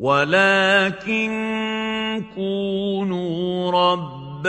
ولكن 0.00 1.32
كونوا 2.34 3.70
ربانيين 3.70 4.48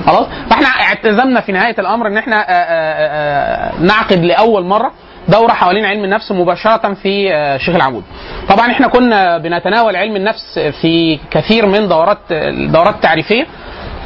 خلاص؟ 0.06 0.26
فإحنا 0.50 0.66
اعتزمنا 0.66 1.40
في 1.40 1.52
نهاية 1.52 1.74
الأمر 1.78 2.06
إن 2.06 2.16
إحنا 2.16 2.36
آآ 2.36 2.44
آآ 2.48 3.72
نعقد 3.80 4.24
لأول 4.24 4.64
مرة 4.64 4.92
دورة 5.28 5.52
حوالين 5.52 5.84
علم 5.84 6.04
النفس 6.04 6.32
مباشرة 6.32 6.94
في 6.94 7.28
شيخ 7.60 7.74
العمود. 7.74 8.02
طبعا 8.48 8.70
إحنا 8.70 8.88
كنا 8.88 9.38
بنتناول 9.38 9.96
علم 9.96 10.16
النفس 10.16 10.58
في 10.80 11.18
كثير 11.30 11.66
من 11.66 11.88
دورات 11.88 12.18
الدورات 12.30 12.94
التعريفيه 12.94 13.46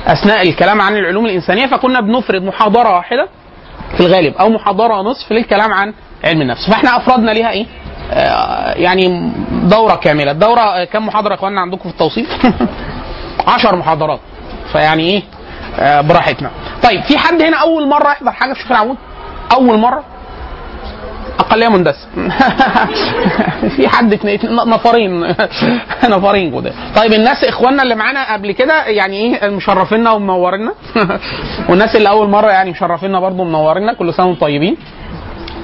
أثناء 0.06 0.48
الكلام 0.48 0.80
عن 0.80 0.96
العلوم 0.96 1.26
الإنسانية 1.26 1.66
فكنا 1.66 2.00
بنفرد 2.00 2.42
محاضرة 2.42 2.96
واحدة 2.96 3.28
في 3.96 4.00
الغالب 4.00 4.34
أو 4.36 4.48
محاضرة 4.48 5.02
نصف 5.02 5.32
للكلام 5.32 5.72
عن 5.72 5.92
علم 6.24 6.40
النفس. 6.42 6.70
فإحنا 6.70 6.96
أفردنا 6.96 7.30
ليها 7.30 7.50
إيه؟ 7.50 7.66
آه 8.12 8.72
يعني 8.74 9.32
دورة 9.62 9.94
كاملة. 9.94 10.30
الدوره 10.30 10.84
كم 10.84 11.06
محاضرة 11.06 11.30
يا 11.30 11.34
إخواننا 11.38 11.60
عندكم 11.60 11.82
في 11.82 11.94
التوصيف 11.94 12.28
10 13.46 13.76
محاضرات. 13.82 14.20
فيعني 14.72 15.02
إيه؟ 15.02 15.22
آه 15.78 16.00
براحتنا. 16.00 16.50
طيب 16.82 17.02
في 17.02 17.18
حد 17.18 17.42
هنا 17.42 17.56
أول 17.56 17.88
مرة 17.88 18.10
يحضر 18.10 18.32
حاجة 18.32 18.52
في 18.52 18.60
شيخ 18.60 18.70
العمود؟ 18.70 18.96
أول 19.52 19.78
مرة؟ 19.78 20.04
اقليه 21.38 21.68
مندسه 21.68 22.06
في 23.76 23.88
حد 23.88 24.12
اتنين 24.12 24.38
نفرين. 24.66 25.20
نفرين 26.16 26.60
كده. 26.60 26.72
طيب 26.96 27.12
الناس 27.12 27.44
إخواننا 27.44 27.82
اللي 27.82 27.94
معانا 27.94 28.32
قبل 28.32 28.52
كده 28.52 28.84
يعني 28.86 29.16
إيه 29.16 29.48
مشرفينا 29.48 30.10
ومنورينا 30.10 30.72
والناس 31.68 31.96
اللي 31.96 32.08
أول 32.08 32.28
مرة 32.28 32.50
يعني 32.50 32.70
مشرفينا 32.70 33.20
برضو 33.20 33.44
منورينا 33.44 33.92
كل 33.92 34.14
سنة 34.14 34.26
وأنتم 34.26 34.40
طيبين. 34.40 34.76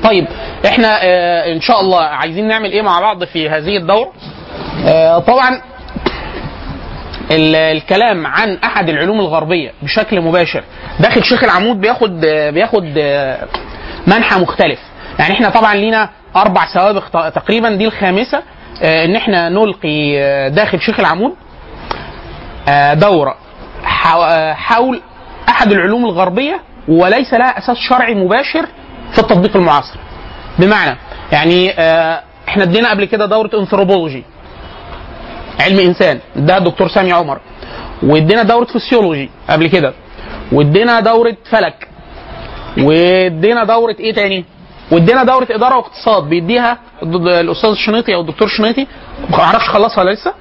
طيب 0.05 0.27
إحنا 0.67 0.99
آه 1.03 1.53
إن 1.53 1.61
شاء 1.61 1.81
الله 1.81 2.00
عايزين 2.03 2.49
نعمل 2.49 2.73
إيه 2.73 2.83
مع 2.83 3.00
بعض 3.00 3.25
في 3.25 3.49
هذه 3.50 3.77
الدورة؟ 3.77 4.12
آه 4.87 5.19
طبعا 5.19 5.61
الكلام 7.31 8.27
عن 8.27 8.59
أحد 8.65 8.89
العلوم 8.89 9.21
الغربية 9.21 9.73
بشكل 9.83 10.21
مباشر. 10.21 10.65
داخل 11.00 11.25
شيخ 11.25 11.45
العمود 11.45 11.81
بياخد 11.81 12.21
بياخد 12.55 12.85
منحى 14.06 14.41
مختلف. 14.41 14.79
يعني 15.19 15.34
إحنا 15.34 15.51
طبعا 15.51 15.75
لينا 15.75 16.11
أربع 16.37 16.67
سوابق 16.75 17.29
تقريبا 17.31 17.71
دي 17.71 17.84
الخامسة 17.87 18.43
آه 18.83 19.05
إن 19.05 19.17
إحنا 19.17 19.49
نلقي 19.49 20.12
داخل 20.51 20.81
شيخ 20.81 21.01
العمود 21.01 21.34
آه 22.69 22.95
دورة 22.95 23.37
حول 24.55 25.01
أحد 25.49 25.73
العلوم 25.73 26.05
الغربية 26.05 26.61
وليس 26.89 27.34
لها 27.34 27.59
أساس 27.59 27.77
شرعي 27.77 28.15
مباشر 28.15 28.67
في 29.12 29.19
التطبيق 29.19 29.56
المعاصر. 29.56 29.99
بمعنى 30.59 30.97
يعني 31.33 31.71
إحنا 32.49 32.62
ادينا 32.62 32.91
قبل 32.91 33.05
كده 33.05 33.27
دورة 33.27 33.50
انثروبولوجي 33.55 34.25
علم 35.61 35.79
إنسان 35.79 36.21
ده 36.37 36.56
الدكتور 36.56 36.89
سامي 36.89 37.12
عمر 37.12 37.39
وادينا 38.03 38.43
دورة 38.43 38.65
فسيولوجي 38.65 39.31
قبل 39.50 39.67
كده 39.67 39.93
وادينا 40.53 41.00
دورة 41.00 41.37
فلك 41.50 41.89
وادينا 42.79 43.65
دورة 43.65 43.97
إيه 44.00 44.15
تاني؟ 44.15 44.45
وادينا 44.93 45.25
دورة 45.25 45.47
إدارة 45.50 45.76
واقتصاد 45.76 46.22
بيديها 46.25 46.78
الأستاذ 47.41 47.71
الشنيطي 47.71 48.15
أو 48.15 48.21
الدكتور 48.21 48.49
الشنيطي 48.49 48.87
ما 49.31 49.38
أعرفش 49.38 49.69
خلصها 49.69 50.04
لسه. 50.04 50.32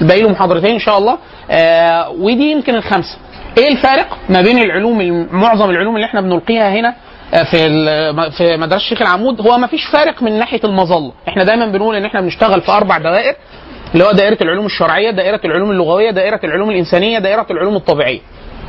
باقي 0.00 0.22
له 0.22 0.28
محاضرتين 0.28 0.70
إن 0.70 0.78
شاء 0.78 0.98
الله. 0.98 1.18
آه 1.50 2.10
ودي 2.10 2.50
يمكن 2.50 2.74
الخمسة. 2.74 3.18
إيه 3.58 3.68
الفارق 3.68 4.18
ما 4.28 4.40
بين 4.42 4.58
العلوم 4.58 5.28
معظم 5.32 5.70
العلوم 5.70 5.96
اللي 5.96 6.06
إحنا 6.06 6.20
بنلقيها 6.20 6.70
هنا 6.70 6.94
في 7.50 7.68
في 8.30 8.56
مدرسة 8.56 8.76
الشيخ 8.76 9.02
العمود؟ 9.02 9.40
هو 9.40 9.58
ما 9.58 9.66
فيش 9.66 9.84
فارق 9.92 10.22
من 10.22 10.38
ناحية 10.38 10.60
المظلة. 10.64 11.12
إحنا 11.28 11.44
دايما 11.44 11.66
بنقول 11.66 11.96
إن 11.96 12.04
إحنا 12.04 12.20
بنشتغل 12.20 12.60
في 12.60 12.72
أربع 12.72 12.98
دوائر 12.98 13.34
اللي 13.94 14.04
هو 14.04 14.12
دائرة 14.12 14.38
العلوم 14.42 14.66
الشرعية 14.66 15.10
دائرة 15.10 15.40
العلوم 15.44 15.70
اللغوية 15.70 16.10
دائرة 16.10 16.40
العلوم 16.44 16.70
الإنسانية 16.70 17.18
دائرة 17.18 17.46
العلوم 17.50 17.76
الطبيعية. 17.76 18.20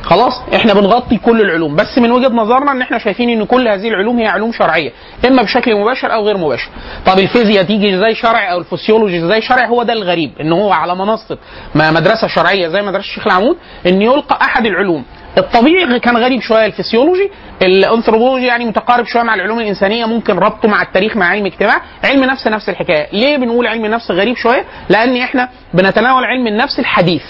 خلاص؟ 0.08 0.32
إحنا 0.54 0.74
بنغطي 0.74 1.16
كل 1.16 1.40
العلوم 1.40 1.76
بس 1.76 1.98
من 1.98 2.10
وجهة 2.10 2.28
نظرنا 2.28 2.72
إن 2.72 2.82
إحنا 2.82 2.98
شايفين 2.98 3.30
إن 3.30 3.44
كل 3.44 3.68
هذه 3.68 3.88
العلوم 3.88 4.18
هي 4.18 4.26
علوم 4.26 4.52
شرعية 4.52 4.92
إما 5.28 5.42
بشكل 5.42 5.74
مباشر 5.76 6.12
أو 6.14 6.26
غير 6.26 6.36
مباشر. 6.36 6.68
طب 7.06 7.18
الفيزياء 7.18 7.64
تيجي 7.64 7.94
إزاي 7.96 8.14
شرعي 8.14 8.52
أو 8.52 8.58
الفسيولوجي 8.58 9.18
إزاي 9.24 9.42
شرعي 9.42 9.68
هو 9.68 9.82
ده 9.82 9.92
الغريب 9.92 10.30
إن 10.40 10.52
هو 10.52 10.72
على 10.72 10.94
منصة 10.94 11.38
مدرسة 11.74 12.26
شرعية 12.26 12.68
زي 12.68 12.82
مدرسة 12.82 13.04
الشيخ 13.04 13.26
العمود 13.26 13.56
إن 13.86 14.02
يلقى 14.02 14.38
أحد 14.42 14.66
العلوم. 14.66 15.04
الطبيعي 15.38 16.00
كان 16.00 16.16
غريب 16.16 16.40
شوية 16.40 16.66
الفسيولوجي 16.66 17.30
الأنثروبولوجي 17.62 18.46
يعني 18.46 18.64
متقارب 18.64 19.06
شوية 19.06 19.22
مع 19.22 19.34
العلوم 19.34 19.60
الإنسانية 19.60 20.04
ممكن 20.06 20.38
ربطه 20.38 20.68
مع 20.68 20.82
التاريخ 20.82 21.16
مع 21.16 21.26
علم 21.26 21.46
الاجتماع 21.46 21.80
علم 22.04 22.24
نفس 22.24 22.46
نفس 22.46 22.68
الحكاية. 22.68 23.06
ليه 23.12 23.36
بنقول 23.36 23.66
علم 23.66 23.84
النفس 23.84 24.10
غريب 24.10 24.36
شوية؟ 24.36 24.64
لأن 24.88 25.16
إحنا 25.16 25.48
بنتناول 25.74 26.24
علم 26.24 26.46
النفس 26.46 26.78
الحديث. 26.78 27.22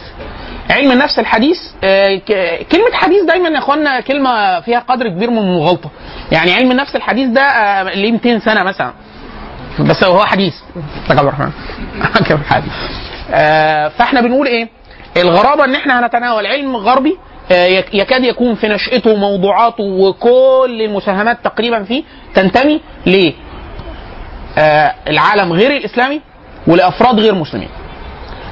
علم 0.71 0.93
النفس 0.93 1.19
الحديث 1.19 1.59
آه 1.85 2.17
كلمة 2.73 2.93
حديث 2.93 3.25
دايما 3.25 3.49
يا 3.49 3.59
إخوانا 3.59 4.01
كلمة 4.01 4.61
فيها 4.61 4.79
قدر 4.79 5.09
كبير 5.09 5.31
من 5.31 5.39
المغالطة 5.39 5.91
يعني 6.33 6.53
علم 6.55 6.71
النفس 6.71 6.97
الحديث 6.97 7.29
ده 7.29 7.41
آه 7.43 7.83
ليه 7.83 8.13
200 8.13 8.39
سنة 8.39 8.63
مثلا. 8.63 8.93
بس 9.81 10.05
هو 10.05 10.25
حديث. 10.25 10.55
عبد 11.11 11.19
الرحمن 11.19 11.51
آه 13.33 13.89
فإحنا 13.89 14.21
بنقول 14.21 14.47
إيه؟ 14.47 14.69
الغرابة 15.17 15.65
إن 15.65 15.75
إحنا 15.75 16.01
هنتناول 16.01 16.47
علم 16.47 16.77
غربي 16.77 17.19
يكاد 17.93 18.25
يكون 18.25 18.55
في 18.55 18.69
نشأته 18.69 19.11
وموضوعاته 19.11 19.83
وكل 19.85 20.83
المساهمات 20.85 21.39
تقريبا 21.45 21.83
فيه 21.83 22.03
تنتمي 22.35 22.81
ل 23.07 23.33
العالم 25.09 25.53
غير 25.53 25.77
الإسلامي 25.77 26.21
ولأفراد 26.67 27.21
غير 27.21 27.35
مسلمين. 27.35 27.69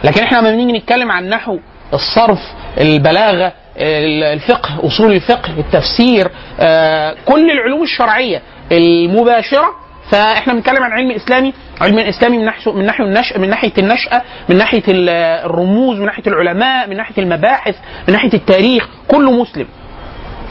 لكن 0.05 0.23
إحنا 0.23 0.39
لما 0.39 0.51
بنيجي 0.51 0.79
نتكلم 0.79 1.13
عن 1.13 1.29
نحو 1.29 1.59
الصرف 1.93 2.39
البلاغة 2.81 3.53
الفقه 4.33 4.87
أصول 4.87 5.13
الفقه 5.13 5.51
التفسير 5.59 6.31
كل 7.25 7.51
العلوم 7.51 7.83
الشرعية 7.83 8.43
المباشرة. 8.73 9.87
فإحنا 10.11 10.53
بنتكلم 10.53 10.83
عن 10.83 10.93
علم 10.93 11.11
إسلامي 11.11 11.53
علم 11.81 11.99
إسلامي 11.99 12.39
من 12.39 12.45
ناحيه 12.45 12.73
من 12.73 12.87
ناحيه 12.87 13.05
النشأ 13.05 13.39
من 13.39 13.49
ناحية 13.51 13.73
النشأة 13.79 14.23
من 14.49 14.57
ناحية 14.57 14.83
الرموز 14.89 15.99
من 15.99 16.07
ناحية 16.07 16.23
العلماء 16.27 16.89
من 16.89 16.97
ناحية 16.97 17.23
المباحث 17.23 17.75
من 18.09 18.15
ناحية 18.15 18.33
التاريخ 18.35 18.89
كله 19.09 19.31
مسلم. 19.31 19.67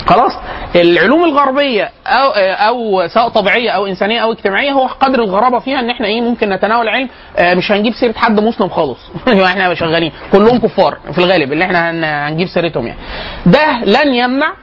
خلاص. 0.08 0.32
العلوم 0.76 1.24
الغربية 1.24 1.90
أو 2.08 2.30
أو 2.38 3.08
سواء 3.08 3.30
طبيعية 3.30 3.70
أو 3.70 3.86
إنسانية 3.88 4.20
أو 4.20 4.32
اجتماعية 4.32 4.72
هو 4.72 4.86
قدر 4.88 5.20
الغرابة 5.24 5.60
فيها 5.60 5.80
إن 5.80 5.90
إحنا 5.90 6.08
إيه 6.08 6.22
ممكن 6.22 6.50
نتناول 6.50 6.88
علم 6.90 7.10
آه، 7.38 7.54
مش 7.54 7.72
هنجيب 7.72 7.94
سيرة 7.94 8.14
حد 8.18 8.40
مسلم 8.40 8.70
خالص. 8.70 9.00
إحنا 9.46 9.74
شغالين. 9.74 10.12
كلهم 10.32 10.58
كفار 10.60 10.98
في 11.12 11.18
الغالب 11.18 11.54
اللي 11.54 11.66
إحنا 11.66 11.92
هن- 11.92 12.04
هنجيب 12.04 12.48
سيرتهم 12.48 12.88
يعني. 12.88 13.00
ده 13.46 13.80
لن 13.86 14.14
يمنع 14.16 14.54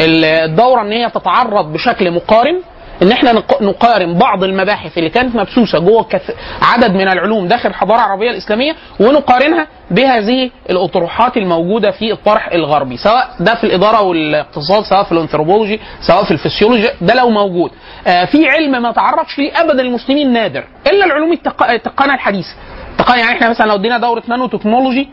الدورة 0.00 0.82
إن 0.82 0.92
هي 0.92 1.10
تتعرض 1.10 1.72
بشكل 1.72 2.10
مقارن 2.10 2.60
إن 3.02 3.12
إحنا 3.12 3.32
نق- 3.32 3.62
نقارن 3.62 4.14
بعض 4.14 4.44
المباحث 4.44 4.98
اللي 4.98 5.10
كانت 5.10 5.36
مبثوثه 5.36 5.78
جوه 5.78 6.02
كث- 6.04 6.34
عدد 6.62 6.94
من 6.94 7.08
العلوم 7.08 7.48
داخل 7.48 7.68
الحضاره 7.68 7.98
العربيه 7.98 8.30
الإسلامية 8.30 8.72
ونقارنها 9.00 9.66
بهذه 9.90 10.50
الأطروحات 10.70 11.36
الموجودة 11.36 11.90
في 11.90 12.12
الطرح 12.12 12.48
الغربي 12.52 12.96
سواء 12.96 13.30
ده 13.40 13.54
في 13.54 13.64
الإدارة 13.64 14.02
والاقتصاد 14.02 14.84
سواء 14.84 15.02
في 15.04 15.12
الانثروبولوجي 15.12 15.80
سواء 16.00 16.24
في 16.24 16.30
الفسيولوجي 16.30 16.88
ده 17.00 17.14
لو 17.14 17.30
موجود. 17.30 17.70
آه 18.06 18.24
في 18.24 18.48
علم 18.48 18.82
ما 18.82 18.92
تعرضش 18.92 19.38
ليه 19.38 19.60
ابدا 19.60 19.82
المسلمين 19.82 20.32
نادر 20.32 20.64
إلا 20.86 21.04
العلوم 21.04 21.32
التق- 21.32 21.70
التقنية 21.70 22.14
الحديثة. 22.14 22.54
التقنيه 22.92 23.20
يعني 23.20 23.32
إحنا 23.36 23.48
مثلا 23.50 23.66
لو 23.66 23.74
ادينا 23.74 23.98
دورة 23.98 24.22
نانو 24.28 24.46
تكنولوجي 24.46 25.08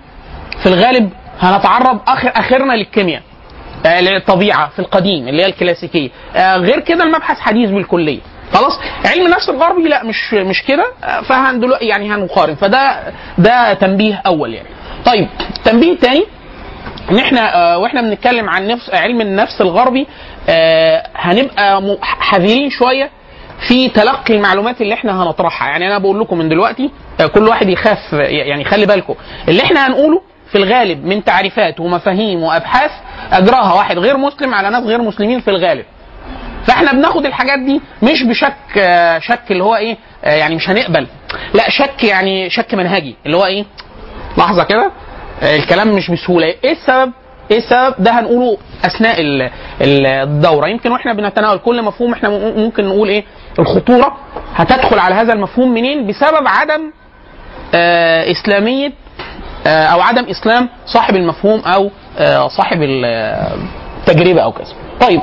في 0.64 0.66
الغالب 0.70 1.10
هنتعرض 1.40 2.00
اخر 2.08 2.32
آخرنا 2.36 2.74
للكيمياء. 2.74 3.22
آه، 3.86 4.02
للطبيعه 4.02 4.70
في 4.70 4.80
القديم 4.80 5.28
اللي 5.28 5.42
هي 5.42 5.46
الكلاسيكية. 5.48 6.10
آه، 6.36 6.58
غير 6.58 6.80
كده 6.80 7.04
المبحث 7.04 7.40
حديث 7.40 7.70
بالكلية. 7.70 8.20
خلاص؟ 8.54 8.80
علم 9.06 9.26
النفس 9.26 9.50
الغربي 9.50 9.84
لا 9.90 10.04
مش 10.04 10.34
مش 10.34 10.64
كده. 10.64 10.86
آه، 11.04 11.22
فهن 11.22 11.72
يعني 11.82 12.10
هنقارن. 12.14 12.56
فده 12.56 13.00
ده 13.38 13.74
تنبيه 13.74 14.22
أول 14.26 14.54
يعني. 14.54 14.68
طيب 15.06 15.28
تنبيه 15.66 15.98
تاني. 15.98 16.24
ان 17.12 17.18
إحنا 17.20 17.56
آه، 17.56 17.78
وإحنا 17.78 18.02
بنتكلم 18.02 18.50
عن 18.50 18.68
نفس 18.68 18.90
علم 18.94 19.22
النفس 19.22 19.62
الغربي 19.62 20.08
آه، 20.50 21.04
هنبقى 21.16 21.82
حذرين 22.02 22.70
شوية 22.70 23.10
في 23.68 23.90
تلقي 23.90 24.34
المعلومات 24.36 24.82
اللي 24.82 24.94
إحنا 24.94 25.24
هنطرحها. 25.24 25.68
يعني 25.68 25.88
أنا 25.88 25.98
بقول 25.98 26.20
لكم 26.20 26.38
من 26.38 26.50
دلوقتي 26.50 26.92
آه، 27.22 27.26
كل 27.28 27.48
واحد 27.48 27.70
يخاف 27.70 28.14
آه، 28.14 28.18
يعني 28.22 28.64
خلي 28.64 28.86
بالكم. 28.86 29.16
اللي 29.48 29.64
إحنا 29.64 29.88
هنقوله 29.88 30.22
في 30.56 30.64
الغالب 30.64 31.06
من 31.06 31.24
تعريفات 31.24 31.80
ومفاهيم 31.80 32.44
وأبحاث 32.44 32.92
أجراها 33.32 33.74
واحد 33.74 33.98
غير 34.00 34.18
مسلم 34.18 34.54
على 34.54 34.70
ناس 34.70 34.84
غير 34.84 35.02
مسلمين 35.02 35.40
في 35.40 35.48
الغالب. 35.50 35.86
فإحنا 36.68 36.92
بناخد 36.92 37.26
الحاجات 37.26 37.60
دي 37.60 37.82
مش 38.04 38.24
بشك 38.24 38.78
آه، 38.78 39.20
شك 39.20 39.52
اللي 39.52 39.64
هو 39.64 39.76
إيه 39.76 39.98
آه، 40.26 40.34
يعني 40.36 40.56
مش 40.56 40.70
هنقبل. 40.70 41.08
لا 41.54 41.70
شك 41.70 42.04
يعني 42.04 42.50
شك 42.50 42.74
منهجي 42.74 43.16
اللي 43.26 43.38
هو 43.38 43.46
إيه 43.46 43.66
لحظة 44.38 44.64
كده 44.64 44.92
آه، 45.44 45.56
الكلام 45.56 45.88
مش 45.96 46.12
بسهولة. 46.12 46.46
إيه 46.64 46.72
السبب؟ 46.72 47.12
إيه 47.52 47.58
السبب؟ 47.58 47.94
ده 48.00 48.12
هنقوله 48.12 48.58
أثناء 48.86 49.22
ال- 49.22 49.42
ال- 49.82 50.06
الدورة. 50.06 50.68
يمكن 50.68 50.92
وإحنا 50.92 51.14
بنتناول 51.14 51.58
كل 51.58 51.82
مفهوم 51.84 52.14
إحنا 52.14 52.30
ممكن 52.30 52.86
نقول 52.86 53.10
إيه 53.10 53.24
الخطورة 53.60 54.18
هتدخل 54.56 55.00
على 55.00 55.16
هذا 55.16 55.34
المفهوم 55.34 55.74
منين؟ 55.74 56.08
بسبب 56.08 56.48
عدم 56.48 56.92
إسلامية 58.32 58.92
أو 59.68 60.02
عدم 60.02 60.26
إسلام 60.26 60.70
صاحب 60.86 61.16
المفهوم 61.16 61.60
أو 61.60 61.92
آه، 62.18 62.48
صاحب 62.48 62.82
ال- 62.82 63.06
التجربه 64.08 64.42
أو 64.42 64.52
كذا. 64.52 64.74
طيب 65.02 65.22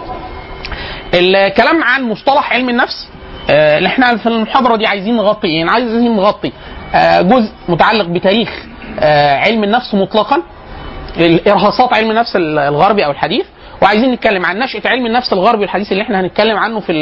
الكلام 1.14 1.82
عن 1.84 2.02
مصطلح 2.02 2.52
علم 2.52 2.68
النفس 2.68 3.08
آه، 3.50 3.78
اللي 3.78 3.88
إحنا 3.88 4.16
في 4.16 4.26
المحاضرة 4.28 4.76
دي 4.76 4.86
عايزين 4.86 5.16
نغطي 5.16 5.48
إيه؟ 5.48 5.70
عايزين 5.70 6.16
نغطي 6.16 6.52
آه، 6.94 7.20
جزء 7.22 7.50
متعلق 7.68 8.04
بتاريخ 8.06 8.48
آه، 9.00 9.36
علم 9.38 9.64
النفس 9.64 9.94
مطلقا 9.94 10.42
الإرهاصات 11.16 11.92
علم 11.92 12.10
النفس 12.10 12.36
الغربي 12.36 13.04
أو 13.04 13.10
الحديث 13.10 13.46
وعايزين 13.82 14.12
نتكلم 14.12 14.46
عن 14.46 14.58
نشأة 14.58 14.82
علم 14.90 15.06
النفس 15.06 15.32
الغربي 15.32 15.60
والحديث 15.62 15.92
اللي 15.92 16.02
إحنا 16.02 16.20
هنتكلم 16.20 16.56
عنه 16.56 16.80
في 16.80 16.92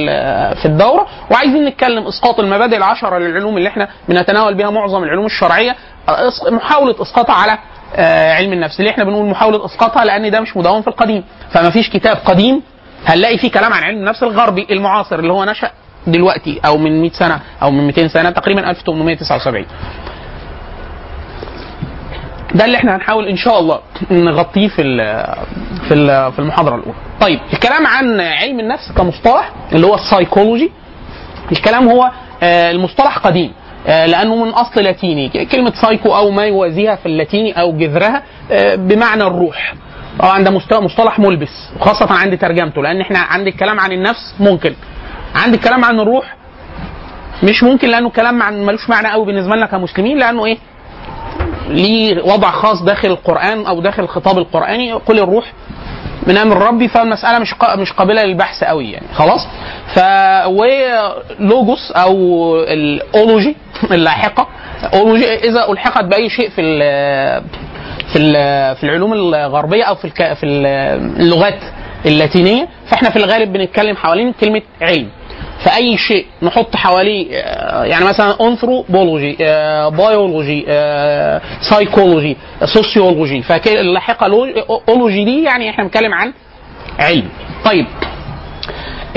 في 0.55 0.67
الدورة 0.67 1.07
وعايزين 1.31 1.65
نتكلم 1.65 2.07
إسقاط 2.07 2.41
المبادئ 2.41 2.77
العشرة 2.77 3.19
للعلوم 3.19 3.57
اللي 3.57 3.69
إحنا 3.69 3.89
بنتناول 4.09 4.55
بها 4.55 4.71
معظم 4.71 5.03
العلوم 5.03 5.27
الشرعية 5.27 5.77
محاولة 6.51 6.95
إسقاطها 7.03 7.35
على 7.35 7.59
آه، 7.97 8.33
علم 8.35 8.53
النفس. 8.53 8.81
اللي 8.81 8.91
إحنا 8.91 9.05
بنقول 9.05 9.27
محاولة 9.27 9.65
إسقاطها؟ 9.67 10.05
لأن 10.05 10.31
ده 10.31 10.41
مش 10.41 10.57
مدون 10.57 10.83
في 10.83 10.89
القديم. 10.89 11.25
فما 11.53 11.71
فيش 11.71 11.91
كتاب 11.91 12.17
قديم 12.25 12.63
هنلاقي 13.07 13.39
فيه 13.39 13.51
كلام 13.51 13.73
عن 13.73 13.83
علم 13.83 13.99
النفس 13.99 14.23
الغربي 14.23 14.67
المعاصر 14.71 15.19
اللي 15.19 15.33
هو 15.33 15.45
نشأ 15.45 15.71
دلوقتي 16.07 16.61
أو 16.67 16.77
من 16.79 17.01
100 17.01 17.11
سنة 17.11 17.41
أو 17.63 17.71
من 17.71 17.87
200 17.87 18.09
سنة 18.09 18.31
تقريبا 18.31 18.71
1879 18.71 19.67
ده 22.55 22.65
اللي 22.65 22.77
إحنا 22.77 22.97
هنحاول 22.97 23.29
إن 23.29 23.37
شاء 23.37 23.59
الله 23.59 23.81
نغطيه 24.11 24.69
في 24.69 24.83
في 25.89 26.31
في 26.33 26.39
المحاضرة 26.39 26.75
الأولى. 26.75 26.95
طيب 27.21 27.41
الكلام 27.53 27.87
عن 27.87 28.21
علم 28.21 28.61
النفس 28.61 28.93
كمصطلح 28.93 29.53
اللي 29.73 29.87
هو 29.87 29.95
السايكولوجي 29.95 30.73
الكلام 31.53 31.89
هو 31.89 32.11
آه، 32.43 32.71
المصطلح 32.71 33.19
قديم. 33.19 33.53
لأنه 33.87 34.45
من 34.45 34.51
أصل 34.51 34.81
لاتيني. 34.83 35.29
كلمة 35.29 35.73
سايكو 35.83 36.17
أو 36.17 36.31
ما 36.31 36.45
يوازيها 36.45 36.95
في 36.97 37.07
اللاتيني 37.07 37.61
أو 37.61 37.73
جذرها 37.77 38.23
آه، 38.51 38.75
بمعنى 38.75 39.23
الروح. 39.23 39.75
ده 40.39 40.51
مست- 40.51 40.75
مصطلح 40.75 41.19
ملبس 41.19 41.71
وخاصه 41.81 42.13
عند 42.13 42.39
ترجمته 42.39 42.83
لأن 42.83 43.01
إحنا 43.01 43.19
عند 43.19 43.47
الكلام 43.47 43.81
عن 43.81 43.93
النفس 43.93 44.35
ممكن. 44.41 44.75
عند 45.35 45.55
الكلام 45.55 45.85
عن 45.85 46.01
الروح 46.01 46.37
مش 47.43 47.63
ممكن 47.63 47.89
لأنه 47.89 48.11
كلام 48.11 48.43
عن 48.43 48.63
ملوش 48.67 48.89
معنى 48.91 49.09
قوي 49.09 49.27
بالنسبة 49.27 49.57
لنا 49.57 49.67
كمسلمين 49.67 50.19
لأنه 50.19 50.45
إيه؟ 50.45 50.59
ليه 51.69 52.23
وضع 52.23 52.51
خاص 52.51 52.83
داخل 52.83 53.09
القرآن 53.09 53.67
أو 53.67 53.81
داخل 53.81 54.03
الخطاب 54.03 54.39
القرآني. 54.39 54.93
قل 54.93 55.19
الروح 55.19 55.53
من 56.27 56.37
أمر 56.37 56.57
ربي 56.57 56.89
فالمسألة 56.89 57.39
مش 57.39 57.55
مش 57.77 57.93
قابلة 57.93 58.25
للبحث 58.25 58.65
قوي 58.65 58.91
يعني. 58.93 59.07
خلاص؟ 59.15 59.47
ف 59.95 59.99
ولوجوس 60.47 61.93
أو 61.93 62.15
الأولوجي 62.63 63.57
اللاحقة. 63.91 64.47
أولوجي 64.95 65.35
إذا 65.35 65.71
ألحقت 65.73 66.05
بأي 66.05 66.29
شيء 66.29 66.49
في 66.51 66.61
ال 66.61 66.81
في 68.13 68.19
ال- 68.19 68.77
في 68.77 68.85
العلوم 68.85 69.13
الغربية 69.13 69.85
أو 69.85 69.95
في 69.95 70.11
في 70.35 70.47
اللغات 70.47 71.59
اللاتينية 72.07 72.69
فإحنا 72.87 73.11
في 73.11 73.17
الغالب 73.17 73.53
بنتكلم 73.53 73.97
حوالين 73.97 74.33
كلمة 74.33 74.63
علم. 74.83 75.09
فأي 75.65 75.97
شيء 75.99 76.27
نحط 76.43 76.77
حواليه 76.77 77.37
آه، 77.37 77.85
يعني 77.85 78.05
مثلا 78.05 78.35
انثروبولوجي 78.41 79.37
بيولوجي 79.91 80.65
آه، 80.69 81.41
سايكولوجي 81.71 82.37
سوسيولوجي 82.75 83.43
فاللاحقه 83.43 84.27
لو- 84.27 84.81
ology 84.89 85.25
دي 85.25 85.43
يعني 85.45 85.71
إحنا 85.71 85.85
بنتكلم 85.85 86.15
عن 86.15 86.33
علم. 86.99 87.29
طيب 87.65 87.87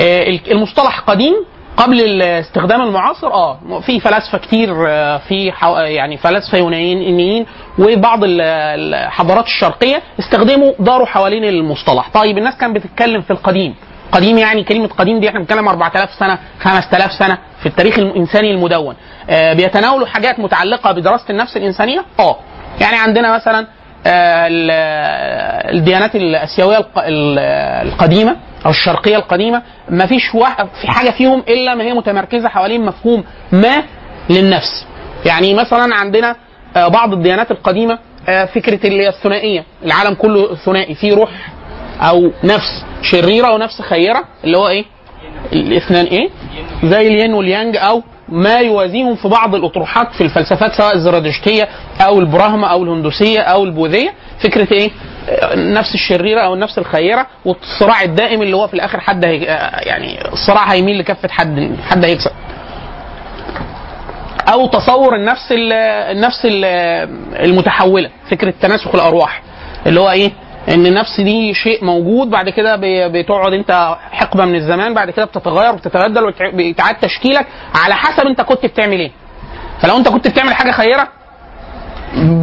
آه، 0.00 0.38
المصطلح 0.50 1.00
قديم. 1.00 1.34
قبل 1.76 2.00
الاستخدام 2.00 2.80
المعاصر 2.82 3.26
آه 3.32 3.80
في 3.86 4.00
فلاسفة 4.00 4.38
كتير 4.38 4.74
آه، 4.88 5.18
في. 5.18 5.52
يعني 5.76 6.16
فلاسفة 6.16 6.58
يونانيين 6.58 7.46
وبعض 7.78 8.24
ال- 8.24 8.40
الحضارات 8.40 9.44
الشرقية 9.44 10.02
استخدموا 10.20 10.72
داروا 10.78 11.06
حوالين 11.06 11.44
المصطلح. 11.44 12.08
طيب 12.14 12.38
الناس 12.38 12.56
كانت 12.56 12.76
بتتكلم 12.76 13.20
في 13.22 13.30
القديم. 13.30 13.74
قديم 14.14 14.38
يعني 14.38 14.64
كلمة 14.64 14.88
قديم 14.88 15.20
دي 15.20 15.28
إحنا 15.28 15.40
بنتكلم 15.40 15.68
4000 15.68 16.10
سنة 16.18 16.38
5000 16.60 17.12
سنة 17.12 17.38
في 17.60 17.66
التاريخ 17.66 17.98
الإنساني 17.98 18.50
المدون. 18.50 18.94
آه 19.30 19.52
بيتناولوا 19.52 20.06
حاجات 20.06 20.38
متعلقة 20.38 20.92
بدراسة 20.92 21.24
النفس 21.30 21.56
الإنسانية؟ 21.56 22.04
آه. 22.20 22.36
يعني 22.80 22.96
عندنا 22.96 23.34
مثلا 23.34 23.66
آه 24.06 24.46
ال- 24.46 24.70
الديانات 25.78 26.14
الآسيوية 26.16 26.76
الق- 26.78 26.98
ال- 26.98 27.38
القديمة 27.88 28.36
أو 28.66 28.70
الشرقية 28.70 29.16
القديمة 29.16 29.62
ما 29.88 30.06
فيش 30.06 30.22
في 30.82 30.88
حاجة 30.90 31.10
فيهم 31.10 31.42
إلا 31.48 31.74
ما 31.74 31.84
هي 31.84 31.92
متمركزة 31.94 32.48
حوالين 32.48 32.84
مفهوم 32.84 33.24
ما 33.52 33.82
للنفس. 34.30 34.86
يعني 35.26 35.54
مثلا 35.54 35.94
عندنا 35.94 36.36
آه 36.76 36.88
بعض 36.88 37.12
الديانات 37.12 37.50
القديمة 37.50 37.98
آه 38.28 38.44
فكرة 38.44 38.86
اللي 38.86 39.02
هي 39.04 39.08
الثنائية 39.08 39.64
العالم 39.84 40.14
كله 40.14 40.54
ثنائي 40.54 40.94
فيه 40.94 41.14
روح 41.14 41.30
أو 42.00 42.30
نفس 42.44 42.84
شريرة 43.02 43.52
ونفس 43.54 43.82
خيرة 43.82 44.24
اللي 44.44 44.58
هو 44.58 44.68
إيه؟ 44.68 44.84
الاثنان 45.52 46.04
إيه؟ 46.04 46.28
زي 46.84 47.08
الين 47.08 47.34
واليانج 47.34 47.76
أو 47.76 48.02
ما 48.28 48.54
يوازيهم 48.58 49.14
في 49.14 49.28
بعض 49.28 49.54
الأطروحات 49.54 50.12
في 50.14 50.20
الفلسفات 50.20 50.72
سواء 50.72 50.94
الزرادشتية 50.94 51.68
أو 52.00 52.20
البراهمة 52.20 52.68
أو 52.68 52.84
الهندوسية 52.84 53.40
أو 53.40 53.64
البوذية 53.64 54.10
فكرة 54.42 54.72
إيه؟ 54.72 54.90
النفس 55.28 55.94
الشريرة 55.94 56.40
أو 56.40 56.54
النفس 56.54 56.78
الخيرة 56.78 57.26
والصراع 57.44 58.02
الدائم 58.02 58.42
اللي 58.42 58.56
هو 58.56 58.66
في 58.68 58.74
الآخر 58.74 59.00
حد 59.00 59.24
هي 59.24 59.36
يعني 59.86 60.32
الصراع 60.32 60.72
هيميل 60.72 60.98
لكفة 60.98 61.28
حد 61.28 61.76
حد 61.90 62.04
هيكسب 62.04 62.30
أو 64.52 64.66
تصور 64.66 65.14
النفس 65.16 65.52
ال- 65.52 65.72
النفس 66.16 66.40
ال- 66.44 66.64
المتحولة 67.44 68.10
فكرة 68.30 68.54
تناسخ 68.62 68.94
الأرواح 68.94 69.42
اللي 69.86 70.00
هو 70.00 70.10
إيه 70.10 70.32
إن 70.68 70.86
النفس 70.86 71.20
دي 71.20 71.54
شيء 71.54 71.84
موجود 71.84 72.30
بعد 72.30 72.48
كده 72.48 72.76
بتقعد 73.08 73.52
أنت 73.52 73.96
حقبة 74.12 74.44
من 74.44 74.54
الزمان 74.54 74.94
بعد 74.94 75.10
كده 75.10 75.24
بتتغير 75.24 75.72
وبتتبدل 75.72 76.24
وبيتعاد 76.52 76.94
تشكيلك 76.94 77.46
على 77.74 77.94
حسب 77.94 78.26
أنت 78.26 78.40
كنت 78.40 78.66
بتعمل 78.66 78.98
إيه. 79.00 79.10
فلو 79.80 79.96
أنت 79.96 80.08
كنت 80.08 80.28
بتعمل 80.28 80.54
حاجة 80.54 80.70
خيرة 80.70 81.08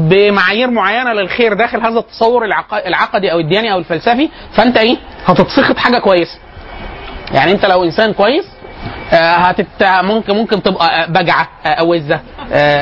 بمعايير 0.09 0.69
معينة 0.71 1.13
للخير 1.13 1.53
داخل 1.53 1.81
هذا 1.81 1.99
التصور 1.99 2.45
العق- 2.45 2.85
العقدي 2.87 3.31
أو 3.31 3.39
الدياني 3.39 3.73
أو 3.73 3.77
الفلسفي 3.79 4.29
فأنت 4.53 4.77
إيه؟ 4.77 4.97
هتتسخط 5.25 5.77
حاجة 5.77 5.97
كويسة. 5.97 6.39
يعني 7.33 7.51
أنت 7.51 7.65
لو 7.65 7.83
إنسان 7.83 8.13
كويس 8.13 8.45
آه، 9.13 9.35
هتت 9.35 9.67
ممكن 9.83 10.33
ممكن 10.35 10.63
تبقى 10.63 11.03
آه، 11.03 11.05
بجعة 11.05 11.49
آه، 11.65 11.67
أوزة 11.69 12.19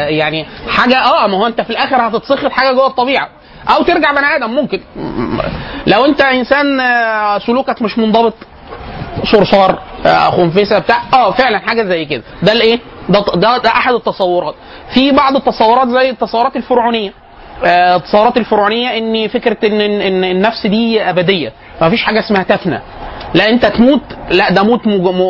يعني 0.09 0.45
حاجة 0.69 0.97
آه 1.03 1.27
ما 1.27 1.37
هو 1.37 1.47
أنت 1.47 1.61
في 1.61 1.69
الآخر 1.69 2.07
هتتسخط 2.07 2.51
حاجة 2.51 2.71
جوه 2.73 2.87
الطبيعة. 2.87 3.29
أو 3.75 3.83
ترجع 3.83 4.11
بني 4.11 4.35
آدم 4.35 4.49
ممكن. 4.49 4.81
لو 5.87 6.05
أنت 6.05 6.21
إنسان 6.21 6.79
آه، 6.79 7.39
سلوكك 7.39 7.81
مش 7.81 7.97
منضبط 7.97 8.33
صرصار 9.31 9.79
آه، 10.05 10.29
خنفسة 10.29 10.79
بتاع 10.79 10.97
آه 11.13 11.31
فعلا 11.31 11.59
حاجة 11.59 11.83
زي 11.83 12.05
كده. 12.05 12.23
ده 12.43 12.51
الإيه؟ 12.51 12.79
ده, 13.09 13.25
ده 13.35 13.57
ده 13.57 13.69
أحد 13.69 13.93
التصورات. 13.93 14.55
في 14.93 15.11
بعض 15.11 15.35
التصورات 15.35 15.87
زي 15.87 16.09
التصورات 16.09 16.55
الفرعونية. 16.55 17.13
آه، 17.65 17.95
التصورات 17.95 18.37
الفرعونية 18.37 18.97
إن 18.97 19.27
فكرة 19.27 19.57
إن 19.67 19.81
إن 19.81 20.23
النفس 20.23 20.67
دي 20.67 21.01
أبدية. 21.09 21.53
ما 21.81 21.89
فيش 21.89 22.03
حاجة 22.03 22.19
اسمها 22.19 22.43
تفنى. 22.43 22.79
لا 23.33 23.49
أنت 23.49 23.65
تموت 23.65 24.01
لا 24.31 24.51
ده 24.51 24.63
موت 24.63 24.81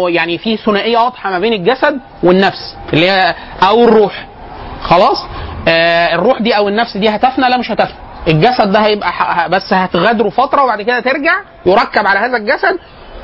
يعني 0.09 0.37
في 0.37 0.57
ثنائية 0.57 0.97
واضحة 0.97 1.29
ما 1.29 1.39
بين 1.39 1.53
الجسد 1.53 1.99
والنفس 2.23 2.75
اللي 2.93 3.09
هي 3.09 3.35
أو 3.67 3.83
الروح. 3.83 4.27
خلاص؟ 4.81 5.25
آه 5.67 6.15
الروح 6.15 6.41
دي 6.41 6.57
أو 6.57 6.67
النفس 6.67 6.97
دي 6.97 7.09
هتفنى 7.09 7.49
لا 7.49 7.57
مش 7.57 7.71
هتفنى. 7.71 8.08
الجسد 8.27 8.71
ده 8.71 8.79
هيبقى 8.79 9.49
بس 9.49 9.73
هتغادره 9.73 10.29
فترة 10.29 10.63
وبعد 10.63 10.81
كده 10.81 10.99
ترجع 10.99 11.33
يركب 11.65 12.07
على 12.07 12.19
هذا 12.19 12.37
الجسد 12.37 12.79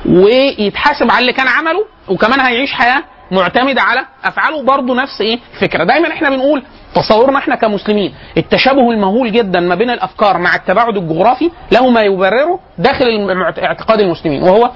ويتحاسب 0.08 1.10
على 1.10 1.18
اللي 1.18 1.32
كان 1.32 1.48
عمله 1.48 1.84
وكمان 2.08 2.40
هيعيش 2.40 2.72
حياة 2.72 3.02
معتمدة 3.30 3.82
على 3.82 4.00
أفعاله. 4.24 4.62
برضه 4.62 4.94
نفس 4.94 5.20
إيه؟ 5.20 5.38
الفكرة 5.54 5.84
دايما 5.84 6.08
إحنا 6.08 6.30
بنقول 6.30 6.62
تصورنا 6.94 7.38
إحنا 7.38 7.54
كمسلمين 7.54 8.14
التشابه 8.36 8.90
المهول 8.90 9.32
جدا 9.32 9.60
ما 9.60 9.74
بين 9.74 9.90
الأفكار 9.90 10.38
مع 10.38 10.54
التباعد 10.54 10.96
الجغرافي 10.96 11.50
له 11.72 11.90
ما 11.90 12.02
يبرره 12.02 12.60
داخل 12.78 13.30
اعتقاد 13.62 14.00
المسلمين 14.00 14.42
وهو 14.42 14.70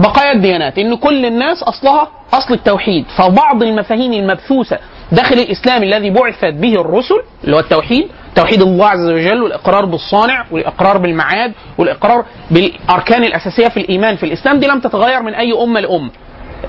بقايا 0.00 0.32
الديانات. 0.32 0.78
إن 0.78 0.96
كل 0.96 1.26
الناس 1.26 1.62
أصلها 1.62 2.08
أصل 2.32 2.54
التوحيد 2.54 3.04
فبعض 3.16 3.62
المفاهيم 3.62 4.12
المبثوثة 4.12 4.78
داخل 5.12 5.38
الإسلام 5.38 5.82
الذي 5.82 6.10
بعثت 6.10 6.44
به 6.54 6.80
الرسل 6.80 7.22
اللي 7.44 7.56
هو 7.56 7.60
التوحيد 7.60 8.08
توحيد 8.34 8.62
الله 8.62 8.86
عز 8.86 9.10
وجل 9.10 9.42
والإقرار 9.42 9.84
بالصانع 9.84 10.44
والإقرار 10.50 10.98
بالمعاد 10.98 11.52
والإقرار 11.78 12.24
بالأركان 12.50 13.24
الأساسية 13.24 13.68
في 13.68 13.76
الإيمان 13.80 14.16
في 14.16 14.26
الإسلام 14.26 14.60
دي 14.60 14.66
لم 14.66 14.80
تتغير 14.80 15.22
من 15.22 15.34
أي 15.34 15.52
أمة 15.62 15.80
لأمة. 15.80 16.10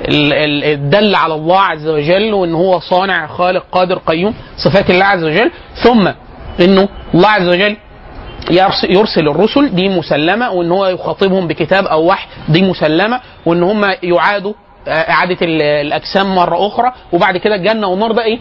ال- 0.07 0.33
ال- 0.33 0.63
الدل 0.63 1.15
على 1.15 1.33
الله 1.33 1.59
عز 1.59 1.87
وجل 1.87 2.33
وإن 2.33 2.53
هو 2.53 2.79
صانع 2.79 3.27
خالق 3.27 3.63
قادر 3.71 3.97
قيوم 4.05 4.33
صفات 4.57 4.89
الله 4.89 5.05
عز 5.05 5.23
وجل. 5.23 5.51
ثم 5.83 6.07
إنه 6.61 6.89
الله 7.15 7.29
عز 7.29 7.47
وجل 7.47 7.77
يرس- 8.51 8.83
يرسل 8.89 9.27
الرسل 9.27 9.75
دي 9.75 9.89
مسلمة 9.89 10.51
وإن 10.51 10.71
هو 10.71 10.85
يخاطبهم 10.85 11.47
بكتاب 11.47 11.85
أو 11.85 12.05
وحي 12.05 12.27
دي 12.49 12.61
مسلمة 12.61 13.19
وإن 13.45 13.63
هم 13.63 13.85
يعادوا 14.03 14.53
اعاده 14.87 15.37
ال- 15.41 15.61
الأجسام 15.61 16.35
مرة 16.35 16.67
أخرى 16.67 16.93
وبعد 17.11 17.37
كده 17.37 17.55
الجنه 17.55 17.87
والنار 17.87 18.11
ده 18.11 18.23
إيه؟ 18.23 18.39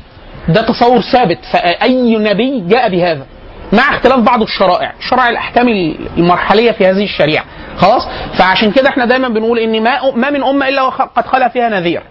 ده 0.49 0.63
تصور 0.63 1.01
ثابت. 1.01 1.39
فأي 1.53 2.17
نبي 2.19 2.61
جاء 2.69 2.89
بهذا 2.89 3.27
مع 3.73 3.91
اختلاف 3.95 4.19
بعض 4.19 4.43
الشرائع 4.43 4.93
شرائع 5.11 5.29
الأحكام 5.29 5.69
المرحلية 6.17 6.71
في 6.71 6.87
هذه 6.87 7.05
الشريعة. 7.05 7.45
خلاص؟ 7.79 8.09
فعشان 8.35 8.71
كده 8.71 8.89
إحنا 8.89 9.05
دايما 9.05 9.29
بنقول 9.29 9.59
إن 9.59 9.83
ما 9.83 10.11
ما 10.11 10.31
من 10.31 10.45
أمة 10.45 10.69
إلا 10.69 10.83
وقد 10.83 11.27
خلا 11.27 11.49
فيها 11.49 11.69
نذير. 11.69 12.03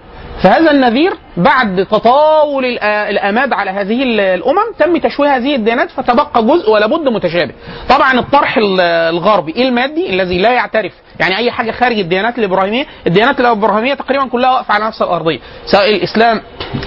فهذا 0.43 0.71
النذير 0.71 1.13
بعد 1.37 1.85
تطاول 1.91 2.65
الأماد 2.83 3.53
على 3.53 3.71
هذه 3.71 4.03
ال- 4.03 4.19
الأمم 4.19 4.73
تم 4.79 4.97
تشويه 4.97 5.35
هذه 5.35 5.55
الديانات 5.55 5.91
فتبقى 5.91 6.43
جزء 6.43 6.71
ولا 6.71 6.87
بد 6.87 7.07
متشابه. 7.07 7.53
طبعا 7.89 8.19
الطرح 8.19 8.57
ال- 8.57 8.81
الغربي 8.81 9.67
المادي 9.67 10.09
الذي 10.09 10.37
لا 10.37 10.51
يعترف 10.51 10.91
يعني 11.19 11.37
أي 11.37 11.51
حاجة 11.51 11.71
خارج 11.71 11.99
الديانات 11.99 12.39
الإبراهيمية 12.39 12.85
الديانات 13.07 13.39
الإبراهيمية 13.39 13.93
تقريبا 13.93 14.27
كلها 14.27 14.51
واقفة 14.51 14.73
على 14.73 14.85
نفس 14.85 15.01
الأرضية 15.01 15.39
سواء 15.65 15.89
الإسلام 15.95 16.41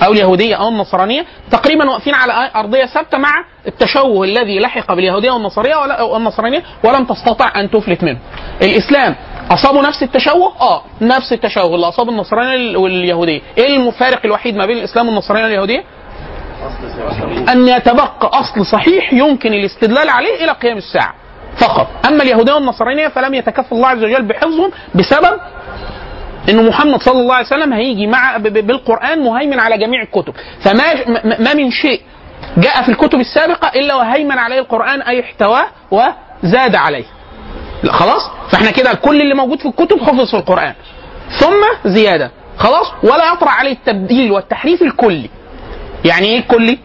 أو 0.05 0.13
اليهودية 0.13 0.55
أو 0.57 0.69
النصرانية 0.69 1.25
تقريبا 1.51 1.91
واقفين 1.91 2.15
على 2.15 2.51
أرضية 2.57 2.85
ثابتة 2.85 3.19
مع 3.19 3.45
التشوه 3.67 4.25
الذي 4.25 4.59
لحق 4.59 4.95
باليهودية 4.95 5.31
والنصرانيه 5.31 6.03
والنصرانية 6.03 6.63
ولم 6.85 7.05
تستطع 7.05 7.61
أن 7.61 7.71
تفلت 7.71 8.05
منه. 8.05 8.19
الإسلام 8.63 9.15
أصابوا 9.51 9.83
نفس 9.83 10.03
التشوه؟ 10.03 10.53
آه 10.61 10.83
نفس 11.01 11.33
التشوه. 11.33 11.75
اللي 11.75 11.89
أصاب 11.89 12.09
النصرانيه 12.09 12.77
واليهودية. 12.77 13.41
إيه 13.59 13.77
الفارق 13.89 14.21
الوحيد 14.25 14.57
ما 14.57 14.67
بين 14.67 14.77
الإسلام 14.79 15.09
والنصرانيه 15.09 15.45
واليهودية؟ 15.45 15.85
أن 17.49 17.69
يتبقى 17.69 18.13
أصل 18.23 18.67
صحيح 18.67 19.13
يمكن 19.13 19.53
الاستدلال 19.53 20.09
عليه 20.09 20.45
إلى 20.45 20.53
قيام 20.53 20.77
الساعة 20.77 21.15
فقط. 21.61 21.87
أما 22.07 22.23
اليهودية 22.23 22.53
والنصرانية 22.53 23.09
فلم 23.09 23.35
يتكفل 23.35 23.75
الله 23.77 23.89
عز 23.89 24.05
وجل 24.05 24.23
بحفظهم 24.23 24.71
بسبب 24.95 25.41
إن 26.49 26.67
محمد 26.69 27.03
صلى 27.03 27.21
الله 27.21 27.35
عليه 27.35 27.47
وسلم 27.47 27.73
هيجي 27.73 28.07
مع 28.07 28.37
بالقرآن 28.37 29.19
مهيمن 29.19 29.61
على 29.61 29.79
جميع 29.79 30.03
الكتب. 30.03 30.35
فما 30.65 30.85
ما 31.39 31.55
من 31.55 31.71
شيء 31.71 32.01
جاء 32.57 32.83
في 32.83 32.89
الكتب 32.89 33.21
السابقة 33.21 33.69
إلا 33.69 33.95
وهيمن 33.95 34.39
عليه 34.39 34.59
القرآن 34.59 35.03
أي 35.03 35.21
احتواه 35.21 35.67
وزاد 35.91 36.75
عليه. 36.75 37.05
لا 37.83 37.93
خلاص؟ 37.93 38.31
فاحنا 38.51 38.71
كده 38.71 38.93
كل 38.95 39.21
اللي 39.21 39.35
موجود 39.35 39.59
في 39.59 39.69
الكتب 39.69 40.01
حفظ 40.03 40.31
في 40.31 40.37
القرآن. 40.37 40.75
ثم 41.39 41.91
زيادة. 41.91 42.31
خلاص؟ 42.59 42.87
ولا 43.03 43.33
يطرأ 43.33 43.51
عليه 43.51 43.73
التبديل 43.73 44.33
والتحريف 44.33 44.83
الكلي. 44.83 45.31
يعني 46.05 46.27
إيه 46.27 46.39
الكلي؟ 46.39 46.79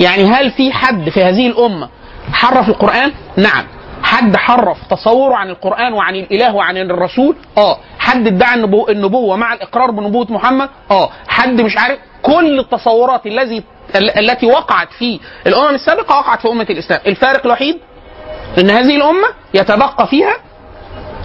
يعني 0.00 0.24
هل 0.24 0.50
في 0.50 0.72
حد 0.72 1.08
في 1.08 1.22
هذه 1.24 1.46
الأمة 1.46 1.88
حرف 2.32 2.68
القرآن؟ 2.68 3.12
نعم. 3.36 3.64
حد 4.02 4.36
حرف 4.36 4.76
تصوره 4.90 5.34
عن 5.34 5.50
القرآن 5.50 5.92
وعن 5.92 6.14
الإله 6.16 6.54
وعن 6.54 6.76
الرسول؟ 6.76 7.36
آه. 7.58 7.78
حد 7.98 8.26
ادعى 8.26 8.54
النبو- 8.54 8.88
النبوة 8.88 9.36
مع 9.36 9.52
الإقرار 9.52 9.90
بنبوة 9.90 10.26
محمد؟ 10.30 10.68
آه. 10.90 11.10
حد 11.28 11.60
مش 11.60 11.76
عارف؟ 11.78 11.98
كل 12.22 12.58
التصورات 12.58 13.26
الذي 13.26 13.62
ال- 13.96 14.18
التي 14.30 14.46
وقعت 14.46 14.88
في 14.98 15.20
الأمم 15.46 15.74
السابقة 15.74 16.18
وقعت 16.18 16.40
في 16.40 16.48
أمة 16.48 16.66
الإسلام. 16.70 17.00
الفارق 17.06 17.46
الوحيد؟ 17.46 17.78
إن 18.58 18.70
هذه 18.70 18.96
الأمة 18.96 19.28
يتبقى 19.54 20.06
فيها 20.06 20.34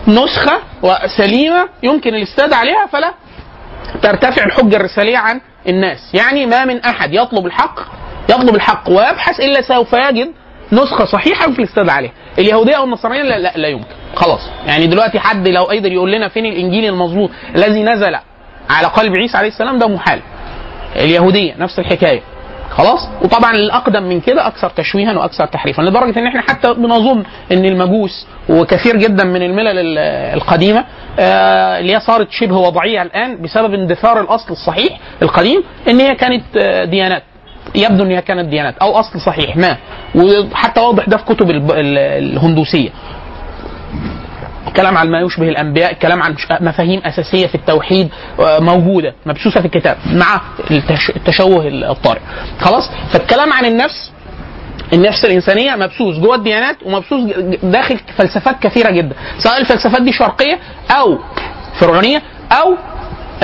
نسخة 0.07 0.57
سليمه 1.17 1.69
يمكن 1.83 2.15
الاستاد 2.15 2.53
عليها 2.53 2.85
فلا 2.85 3.13
ترتفع 4.03 4.43
الحجة 4.45 4.75
الرسالية 4.75 5.17
عن 5.17 5.41
الناس. 5.67 5.97
يعني 6.13 6.45
ما 6.45 6.65
من 6.65 6.79
أحد 6.79 7.13
يطلب 7.13 7.45
الحق 7.45 7.79
يطلب 8.29 8.55
الحق 8.55 8.89
ويبحث 8.89 9.39
إلا 9.39 9.61
سوف 9.61 9.93
يجد 9.93 10.31
نسخة 10.71 11.05
صحيحة 11.05 11.45
يمكن 11.47 11.63
الاستاد 11.63 11.89
عليها. 11.89 12.11
اليهودية 12.39 12.77
أو 12.77 12.83
النصرانيه 12.83 13.21
لا, 13.23 13.39
لا, 13.39 13.53
لا 13.55 13.67
يمكن. 13.67 13.85
خلاص. 14.15 14.41
يعني 14.67 14.87
دلوقتي 14.87 15.19
حد 15.19 15.47
لو 15.47 15.63
قدر 15.63 15.91
يقول 15.91 16.11
لنا 16.11 16.27
فين 16.29 16.45
الإنجيل 16.45 16.85
المظبوط 16.85 17.29
الذي 17.55 17.83
نزل 17.83 18.15
على 18.69 18.87
قلب 18.87 19.17
عيسى 19.17 19.37
عليه 19.37 19.47
السلام 19.47 19.77
ده 19.79 19.87
محال. 19.87 20.21
اليهودية 20.95 21.55
نفس 21.57 21.79
الحكاية. 21.79 22.21
خلاص؟ 22.81 23.07
وطبعا 23.21 23.51
الأقدم 23.55 24.03
من 24.03 24.19
كده 24.21 24.47
أكثر 24.47 24.69
تشويها 24.69 25.17
وأكثر 25.17 25.45
تحريفا 25.45 25.81
لدرجة 25.81 26.19
إن 26.19 26.27
إحنا 26.27 26.41
حتى 26.41 26.73
بنظن 26.73 27.23
إن 27.51 27.65
المجوس 27.65 28.27
وكثير 28.49 28.95
جدا 28.97 29.23
من 29.23 29.41
الملل 29.41 29.67
ال- 29.79 29.97
القديمة 30.37 30.85
آه، 31.19 31.79
اللي 31.79 31.95
هي 31.95 31.99
صارت 31.99 32.31
شبه 32.31 32.57
وضعية 32.57 33.01
الآن 33.01 33.41
بسبب 33.41 33.73
اندثار 33.73 34.21
الأصل 34.21 34.51
الصحيح 34.51 34.99
القديم 35.21 35.63
إن 35.89 35.99
هي 35.99 36.15
كانت 36.15 36.43
آه، 36.57 36.85
ديانات. 36.85 37.23
يبدو 37.75 38.03
إن 38.03 38.11
هي 38.11 38.21
كانت 38.21 38.49
ديانات 38.49 38.77
أو 38.77 38.91
أصل 38.99 39.19
صحيح 39.21 39.57
ما. 39.57 39.77
وحتى 40.15 40.81
واضح 40.81 41.05
ده 41.09 41.17
في 41.17 41.25
كتب 41.25 41.51
الهندوسية. 41.51 42.89
الكلام 44.71 44.97
عن 44.97 45.09
ما 45.11 45.19
يشبه 45.21 45.49
الأنبياء 45.49 45.91
الكلام 45.91 46.23
عن 46.23 46.35
مفاهيم 46.61 47.01
أساسية 47.05 47.47
في 47.47 47.55
التوحيد 47.55 48.09
آه، 48.39 48.59
موجودة 48.59 49.13
مبثوثه 49.25 49.59
في 49.59 49.65
الكتاب 49.65 49.97
مع 50.13 50.41
التش- 50.71 51.15
التشوه 51.15 51.67
الطارئ. 51.67 52.19
خلاص؟ 52.59 52.89
فالكلام 53.13 53.53
عن 53.53 53.65
النفس 53.65 54.11
النفس 54.93 55.25
الإنسانية 55.25 55.75
مبثوث 55.75 56.15
جوه 56.19 56.35
الديانات 56.35 56.77
ومبثوث 56.85 57.37
داخل 57.63 57.99
فلسفات 58.17 58.59
كثيرة 58.63 58.89
جدا. 58.91 59.15
سواء 59.37 59.61
الفلسفات 59.61 60.01
دي 60.01 60.11
شرقية 60.13 60.59
أو 60.91 61.19
فرعونية 61.79 62.21
أو 62.51 62.75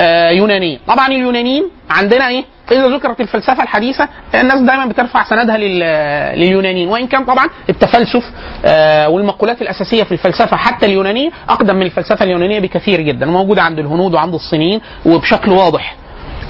آه، 0.00 0.30
يونانية. 0.30 0.78
طبعا 0.88 1.06
اليونانيين 1.08 1.64
عندنا 1.90 2.28
إيه؟ 2.28 2.44
اذا 2.72 2.88
ذكرت 2.88 3.20
الفلسفة 3.20 3.62
الحديثة 3.62 4.08
الناس 4.34 4.60
دايما 4.60 4.86
بترفع 4.86 5.24
سندها 5.24 5.56
لل- 5.58 6.38
لليونانيين. 6.38 6.88
وإن 6.88 7.06
كان 7.06 7.24
طبعا 7.24 7.46
التفلسف 7.70 8.24
آه، 8.64 9.08
والمقولات 9.08 9.62
الأساسية 9.62 10.02
في 10.02 10.12
الفلسفة 10.12 10.56
حتى 10.56 10.86
اليونانية 10.86 11.30
أقدم 11.48 11.76
من 11.76 11.82
الفلسفة 11.82 12.24
اليونانية 12.24 12.60
بكثير 12.60 13.00
جدا 13.00 13.28
وموجودة 13.28 13.62
عند 13.62 13.78
الهنود 13.78 14.14
وعند 14.14 14.34
الصينيين 14.34 14.80
وبشكل 15.06 15.50
واضح. 15.50 15.96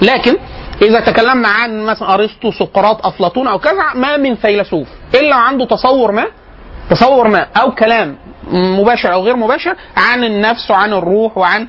لكن 0.01 0.35
إذا 0.81 0.99
تكلمنا 0.99 1.47
عن 1.47 1.81
مثلا 1.83 2.13
أرسطو 2.13 2.51
سقراط 2.51 3.05
أفلاطون 3.05 3.47
أو 3.47 3.59
كذا 3.59 3.93
ما 3.95 4.17
من 4.17 4.35
فيلسوف 4.35 4.87
إلا 5.15 5.35
عنده 5.35 5.65
تصور 5.65 6.11
ما 6.11 6.25
تصور 6.89 7.27
ما 7.27 7.47
أو 7.61 7.71
كلام 7.71 8.15
مباشر 8.51 9.13
أو 9.13 9.23
غير 9.23 9.35
مباشر 9.35 9.75
عن 9.97 10.23
النفس 10.23 10.71
وعن 10.71 10.93
الروح 10.93 11.37
وعن 11.37 11.67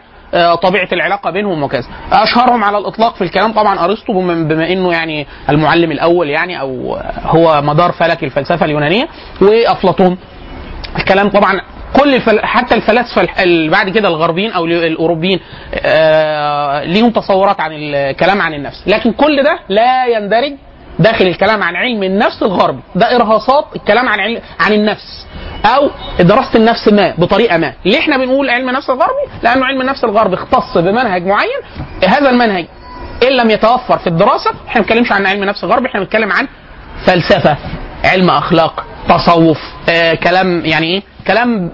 طبيعة 0.62 0.88
العلاقة 0.92 1.30
بينهم 1.30 1.62
وكذا. 1.62 1.88
أشهرهم 2.12 2.64
على 2.64 2.78
الإطلاق 2.78 3.14
في 3.14 3.24
الكلام 3.24 3.52
طبعا 3.52 3.84
أرسطو 3.84 4.12
بما 4.20 4.72
إنه 4.72 4.92
يعني 4.92 5.26
المعلم 5.50 5.92
الأول 5.92 6.30
يعني 6.30 6.60
أو 6.60 6.98
هو 7.22 7.62
مدار 7.62 7.92
فلك 7.92 8.24
الفلسفة 8.24 8.64
اليونانية 8.66 9.08
وأفلاطون. 9.42 10.18
الكلام 10.98 11.28
طبعا 11.28 11.60
كل 12.00 12.14
الفل... 12.14 12.40
حتى 12.44 12.74
الفلاسفة 12.74 13.28
بعد 13.68 13.88
كده 13.90 14.08
الغربيين 14.08 14.52
أو 14.52 14.64
الأوروبيين 14.64 15.40
آه... 15.74 16.84
ليهم 16.84 17.10
تصورات 17.10 17.60
عن 17.60 17.70
الكلام 17.72 18.42
عن 18.42 18.54
النفس. 18.54 18.84
لكن 18.88 19.12
كل 19.12 19.42
ده 19.42 19.58
لا 19.68 20.06
يندرج 20.06 20.52
داخل 20.98 21.26
الكلام 21.26 21.62
عن 21.62 21.76
علم 21.76 22.02
النفس 22.02 22.42
الغربي 22.42 22.80
ده 22.94 23.16
إرهاصات 23.16 23.64
الكلام 23.76 24.08
عن 24.08 24.20
علم 24.20 24.40
عن 24.60 24.72
النفس. 24.72 25.26
أو 25.66 25.90
دراسة 26.20 26.56
النفس 26.58 26.88
ما 26.88 27.14
بطريقة 27.18 27.56
ما. 27.58 27.72
ليه 27.84 27.98
إحنا 27.98 28.16
بنقول 28.16 28.50
علم 28.50 28.68
النفس 28.68 28.90
الغربي؟ 28.90 29.30
لأنه 29.42 29.66
علم 29.66 29.80
النفس 29.80 30.04
الغربي 30.04 30.34
اختص 30.34 30.78
بمنهج 30.78 31.26
معين. 31.26 31.60
هذا 32.08 32.30
المنهج 32.30 32.66
إن 33.22 33.32
لم 33.36 33.50
يتوفر 33.50 33.98
في 33.98 34.06
الدراسة 34.06 34.50
إحنا 34.50 34.80
ما 34.80 34.86
بنتكلمش 34.86 35.12
عن 35.12 35.26
علم 35.26 35.44
نفس 35.44 35.64
غربي 35.64 35.86
إحنا 35.86 36.00
بنتكلم 36.00 36.32
عن 36.32 36.48
فلسفة 37.06 37.56
علم 38.04 38.30
أخلاق 38.30 38.84
تصوف 39.08 39.58
آه 39.88 40.14
كلام 40.14 40.62
يعني 40.64 40.86
إيه؟ 40.86 41.02
كلام 41.26 41.70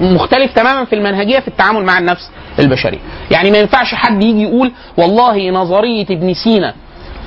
مختلف 0.00 0.52
تماما 0.54 0.84
في 0.84 0.94
المنهجية 0.94 1.38
في 1.38 1.48
التعامل 1.48 1.84
مع 1.84 1.98
النفس 1.98 2.30
البشرية. 2.58 2.98
يعني 3.30 3.50
ما 3.50 3.58
ينفعش 3.58 3.94
حد 3.94 4.22
يجي 4.22 4.42
يقول 4.42 4.72
والله 4.96 5.50
نظرية 5.50 6.04
ابن 6.10 6.34
سينا 6.34 6.74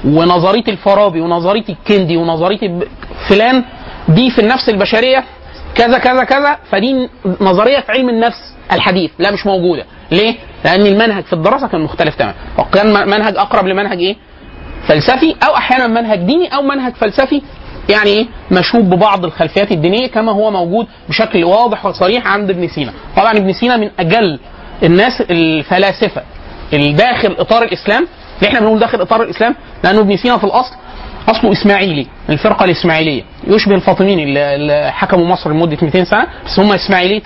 ونظرية 0.06 0.64
الفارابي 0.68 1.22
ونظرية 1.22 1.64
الكندي 1.70 2.18
ونظرية 2.18 2.80
فلان 3.30 3.64
دي 4.10 4.30
في 4.32 4.40
النفس 4.42 4.70
البشرية 4.70 5.24
كذا 5.76 5.98
كذا 5.98 6.24
كذا 6.24 6.58
فدي 6.72 7.10
نظرية 7.42 7.80
في 7.80 7.92
علم 7.92 8.10
النفس 8.10 8.54
الحديث 8.72 9.12
لا 9.20 9.32
مش 9.32 9.46
موجودة 9.46 9.86
ليه؟ 10.12 10.36
لأن 10.66 10.86
المنهج 10.86 11.24
في 11.24 11.34
الدراسة 11.34 11.68
كان 11.68 11.82
مختلف 11.82 12.16
تماما 12.16 12.34
وكان 12.60 13.10
منهج 13.10 13.38
أقرب 13.38 13.68
لمنهج 13.68 14.00
إيه؟ 14.00 14.16
فلسفي 14.88 15.36
أو 15.48 15.56
أحيانا 15.56 15.88
منهج 15.88 16.20
ديني 16.20 16.56
أو 16.56 16.62
منهج 16.62 16.94
فلسفي 16.96 17.42
يعني 17.90 18.10
إيه 18.10 18.26
مشوب 18.52 18.90
ببعض 18.90 19.26
الخلفيات 19.26 19.72
الدينية 19.72 20.08
كما 20.08 20.32
هو 20.32 20.52
موجود 20.52 20.88
بشكل 21.10 21.44
واضح 21.44 21.86
وصريح 21.86 22.28
عند 22.28 22.50
ابن 22.50 22.68
سينا 22.68 22.94
طبعا 23.18 23.32
ابن 23.38 23.54
سينا 23.54 23.78
من 23.78 23.90
أجل 24.00 24.40
الناس 24.84 25.22
الفلاسفة 25.30 26.22
اللي 26.74 26.94
داخل 26.94 27.36
إطار 27.40 27.64
الإسلام 27.64 28.08
اللي 28.38 28.48
إحنا 28.48 28.60
بنقول 28.60 28.80
داخل 28.80 29.02
اطار 29.02 29.24
الاسلام 29.24 29.56
لأنه 29.84 30.00
ابن 30.00 30.18
سينا 30.18 30.38
في 30.38 30.44
الاصل 30.44 30.76
اصله 31.30 31.52
اسماعيلي 31.52 32.08
الفرقة 32.30 32.66
الاسماعيلية. 32.66 33.24
يشبه 33.48 33.76
الفاطميين 33.76 34.38
اللي 34.38 34.92
حكموا 34.94 35.28
مصر 35.28 35.50
لمدة 35.52 35.78
200 35.82 36.04
سنة 36.04 36.28
بس 36.46 36.60
هم 36.60 36.72
اسماعيلية 36.72 37.22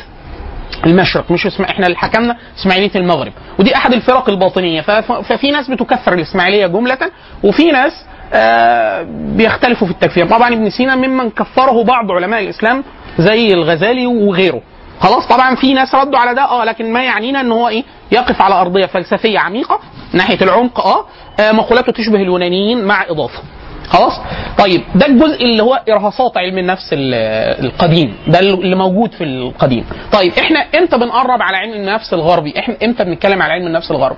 المشرق 0.85 1.31
مش 1.31 1.45
اسم 1.45 1.63
إحنا 1.63 1.85
اللي 1.87 1.97
حكمنا 1.97 2.37
اسماعيلية 2.59 2.91
المغرب. 2.95 3.31
ودي 3.59 3.75
احد 3.75 3.93
الفرق 3.93 4.29
الباطنية. 4.29 4.81
فف- 4.81 5.11
ففي 5.11 5.51
ناس 5.51 5.69
بتكفر 5.69 6.13
الاسماعيلية 6.13 6.67
جملة 6.67 6.97
وفي 7.43 7.71
ناس 7.71 7.91
آه 8.33 9.05
بيختلفوا 9.09 9.87
في 9.87 9.93
التكفير. 9.93 10.27
طبعا 10.27 10.53
ابن 10.53 10.69
سينا 10.69 10.95
ممن 10.95 11.29
كفره 11.29 11.83
بعض 11.83 12.11
علماء 12.11 12.43
الإسلام 12.43 12.83
زي 13.19 13.53
الغزالي 13.53 14.05
وغيره. 14.07 14.61
خلاص 15.01 15.27
طبعا 15.27 15.55
في 15.55 15.73
ناس 15.73 15.95
ردوا 15.95 16.19
على 16.19 16.33
ده 16.35 16.41
آه 16.43 16.63
لكن 16.63 16.93
ما 16.93 17.03
يعنينا 17.03 17.41
إن 17.41 17.51
هو 17.51 17.67
إيه 17.67 17.83
يقف 18.11 18.41
على 18.41 18.55
أرضية 18.61 18.85
فلسفية 18.85 19.39
عميقة 19.39 19.79
ناحية 20.13 20.37
العمق 20.41 20.79
آه, 20.87 21.05
آه 21.39 21.51
مقولاته 21.51 21.91
تشبه 21.91 22.15
اليونانيين 22.21 22.85
مع 22.85 23.05
إضافة. 23.09 23.39
خلاص؟ 23.87 24.13
طيب 24.57 24.81
ده 24.95 25.05
الجزء 25.05 25.43
اللي 25.43 25.63
هو 25.63 25.81
إرهاصات 25.89 26.37
علم 26.37 26.57
النفس 26.57 26.89
ال- 26.93 27.65
القديم 27.65 28.15
ده 28.27 28.39
اللي 28.39 28.75
موجود 28.75 29.11
في 29.13 29.23
القديم. 29.23 29.85
طيب 30.11 30.31
إحنا 30.39 30.59
إمتى 30.59 30.97
بنقرب 30.97 31.41
على 31.41 31.57
علم 31.57 31.73
النفس 31.73 32.13
الغربي؟ 32.13 32.59
إحنا 32.59 32.75
إمتى 32.83 33.03
بنتكلم 33.03 33.41
على 33.41 33.53
علم 33.53 33.67
النفس 33.67 33.91
الغربي؟ 33.91 34.17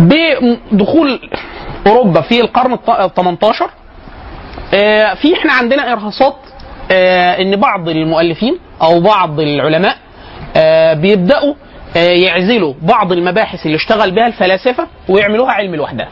بدخول 0.00 1.20
أوروبا 1.86 2.20
في 2.20 2.40
القرن 2.40 2.72
ال 2.72 3.14
18 3.14 3.70
آه، 4.74 5.14
في 5.14 5.34
إحنا 5.34 5.52
عندنا 5.52 5.92
إرهاصات 5.92 6.36
آه، 6.92 7.42
إن 7.42 7.56
بعض 7.56 7.88
المؤلفين 7.88 8.58
أو 8.82 9.00
بعض 9.00 9.40
العلماء 9.40 9.96
آه، 10.56 10.94
بيبدأوا 10.94 11.54
يعزلوا 11.96 12.74
بعض 12.82 13.12
المباحث 13.12 13.66
اللي 13.66 13.76
اشتغل 13.76 14.10
بها 14.10 14.26
الفلاسفة 14.26 14.86
ويعملوها 15.08 15.52
علم 15.52 15.74
لوحدها. 15.74 16.08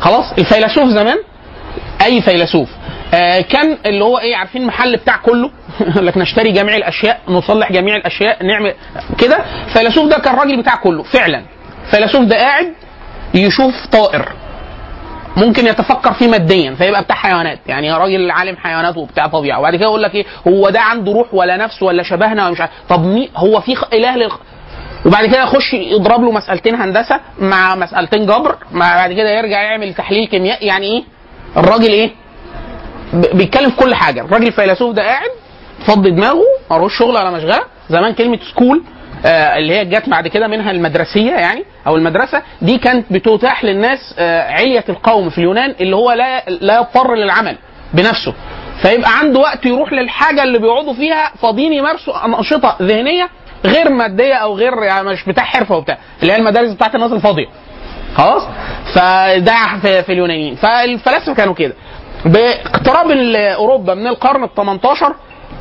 خلاص؟ 0.00 0.32
الفيلسوف 0.38 0.88
زمان؟ 0.88 1.16
أي 2.04 2.22
فيلسوف. 2.22 2.68
آه 3.14 3.40
كان 3.40 3.78
اللي 3.86 4.04
هو 4.04 4.18
إيه 4.18 4.36
عارفين 4.36 4.62
المحل 4.62 4.96
بتاع 4.96 5.16
كله؟ 5.16 5.50
لك 6.06 6.16
نشتري 6.18 6.52
جميع 6.52 6.76
الأشياء 6.76 7.20
نصلح 7.28 7.72
جميع 7.72 7.96
الأشياء 7.96 8.44
نعمل 8.46 8.74
كده. 9.18 9.38
الفيلسوف 9.68 10.08
ده 10.08 10.18
كان 10.18 10.34
الراجل 10.34 10.60
بتاع 10.62 10.76
كله 10.76 11.02
فعلا. 11.02 11.42
الفيلسوف 11.86 12.24
ده 12.24 12.36
قاعد 12.36 12.72
يشوف 13.34 13.74
طائر. 13.92 14.32
ممكن 15.36 15.66
يتفكر 15.66 16.12
فيه 16.12 16.28
ماديا 16.28 16.74
فيبقى 16.74 17.02
بتاع 17.02 17.16
حيوانات. 17.16 17.58
يعني 17.66 17.92
راجل 17.92 18.30
عالم 18.30 18.56
حيوانات 18.56 18.96
وبتاع 18.96 19.26
طبيعه 19.26 19.58
وبعد 19.58 19.76
كده 19.76 19.84
يقول 19.84 20.02
لك 20.02 20.14
إيه؟ 20.14 20.24
هو 20.48 20.70
ده 20.70 20.80
عنده 20.80 21.12
روح 21.12 21.34
ولا 21.34 21.56
نفس 21.56 21.82
ولا 21.82 22.02
شبهنا 22.02 22.42
ولا 22.44 22.52
مش 22.52 22.60
عارف. 22.60 22.72
طب 22.88 23.04
مين 23.04 23.28
هو 23.36 23.60
في 23.60 23.76
إله 23.92 24.16
للخ... 24.16 24.36
وبعد 25.06 25.26
كده 25.26 25.42
يخش 25.42 25.74
يضرب 25.74 26.20
له 26.22 26.30
مسألتين 26.32 26.74
هندسة 26.74 27.20
مع 27.38 27.74
مسألتين 27.74 28.26
جبر 28.26 28.56
مع 28.72 28.96
بعد 28.96 29.12
كده 29.12 29.30
يرجع 29.30 29.62
يعمل 29.62 29.94
تحليل 29.94 30.26
كيميائي 30.28 30.66
يعني 30.66 30.86
إيه؟ 30.86 31.04
الراجل 31.56 31.92
إيه؟ 31.92 32.10
بيتكلم 33.12 33.70
في 33.70 33.76
كل 33.76 33.94
حاجة. 33.94 34.20
الراجل 34.20 34.46
الفيلسوف 34.46 34.94
ده 34.94 35.02
قاعد 35.02 35.30
فضي 35.86 36.10
دماغه 36.10 36.42
ملوش 36.70 36.98
شغل 36.98 37.10
ولا 37.16 37.30
مشغلة. 37.30 37.60
زمان 37.90 38.12
كلمة 38.14 38.38
سكول 38.50 38.82
اللي 39.26 39.74
هي 39.78 39.84
جت 39.84 40.08
بعد 40.08 40.28
كده 40.28 40.46
منها 40.46 40.70
المدرسية 40.70 41.32
يعني 41.32 41.64
أو 41.86 41.96
المدرسة 41.96 42.42
دي 42.62 42.78
كانت 42.78 43.12
بتتاح 43.12 43.64
للناس 43.64 44.14
آه 44.18 44.50
علية 44.52 44.84
القوم 44.88 45.30
في 45.30 45.38
اليونان 45.38 45.74
اللي 45.80 45.96
هو 45.96 46.12
لا 46.12 46.44
لا 46.48 46.76
يضطر 46.76 47.14
للعمل 47.14 47.56
بنفسه. 47.94 48.34
فيبقى 48.82 49.10
عنده 49.18 49.40
وقت 49.40 49.66
يروح 49.66 49.92
للحاجة 49.92 50.42
اللي 50.42 50.58
بيقعدوا 50.58 50.94
فيها 50.94 51.32
فاضيين 51.42 51.72
يمارسوا 51.72 52.24
أنشطة 52.26 52.76
ذهنية 52.82 53.28
غير 53.64 53.90
مادية 53.90 54.34
أو 54.34 54.54
غير 54.56 54.82
يعني 54.82 55.08
مش 55.08 55.24
بتاع 55.24 55.44
حرفة 55.44 55.76
وبتاع 55.76 55.98
اللي 56.22 56.32
هي 56.32 56.36
المدارس 56.36 56.70
بتاعت 56.70 56.94
الناس 56.94 57.12
الفاضية. 57.12 57.46
خلاص؟ 58.16 58.42
فده 58.94 59.54
في, 59.82 60.12
اليونانيين. 60.12 60.54
فالفلاسفة 60.54 61.34
كانوا 61.34 61.54
كده. 61.54 61.74
باقتراب 62.24 63.10
أوروبا 63.36 63.94
من 63.94 64.06
القرن 64.06 64.44
ال 64.44 64.54
18 64.54 65.14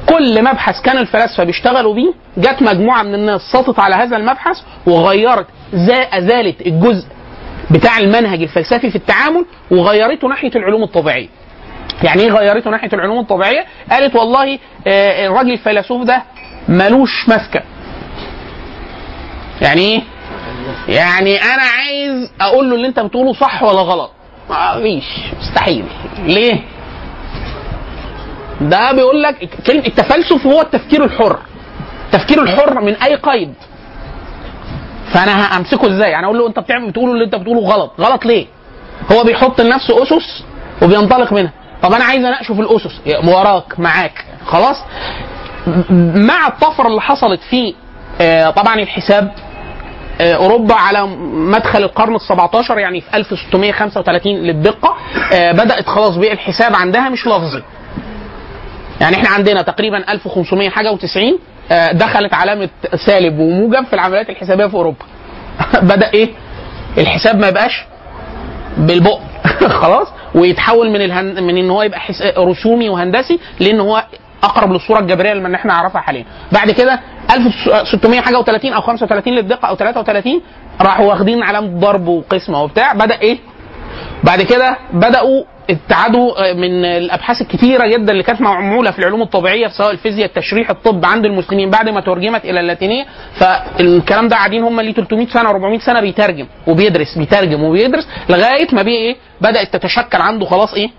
كل 0.10 0.44
مبحث 0.44 0.82
كان 0.82 0.98
الفلاسفة 0.98 1.44
بيشتغلوا 1.44 1.94
بيه 1.94 2.14
جت 2.38 2.62
مجموعة 2.62 3.04
من 3.04 3.14
الناس 3.14 3.42
سطت 3.42 3.80
على 3.80 3.96
هذا 3.96 4.18
المبحث 4.18 4.58
وغيرت 4.88 5.48
زا- 5.74 6.18
ازالت 6.18 6.62
الجزء 6.68 7.08
بتاع 7.72 8.00
المنهج 8.00 8.42
الفلسفي 8.42 8.90
في 8.90 8.96
التعامل 8.96 9.46
وغيرته 9.72 10.28
ناحية 10.28 10.52
العلوم 10.56 10.84
الطبيعية 10.84 11.28
يعني 12.04 12.22
إيه 12.22 12.32
غيرته 12.32 12.70
ناحية 12.72 12.90
العلوم 12.94 13.20
الطبيعية؟ 13.20 13.66
قالت 13.92 14.16
والله 14.16 14.60
آه، 14.88 15.28
الراجل 15.28 15.52
الفيلسوف 15.52 16.04
ده 16.04 16.24
ملوش 16.70 17.30
مسكه. 17.30 17.62
يعني 19.62 19.82
إيه؟ 19.82 20.02
يعني 20.88 21.36
أنا 21.44 21.64
عايز 21.78 22.32
أقول 22.42 22.70
له 22.70 22.76
اللي 22.76 22.88
أنت 22.88 23.00
بتقوله 23.00 23.34
صح 23.34 23.64
ولا 23.64 23.82
غلط. 23.82 24.12
مفيش 24.50 25.04
مستحيل. 25.42 25.86
ليه؟ 26.24 26.60
ده 28.62 28.92
بيقول 28.92 29.24
لك 29.24 29.50
كلمة 29.68 29.86
التفلسف 29.88 30.46
هو 30.48 30.62
التفكير 30.62 31.04
الحر. 31.04 31.38
التفكير 32.06 32.44
الحر 32.44 32.82
من 32.82 32.94
أي 32.96 33.16
قيد. 33.16 33.54
فأنا 35.14 35.58
همسكه 35.58 35.88
إزاي؟ 35.88 36.12
يعني 36.12 36.26
أقول 36.26 36.38
له 36.38 36.48
أنت 36.48 36.60
بتعمل 36.60 36.90
بتقوله 36.90 37.14
اللي 37.14 37.26
أنت 37.26 37.36
بتقوله 37.36 37.60
غلط، 37.62 37.92
غلط 38.02 38.26
ليه؟ 38.26 38.46
هو 39.12 39.24
بيحط 39.24 39.62
لنفسه 39.62 40.04
أسس 40.04 40.44
وبينطلق 40.82 41.34
منها 41.34 41.52
طب 41.84 41.94
أنا 41.94 42.04
عايز 42.04 42.26
أناقشه 42.26 42.54
في 42.54 42.62
الأسس 42.62 43.00
وراك 43.28 43.80
معاك 43.80 44.26
خلاص 44.46 44.78
مع 46.16 46.48
الطفرة 46.48 46.88
اللي 46.88 47.02
حصلت 47.02 47.40
في 47.50 47.74
آه، 48.22 48.50
طبعا 48.50 48.76
الحساب 48.76 49.32
آه، 50.22 50.34
أوروبا 50.34 50.76
على 50.76 51.08
مدخل 51.32 51.84
القرن 51.84 52.16
ال 52.16 52.22
17 52.22 52.78
يعني 52.80 53.02
في 53.02 53.18
1635 53.18 54.36
للدقة 54.36 54.96
آه، 55.34 55.52
بدأت 55.52 55.88
خلاص 55.88 56.16
بقى 56.18 56.34
الحساب 56.34 56.76
عندها 56.76 57.10
مش 57.10 57.28
لفظي 57.28 57.64
يعني 59.02 59.16
إحنا 59.16 59.30
عندنا 59.30 59.62
تقريبا 59.62 60.12
1500 60.12 60.70
حاجة 60.70 60.96
و90 60.96 61.34
دخلت 61.94 62.34
علامة 62.34 62.70
سالب 63.06 63.40
وموجب 63.40 63.86
في 63.86 63.94
العمليات 63.94 64.30
الحسابية 64.30 64.66
في 64.68 64.74
أوروبا. 64.74 65.06
بدأ 65.82 66.14
إيه؟ 66.14 66.30
الحساب 66.98 67.40
ما 67.40 67.48
يبقاش 67.48 67.86
بالبق. 68.78 69.20
خلاص؟ 69.82 70.08
ويتحول 70.36 70.90
من 70.90 71.02
الهن... 71.02 71.44
من 71.44 71.58
إن 71.58 71.70
هو 71.70 71.84
يبقى 71.84 72.00
حس... 72.00 72.22
رسومي 72.38 72.90
وهندسي 72.90 73.40
لإن 73.60 73.80
هو 73.80 74.04
أقرب 74.44 74.72
للصورة 74.72 75.00
الجبرية 75.00 75.32
اللي 75.32 75.56
إحنا 75.56 75.74
نعرفها 75.74 76.02
حاليا. 76.02 76.26
بعد 76.52 76.72
كده 76.72 77.00
1600 77.34 78.22
حاجة 78.22 78.38
و30 78.44 78.66
أو 78.66 78.82
35 78.82 79.34
للدقة 79.34 79.68
أو 79.68 79.76
33 79.76 80.42
راحوا 80.82 81.06
واخدين 81.06 81.44
علامة 81.44 81.80
ضرب 81.80 82.08
وقسمه 82.08 82.64
وبتاع. 82.64 82.94
بدأ 82.94 83.22
إيه؟ 83.22 83.38
بعد 84.24 84.42
كده 84.42 84.78
بدأوا 84.94 85.44
ابتعدوا 85.70 86.54
من 86.54 86.86
الأبحاث 86.86 87.42
الكثيره 87.42 87.88
جدا 87.88 88.12
اللي 88.12 88.24
كانت 88.24 88.42
معمولة 88.42 88.92
في 88.92 89.00
العلوم 89.00 89.22
الطبيعية 89.22 89.68
سواء 89.68 89.92
الفيزياء 89.92 90.26
التشريح 90.28 90.70
الطب 90.70 91.06
عند 91.06 91.26
المسلمين 91.26 91.70
بعد 91.70 91.90
ما 91.90 92.02
ترجمت 92.02 92.46
إلى 92.46 92.60
اللاتينية. 92.60 93.06
فالكلام 93.40 94.28
ده 94.28 94.36
قاعدين 94.36 94.64
هم 94.64 94.80
اللي 94.80 94.92
300 94.94 95.28
سنة 95.28 95.50
400 95.50 95.80
سنة 95.80 96.02
بيترجم 96.02 96.48
وبيدرس 96.68 97.18
بيترجم 97.18 97.64
وبيدرس 97.64 98.08
لغاية 98.30 98.68
ما 98.74 98.82
بيه 98.82 98.98
إيه؟ 98.98 99.16
بدأت 99.42 99.74
تتشكل 99.76 100.22
عنده 100.22 100.46
خلاص 100.46 100.74
إيه؟ 100.74 100.90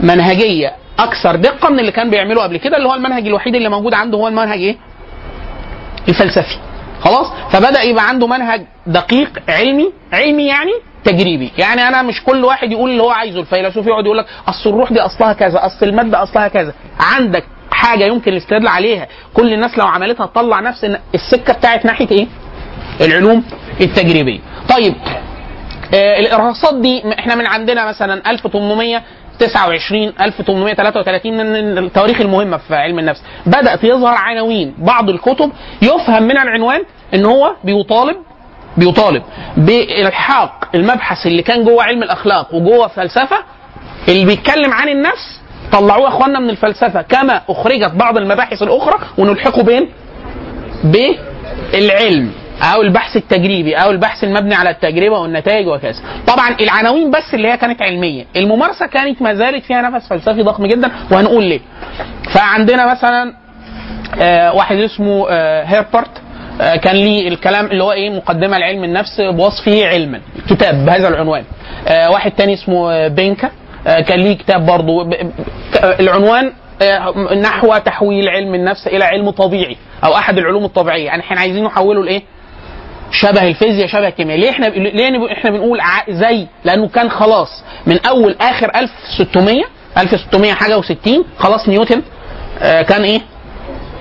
منهجية 0.00 0.72
أكثر 0.98 1.36
دقة 1.36 1.68
من 1.70 1.78
اللي 1.80 1.92
كان 1.92 2.10
بيعمله 2.10 2.42
قبل 2.42 2.56
كده 2.56 2.76
اللي 2.76 2.88
هو 2.88 2.94
المنهج 2.94 3.26
الوحيد 3.26 3.54
اللي 3.54 3.68
موجود 3.68 3.94
عنده 3.94 4.18
هو 4.18 4.28
المنهج 4.28 4.58
إيه؟ 4.58 4.76
الفلسفي. 6.08 6.58
خلاص؟ 7.00 7.26
فبدأ 7.52 7.82
يبقى 7.82 8.08
عنده 8.08 8.26
منهج 8.26 8.62
دقيق 8.86 9.30
علمي 9.48 9.92
علمي 10.12 10.46
يعني 10.46 10.72
تجريبي. 11.04 11.52
يعني 11.58 11.88
أنا 11.88 12.02
مش 12.02 12.24
كل 12.24 12.44
واحد 12.44 12.72
يقول 12.72 12.90
اللي 12.90 13.02
هو 13.02 13.10
عايزه 13.10 13.40
الفيلسوف 13.40 13.86
يقعد 13.86 14.04
يقول 14.04 14.18
لك 14.18 14.26
أصل 14.48 14.70
الروح 14.70 14.92
دي 14.92 15.00
أصلها 15.00 15.32
كذا 15.32 15.66
أصل 15.66 15.86
المادة 15.88 16.22
أصلها 16.22 16.48
كذا. 16.48 16.72
عندك 17.00 17.44
حاجة 17.70 18.04
يمكن 18.04 18.32
الاستدلال 18.32 18.68
عليها. 18.68 19.08
كل 19.34 19.52
الناس 19.52 19.78
لو 19.78 19.86
عملتها 19.86 20.26
تطلع 20.26 20.60
نفس 20.60 20.86
السكة 21.14 21.52
بتاعت 21.52 21.84
ناحية 21.84 22.10
إيه؟ 22.10 22.26
العلوم 23.00 23.44
التجريبية. 23.80 24.40
طيب 24.68 24.94
آه 25.94 26.18
الإرهاصات 26.20 26.74
دي 26.74 27.02
إحنا 27.18 27.34
من 27.34 27.46
عندنا 27.46 27.88
مثلا 27.88 28.30
1829 28.30 30.12
1833 30.20 31.32
من 31.36 31.78
التواريخ 31.78 32.20
المهمة 32.20 32.56
في 32.56 32.74
علم 32.74 32.98
النفس. 32.98 33.22
بدأت 33.46 33.84
يظهر 33.84 34.14
عناوين. 34.14 34.74
بعض 34.78 35.10
الكتب 35.10 35.52
يفهم 35.82 36.22
من 36.22 36.38
العنوان 36.38 36.80
إن 37.14 37.24
هو 37.24 37.54
بيطالب 37.64 38.16
بيطالب 38.76 39.22
بالحاق. 39.56 40.61
المبحث 40.74 41.26
اللي 41.26 41.42
كان 41.42 41.64
جوه 41.64 41.82
علم 41.84 42.02
الأخلاق 42.02 42.54
وجوه 42.54 42.84
الفلسفه 42.84 43.36
اللي 44.08 44.24
بيتكلم 44.24 44.72
عن 44.72 44.88
النفس 44.88 45.40
طلعوه 45.72 46.02
يا 46.02 46.08
اخوانا 46.08 46.38
من 46.38 46.50
الفلسفة 46.50 47.02
كما 47.02 47.40
أخرجت 47.48 47.90
بعض 47.94 48.16
المباحث 48.16 48.62
الأخرى 48.62 48.98
ونلحقه 49.18 49.62
بين؟ 49.62 49.88
بالعلم 50.84 52.32
أو 52.62 52.82
البحث 52.82 53.16
التجريبي 53.16 53.74
أو 53.74 53.90
البحث 53.90 54.24
المبني 54.24 54.54
على 54.54 54.70
التجربة 54.70 55.18
والنتائج 55.18 55.66
وكذا. 55.68 56.02
طبعا 56.26 56.56
العناوين 56.60 57.10
بس 57.10 57.34
اللي 57.34 57.48
هي 57.48 57.56
كانت 57.56 57.82
علمية. 57.82 58.24
الممارسة 58.36 58.86
كانت 58.86 59.22
ما 59.22 59.34
زالت 59.34 59.64
فيها 59.64 59.82
نفس 59.82 60.06
فلسفي 60.08 60.42
ضخم 60.42 60.66
جدا 60.66 60.90
وهنقول 61.10 61.44
ليه. 61.44 61.60
فعندنا 62.34 62.90
مثلا 62.90 63.34
آه 64.20 64.52
واحد 64.52 64.76
اسمه 64.76 65.26
آه 65.30 65.64
هيربرت. 65.64 66.10
كان 66.58 66.96
ليه 66.96 67.28
الكلام 67.28 67.66
اللي 67.66 67.84
هو 67.84 67.92
إيه 67.92 68.10
مقدمة 68.10 68.58
لعلم 68.58 68.84
النفس 68.84 69.20
بوصفه 69.20 69.86
علما 69.86 70.20
كتاب 70.50 70.86
بهذا 70.86 71.08
العنوان. 71.08 71.44
آه 71.88 72.10
واحد 72.10 72.30
تاني 72.32 72.54
اسمه 72.54 72.92
آه 72.92 73.08
بينكا. 73.08 73.50
آه 73.86 74.00
كان 74.00 74.20
ليه 74.20 74.38
كتاب 74.38 74.66
برضه 74.66 75.10
العنوان 76.00 76.52
آه، 76.82 77.34
نحو 77.34 77.76
تحويل 77.78 78.28
علم 78.28 78.54
النفس 78.54 78.86
إلى 78.86 79.04
علم 79.04 79.30
طبيعي 79.30 79.76
أو 80.04 80.14
أحد 80.16 80.38
العلوم 80.38 80.64
الطبيعية. 80.64 81.06
يعني 81.06 81.22
إحنا 81.22 81.40
عايزين 81.40 81.64
نحوله 81.64 82.04
لإيه؟ 82.04 82.22
شبه 83.10 83.48
الفيزياء 83.48 83.86
شبه 83.86 84.08
الكيمياء. 84.08 84.38
ليه 84.38 84.50
إحنا 84.50 84.66
ليه 84.66 85.32
إحنا 85.32 85.50
بنقول 85.50 85.80
زي؟ 86.10 86.46
لأنه 86.64 86.88
كان 86.88 87.10
خلاص 87.10 87.64
من 87.86 87.98
أول 88.06 88.36
آخر 88.40 88.70
1600 88.76 89.62
1600 89.98 90.52
حاجة 90.52 90.80
و60 90.80 91.10
خلاص 91.38 91.68
نيوتن 91.68 92.02
آه، 92.62 92.82
كان 92.82 93.02
إيه؟ 93.02 93.20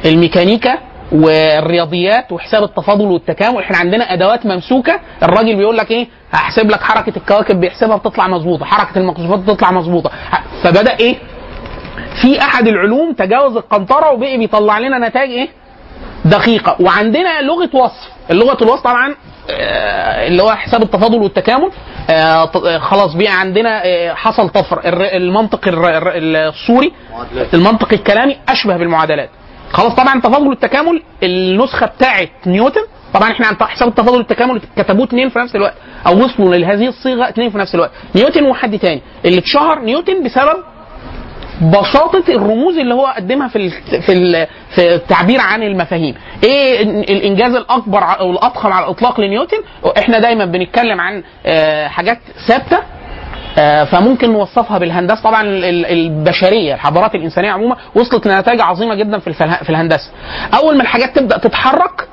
الميكانيكا 0.05 0.77
والرياضيات 1.11 2.31
وحساب 2.31 2.63
التفاضل 2.63 3.05
والتكامل 3.05 3.57
إحنا 3.59 3.77
عندنا 3.77 4.13
أدوات 4.13 4.45
ممسوكة 4.45 4.99
الراجل 5.23 5.55
بيقول 5.55 5.77
لك 5.77 5.91
إيه 5.91 6.07
هحسب 6.31 6.69
لك 6.71 6.81
حركة 6.81 7.13
الكواكب 7.17 7.59
بيحسبها 7.59 7.95
بتطلع 7.97 8.27
مظبوطة 8.27 8.65
حركة 8.65 8.97
المقذوفات 8.99 9.39
بتطلع 9.39 9.71
مظبوطة. 9.71 10.11
فبدأ 10.63 10.97
إيه 10.99 11.15
في 12.21 12.41
أحد 12.41 12.67
العلوم 12.67 13.13
تجاوز 13.13 13.57
القنطرة 13.57 14.11
وبقي 14.11 14.37
بيطلع 14.37 14.79
لنا 14.79 15.07
نتائج 15.07 15.29
إيه 15.31 15.49
دقيقة. 16.25 16.75
وعندنا 16.79 17.41
لغة 17.41 17.69
وصف. 17.73 18.09
اللغة 18.31 18.57
الوصف 18.63 18.83
طبعا 18.83 19.15
آه، 19.51 20.27
اللي 20.27 20.43
هو 20.43 20.51
حساب 20.51 20.81
التفاضل 20.83 21.17
والتكامل 21.21 21.71
آه، 22.09 22.51
آه، 22.65 22.77
خلاص 22.77 23.13
بقى 23.13 23.39
عندنا 23.39 23.81
حصل 24.15 24.49
طفر. 24.49 24.81
المنطق 24.85 25.59
الصوري 25.67 26.91
المنطق 27.53 27.93
الكلامي 27.93 28.37
أشبه 28.49 28.77
بالمعادلات. 28.77 29.29
خلاص 29.73 29.93
طبعا 29.95 30.15
التفاضل 30.15 30.47
والتكامل 30.47 31.01
النسخة 31.23 31.85
بتاعه 31.85 32.27
نيوتن. 32.45 32.81
طبعا 33.13 33.31
إحنا 33.31 33.47
عن 33.47 33.55
حساب 33.61 33.87
التفاضل 33.87 34.17
والتكامل 34.17 34.61
كتبوه 34.77 35.05
اثنين 35.05 35.29
في 35.29 35.39
نفس 35.39 35.55
الوقت 35.55 35.73
أو 36.07 36.23
وصلوا 36.25 36.55
لهذه 36.55 36.87
الصيغة 36.87 37.29
اثنين 37.29 37.49
في 37.49 37.57
نفس 37.57 37.75
الوقت. 37.75 37.91
نيوتن 38.15 38.43
وحد 38.43 38.79
تاني. 38.79 39.01
اللي 39.25 39.39
اتشهر 39.39 39.79
نيوتن 39.79 40.23
بسبب 40.23 40.55
بساطة 41.61 42.23
الرموز 42.29 42.77
اللي 42.77 42.93
هو 42.93 43.05
قدمها 43.05 43.47
في 43.47 43.69
في 44.01 44.47
في 44.75 44.95
التعبير 44.95 45.39
عن 45.41 45.63
المفاهيم. 45.63 46.15
إيه 46.43 46.81
ال- 46.83 47.09
الإنجاز 47.11 47.55
الأكبر 47.55 48.03
أو 48.19 48.31
الاضخم 48.31 48.73
على 48.73 48.85
الإطلاق 48.85 49.19
لنيوتن؟ 49.21 49.57
إحنا 49.97 50.19
دايما 50.19 50.45
بنتكلم 50.45 51.01
عن 51.01 51.23
آه، 51.45 51.87
حاجات 51.87 52.19
ثابتة. 52.47 52.77
فممكن 53.91 54.33
نوصفها 54.33 54.77
بالهندسة. 54.77 55.21
طبعا 55.23 55.41
ال- 55.41 55.65
ال- 55.65 55.85
البشرية 55.85 56.73
الحضارات 56.73 57.15
الإنسانية 57.15 57.51
عموما 57.51 57.75
وصلت 57.95 58.27
لنتائج 58.27 58.61
عظيمة 58.61 58.95
جدا 58.95 59.19
في 59.19 59.33
في 59.63 59.69
الهندسة. 59.69 60.09
أول 60.53 60.75
ما 60.77 60.81
الحاجات 60.83 61.15
تبدأ 61.15 61.37
تتحرك 61.37 62.07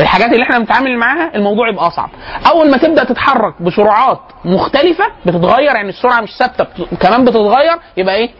الحاجات 0.00 0.32
اللي 0.32 0.42
إحنا 0.42 0.58
بنتعامل 0.58 0.98
معاها 0.98 1.30
الموضوع 1.34 1.68
يبقى 1.68 1.86
أصعب. 1.86 2.10
أول 2.52 2.70
ما 2.70 2.76
تبدأ 2.76 3.04
تتحرك 3.04 3.62
بسرعات 3.62 4.20
مختلفة 4.44 5.04
بتتغير 5.26 5.74
يعني 5.74 5.88
السرعة 5.88 6.20
مش 6.20 6.30
ثابتة 6.38 6.64
بت- 6.64 6.94
كمان 7.00 7.24
بتتغير 7.24 7.76
يبقى 7.96 8.14
إيه؟ 8.14 8.30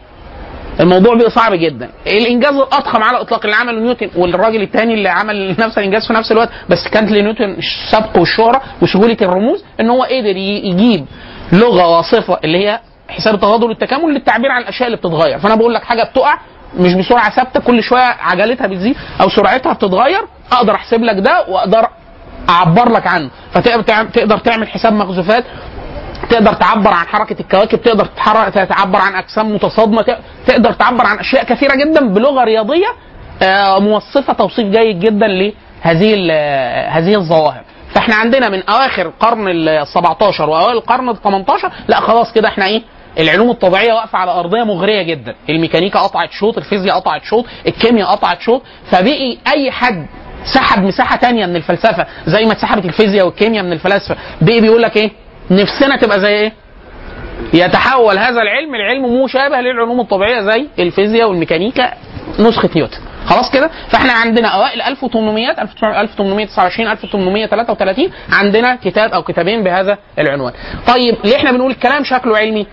الموضوع 0.81 1.14
بقى 1.14 1.31
صعب 1.31 1.55
جدا. 1.55 1.90
الإنجاز 2.07 2.55
الأضخم 2.55 3.03
على 3.03 3.16
الاطلاق 3.16 3.44
اللي 3.44 3.57
عمله 3.57 3.81
نيوتن 3.81 4.11
والراجل 4.16 4.62
الثاني 4.62 4.94
اللي 4.94 5.09
عمل 5.09 5.50
نفس 5.59 5.79
الإنجاز 5.79 6.07
في 6.07 6.12
نفس 6.12 6.33
الوقت 6.33 6.48
بس 6.68 6.88
كانت 6.92 7.11
لنيوتن 7.11 7.57
السبق 7.59 8.18
والشهرة 8.18 8.62
وسهولة 8.83 9.16
الرموز 9.22 9.64
إن 9.81 9.90
هو 9.90 10.03
قدر 10.03 10.37
يجيب 10.37 11.07
لغة 11.52 11.86
واصفة 11.96 12.38
اللي 12.44 12.66
هي 12.68 12.80
حساب 13.08 13.34
التفاضل 13.34 13.68
والتكامل 13.68 14.14
للتعبير 14.14 14.50
عن 14.50 14.62
الأشياء 14.62 14.86
اللي 14.86 14.96
بتتغير. 14.96 15.38
فأنا 15.38 15.54
بقول 15.54 15.74
لك 15.74 15.84
حاجة 15.84 16.02
بتقع 16.02 16.38
مش 16.78 16.94
بسرعة 16.94 17.30
ثابتة 17.30 17.60
كل 17.60 17.82
شوية 17.82 18.16
عجلتها 18.20 18.66
بتزيد 18.66 18.96
أو 19.20 19.28
سرعتها 19.28 19.72
بتتغير 19.72 20.20
أقدر 20.52 20.74
أحسب 20.74 21.02
لك 21.02 21.16
ده 21.18 21.44
وأقدر 21.48 21.88
أعبر 22.48 22.88
لك 22.92 23.06
عنه. 23.06 23.30
فتقدر 23.52 24.38
تعمل- 24.38 24.68
حساب 24.68 24.92
مخزوفات 24.92 25.44
تقدر 26.30 26.52
تعبر 26.52 26.90
عن 26.90 27.06
حركة 27.06 27.40
الكواكب 27.40 27.82
تقدر 27.82 28.04
تعبر 28.54 28.98
عن 28.98 29.14
أجسام 29.14 29.54
متصادمة 29.54 30.16
تقدر 30.46 30.72
تعبر 30.72 31.06
عن 31.06 31.18
أشياء 31.18 31.44
كثيرة 31.44 31.74
جدا 31.74 32.08
بلغة 32.08 32.44
رياضية 32.44 32.86
آه، 33.42 33.78
موصفة 33.78 34.32
توصيف 34.32 34.66
جيد 34.66 35.00
جدا 35.00 35.26
لهذه 35.26 36.32
هذه 36.90 37.14
الظواهر. 37.14 37.62
فاحنا 37.94 38.14
عندنا 38.14 38.48
من 38.48 38.62
اواخر 38.68 39.07
القرن 39.07 39.48
ال 39.48 39.87
17 39.87 40.48
واوائل 40.50 40.76
القرن 40.76 41.09
ال 41.09 41.22
18 41.22 41.72
لا 41.88 42.00
خلاص 42.00 42.33
كده 42.33 42.48
إحنا 42.48 42.66
إيه 42.66 42.83
العلوم 43.18 43.50
الطبيعية 43.50 43.92
واقفة 43.92 44.18
على 44.18 44.31
أرضية 44.31 44.64
مغرية 44.64 45.03
جدا. 45.03 45.35
الميكانيكا 45.48 45.98
قطعت 45.98 46.33
شوط 46.33 46.59
الفيزياء 46.59 46.96
قطعت 46.96 47.24
شوط 47.24 47.44
الكيمياء 47.66 48.09
قطعت 48.09 48.40
شوط 48.40 48.62
فبقي 48.90 49.38
أي 49.46 49.70
حد 49.70 50.07
سحب 50.55 50.83
مساحة 50.83 51.16
تانية 51.16 51.46
من 51.46 51.57
الفلسفة 51.57 52.07
زي 52.26 52.44
ما 52.44 52.53
اتسحبت 52.53 52.85
الفيزياء 52.85 53.26
والكيمياء 53.26 53.64
من 53.64 53.72
الفلاسفة 53.72 54.16
بقي 54.40 54.61
بيقول 54.61 54.83
لك 54.83 54.96
إيه 54.96 55.11
نفسنا 55.50 55.96
تبقى 55.96 56.20
زي 56.20 56.29
إيه؟ 56.29 56.53
يتحول 57.55 58.18
هذا 58.18 58.42
العلم 58.42 58.74
العلم 58.74 59.22
مشابه 59.24 59.61
للعلوم 59.61 60.00
الطبيعية 60.00 60.40
زي 60.40 60.66
الفيزياء 60.79 61.29
والميكانيكا 61.29 61.92
نسخة 62.38 62.70
نيوتن. 62.76 62.98
خلاص 63.26 63.50
كده؟ 63.50 63.70
فاحنا 63.88 64.12
عندنا 64.12 64.48
اوائل 64.48 64.83
1800 64.83 65.50
1829 65.50 66.90
1833 66.90 68.11
عندنا 68.33 68.76
كتاب 68.76 69.11
أو 69.12 69.22
كتابين 69.22 69.62
بهذا 69.62 69.98
العنوان. 70.18 70.52
طيب 70.87 71.16
ليه 71.24 71.37
إحنا 71.37 71.52
بنقول 71.52 71.70
الكلام 71.70 72.04
شكله 72.04 72.38
علمي؟ 72.38 72.66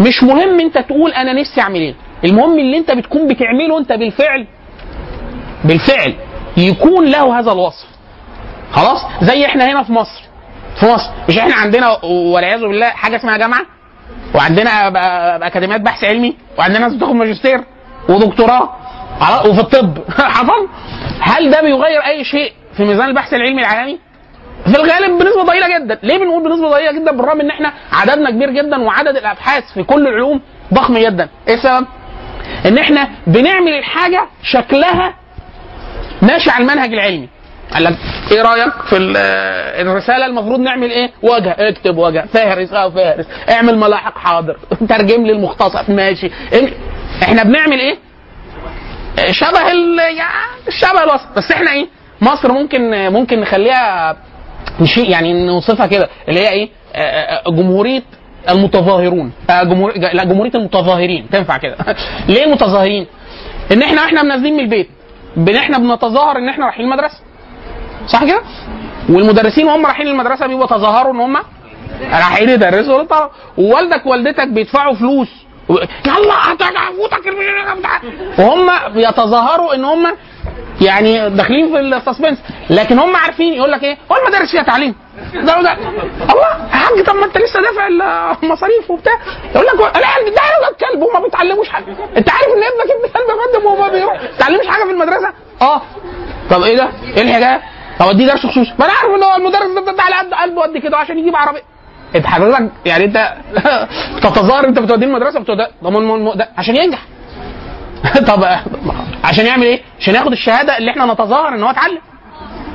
مش 0.00 0.22
مهم 0.22 0.60
انت 0.60 0.78
تقول 0.78 1.12
أنا 1.12 1.32
نفسي 1.32 1.60
اعمل 1.60 1.80
إيه. 1.80 1.94
المهم 2.24 2.58
اللي 2.58 2.76
انت 2.78 2.90
بتكون 2.90 3.28
بتعمله 3.28 3.78
انت 3.78 3.92
بالفعل 3.92 4.46
بالفعل 5.64 6.14
يكون 6.56 7.10
له 7.10 7.38
هذا 7.38 7.52
الوصف. 7.52 7.86
خلاص؟ 8.72 9.00
زي 9.22 9.46
إحنا 9.46 9.64
هنا 9.72 9.82
في 9.82 9.92
مصر. 9.92 10.22
في 10.80 10.86
مصر. 10.86 11.10
مش 11.28 11.38
إحنا 11.38 11.54
عندنا 11.54 12.04
والعياذ 12.04 12.60
بالله 12.60 12.86
حاجة 12.86 13.16
اسمها 13.16 13.36
جامعة؟ 13.36 13.62
وعندنا 14.34 14.70
أكاديميات 15.46 15.80
بحث 15.80 16.04
علمي؟ 16.04 16.36
وعندنا 16.58 16.78
ناس 16.78 16.94
بتاخد 16.94 17.12
ماجستير 17.14 17.60
ودكتوراه؟ 18.08 18.76
وفي 19.46 19.60
الطب. 19.60 19.98
حصل؟ 20.20 20.68
هل 21.20 21.50
ده 21.50 21.60
بيغير 21.62 22.00
أي 22.06 22.24
شيء 22.24 22.52
في 22.76 22.84
ميزان 22.84 23.08
البحث 23.08 23.34
العلمي 23.34 23.60
العالمي؟ 23.60 23.98
في 24.64 24.76
الغالب 24.76 25.18
بنسبة 25.18 25.42
ضئيلة 25.42 25.78
جدا. 25.78 25.98
ليه 26.02 26.18
بنقول 26.18 26.42
بنسبة 26.44 26.68
ضئيلة 26.70 26.92
جدا؟ 26.92 27.12
بالرغم 27.12 27.40
إن 27.40 27.50
إحنا 27.50 27.72
عددنا 27.92 28.30
كبير 28.30 28.50
جدا 28.50 28.76
وعدد 28.82 29.16
الأبحاث 29.16 29.64
في 29.74 29.82
كل 29.82 30.06
العلوم 30.08 30.40
ضخم 30.74 30.98
جدا. 30.98 31.28
إيه 31.48 31.54
السبب؟ 31.54 31.86
إن 32.66 32.78
إحنا 32.78 33.08
بنعمل 33.26 33.72
الحاجة 33.72 34.26
شكلها 34.42 35.14
ماشي 36.22 36.50
على 36.50 36.62
المنهج 36.64 36.92
العلمي. 36.92 37.28
قال 37.74 37.84
لك 37.84 37.96
إيه 38.32 38.42
رأيك 38.42 38.72
في 38.90 38.96
ال- 38.96 39.16
الرسالة 39.86 40.26
المفروض 40.26 40.60
نعمل 40.60 40.90
إيه؟ 40.90 41.10
وجه. 41.22 41.56
اكتب 41.58 41.96
وجه. 41.98 42.24
فهرس 42.32 42.72
آه 42.72 42.90
فهرس. 42.90 43.26
اعمل 43.50 43.78
ملاحق 43.78 44.18
حاضر. 44.18 44.56
ترجم 44.90 45.26
لي 45.26 45.32
المختصر 45.32 45.82
ماشي. 45.92 46.30
إيه؟ 46.52 46.68
إحنا 47.22 47.42
بنعمل 47.42 47.78
إيه؟ 47.80 47.96
شبه 49.30 49.72
ال 49.72 49.98
يعني 49.98 50.48
شبه 50.68 51.02
الوسط. 51.04 51.26
بس 51.36 51.50
إحنا 51.52 51.72
إيه 51.72 51.86
مصر 52.20 52.52
ممكن 52.52 53.08
ممكن 53.12 53.40
نخليها 53.40 54.16
مش 54.80 54.98
يعني 54.98 55.46
نوصفها 55.46 55.86
كده 55.86 56.08
اللي 56.28 56.40
هي 56.40 56.48
إيه 56.48 56.68
آه، 56.94 57.00
آه، 57.00 57.50
جمهورية 57.50 58.02
المتظاهرون. 58.48 59.32
آه، 59.50 59.62
جمهور 59.62 59.92
لا 59.98 60.24
جمهورية 60.24 60.52
المتظاهرين. 60.54 61.30
تنفع 61.30 61.56
كده. 61.56 61.76
ليه 62.28 62.44
المتظاهرين 62.44 63.06
ان 63.72 63.82
إحنا 63.82 64.04
إحنا 64.04 64.22
نازلين 64.22 64.54
من 64.54 64.60
البيت. 64.60 64.88
بن 65.36 65.56
إحنا 65.56 65.78
بنتظاهر 65.78 66.36
ان 66.38 66.48
إحنا 66.48 66.64
رايحين 66.64 66.84
المدرسة. 66.84 67.18
صح 68.06 68.24
كده؟ 68.24 68.40
والمدرسين 69.08 69.66
وهم 69.66 69.86
رايحين 69.86 70.06
المدرسة 70.08 70.46
بيبقوا 70.46 70.66
تظاهروا 70.66 71.12
ان 71.12 71.20
هم 71.20 71.36
رايحين 72.12 72.48
يدرسوا. 72.48 73.02
للطلبه 73.02 73.30
ووالدك 73.58 74.06
ووالدتك 74.06 74.48
بيدفعوا 74.48 74.94
فلوس. 74.94 75.28
يلا 76.06 76.52
هتفوتك 76.52 77.26
وهم 78.38 78.92
بيتظاهروا 78.94 79.74
إن 79.74 79.84
هم 79.84 80.16
يعني 80.80 81.30
داخلين 81.30 81.68
في 81.72 81.80
السسبنس 81.80 82.38
لكن 82.70 82.98
هم 82.98 83.16
عارفين 83.16 83.52
يقول 83.54 83.72
لك 83.72 83.82
إيه؟ 83.84 83.96
هو 84.12 84.16
المدارس 84.16 84.50
فيها 84.50 84.62
تعليم. 84.62 84.94
ده 85.34 85.40
ده 85.42 85.56
الله 86.32 86.48
يا 86.70 86.76
حاج 86.76 87.04
طب 87.06 87.14
ما 87.14 87.24
أنت 87.26 87.38
لسه 87.38 87.60
دافع 87.62 87.86
المصاريف 88.42 88.90
وبتاع. 88.90 89.12
يقول 89.54 89.66
لك 89.66 89.74
العيال 89.96 90.34
ده 90.34 90.40
عيال 90.40 90.76
كلب 90.80 91.02
وما 91.02 91.20
بيتعلموش 91.20 91.68
حاجة. 91.68 91.86
أنت 92.16 92.30
عارف 92.30 92.46
إن 92.46 92.62
ابنك 92.62 92.90
ابن 92.96 93.12
كلب 93.14 93.28
يا 93.28 93.52
فندم 93.52 93.66
وما 93.66 93.88
بيتعلمش 93.88 94.66
حاجة 94.66 94.84
في 94.84 94.90
المدرسة؟ 94.90 95.32
آه. 95.62 95.82
طب 96.50 96.62
إيه 96.62 96.76
ده؟ 96.76 96.88
إيه 97.16 97.22
الحكاية؟ 97.22 97.62
طب 98.00 98.06
اديه 98.08 98.26
درس 98.26 98.46
خصوصي. 98.46 98.74
ما 98.78 98.84
أنا 98.84 98.92
عارف 98.94 99.10
إن 99.16 99.22
هو 99.22 99.34
المدرس 99.36 99.84
ده 99.84 99.92
ده 99.92 100.02
على 100.02 100.14
قد 100.14 100.34
قلبه 100.34 100.62
قد 100.62 100.78
كده 100.78 100.96
عشان 100.96 101.18
يجيب 101.18 101.36
عربية. 101.36 101.62
انت 102.16 102.26
حضرتك 102.26 102.70
يعني 102.86 103.04
انت 103.04 103.34
تتظاهر 104.22 104.64
انت 104.68 104.78
بتوديه 104.78 105.06
المدرسة 105.06 105.40
ما 105.82 106.14
الم- 106.14 106.32
ده 106.34 106.48
عشان 106.58 106.76
ينجح 106.76 107.02
طب 108.28 108.44
عشان 109.24 109.46
يعمل 109.46 109.62
إيه؟ 109.62 109.80
عشان 110.00 110.14
ياخد 110.14 110.32
الشهادة 110.32 110.78
اللي 110.78 110.90
إحنا 110.90 111.12
نتظاهر 111.12 111.48
ان 111.54 111.62
هو 111.62 111.70
اتعلم. 111.70 111.98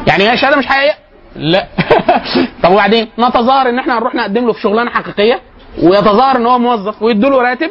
يعني 0.07 0.29
هي 0.31 0.37
شهاده 0.37 0.57
مش 0.57 0.67
حقيقية؟ 0.67 0.93
لا 1.35 1.67
طب 2.63 2.71
وبعدين 2.71 3.07
نتظاهر 3.19 3.69
ان 3.69 3.79
إحنا 3.79 3.97
هنروح 3.97 4.15
نقدم 4.15 4.45
له 4.47 4.53
في 4.53 4.61
شغلانة 4.61 4.89
حقيقية 4.91 5.39
ويتظاهر 5.83 6.35
ان 6.37 6.45
هو 6.45 6.59
موظف 6.59 7.01
ويدوا 7.01 7.29
له 7.29 7.41
راتب 7.41 7.69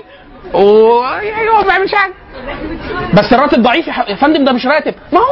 ويعني 0.54 1.48
هو 1.50 1.56
ما 1.60 1.66
بيعملش 1.66 1.94
حاجة 1.94 2.12
بس 3.14 3.32
الراتب 3.32 3.62
ضعيف 3.62 3.86
يا 3.86 4.14
فندم 4.14 4.44
ده 4.44 4.52
مش 4.52 4.66
راتب. 4.66 4.94
ما 5.12 5.18
هو 5.18 5.24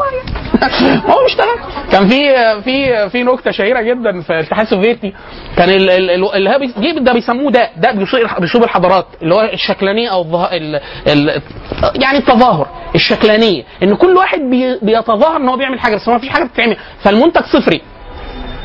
ما 0.61 0.96
هو 1.14 1.23
بيشتغل 1.25 1.57
كان 1.92 2.09
في 2.09 2.33
في 2.62 3.09
في 3.11 3.23
نكتة 3.23 3.51
شهيرة 3.51 3.81
جدا 3.81 4.20
في 4.20 4.31
الاتحاد 4.31 4.64
السوفيتي. 4.66 5.14
كان 5.57 5.68
ال- 5.70 5.90
ال- 5.90 6.11
ال- 6.11 6.35
اللي 6.35 6.51
هو 6.51 6.99
ده 6.99 7.12
بيسموه 7.12 7.51
ده 7.51 7.70
ده 7.77 7.92
بيصيب 8.40 8.62
الحضارات 8.64 9.07
اللي 9.23 9.35
هو 9.35 9.40
الشكلانية 9.53 10.09
أو 10.09 10.20
الظه... 10.20 10.44
ال... 10.44 10.81
ال... 11.07 11.42
يعني 12.03 12.18
التظاهر 12.18 12.66
الشكلانية. 12.94 13.62
إن 13.83 13.94
كل 13.94 14.16
واحد 14.16 14.38
بي... 14.40 14.79
بيتظاهر 14.83 15.37
إن 15.37 15.49
هو 15.49 15.57
بيعمل 15.57 15.81
حاجة 15.81 15.96
بس 15.96 16.09
ما 16.09 16.18
فيش 16.18 16.29
حاجة 16.29 16.44
بتتعمل. 16.44 16.77
فالمنتج 17.03 17.42
صفري. 17.42 17.81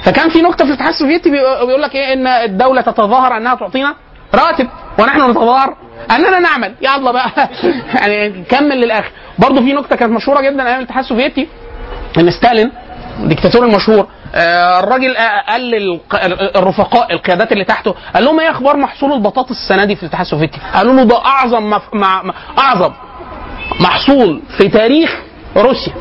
فكان 0.04 0.30
في 0.30 0.42
نكتة 0.42 0.66
في 0.66 0.70
الاتحاد 0.72 0.90
السوفيتي 0.94 1.30
بي- 1.30 1.66
بيقول 1.66 1.82
لك 1.82 1.96
إيه؟ 1.96 2.14
إن 2.14 2.28
الدولة 2.28 2.82
تتظاهر 2.82 3.38
إنها 3.38 3.56
تعطينا. 3.56 3.96
راتب 4.34 4.68
ونحن 5.00 5.30
نتظاهر. 5.32 5.76
اننا 6.12 6.40
نعمل. 6.40 6.76
يلا 6.82 7.12
بقى. 7.12 7.32
يعني 8.02 8.44
كمل 8.44 8.82
للآخر. 8.82 9.12
برضه 9.40 9.62
في 9.62 9.74
نكته 9.74 9.96
كانت 9.96 10.12
مشهورة 10.12 10.42
جدا 10.42 10.68
أيام 10.68 10.78
الاتحاد 10.80 11.04
السوفيتي 11.04 11.48
إن 12.18 12.32
ستالين 12.32 12.72
الدكتاتور 13.20 13.66
المشهور 13.66 14.08
آه، 14.36 14.80
الراجل 14.80 15.18
آه، 15.18 15.42
قال 15.52 16.00
الرفقاء 16.56 17.14
القيادات 17.14 17.52
اللي 17.52 17.64
تحته 17.64 17.96
قال 18.16 18.26
لهم 18.26 18.40
إيه 18.40 18.52
أخبار 18.52 18.78
محصول 18.78 19.14
البطاطس 19.14 19.52
السنة 19.52 19.86
دي 19.86 19.96
في 19.96 20.04
الاتحاد 20.04 20.26
السوفيتي؟ 20.26 20.60
قالوا 20.74 20.94
له 20.94 21.04
ده 21.04 21.26
أعظم 21.26 21.70
مف... 21.70 21.82
مع... 21.94 22.24
أعظم 22.58 22.92
محصول 23.80 24.42
في 24.58 24.68
تاريخ 24.68 25.22
روسيا. 25.58 25.94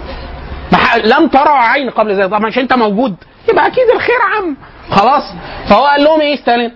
لم 1.05 1.29
ترى 1.29 1.49
عين 1.49 1.91
قبل 1.91 2.15
ذلك. 2.15 2.31
طبعا 2.31 2.47
عشان 2.47 2.63
أنت 2.63 2.73
موجود. 2.75 3.17
يبقى 3.49 3.67
أكيد 3.67 3.85
الخير 3.95 4.17
عام. 4.35 4.57
خلاص. 4.91 5.23
فهو 5.69 5.85
قال 5.85 6.05
لهم 6.05 6.21
إيه 6.21 6.37
ستالين؟ 6.37 6.73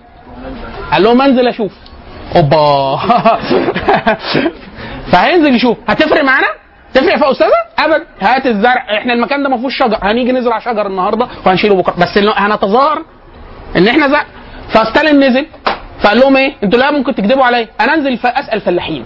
قال 0.92 1.03
لهم 1.03 1.22
انزل 1.22 1.48
أشوف. 1.48 1.72
اوبا. 2.37 2.96
فهينزل 5.12 5.55
يشوف. 5.55 5.79
هتفرق 5.88 6.24
معانا؟ 6.24 6.46
تفرق 6.94 7.16
في 7.16 7.31
أستاذة؟ 7.31 7.51
ابدا. 7.79 8.05
هات 8.20 8.46
الزرع. 8.46 8.87
إحنا 8.98 9.12
المكان 9.12 9.42
ده 9.42 9.48
ما 9.48 9.57
فيهوش 9.57 9.79
شجر. 9.79 9.98
هنيجي 10.03 10.33
نزرع 10.33 10.59
شجر 10.59 10.87
النهارده 10.87 11.29
وهنشيله 11.46 11.74
بكرة. 11.74 11.94
بس 11.98 12.18
هنتظاهر 12.18 13.03
إن 13.77 13.88
إحنا 13.88 14.09
زرع. 14.09 14.24
فستالين 14.68 15.20
نزل. 15.20 15.46
فقال 16.01 16.20
لهم 16.20 16.37
إيه؟ 16.37 16.55
أنتوا 16.62 16.79
لا 16.79 16.90
ممكن 16.90 17.14
تكذبوا 17.14 17.44
عليا. 17.44 17.68
أنا 17.81 17.94
أنزل 17.94 18.18
أسأل 18.24 18.61
فلاحين. 18.61 19.05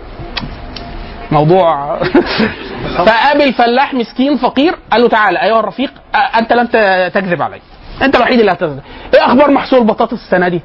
موضوع. 1.30 1.98
فقابل 3.06 3.52
فلاح 3.52 3.94
مسكين 3.94 4.36
فقير. 4.36 4.74
قال 4.92 5.02
له 5.02 5.08
تعالى. 5.08 5.42
أيها 5.42 5.60
الرفيق 5.60 5.90
أنت 6.38 6.52
لم 6.52 6.66
تكذب 7.08 7.42
علي. 7.42 7.60
أنت 8.02 8.16
الوحيد 8.16 8.40
اللي 8.40 8.52
هتكذب. 8.52 8.80
إيه 9.14 9.26
أخبار 9.26 9.50
محصول 9.50 9.78
البطاطس 9.78 10.12
السنة 10.12 10.48
دي؟ 10.48 10.62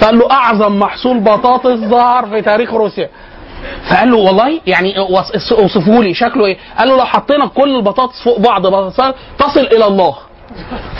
فقال 0.00 0.18
له 0.18 0.30
أعظم 0.30 0.78
محصول 0.78 1.20
بطاطس 1.20 1.76
ظهر 1.76 2.26
في 2.26 2.42
تاريخ 2.42 2.74
روسيا. 2.74 3.08
فقال 3.90 4.10
له 4.10 4.16
والله 4.18 4.60
يعني 4.66 4.94
وص- 5.00 5.52
اوصفوا 5.52 6.02
لي 6.04 6.14
شكله 6.14 6.46
إيه؟ 6.46 6.58
قال 6.78 6.88
له 6.88 6.96
لو 6.96 7.04
حطينا 7.04 7.46
كل 7.46 7.76
البطاطس 7.76 8.22
فوق 8.24 8.38
بعض 8.40 8.66
تصل 9.38 9.60
إلى 9.60 9.84
الله. 9.86 10.14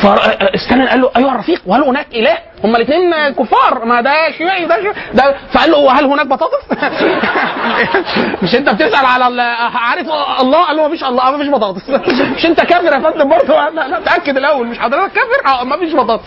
فاستنى 0.03 0.87
قال 0.89 1.01
له 1.01 1.11
ايها 1.17 1.35
الرفيق. 1.35 1.63
وهل 1.67 1.83
هناك 1.83 2.07
إله؟ 2.15 2.39
هما 2.65 2.77
الاثنين 2.77 3.29
كفار. 3.29 3.85
ما 3.85 4.01
ده 4.01 4.31
شيوعي 4.39 4.65
ده 4.65 4.81
شيوعي 4.81 4.97
ده. 5.15 5.35
فقال 5.53 5.71
له 5.71 5.93
هل 5.93 6.05
هناك 6.05 6.27
بطاطس؟ 6.27 6.65
مش 8.43 8.55
أنت 8.55 8.69
بتسأل 8.69 9.07
على 9.07 9.43
عارف 9.75 10.09
الله؟ 10.41 10.65
قال 10.67 10.77
له 10.77 10.89
مفيش 10.89 11.05
الله. 11.05 11.31
مفيش 11.31 11.49
بطاطس. 11.49 11.91
مش 12.37 12.47
أنت 12.47 12.61
كافر 12.61 12.93
يا 12.95 12.99
فندم 13.11 13.29
برضه؟ 13.29 13.69
لا 13.71 13.89
لا 13.89 14.01
تأكد 14.01 14.37
الأول. 14.37 14.67
مش 14.67 14.79
حضرتك 14.79 15.13
كافر؟ 15.13 15.61
آه 15.61 15.65
مفيش 15.65 15.95
بطاطس. 15.95 16.25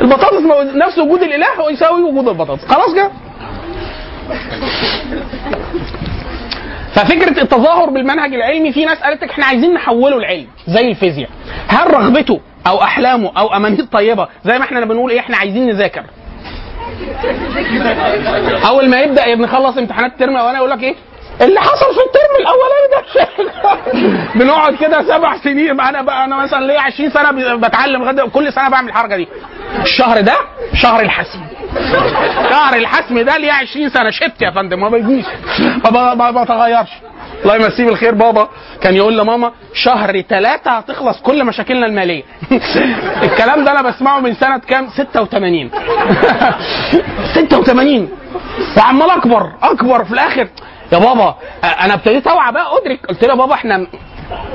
البطاطس 0.00 0.42
نفس 0.74 0.98
وجود 0.98 1.22
الإله 1.22 1.70
يساوي 1.70 2.02
وجود 2.02 2.28
البطاطس. 2.28 2.64
خلاص 2.64 2.94
كده. 2.94 3.10
ففكرة 6.98 7.42
التظاهر 7.42 7.90
بالمنهج 7.90 8.34
العلمي 8.34 8.72
في 8.72 8.84
ناس 8.84 8.98
قالت 8.98 9.22
لك 9.22 9.30
إحنا 9.30 9.46
عايزين 9.46 9.74
نحوله 9.74 10.16
العلم 10.16 10.46
زي 10.68 10.90
الفيزياء. 10.90 11.30
هل 11.68 11.94
رغبته 11.94 12.40
أو 12.66 12.82
أحلامه 12.82 13.32
أو 13.38 13.56
أمانية 13.56 13.84
طيبة 13.92 14.28
زي 14.44 14.58
ما 14.58 14.64
إحنا 14.64 14.84
بنقول 14.84 15.10
إيه 15.10 15.20
إحنا 15.20 15.36
عايزين 15.36 15.66
نذاكر؟ 15.66 16.02
أول 18.68 18.88
ما 18.90 19.00
يبدأ 19.00 19.34
نخلص 19.34 19.78
امتحانات 19.78 20.12
الترم 20.12 20.36
الأولاني 20.36 20.58
يقول 20.58 20.70
لك 20.70 20.82
إيه؟ 20.82 20.94
اللي 21.40 21.60
حصل 21.60 21.94
في 21.94 22.00
الترم 22.00 22.36
الأولاني 22.40 22.88
ده. 22.94 24.18
بنقعد 24.44 24.74
كده 24.74 25.02
سبع 25.02 25.36
سنين 25.36 25.80
أنا 25.80 26.02
بقى 26.02 26.24
أنا 26.24 26.36
مثلا 26.36 26.66
ليا 26.66 26.80
20 26.80 27.10
سنة 27.10 27.56
بتعلم 27.56 28.02
لغايه 28.02 28.28
كل 28.28 28.52
سنة 28.52 28.68
بعمل 28.68 28.88
الحركة 28.88 29.16
دي. 29.16 29.28
الشهر 29.82 30.20
ده 30.20 30.36
شهر 30.74 31.00
الحسم 31.00 31.40
شهر 32.50 32.74
الحسم 32.76 33.18
ده 33.20 33.36
ليه 33.36 33.52
20 33.52 33.88
سنة؟ 33.88 34.10
شت 34.10 34.42
يا 34.42 34.50
فندم 34.50 34.80
ما 34.80 34.88
بيجيش. 34.88 35.26
ما 35.84 36.42
بتغيرش 36.42 36.88
الله 37.42 37.56
يمسيه 37.56 37.84
بالخير 37.84 38.14
بابا 38.14 38.48
كان 38.80 38.96
يقول 38.96 39.18
لماما 39.18 39.52
شهر 39.74 40.20
ثلاثة 40.20 40.70
هتخلص 40.70 41.20
كل 41.22 41.44
مشاكلنا 41.44 41.86
المالية. 41.86 42.22
الكلام 43.22 43.64
ده 43.64 43.70
أنا 43.70 43.82
بسمعه 43.82 44.20
من 44.20 44.34
سنة 44.34 44.58
كام؟ 44.58 44.88
86 44.88 45.70
86 47.34 48.08
وعمال 48.76 49.10
أكبر 49.10 49.52
أكبر 49.62 50.04
في 50.04 50.12
الآخر. 50.12 50.48
يا 50.92 50.98
بابا 50.98 51.34
أنا 51.64 51.94
ابتديت 51.94 52.26
أوعى 52.26 52.52
بقى 52.52 52.66
أدرك. 52.78 53.06
قلت 53.06 53.24
له 53.24 53.30
يا 53.30 53.34
بابا 53.34 53.54
إحنا 53.54 53.86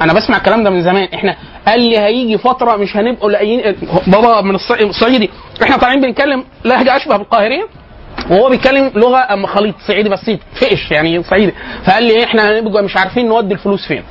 أنا 0.02 0.14
بسمع 0.14 0.38
الكلام 0.38 0.64
ده 0.64 0.70
من 0.70 0.82
زمان. 0.84 1.08
إحنا 1.14 1.36
قال 1.68 1.80
لي 1.80 1.98
هيجي 2.00 2.38
فترة 2.38 2.76
مش 2.76 2.98
هنبقوا 2.98 3.32
لاقيين 3.32 3.76
بابا 4.08 4.42
من 4.42 4.58
الص- 4.58 4.82
الصعيدي 4.82 5.30
إحنا 5.64 5.78
طالعين 5.78 6.02
بنتكلم 6.02 6.44
لهجة 6.66 6.96
أشبه 6.98 7.18
بالقاهريه 7.18 7.64
وهو 8.30 8.50
بيتكلم 8.50 8.92
لغة 8.96 9.34
أم 9.34 9.46
خليط 9.46 9.76
صعيدي 9.88 10.10
بس 10.10 10.32
فقش 10.62 10.92
يعني 10.92 11.24
صعيدي. 11.24 11.54
فقال 11.86 12.04
لي 12.04 12.24
إحنا 12.24 12.50
هنبقى 12.60 12.84
مش 12.84 12.98
عارفين 12.98 13.28
نودي 13.28 13.54
الفلوس 13.54 13.88
فين. 13.88 14.04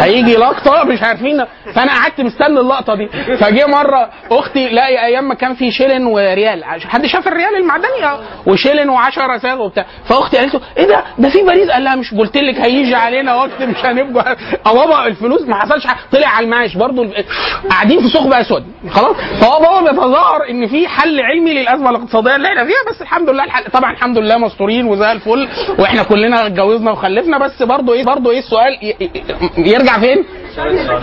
هيجي 0.00 0.36
لقطة 0.36 0.84
مش 0.84 1.02
عارفين. 1.02 1.44
فأنا 1.74 1.92
قعدت 1.92 2.20
مستني 2.20 2.60
اللقطة 2.60 2.94
دي. 2.94 3.08
فجه 3.36 3.66
مرة 3.66 4.10
أختي 4.30 4.68
لاقي 4.68 5.04
أيام 5.06 5.28
ما 5.28 5.34
كان 5.34 5.54
في 5.54 5.70
شيلن 5.70 6.06
وريال. 6.06 6.64
حد 6.64 7.06
شاف 7.06 7.28
الريال 7.28 7.56
المعدني؟ 7.56 8.04
آه. 8.04 8.20
وشيلن 8.46 8.90
و10 8.96 9.18
أساس 9.18 9.58
وبتاع. 9.58 9.86
فأختي 10.04 10.36
قالت 10.36 10.54
له 10.54 10.60
إيه 10.76 10.86
ده؟ 10.86 11.04
ده 11.18 11.28
في 11.28 11.42
باريس 11.42 11.70
قال 11.70 11.84
لها 11.84 11.94
مش 11.94 12.14
قلت 12.14 12.36
لك 12.36 12.60
هيجي 12.60 12.94
علينا 12.94 13.34
وقت 13.34 13.62
مش 13.62 13.84
هنبقى. 13.84 14.36
آه 14.66 14.72
بابا 14.74 15.06
الفلوس 15.06 15.42
ما 15.42 15.54
حصلش. 15.54 15.86
حاجة 15.86 15.98
طلع 16.12 16.28
على 16.28 16.44
المعاش 16.44 16.76
برضه. 16.76 17.02
ال- 17.02 17.24
قاعدين 17.70 18.00
في 18.00 18.08
ثقب 18.08 18.32
أسود. 18.32 18.64
خلاص؟ 18.90 19.16
فهو 19.40 19.58
بابا 19.60 19.90
بيتظاهر 19.90 20.50
إن 20.50 20.66
في 20.68 20.88
حل 20.88 21.20
علمي 21.20 21.54
للأزمة 21.54 21.90
الاقتصادية 21.90 22.36
اللي 22.36 22.48
إحنا 22.48 22.64
فيها 22.64 22.90
بس 22.94 23.02
الحمد 23.02 23.28
لله 23.32 23.44
الحل 23.44 23.64
طبعا 23.64 23.92
الحمد 23.92 24.18
لله 24.18 24.38
مستورين 24.38 24.86
وزي 24.86 25.12
الفل 25.12 25.48
وإحنا 25.78 26.02
كلنا 26.02 26.46
اتجوزنا 26.46 26.90
وخلفنا 26.90 27.38
بس 27.38 27.62
برضه 27.62 27.92
إيه 27.92 28.04
برضه 28.04 28.30
إيه 28.30 28.38
السؤال 28.38 28.72
ي- 28.82 29.10
يرجع 29.58 29.98
فين؟ 30.00 30.24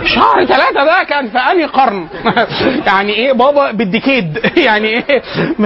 شهر 0.04 0.44
ثلاثة 0.44 0.84
ده 0.84 1.02
كان 1.08 1.28
في 1.28 1.38
أنهي 1.38 1.64
قرن؟ 1.64 2.06
يعني 2.86 3.12
إيه 3.12 3.32
بابا 3.32 3.70
بالديكيد 3.72 4.38
يعني 4.66 4.88
إيه 4.88 5.22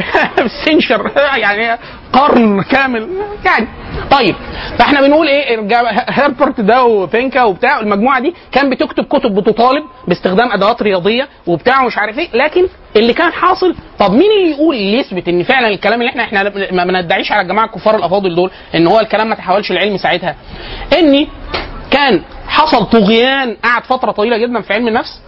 سنشر 0.64 1.10
يعني 1.36 1.78
قرن 2.12 2.62
كامل 2.62 3.08
يعني 3.44 3.68
طيب 4.10 4.34
فاحنا 4.78 5.00
بنقول 5.00 5.28
إيه؟ 5.28 5.60
هربرت 6.08 6.60
ده 6.60 6.84
وبينكا 6.84 7.42
وبتاع 7.42 7.80
المجموعة 7.80 8.20
دي 8.20 8.34
كان 8.52 8.70
بتكتب 8.70 9.04
كتب 9.04 9.34
بتطالب 9.34 9.84
باستخدام 10.08 10.52
أدوات 10.52 10.82
رياضية 10.82 11.28
وبتاع 11.46 11.82
ومش 11.84 11.98
عارف 11.98 12.18
إيه 12.18 12.28
لكن 12.34 12.66
اللي 12.96 13.12
كان 13.12 13.32
حاصل 13.32 13.74
طب 13.98 14.12
مين 14.12 14.30
اللي 14.32 14.50
يقول 14.50 14.76
اللي 14.76 14.98
يثبت 14.98 15.28
إن 15.28 15.42
فعلا 15.42 15.68
الكلام 15.68 16.00
اللي 16.00 16.10
إحنا 16.10 16.22
إحنا 16.22 16.42
ما 16.72 16.84
بندعيش 16.84 17.32
على 17.32 17.42
الجماعة 17.42 17.64
الكفار 17.64 17.96
الأفاضل 17.96 18.34
دول 18.34 18.50
إن 18.74 18.86
هو 18.86 19.00
الكلام 19.00 19.28
ما 19.28 19.34
تحولش 19.34 19.70
العلم 19.70 19.96
ساعتها؟ 19.96 20.36
ان 20.98 21.26
كان 21.90 22.22
حصل 22.48 22.86
طغيان 22.86 23.56
قعد 23.64 23.84
فترة 23.84 24.10
طويلة 24.12 24.36
جدا 24.38 24.60
في 24.60 24.72
علم 24.74 24.88
النفس 24.88 25.20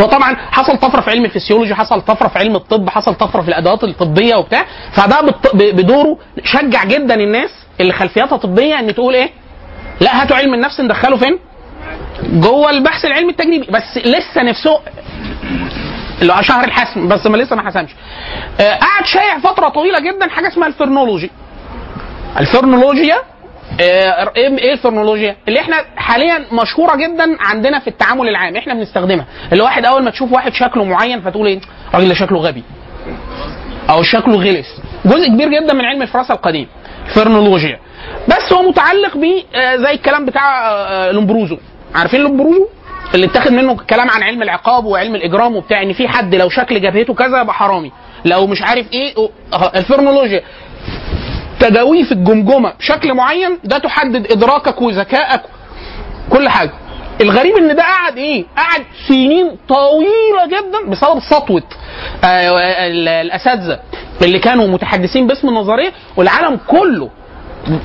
هو 0.00 0.06
طبعا 0.06 0.36
حصل 0.50 0.76
طفرة 0.78 1.00
في 1.00 1.10
علم 1.10 1.24
الفسيولوجي 1.24 1.74
حصل 1.74 2.00
طفرة 2.00 2.28
في 2.28 2.38
علم 2.38 2.56
الطب 2.56 2.88
حصل 2.90 3.14
طفرة 3.14 3.42
في 3.42 3.48
الأدوات 3.48 3.84
الطبية 3.84 4.34
وبتاع 4.36 4.64
فده 4.92 5.34
بدوره 5.54 6.18
شجع 6.44 6.84
جدا 6.84 7.14
الناس 7.14 7.50
اللي 7.82 7.92
خلفياتها 7.92 8.36
طبية 8.36 8.78
إن 8.78 8.94
تقول 8.94 9.14
إيه؟ 9.14 9.30
لا 10.00 10.22
هاتوا 10.22 10.36
علم 10.36 10.54
النفس 10.54 10.80
ندخله 10.80 11.16
فين؟ 11.16 11.38
جوه 12.22 12.70
البحث 12.70 13.04
العلمي 13.04 13.30
التجريبي. 13.30 13.66
بس 13.70 13.98
لسه 14.04 14.42
نفسه 14.42 14.80
اللي 16.22 16.32
هو 16.32 16.42
شهر 16.42 16.64
الحسم 16.64 17.08
بس 17.08 17.26
ما 17.26 17.36
لسه 17.36 17.56
ما 17.56 17.66
حسمش 17.66 17.90
آه، 18.60 18.74
قعد 18.74 19.06
شايع 19.06 19.38
فترة 19.38 19.68
طويلة 19.68 19.98
جدا 20.00 20.28
حاجة 20.28 20.48
اسمها 20.48 20.68
ال 20.68 20.73
phrenology. 20.73 21.30
الفرنولوجيا 22.40 23.16
آه، 23.80 24.32
إيه 24.36 24.58
إيه 24.58 24.72
الفرنولوجيا؟ 24.72 25.36
اللي 25.48 25.60
إحنا 25.60 25.76
حاليا 25.96 26.44
مشهورة 26.52 26.96
جدا 26.96 27.36
عندنا 27.40 27.78
في 27.78 27.88
التعامل 27.88 28.28
العام 28.28 28.56
إحنا 28.56 28.74
بنستخدمها. 28.74 29.26
اللي 29.52 29.62
واحد 29.64 29.84
أول 29.84 30.04
ما 30.04 30.10
تشوف 30.10 30.32
واحد 30.32 30.52
شكله 30.54 30.84
معين 30.84 31.20
فتقول 31.20 31.46
إيه؟ 31.46 31.60
الراجل 31.90 32.08
ده 32.08 32.14
شكله 32.14 32.38
غبي. 32.38 32.62
أو 33.90 34.02
شكله 34.02 34.34
غلس. 34.36 34.66
جزء 35.04 35.28
كبير 35.28 35.48
جدا 35.48 35.74
من 35.74 35.84
علم 35.84 36.02
الفراسة 36.02 36.34
القديم. 36.34 36.68
فرنولوجيا 37.14 37.78
بس 38.28 38.52
هو 38.52 38.62
متعلق 38.62 39.16
ب 39.16 39.24
آه، 39.54 39.76
زي 39.76 39.90
الكلام 39.90 40.26
بتاع 40.26 40.70
آه، 40.72 41.10
لومبروزو. 41.10 41.56
عارفين 41.94 42.20
لومبروزو؟ 42.20 42.68
اللي 43.14 43.26
اتاخد 43.26 43.52
منه 43.52 43.76
كلام 43.76 44.10
عن 44.10 44.22
علم 44.22 44.42
العقاب 44.42 44.84
وعلم 44.84 45.14
الإجرام 45.14 45.56
وبتاع 45.56 45.82
إن 45.82 45.92
في 45.92 46.08
حد 46.08 46.34
لو 46.34 46.48
شكل 46.48 46.80
جبهته 46.80 47.14
كذا 47.14 47.40
يبقى 47.40 47.54
حرامي. 47.54 47.92
لو 48.24 48.46
مش 48.46 48.62
عارف 48.62 48.92
إيه 48.92 49.14
آه، 49.52 49.72
الفرنولوجيا. 49.76 50.42
تجاويف 51.60 52.12
الجمجمة 52.12 52.72
بشكل 52.78 53.14
معين 53.14 53.58
ده 53.64 53.78
تحدد 53.78 54.32
إدراكك 54.32 54.82
وذكائك. 54.82 55.40
كل 56.30 56.48
حاجة. 56.48 56.72
الغريب 57.20 57.56
إن 57.56 57.76
ده 57.76 57.82
قعد 57.82 58.18
إيه؟ 58.18 58.44
قعد 58.56 58.82
سنين 59.08 59.56
طويلة 59.68 60.46
جدا 60.46 60.90
بسبب 60.90 61.20
سطوة 61.30 61.62
آه، 62.24 62.86
ال- 62.86 63.08
الأساتذة. 63.08 63.80
اللي 64.22 64.38
كانوا 64.38 64.66
متحدثين 64.66 65.26
باسم 65.26 65.48
النظرية 65.48 65.92
والعالم 66.16 66.58
كله. 66.66 67.10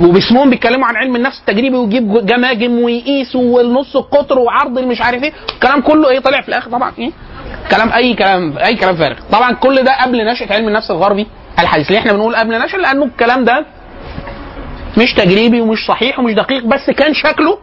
وباسمهم 0.01 0.49
بيتكلموا 0.49 0.87
عن 0.87 0.95
علم 0.95 1.15
النفس 1.15 1.39
التجريبي 1.39 1.77
ويجيب 1.77 2.25
جماجم 2.25 2.79
ويقيسوا 2.79 3.55
والنص 3.57 3.95
القطر 3.95 4.39
وعرض 4.39 4.79
مش 4.79 5.01
عارف 5.01 5.23
إيه. 5.23 5.33
الكلام 5.53 5.81
كله 5.81 6.09
إيه 6.09 6.19
طلع 6.19 6.41
في 6.41 6.49
الآخر 6.49 6.71
طبعا 6.71 6.91
إيه؟ 6.99 7.11
كلام 7.71 7.91
أي 7.93 8.13
كلام 8.13 8.57
أي 8.57 8.75
كلام 8.75 8.95
فارغ. 8.95 9.15
طبعا 9.31 9.51
كل 9.51 9.83
ده 9.83 10.01
قبل 10.01 10.25
نشأة 10.31 10.53
علم 10.53 10.67
النفس 10.67 10.91
الغربي 10.91 11.27
الحديث. 11.59 11.91
ليه 11.91 11.97
إحنا 11.99 12.13
بنقول 12.13 12.35
قبل 12.35 12.59
نشأة 12.65 12.77
لأنه 12.77 13.03
الكلام 13.05 13.43
ده 13.45 13.65
مش 14.97 15.13
تجريبي 15.13 15.61
ومش 15.61 15.85
صحيح 15.87 16.19
ومش 16.19 16.33
دقيق 16.33 16.63
بس 16.65 16.89
كان 16.89 17.13
شكله 17.13 17.57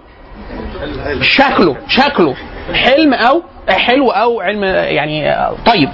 شكله 1.20 1.77
شكله 1.88 2.35
حلم 2.74 3.14
أو 3.14 3.42
حلو 3.68 4.11
أو 4.11 4.40
علم 4.40 4.64
يعني 4.64 5.37
طيب. 5.66 5.88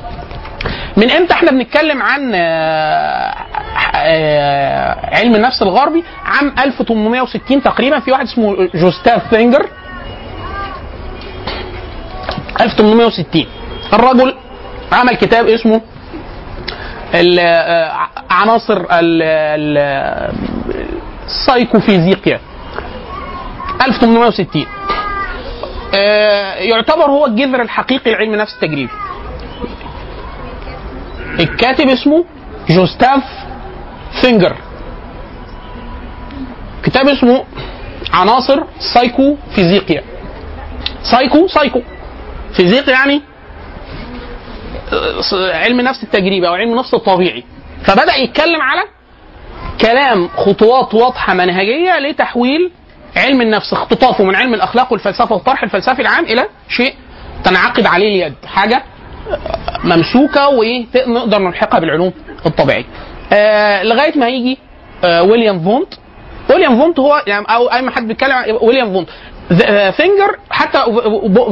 من 1.01 1.11
إمتى 1.11 1.33
إحنا 1.35 1.51
بنتكلم 1.51 2.03
عن 2.03 2.33
آه، 2.35 3.35
آه، 3.95 5.17
علم 5.17 5.35
النفس 5.35 5.63
الغربي؟ 5.63 6.05
عام 6.25 6.55
1860 6.59 7.63
تقريبا. 7.63 8.01
في 8.01 8.13
واحد 8.13 8.27
اسمه 8.27 8.69
جوستاف 8.75 9.29
فيخنر. 9.35 9.67
1860 12.61 13.47
الرجل 13.93 14.35
عمل 14.93 15.17
كتاب 15.17 15.47
اسمه 15.49 15.81
آه، 17.15 17.93
عناصر 18.31 18.77
ال- 18.77 19.23
ال- 19.23 20.33
السايكوفيزيقيا 21.27 22.41
1860 23.87 24.67
آه، 25.95 26.55
يعتبر 26.55 27.05
هو 27.05 27.27
الجذر 27.27 27.63
الحقيقي 27.63 28.11
لعلم 28.13 28.35
النفس 28.35 28.55
التجريبي. 28.55 28.93
الكاتب 31.41 31.89
اسمه 31.89 32.25
جوستاف 32.69 33.23
فيخنر. 34.21 34.57
كتاب 36.85 37.09
اسمه 37.09 37.45
عناصر 38.13 38.65
سايكو 38.95 39.37
فيزيقيا 39.55 40.03
سايكو 41.03 41.47
سايكو. 41.49 41.83
فيزيق 42.53 42.91
يعني 42.91 43.23
آه، 44.93 45.57
علم 45.57 45.81
النفس 45.81 46.03
التجريبي 46.03 46.49
أو 46.49 46.55
علم 46.55 46.73
النفس 46.73 46.95
الطبيعي. 46.95 47.45
فبدأ 47.85 48.17
يتكلم 48.17 48.61
على 48.61 48.83
كلام 49.81 50.29
خطوات 50.29 50.95
واضحة 50.95 51.35
منهجية 51.35 51.99
لتحويل 51.99 52.71
علم 53.17 53.41
النفس 53.41 53.73
اختطافه 53.73 54.25
من 54.25 54.35
علم 54.35 54.55
الأخلاق 54.55 54.93
والفلسفة 54.93 55.35
والطرح 55.35 55.63
الفلسفي 55.63 56.03
العام 56.03 56.25
إلى 56.25 56.47
شيء 56.69 56.95
تنعقد 57.45 57.87
عليه 57.87 58.25
اليد. 58.25 58.35
حاجة 58.47 58.83
ممسوكة 59.85 60.49
وايه 60.49 60.87
ت- 60.95 61.09
نقدر 61.09 61.39
نلحقها 61.39 61.81
بالعلوم 61.81 62.13
الطبيعية. 62.47 62.85
آه 63.33 63.83
لغاية 63.83 64.19
ما 64.19 64.29
يجي 64.29 64.59
آه 65.05 65.23
ويليام 65.23 65.61
فونت. 65.65 65.95
ويليام 66.51 66.79
فونت 66.81 66.99
هو 66.99 67.23
يعني 67.27 67.47
أو 67.51 67.67
أي 67.67 67.91
حد 67.91 68.09
بيتكلم 68.09 68.35
ويليام 68.61 68.93
فونت. 68.93 69.09
آه، 69.65 69.91
فيخنر 69.91 70.37
حتى 70.51 70.79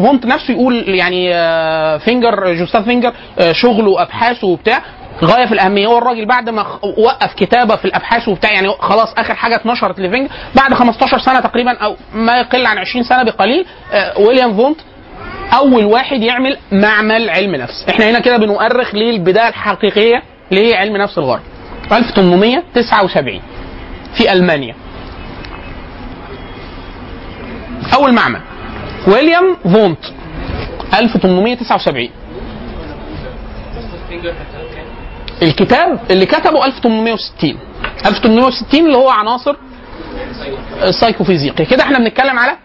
فونت 0.02 0.26
نفسه 0.26 0.52
يقول 0.54 0.88
يعني 0.88 1.34
آه، 1.34 1.96
فيخنر 1.98 2.54
جوستاف 2.54 2.84
فيخنر 2.84 3.12
آه، 3.38 3.52
شغله 3.52 3.90
وابحاثه 3.90 4.46
وبتاع. 4.46 4.82
غاية 5.24 5.46
في 5.46 5.52
الأهمية 5.52 5.86
هو 5.86 5.98
الراجل 5.98 6.26
بعد 6.26 6.48
ما 6.50 6.64
وقف 6.98 7.34
كتابة 7.34 7.76
في 7.76 7.84
الأبحاث 7.84 8.28
وبتاع 8.28 8.52
يعني 8.52 8.68
خلاص 8.68 9.14
آخر 9.18 9.34
حاجة 9.34 9.56
اتنشرت 9.56 10.00
لفيخنر. 10.00 10.30
بعد 10.56 10.74
15 10.74 11.18
سنة 11.18 11.40
تقريبا 11.40 11.72
أو 11.78 11.96
ما 12.14 12.38
يقل 12.40 12.66
عن 12.66 12.78
20 12.78 13.04
سنة 13.04 13.22
بقليل 13.22 13.66
ويليام 14.18 14.56
فونت 14.56 14.80
أول 15.52 15.84
واحد 15.84 16.22
يعمل 16.22 16.58
معمل 16.72 17.30
علم 17.30 17.54
نفس. 17.54 17.84
إحنا 17.88 18.11
هنا 18.11 18.18
كده 18.20 18.37
بنؤرخ 18.37 18.94
للبداية 18.94 19.48
الحقيقية 19.48 20.22
لعلم 20.50 20.96
نفس 20.96 21.18
الغرب. 21.18 21.42
1879 21.92 23.40
في 24.14 24.32
ألمانيا. 24.32 24.74
أول 27.94 28.12
معمل. 28.12 28.40
ويليام 29.06 29.56
فونت. 29.64 29.98
1879 30.94 32.11
الكتاب 35.42 36.00
اللي 36.11 36.26
كتبه 36.26 36.64
1860 36.66 37.58
1860 38.06 38.87
اللي 38.87 38.96
هو 38.96 39.08
عناصر 39.11 39.56
السايكوفيزيقيا 40.82 41.64
كده 41.64 41.82
إحنا 41.82 41.98
بنتكلم 41.98 42.38
على 42.38 42.56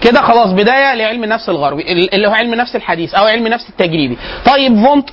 كده 0.00 0.22
خلاص 0.22 0.52
بداية 0.52 0.94
لعلم 0.94 1.24
النفس 1.24 1.48
الغربي 1.48 1.82
اللي 1.92 2.28
هو 2.28 2.32
علم 2.32 2.52
النفس 2.52 2.76
الحديث 2.76 3.14
أو 3.14 3.24
علم 3.24 3.46
النفس 3.46 3.68
التجريبي. 3.68 4.18
طيب 4.46 4.84
فونت 4.86 5.10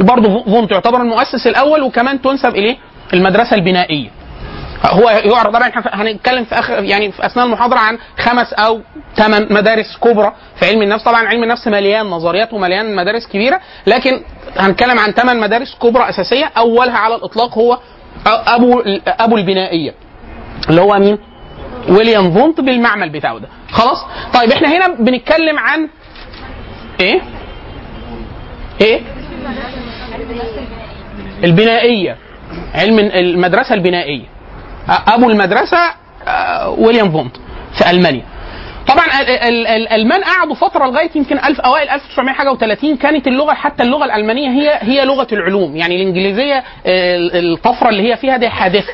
برضه 0.00 0.44
فونت 0.44 0.70
يعتبر 0.70 1.00
المؤسس 1.02 1.46
الأول 1.46 1.82
وكمان 1.82 2.22
تنسب 2.22 2.48
إليه 2.54 2.76
المدرسة 3.14 3.56
البنائية. 3.56 4.10
هو 4.86 5.08
يعرض 5.10 5.52
طبعا 5.52 5.72
هنتكلم 5.76 6.44
في 6.44 6.54
آخر 6.54 6.84
يعني 6.84 7.12
في 7.12 7.26
أثناء 7.26 7.46
المحاضرة 7.46 7.78
عن 7.78 7.98
خمس 8.18 8.52
أو 8.52 8.80
ثمان 9.16 9.46
مدارس 9.50 9.96
كبرى 10.02 10.32
في 10.56 10.66
علم 10.66 10.82
النفس. 10.82 11.04
طبعا 11.04 11.28
علم 11.28 11.42
النفس 11.42 11.68
مليان 11.68 12.06
نظريات 12.06 12.52
ومليان 12.52 12.96
مدارس 12.96 13.26
كبيرة 13.26 13.60
لكن 13.86 14.22
هنتكلم 14.58 14.98
عن 14.98 15.12
ثمان 15.12 15.40
مدارس 15.40 15.76
كبرى 15.82 16.08
أساسية. 16.08 16.50
أولها 16.58 16.98
على 16.98 17.14
الإطلاق 17.14 17.58
هو 17.58 17.78
أبو 18.26 18.82
أبو 19.06 19.36
البنائية 19.36 19.94
اللي 20.70 20.80
هو 20.80 20.98
مين؟ 20.98 21.18
ويليام 21.88 22.32
فونت 22.32 22.60
بالمعمل 22.60 23.08
بتاعه 23.10 23.38
ده. 23.38 23.48
خلاص؟ 23.70 24.04
طيب 24.34 24.50
إحنا 24.52 24.76
هنا 24.76 24.88
بنتكلم 24.88 25.58
عن 25.58 25.88
إيه؟ 27.00 27.20
إيه؟ 28.80 29.00
البنائية. 31.44 32.16
علم 32.74 32.98
المدرسة 32.98 33.74
البنائية. 33.74 34.24
أبو 34.88 35.30
المدرسة 35.30 35.78
ويليام 36.68 37.12
فونت 37.12 37.36
في 37.78 37.90
ألمانيا. 37.90 38.24
طبعا 38.88 39.04
ال- 39.20 39.28
ال- 39.30 39.66
ال- 39.66 39.66
الألمان 39.66 40.22
قعدوا 40.24 40.54
فترة 40.54 40.86
لغاية 40.86 41.10
يمكن 41.14 41.38
ألف 41.38 41.60
أوائل 41.60 41.88
1900 41.88 42.34
حاجة 42.34 42.54
و30 42.54 42.98
كانت 43.02 43.26
اللغة 43.26 43.54
حتى 43.54 43.82
اللغة 43.82 44.04
الألمانية 44.04 44.48
هي 44.48 44.78
هي 44.82 45.04
لغة 45.04 45.26
العلوم. 45.32 45.76
يعني 45.76 45.96
الإنجليزية 45.96 46.64
الطفرة 46.86 47.88
اللي 47.88 48.12
هي 48.12 48.16
فيها 48.16 48.36
دي 48.36 48.48
حادثة. 48.48 48.92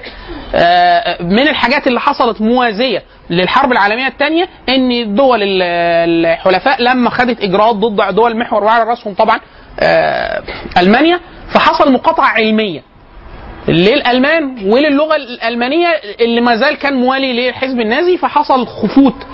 آه، 0.54 1.22
من 1.22 1.48
الحاجات 1.48 1.86
اللي 1.86 2.00
حصلت 2.00 2.40
موازية 2.40 3.02
للحرب 3.30 3.72
العالمية 3.72 4.06
الثانية 4.06 4.48
إن 4.68 4.92
الدول 4.92 5.42
ال- 5.42 5.62
الحلفاء 6.26 6.82
لما 6.82 7.10
خدت 7.10 7.42
إجراءات 7.42 7.74
ضد 7.76 8.14
دول 8.14 8.30
المحور 8.32 8.64
وعلى 8.64 8.84
رأسهم 8.84 9.14
طبعا 9.14 9.40
آه، 9.80 10.42
ألمانيا 10.78 11.20
فحصل 11.52 11.92
مقاطعة 11.92 12.26
علمية 12.28 12.82
للألمان 13.68 14.56
وللغة 14.72 15.16
الألمانية 15.16 15.88
اللي 16.20 16.40
ما 16.40 16.56
زال 16.56 16.74
كان 16.78 16.94
موالي 16.94 17.32
للحزب 17.32 17.80
النازي 17.80 18.16
فحصل 18.16 18.66
خفوت. 18.66 19.26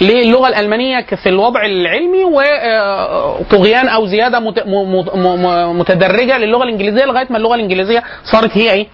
للغة 0.00 0.48
الألمانية 0.48 1.00
في 1.00 1.28
الوضع 1.28 1.64
العلمي 1.66 2.24
وطغيان 2.24 3.88
أو 3.88 4.06
زيادة 4.06 4.40
متدرجة 5.72 6.38
للغة 6.38 6.64
الإنجليزية 6.64 7.04
لغاية 7.04 7.26
ما 7.30 7.36
اللغة 7.36 7.54
الإنجليزية 7.54 8.02
صارت 8.32 8.56
هي 8.56 8.70
إيه؟ 8.72 8.86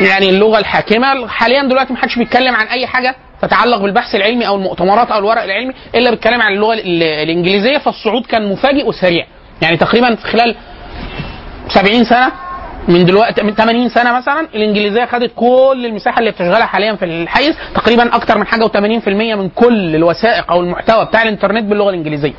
يعني 0.00 0.28
اللغة 0.30 0.58
الحاكمة. 0.58 1.28
حاليا 1.28 1.62
دلوقتي 1.62 1.92
ما 1.92 1.98
حدش 1.98 2.18
بيتكلم 2.18 2.54
عن 2.54 2.66
أي 2.66 2.86
حاجة 2.86 3.16
تتعلق 3.42 3.76
بالبحث 3.78 4.14
العلمي 4.14 4.46
أو 4.46 4.54
المؤتمرات 4.56 5.10
أو 5.10 5.18
الورق 5.18 5.42
العلمي 5.42 5.74
إلا 5.94 6.10
بيتكلم 6.10 6.42
عن 6.42 6.52
اللغة 6.52 6.74
ال- 6.74 7.02
الإنجليزية. 7.02 7.78
فالصعود 7.78 8.26
كان 8.26 8.52
مفاجئ 8.52 8.86
وسريع. 8.86 9.26
يعني 9.62 9.76
تقريبا 9.76 10.14
في 10.14 10.26
خلال 10.26 10.54
70 11.68 12.04
سنة 12.04 12.32
من 12.88 13.04
دلوقتي 13.04 13.42
من 13.42 13.54
80 13.54 13.88
سنة 13.88 14.12
مثلا 14.12 14.40
الإنجليزية 14.54 15.04
خدت 15.04 15.30
كل 15.36 15.82
المساحة 15.86 16.18
اللي 16.18 16.30
بتشغلها 16.30 16.66
حاليا 16.66 16.94
في 16.94 17.04
الحيز 17.04 17.54
تقريبا 17.74 18.14
أكتر 18.16 18.38
من 18.38 18.46
حاجة 18.46 18.64
و80% 18.66 19.08
من 19.08 19.48
كل 19.48 19.94
الوثائق 19.96 20.52
أو 20.52 20.60
المحتوى 20.60 21.04
بتاع 21.04 21.22
الإنترنت 21.22 21.64
باللغة 21.64 21.90
الإنجليزية. 21.90 22.32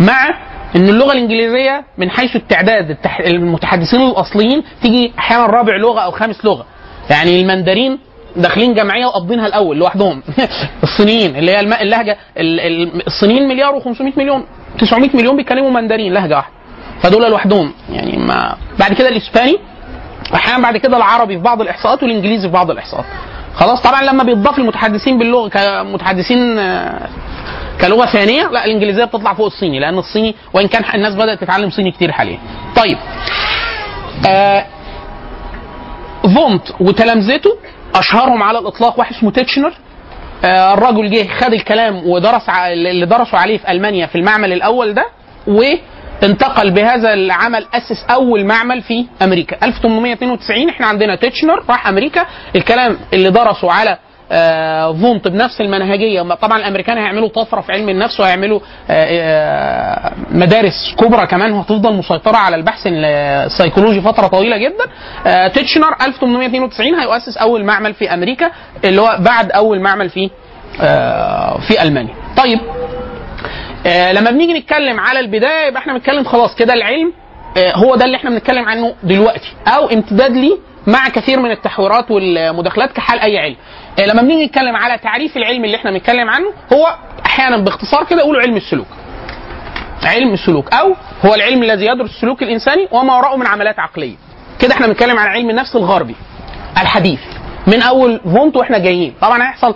مع 0.00 0.28
إن 0.76 0.88
اللغة 0.88 1.12
الإنجليزية 1.12 1.84
من 1.98 2.10
حيث 2.10 2.36
التعداد. 2.36 2.96
المتحدثين 3.26 4.00
الأصليين 4.00 4.62
تيجي 4.82 5.12
أحيانا 5.18 5.46
رابع 5.46 5.76
لغة 5.76 6.00
أو 6.00 6.10
خامس 6.10 6.44
لغة. 6.44 6.66
يعني 7.10 7.40
المندرين 7.40 7.98
داخلين 8.36 8.74
جمعية 8.74 9.06
وقابضينها 9.06 9.46
الأول 9.46 9.76
لوحدهم. 9.76 10.22
الصينيين 10.82 11.36
اللي 11.36 11.50
هي 11.50 11.60
اللهجة 11.60 12.16
ال- 12.38 12.60
ال- 12.60 13.06
الصينيين 13.06 13.48
مليار 13.48 13.80
و500 13.80 14.18
مليون 14.18 14.44
900 14.78 15.10
مليون 15.14 15.36
بيتكلموا 15.36 15.70
مندرين 15.70 16.12
لهجة 16.12 16.36
واحدة. 16.36 16.55
فدول 17.02 17.30
لوحدهم. 17.30 17.72
يعني 17.92 18.16
ما 18.16 18.56
بعد 18.78 18.92
كده 18.92 19.08
الإسباني 19.08 19.58
أحيانا 20.34 20.62
بعد 20.62 20.76
كده 20.76 20.96
العربي 20.96 21.36
في 21.36 21.42
بعض 21.42 21.60
الإحصاءات 21.60 22.02
والإنجليزي 22.02 22.48
في 22.48 22.52
بعض 22.54 22.70
الإحصاءات. 22.70 23.04
خلاص 23.54 23.82
طبعا 23.82 24.02
لما 24.02 24.24
بيتضاف 24.24 24.58
المتحدثين 24.58 25.18
باللغة 25.18 25.48
كمتحدثين 25.48 26.58
آه، 26.58 27.08
كلغة 27.80 28.06
ثانية 28.06 28.48
لا 28.48 28.64
الإنجليزية 28.64 29.04
بتطلع 29.04 29.34
فوق 29.34 29.46
الصيني 29.46 29.78
لأن 29.80 29.98
الصيني 29.98 30.34
وإن 30.52 30.66
كان 30.68 30.82
الناس 30.94 31.14
بدأت 31.14 31.40
تتعلم 31.40 31.70
صيني 31.70 31.90
كتير 31.90 32.12
حاليا. 32.12 32.38
طيب 32.76 32.98
آه 34.28 34.64
فونت 36.34 36.62
وتلامذته 36.80 37.50
أشهرهم 37.94 38.42
على 38.42 38.58
الإطلاق 38.58 38.98
واحد 38.98 39.14
اسمه 39.14 39.30
تيتشنر. 39.30 39.72
آه، 40.44 40.74
الرجل 40.74 41.10
جه 41.10 41.28
خد 41.28 41.52
الكلام 41.52 42.02
ودرس 42.06 42.48
اللي 42.48 43.06
درسوا 43.06 43.38
عليه 43.38 43.58
في 43.58 43.70
ألمانيا 43.70 44.06
في 44.06 44.18
المعمل 44.18 44.52
الأول 44.52 44.94
ده 44.94 45.06
وانتقل 46.22 46.70
بهذا 46.70 47.14
العمل 47.14 47.66
أسس 47.74 48.04
أول 48.10 48.44
معمل 48.44 48.82
في 48.82 49.06
أمريكا. 49.22 49.56
1892 49.66 50.68
إحنا 50.68 50.86
عندنا 50.86 51.16
تيتشنر 51.16 51.64
راح 51.68 51.86
أمريكا. 51.88 52.26
الكلام 52.56 52.96
اللي 53.12 53.30
درسوا 53.30 53.72
على 53.72 53.98
آه، 54.32 54.92
فونت 54.92 55.28
بنفس 55.28 55.60
المنهجية. 55.60 56.22
طبعا 56.22 56.58
الأمريكان 56.58 56.98
هيعملوا 56.98 57.28
طفرة 57.28 57.60
في 57.60 57.72
علم 57.72 57.88
النفس 57.88 58.20
وهيعملوا 58.20 58.60
آه، 58.90 59.04
آه، 59.10 60.12
مدارس 60.30 60.94
كبرى 60.98 61.26
كمان 61.26 61.52
وهتفضل 61.52 61.94
مسيطرة 61.94 62.36
على 62.36 62.56
البحث 62.56 62.80
السيكولوجي 62.86 64.00
فترة 64.00 64.26
طويلة 64.26 64.56
جدا. 64.56 64.84
آه، 65.26 65.48
تيتشنر 65.48 65.96
1892 66.00 66.94
هيؤسس 66.94 67.36
أول 67.36 67.64
معمل 67.64 67.94
في 67.94 68.14
أمريكا 68.14 68.50
اللي 68.84 69.00
هو 69.00 69.16
بعد 69.20 69.50
أول 69.52 69.80
معمل 69.80 70.10
في 70.10 70.30
آه، 70.80 71.58
في 71.68 71.82
ألمانيا. 71.82 72.14
طيب 72.36 72.60
آه، 73.86 74.12
لما 74.12 74.30
بنيجي 74.30 74.52
نتكلم 74.58 75.00
على 75.00 75.20
البداية 75.20 75.66
يبقى 75.68 75.80
إحنا 75.80 75.92
بنتكلم 75.92 76.24
خلاص 76.24 76.54
كده 76.54 76.74
العلم 76.74 77.12
آه، 77.58 77.72
هو 77.76 77.94
ده 77.96 78.04
اللي 78.04 78.16
إحنا 78.16 78.30
بنتكلم 78.30 78.64
عنه 78.64 78.94
دلوقتي. 79.02 79.52
أو 79.68 79.86
امتداد 79.90 80.32
ليه 80.32 80.56
مع 80.86 81.08
كثير 81.08 81.40
من 81.40 81.50
التحويرات 81.50 82.10
والمداخلات 82.10 82.92
كحال 82.92 83.20
أي 83.20 83.38
علم. 83.38 83.56
آه، 83.98 84.06
لما 84.06 84.22
بنيجي 84.22 84.46
نتكلم 84.46 84.76
على 84.76 84.98
تعريف 84.98 85.36
العلم 85.36 85.64
اللي 85.64 85.76
إحنا 85.76 85.90
بنتكلم 85.90 86.30
عنه 86.30 86.46
هو 86.72 86.96
أحيانا 87.26 87.56
باختصار 87.56 88.04
كده 88.04 88.20
يقولوا 88.20 88.40
علم 88.42 88.56
السلوك. 88.56 88.86
علم 90.04 90.32
السلوك. 90.32 90.72
أو 90.74 90.94
هو 91.26 91.34
العلم 91.34 91.62
الذي 91.62 91.86
يدرس 91.86 92.10
السلوك 92.10 92.42
الإنساني 92.42 92.88
وما 92.90 93.16
وراءه 93.16 93.36
من 93.36 93.46
عمليات 93.46 93.78
عقلية. 93.78 94.14
كده 94.60 94.74
إحنا 94.74 94.86
بنتكلم 94.86 95.18
عن 95.18 95.28
علم 95.28 95.50
النفس 95.50 95.76
الغربي 95.76 96.14
الحديث 96.82 97.20
من 97.66 97.82
أول 97.82 98.20
فونت 98.24 98.56
وإحنا 98.56 98.78
جايين. 98.78 99.14
طبعا 99.20 99.42
هيحصل 99.42 99.74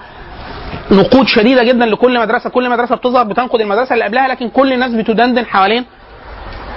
نقود 0.91 1.27
شديدة 1.27 1.63
جدا 1.65 1.87
لكل 1.87 2.21
مدرسة. 2.21 2.51
كل 2.51 2.71
مدرسة 2.71 2.95
بتظهر 2.97 3.25
بتنقد 3.25 3.61
المدرسة 3.61 3.93
اللي 3.93 4.05
قبلها 4.05 4.29
لكن 4.29 4.49
كل 4.49 4.73
الناس 4.73 4.93
بتدندن 4.93 5.47
حوالين 5.47 5.85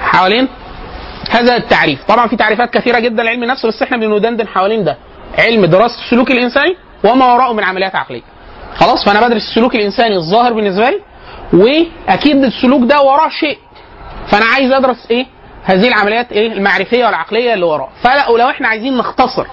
حوالين 0.01 0.47
هذا 1.31 1.55
التعريف. 1.55 2.03
طبعا 2.07 2.27
في 2.27 2.35
تعريفات 2.35 2.73
كثيرة 2.73 2.99
جدا 2.99 3.23
لعلم 3.23 3.43
النفس 3.43 3.65
بس 3.65 3.81
إحنا 3.81 3.97
بندندن 3.97 4.47
حوالين 4.47 4.83
ده. 4.83 4.97
علم 5.39 5.65
دراسة 5.65 5.95
السلوك 6.05 6.31
الإنساني 6.31 6.75
وما 7.03 7.33
وراءه 7.33 7.53
من 7.53 7.63
عمليات 7.63 7.95
عقلية. 7.95 8.21
خلاص؟ 8.75 9.05
فأنا 9.05 9.27
بدرس 9.27 9.41
السلوك 9.49 9.75
الإنساني 9.75 10.15
الظاهر 10.15 10.53
بالنسبة 10.53 10.89
لي 10.89 10.99
وأكيد 11.53 12.43
السلوك 12.43 12.83
ده 12.83 13.01
وراه 13.01 13.29
شيء. 13.29 13.57
فأنا 14.27 14.45
عايز 14.45 14.71
أدرس 14.71 15.07
إيه؟ 15.11 15.25
هذه 15.63 15.87
العمليات 15.87 16.31
إيه؟ 16.31 16.53
المعرفية 16.53 17.05
والعقلية 17.05 17.53
اللي 17.53 17.65
وراه 17.65 17.89
فلا 18.03 18.29
ولو 18.29 18.49
إحنا 18.49 18.67
عايزين 18.67 18.97
نختصر 18.97 19.45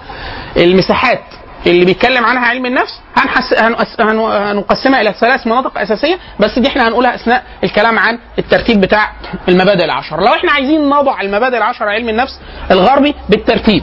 المساحات 0.56 1.20
اللي 1.66 1.84
بيتكلم 1.84 2.24
عنها 2.24 2.46
علم 2.46 2.66
النفس 2.66 3.00
هنحس... 3.16 3.54
هنقس... 3.58 4.00
هن- 4.00 4.18
هنقسمها 4.18 5.00
إلى 5.00 5.12
ثلاث 5.20 5.46
مناطق 5.46 5.78
أساسية 5.78 6.18
بس 6.40 6.58
دي 6.58 6.68
إحنا 6.68 6.88
هنقولها 6.88 7.14
أثناء 7.14 7.42
الكلام 7.64 7.98
عن 7.98 8.18
الترتيب 8.38 8.80
بتاع 8.80 9.12
المبادئ 9.48 9.84
العشر. 9.84 10.20
لو 10.20 10.34
إحنا 10.34 10.52
عايزين 10.52 10.88
نضع 10.88 11.20
المبادئ 11.20 11.56
العشر 11.56 11.84
علم 11.88 12.08
النفس 12.08 12.40
الغربي 12.70 13.14
بالترتيب. 13.28 13.82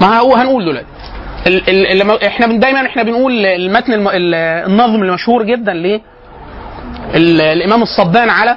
ما 0.00 0.18
هو 0.18 0.34
هنقول 0.34 0.64
دلوقتي 0.64 2.26
إحنا 2.26 2.46
دايما 2.46 2.86
إحنا 2.86 3.02
بنقول 3.02 3.46
المتن 3.46 3.92
الم... 3.92 4.08
ال- 4.08 4.34
النظم 4.66 5.02
المشهور 5.02 5.42
جدا 5.42 5.72
ل 5.72 6.00
ال- 7.14 7.40
الإمام 7.40 7.82
الصبان 7.82 8.30
على 8.30 8.56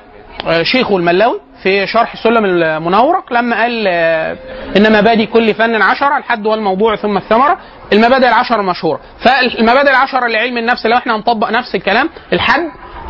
شيخه 0.61 0.97
الملاوي 0.97 1.39
في 1.63 1.87
شرح 1.87 2.23
سلم 2.23 2.45
المنورق 2.45 3.33
لما 3.33 3.61
قال 3.61 3.85
آه، 3.87 4.37
ان 4.77 4.93
مبادئ 4.99 5.25
كل 5.25 5.53
فن 5.53 5.81
عشرة 5.81 6.17
الحد 6.17 6.45
والموضوع 6.45 6.95
ثم 6.95 7.17
الثمرة 7.17 7.57
المبادئ 7.93 8.27
العشرة 8.27 8.61
المشهوره 8.61 8.99
فالمبادئ 9.19 9.89
العشرة 9.89 10.27
لعلم 10.27 10.57
النفس 10.57 10.85
لو 10.85 10.97
إحنا 10.97 11.15
هنطبق 11.15 11.51
نفس 11.51 11.75
الكلام 11.75 12.09
الحد 12.33 12.61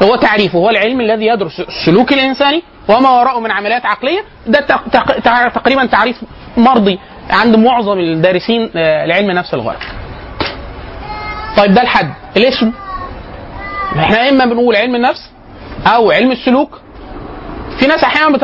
هو 0.04 0.16
تعريفه 0.16 0.60
هو 0.60 0.70
العلم 0.70 1.02
الذي 1.02 1.26
يدرس 1.26 1.60
السلوك 1.60 2.14
الإنساني 2.14 2.64
وما 2.90 3.10
وراءه 3.10 3.40
من 3.40 3.52
عمليات 3.52 3.86
عقلية. 3.86 4.20
ده 4.48 4.60
تقريبا 5.56 5.86
تعريف 5.86 6.18
مرضي 6.58 7.00
عند 7.30 7.56
معظم 7.56 8.00
الدارسين 8.00 8.72
آه، 8.76 9.06
لعلم 9.06 9.30
النفس 9.30 9.54
الغربي 9.54 9.86
طيب 11.58 11.74
ده 11.74 11.82
الحد. 11.82 12.14
الاسم. 12.38 12.72
إحنا 14.00 14.30
إما 14.30 14.46
بنقول 14.46 14.76
علم 14.76 14.96
النفس 14.96 15.30
أو 15.88 16.12
علم 16.12 16.32
السلوك 16.32 16.82
في 17.80 17.88
ناس 17.88 18.04
أحيانا. 18.04 18.38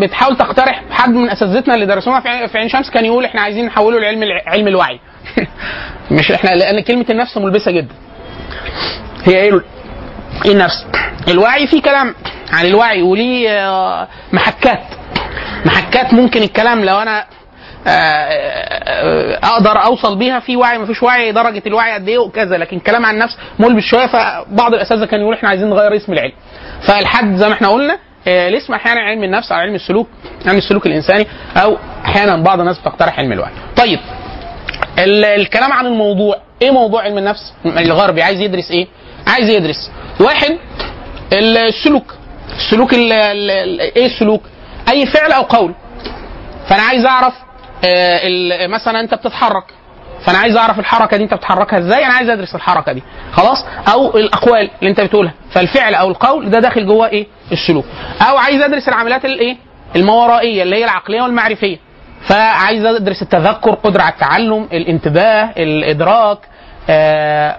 بتحاول 0.00 0.36
تقترح 0.36 0.82
حد 0.90 1.10
من 1.10 1.30
أساتذتنا 1.30 1.74
اللي 1.74 1.86
درسونا 1.86 2.20
في 2.20 2.28
عين- 2.28 2.46
في 2.46 2.58
عين 2.58 2.68
شمس 2.68 2.90
كان 2.90 3.04
يقول 3.04 3.24
إحنا 3.24 3.40
عايزين 3.40 3.66
نحوله 3.66 4.00
لعلم 4.00 4.24
علم 4.46 4.68
الوعي. 4.68 5.00
مش 6.10 6.32
إحنا 6.32 6.50
لأن 6.50 6.80
كلمة 6.80 7.04
النفس 7.10 7.36
ملبسة 7.38 7.70
جدا. 7.70 7.94
هي 9.24 9.36
إيه؟ 9.40 9.60
إيه 10.44 10.52
النفس؟ 10.52 10.86
الوعي 11.28 11.66
في 11.66 11.80
كلام 11.80 12.14
عن 12.52 12.66
الوعي 12.66 13.02
وليه 13.02 13.50
آه، 13.68 14.08
محكات. 14.32 14.82
محكات 15.66 16.14
ممكن 16.14 16.42
الكلام 16.42 16.84
لو 16.84 16.98
أنا 17.02 17.24
آه، 17.88 17.90
آه، 17.90 19.38
أقدر 19.44 19.84
أوصل 19.84 20.18
بيها 20.18 20.40
في 20.40 20.56
وعي 20.56 20.78
مفيش 20.78 21.02
وعي 21.02 21.32
درجة 21.32 21.62
الوعي 21.66 21.92
قد 21.94 22.08
إيه 22.08 22.18
وكذا 22.18 22.56
لكن 22.58 22.78
كلام 22.78 23.06
عن 23.06 23.14
النفس 23.14 23.36
ملبس 23.58 23.82
شوية. 23.82 24.06
فبعض 24.06 24.74
الأساتذة 24.74 25.04
كانوا 25.04 25.24
يقول 25.24 25.34
إحنا 25.36 25.48
عايزين 25.48 25.70
نغير 25.70 25.96
اسم 25.96 26.12
العلم. 26.12 26.32
فالحد 26.82 27.36
زي 27.36 27.48
ما 27.48 27.54
إحنا 27.54 27.68
قلنا 27.68 27.98
آه، 28.28 28.48
الاسم 28.48 28.74
أحيانا 28.74 29.00
علم 29.00 29.24
النفس 29.24 29.52
أو 29.52 29.58
علم 29.58 29.74
السلوك 29.74 30.08
علم 30.46 30.58
السلوك 30.58 30.86
الإنساني 30.86 31.26
أو 31.56 31.76
أحيانا 32.04 32.36
بعض 32.36 32.60
الناس 32.60 32.78
بتقترح 32.78 33.18
علم 33.18 33.32
الوعي. 33.32 33.52
طيب 33.76 33.98
ال- 34.98 35.24
الكلام 35.24 35.72
عن 35.72 35.86
الموضوع 35.86 36.36
إيه 36.62 36.70
موضوع 36.70 37.02
علم 37.02 37.18
النفس؟ 37.18 37.52
الغربي 37.66 38.22
عايز 38.22 38.40
يدرس 38.40 38.70
إيه؟ 38.70 38.86
عايز 39.26 39.48
يدرس. 39.48 39.90
واحد 40.20 40.58
السلوك. 41.32 42.14
السلوك 42.56 42.94
ال- 42.94 43.12
ال- 43.12 43.80
إيه 43.80 44.06
السلوك؟ 44.06 44.42
أي 44.92 45.06
فعل 45.06 45.32
أو 45.32 45.42
قول. 45.42 45.74
فأنا 46.68 46.82
عايز 46.82 47.04
أعرف 47.06 47.34
آه، 47.84 48.66
مثلا 48.66 49.00
أنت 49.00 49.14
بتتحرك. 49.14 49.64
فأنا 50.24 50.38
عايز 50.38 50.56
أعرف 50.56 50.78
الحركة 50.78 51.16
دي 51.16 51.24
أنت 51.24 51.34
بتتحركها 51.34 51.78
إزاي؟ 51.78 52.04
أنا 52.04 52.14
عايز 52.14 52.28
أدرس 52.28 52.54
الحركة 52.54 52.92
دي. 52.92 53.02
خلاص؟ 53.32 53.64
أو 53.92 54.16
الأقوال 54.16 54.70
اللي 54.78 54.90
أنت 54.90 55.00
بتقولها. 55.00 55.32
فالفعل 55.50 55.94
أو 55.94 56.08
القول 56.08 56.50
ده 56.50 56.58
داخل 56.60 56.86
جوه 56.86 57.08
إيه؟ 57.08 57.26
السلوك. 57.52 57.84
أو 58.30 58.36
عايز 58.36 58.62
أدرس 58.62 58.88
العمليات 58.88 59.24
الإيه؟ 59.24 59.56
الماورائيه 59.96 60.62
اللي 60.62 60.76
هي 60.76 60.84
العقلية 60.84 61.22
والمعرفية. 61.22 61.76
فعايز 62.28 62.84
أدرس 62.84 63.22
التذكر 63.22 63.70
قدرة 63.70 64.02
على 64.02 64.12
التعلم 64.12 64.68
الانتباه 64.72 65.50
الإدراك 65.56 66.38
آه، 66.90 67.56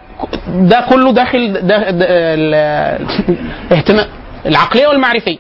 ده 0.48 0.86
كله 0.90 1.12
داخل 1.12 1.54
ده 1.68 1.78
الاهتمام 3.72 4.06
العقلية 4.46 4.88
والمعرفية. 4.88 5.38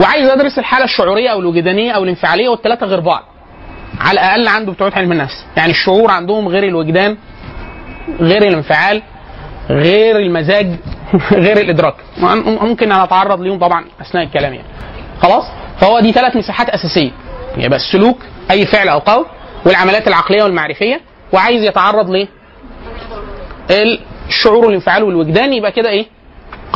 وعايز 0.00 0.28
أدرس 0.30 0.58
الحالة 0.58 0.84
الشعورية 0.84 1.28
أو 1.28 1.40
الوجدانية 1.40 1.92
أو 1.92 2.04
الانفعالية 2.04 2.48
والثلاثه 2.48 2.86
غير 2.86 3.00
بعض. 3.00 3.22
على 4.00 4.20
الأقل 4.20 4.48
عنده 4.48 4.72
بتوع 4.72 4.90
علم 4.96 5.12
النفس. 5.12 5.44
يعني 5.56 5.70
الشعور 5.70 6.10
عندهم 6.10 6.48
غير 6.48 6.64
الوجدان 6.64 7.16
غير 8.20 8.42
الانفعال 8.48 9.02
غير 9.70 10.16
المزاج. 10.18 10.66
غير 11.32 11.56
الإدراك. 11.60 11.94
ممكن 12.62 12.92
أنا 12.92 13.04
أتعرض 13.04 13.40
ليهم 13.40 13.58
طبعا 13.58 13.84
أثناء 14.00 14.24
الكلام 14.24 14.54
يعني. 14.54 14.66
خلاص؟ 15.22 15.44
فهو 15.80 16.00
دي 16.00 16.12
ثلاث 16.12 16.36
مساحات 16.36 16.68
أساسية. 16.70 17.10
يبقى 17.56 17.76
السلوك 17.78 18.18
أي 18.50 18.66
فعل 18.66 18.88
أو 18.88 18.98
قول 18.98 19.26
والعمليات 19.66 20.08
العقلية 20.08 20.42
والمعرفية 20.42 21.00
وعايز 21.32 21.62
يتعرض 21.62 22.10
ل 22.10 22.28
الشعور 24.28 24.64
والانفعال 24.64 25.02
والوجدان. 25.02 25.52
يبقى 25.52 25.72
كده 25.72 25.88
إيه؟ 25.88 26.06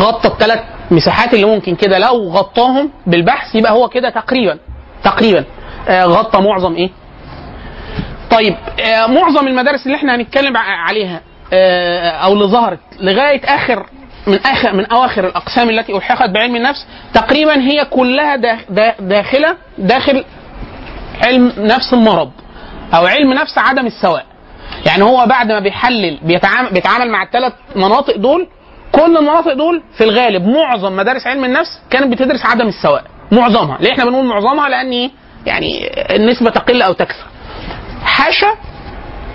غطى 0.01 0.29
الثلاث 0.29 0.61
مساحات 0.91 1.35
اللي 1.35 1.47
ممكن 1.47 1.75
كده. 1.75 1.99
لو 1.99 2.29
غطاهم 2.29 2.91
بالبحث 3.07 3.55
يبقى 3.55 3.73
هو 3.73 3.89
كده 3.89 4.11
تقريبا. 4.11 4.59
تقريبا. 5.05 5.45
آه 5.89 6.05
غطى 6.05 6.41
معظم 6.43 6.75
إيه؟ 6.75 6.91
طيب 8.31 8.57
آه 8.81 9.07
معظم 9.07 9.47
المدارس 9.49 9.87
اللي 9.87 9.97
إحنا 9.97 10.15
هنتكلم 10.17 10.57
عليها 10.57 11.21
آه 11.53 12.11
أو 12.11 12.33
اللي 12.33 12.45
ظهرت 12.45 12.79
لغاية 13.01 13.41
آخر 13.45 13.87
من 14.27 14.39
اخر 14.47 14.73
من 14.73 14.87
أواخر 14.87 15.27
الأقسام 15.27 15.71
التي 15.71 15.97
ألحقت 15.97 16.31
بعلم 16.31 16.57
النفس 16.57 16.87
تقريبا 17.15 17.61
هي 17.61 17.85
كلها 17.85 18.37
دا 18.37 18.59
دا 18.69 18.95
داخله 19.01 19.57
داخل 19.79 20.25
علم 21.25 21.53
نفس 21.59 21.93
المرض 21.93 22.31
أو 22.95 23.07
علم 23.07 23.33
نفس 23.33 23.59
عدم 23.59 23.87
السواء. 23.87 24.25
يعني 24.87 25.03
هو 25.03 25.27
بعد 25.27 25.53
ما 25.53 25.61
بيحلل 25.61 26.19
بيتعامل, 26.23 26.71
بيتعامل 26.71 27.11
مع 27.11 27.23
الثلاث 27.23 27.53
مناطق 27.77 28.17
دول 28.17 28.49
كل 28.93 29.17
المناطق 29.17 29.53
دول 29.53 29.83
في 29.99 30.05
الغالب 30.05 30.47
معظم 30.47 30.97
مدارس 30.97 31.27
علم 31.27 31.45
النفس 31.45 31.81
كانت 31.91 32.13
بتدرس 32.13 32.47
عدم 32.47 32.69
السواء. 32.69 33.05
معظمها. 33.33 33.79
ليه 33.81 33.93
إحنا 33.93 34.05
بنقول 34.05 34.25
معظمها؟ 34.27 34.69
لأن 34.69 34.91
إيه؟ 34.91 35.11
يعني 35.47 35.91
النسبة 36.17 36.51
تقل 36.51 36.83
أو 36.83 36.93
تكثر. 36.93 37.27
حاشا 38.05 38.55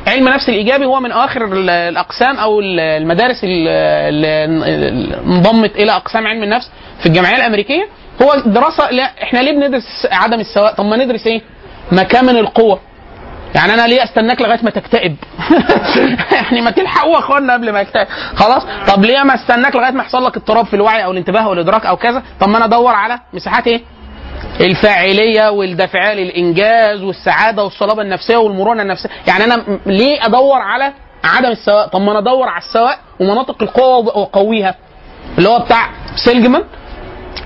علم 0.07 0.27
النفس 0.27 0.49
الإيجابي 0.49 0.85
هو 0.85 0.99
من 0.99 1.11
آخر 1.11 1.45
ال- 1.45 1.69
الأقسام 1.69 2.37
أو 2.37 2.59
ال- 2.59 2.79
المدارس 2.79 3.43
ال- 3.43 3.67
اللي 3.67 5.15
انضمت 5.25 5.75
إلى 5.75 5.91
أقسام 5.91 6.27
علم 6.27 6.43
النفس 6.43 6.71
في 6.99 7.05
الجمعية 7.05 7.35
الأمريكية. 7.35 7.87
هو 8.21 8.35
دراسة 8.45 8.91
لا 8.91 9.03
إحنا 9.23 9.39
ليه 9.39 9.51
بندرس 9.51 10.07
عدم 10.11 10.39
السواء؟ 10.39 10.73
طب 10.75 10.85
ما 10.85 10.97
ندرس 10.97 11.27
إيه؟ 11.27 11.41
مكامن 11.91 12.37
القوة. 12.37 12.79
يعني 13.55 13.73
أنا 13.73 13.87
ليه 13.87 14.03
أستناك 14.03 14.41
لغاية 14.41 14.59
ما 14.63 14.69
تكتئب؟ 14.69 15.15
يعني 16.35 16.61
ما 16.61 16.71
تلحقوا 16.71 17.19
أخوانا 17.19 17.53
قبل 17.53 17.71
ما 17.71 17.81
يكتئب. 17.81 18.07
خلاص؟ 18.35 18.63
طب 18.87 19.05
ليه 19.05 19.23
ما 19.23 19.35
أستناك 19.35 19.75
لغاية 19.75 19.91
ما 19.91 20.03
يحصل 20.03 20.25
لك 20.25 20.37
اضطراب 20.37 20.65
في 20.65 20.73
الوعي 20.73 21.03
أو 21.03 21.11
الانتباه 21.11 21.41
أو 21.41 21.53
الادراك 21.53 21.85
أو 21.85 21.97
كذا؟ 21.97 22.23
طب 22.39 22.49
ما 22.49 22.57
أنا 22.57 22.65
أدور 22.65 22.93
على 22.93 23.19
مساحات 23.33 23.67
إيه؟ 23.67 23.81
الفاعلية 24.61 25.49
والدافعيه 25.49 26.13
للإنجاز 26.13 27.01
والسعادة 27.01 27.63
والصلابة 27.63 28.01
النفسية 28.01 28.37
والمرونة 28.37 28.81
النفسية. 28.81 29.09
يعني 29.27 29.43
أنا 29.43 29.63
ليه 29.85 30.25
أدور 30.25 30.61
على 30.61 30.93
عدم 31.23 31.49
السواء؟ 31.51 31.87
طب 31.87 32.01
ما 32.01 32.11
أنا 32.11 32.19
أدور 32.19 32.47
على 32.47 32.63
السواء 32.63 32.99
ومناطق 33.19 33.63
القوة 33.63 33.97
واقويها 34.17 34.75
اللي 35.37 35.49
هو 35.49 35.59
بتاع 35.59 35.89
سيلجمان 36.25 36.63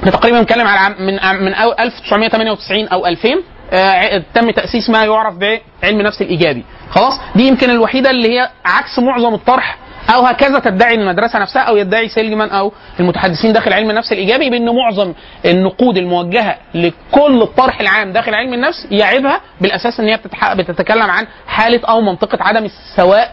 تقريبا 0.05 0.39
بنتكلم 0.39 0.67
على 0.67 0.95
من 0.99 1.13
من 1.45 1.55
أو- 1.55 1.79
1998 1.79 2.87
أو 2.87 3.05
2000 3.05 3.43
آه، 3.73 4.23
تم 4.33 4.49
تأسيس 4.51 4.89
ما 4.89 5.03
يعرف 5.05 5.35
بعلم 5.35 5.99
النفس 5.99 6.21
الإيجابي. 6.21 6.65
خلاص؟ 6.89 7.13
دي 7.35 7.47
يمكن 7.47 7.69
الوحيدة 7.69 8.09
اللي 8.09 8.39
هي 8.39 8.49
عكس 8.65 8.99
معظم 8.99 9.33
الطرح 9.33 9.77
أو 10.13 10.21
هكذا 10.25 10.59
تدعي 10.59 10.93
المدرسة 10.95 11.39
نفسها 11.39 11.61
أو 11.61 11.77
يدعي 11.77 12.09
سيلجمان 12.09 12.49
أو 12.49 12.71
المتحدثين 12.99 13.53
داخل 13.53 13.73
علم 13.73 13.89
النفس 13.89 14.11
الإيجابي 14.11 14.49
بأن 14.49 14.75
معظم 14.75 15.13
النقود 15.45 15.97
الموجهة 15.97 16.57
لكل 16.73 17.41
الطرح 17.41 17.79
العام 17.81 18.11
داخل 18.11 18.33
علم 18.33 18.53
النفس 18.53 18.87
يعيبها 18.91 19.41
بالأساس 19.61 19.99
إن 19.99 20.07
هي 20.07 20.19
بتتكلم 20.55 21.11
عن 21.11 21.27
حالة 21.47 21.81
أو 21.89 22.01
منطقة 22.01 22.37
عدم 22.43 22.65
السواء. 22.65 23.31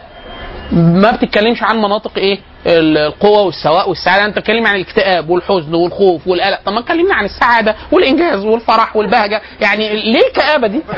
ما 0.71 1.11
بتتكلمش 1.11 1.63
عن 1.63 1.77
مناطق 1.77 2.11
إيه؟ 2.17 2.39
ال- 2.67 2.97
القوة 2.97 3.41
والسواء 3.41 3.89
والسعادة. 3.89 4.25
أنت 4.25 4.35
بتتكلم 4.37 4.67
عن 4.67 4.75
الاكتئاب 4.75 5.29
والحزن 5.29 5.73
والخوف 5.75 6.27
والقلق. 6.27 6.59
طب 6.65 6.73
ما 6.73 6.79
اتكلمنا 6.79 7.15
عن 7.15 7.25
السعادة 7.25 7.75
والإنجاز 7.91 8.45
والفرح 8.45 8.95
والبهجة. 8.95 9.41
يعني 9.61 9.89
ليه 10.11 10.27
الكآبة 10.27 10.67
دي؟ 10.67 10.81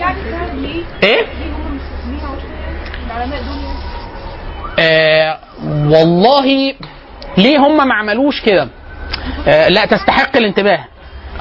يعني؟ 0.00 0.18
إيه 1.02 1.16
ليه 1.16 1.52
هم 1.56 1.76
مستثمرين 1.76 2.20
عشان 2.20 3.16
العلماء 3.16 3.38
دول 3.42 3.56
يعني؟ 3.64 3.78
آه 4.78 5.38
والله 5.86 6.74
ليه 7.38 7.58
هم 7.58 7.88
ما 7.88 7.94
عملوش 7.94 8.40
كده؟ 8.42 8.68
آه 9.48 9.68
لا 9.68 9.84
تستحق 9.86 10.36
الانتباه. 10.36 10.84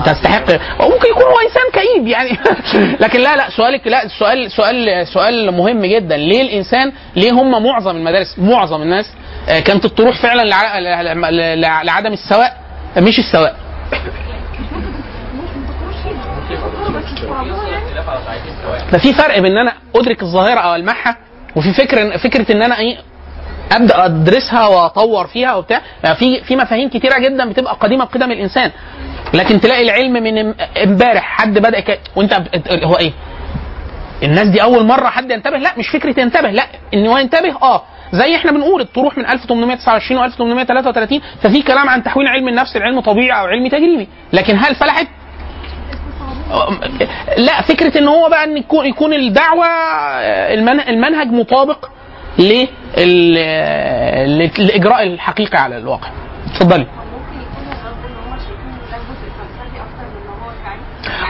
تستحق. 0.05 0.51
ممكن 0.81 1.09
يكون 1.09 1.23
هو 1.23 1.39
إنسان 1.47 1.63
كئيب 1.73 2.07
يعني. 2.07 2.37
لكن 3.03 3.19
لا 3.19 3.35
لا 3.35 3.49
سؤالك 3.49 3.87
لا 3.87 4.05
السؤال 4.05 4.51
سؤال 4.51 5.07
سؤال 5.07 5.51
مهم 5.51 5.85
جدا. 5.85 6.17
ليه 6.17 6.41
الإنسان 6.41 6.91
ليه 7.15 7.31
هم 7.31 7.63
معظم 7.63 7.95
المدارس 7.97 8.39
معظم 8.39 8.81
الناس 8.81 9.05
آه، 9.49 9.59
كانت 9.59 9.87
تروح 9.87 10.21
فعلا 10.21 10.41
لع- 10.43 10.79
لع- 10.79 11.29
لع- 11.55 11.81
لعدم 11.83 12.13
السواء؟ 12.13 12.57
مش 12.97 13.19
السواء. 13.19 13.55
ففي 18.91 19.13
فرق 19.13 19.39
بين 19.39 19.51
إن 19.51 19.57
أنا 19.57 19.73
أدرك 19.95 20.21
الظاهرة 20.23 20.59
أو 20.59 20.75
المعها 20.75 21.17
وفي 21.55 21.73
فكر 21.73 22.17
فكرة 22.17 22.51
إن 22.51 22.61
أنا 22.61 22.79
إيه 22.79 22.97
أبدأ 23.71 24.05
أدرسها 24.05 24.67
وأطور 24.67 25.27
فيها 25.27 25.55
وبتاع. 25.55 25.81
يعني 26.03 26.15
في 26.15 26.43
في 26.43 26.55
مفاهيم 26.55 26.89
كتيرة 26.89 27.19
جدا 27.19 27.49
بتبقى 27.49 27.73
قديمة 27.79 28.05
بقدم 28.05 28.31
الإنسان. 28.31 28.71
لكن 29.33 29.59
تلاقي 29.61 29.83
العلم 29.83 30.13
من 30.13 30.53
إم- 30.53 30.77
امبارح 30.83 31.23
حد 31.23 31.53
بدأ 31.59 31.79
ك... 31.79 31.99
وأنت 32.15 32.33
هو 32.83 32.95
إيه؟ 32.97 33.11
الناس 34.23 34.47
دي 34.47 34.61
أول 34.63 34.85
مرة 34.85 35.07
حد 35.09 35.31
ينتبه. 35.31 35.57
لا 35.57 35.71
مش 35.77 35.87
فكرة 35.89 36.19
ينتبه. 36.19 36.49
لا 36.51 36.65
إن 36.93 37.07
هو 37.07 37.17
ينتبه 37.17 37.55
آه. 37.61 37.81
زي 38.11 38.35
إحنا 38.35 38.51
بنقول 38.51 38.81
الطروح 38.81 39.17
من 39.17 39.25
1829 39.25 40.21
و 40.21 40.25
1833 40.25 41.21
ففي 41.41 41.61
كلام 41.61 41.89
عن 41.89 42.03
تحويل 42.03 42.27
علم 42.27 42.47
النفس 42.47 42.77
لعلم 42.77 42.99
طبيعي 42.99 43.39
أو 43.41 43.45
علم 43.45 43.67
تجريبي. 43.67 44.07
لكن 44.33 44.57
هل 44.57 44.75
فلحت؟ 44.75 45.07
لا 47.37 47.61
فكرة 47.61 47.97
إن 47.97 48.07
هو 48.07 48.29
بقى 48.29 48.43
إن 48.43 48.57
يكون 48.57 48.85
يكون 48.85 49.13
الدعوة 49.13 49.65
المن- 50.53 50.79
المنهج 50.89 51.27
مطابق 51.27 51.85
للاجراء 53.77 55.03
الحقيقي 55.03 55.57
على 55.57 55.77
الواقع. 55.77 56.07
اتفضلي. 56.53 56.87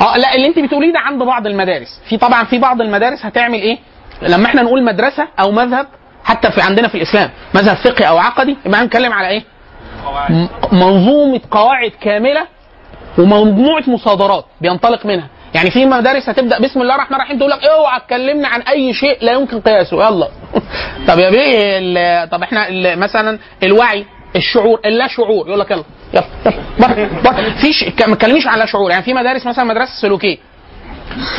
آه 0.02 0.18
لا 0.18 0.36
اللي 0.36 0.48
انت 0.48 0.60
بتقوليه 0.60 0.94
ده 0.94 1.00
عند 1.00 1.24
بعض 1.24 1.48
المدارس. 1.48 2.02
في 2.10 2.18
طبعا 2.18 2.44
في 2.44 2.60
بعض 2.60 2.82
المدارس 2.82 3.26
هتعمل 3.26 3.60
إيه؟ 3.62 3.78
لما 4.22 4.46
إحنا 4.46 4.62
نقول 4.62 4.84
مدرسة 4.84 5.28
أو 5.40 5.52
مذهب 5.52 5.88
حتى 6.24 6.52
في 6.52 6.62
عندنا 6.62 6.88
في 6.88 6.96
الإسلام 6.96 7.30
مذهب 7.56 7.76
فقهي 7.78 8.08
أو 8.08 8.18
عقدي 8.18 8.58
يبقى 8.66 8.82
هنتكلم 8.82 9.14
على 9.14 9.28
إيه؟ 9.28 9.44
منظومة 10.72 11.42
قواعد 11.52 11.92
كاملة 12.02 12.48
ومجموعة 13.18 13.84
مصادرات 13.88 14.46
بينطلق 14.62 15.06
منها. 15.06 15.28
يعني 15.58 15.72
في 15.72 15.86
مدارس 15.86 16.30
هتبدأ 16.30 16.60
بسم 16.60 16.82
الله 16.82 16.96
الرحمن 16.96 17.16
الرحيم 17.16 17.38
تقول 17.38 17.52
لك 17.52 17.64
اوعى 17.64 18.00
تكلمنا 18.00 18.48
عن 18.48 18.62
أي 18.62 18.94
شيء 18.94 19.18
لا 19.22 19.32
يمكن 19.32 19.60
قياسه. 19.62 20.08
يلا. 20.08 20.28
طب 21.08 21.20
يا 21.20 21.30
بيه 21.30 22.26
طب 22.26 22.44
إحنا 22.44 22.96
مثلا 22.96 23.40
الوعي 23.64 24.06
الشعور 24.36 24.80
اللا 24.86 25.08
شعور. 25.08 25.48
يقول 25.48 25.60
لك 25.60 25.72
يلا 25.72 25.84
يلا 26.14 26.26
يلا. 26.80 27.52
فيش 27.62 27.84
ما 28.08 28.16
تكلمنيش 28.16 28.48
عن 28.48 28.60
لا 28.60 28.66
شعور. 28.66 28.92
يعني 28.92 29.04
في 29.04 29.14
مدارس 29.14 29.46
مثلا 29.46 29.66
مدرسة 29.66 29.92
سلوكية. 30.02 30.38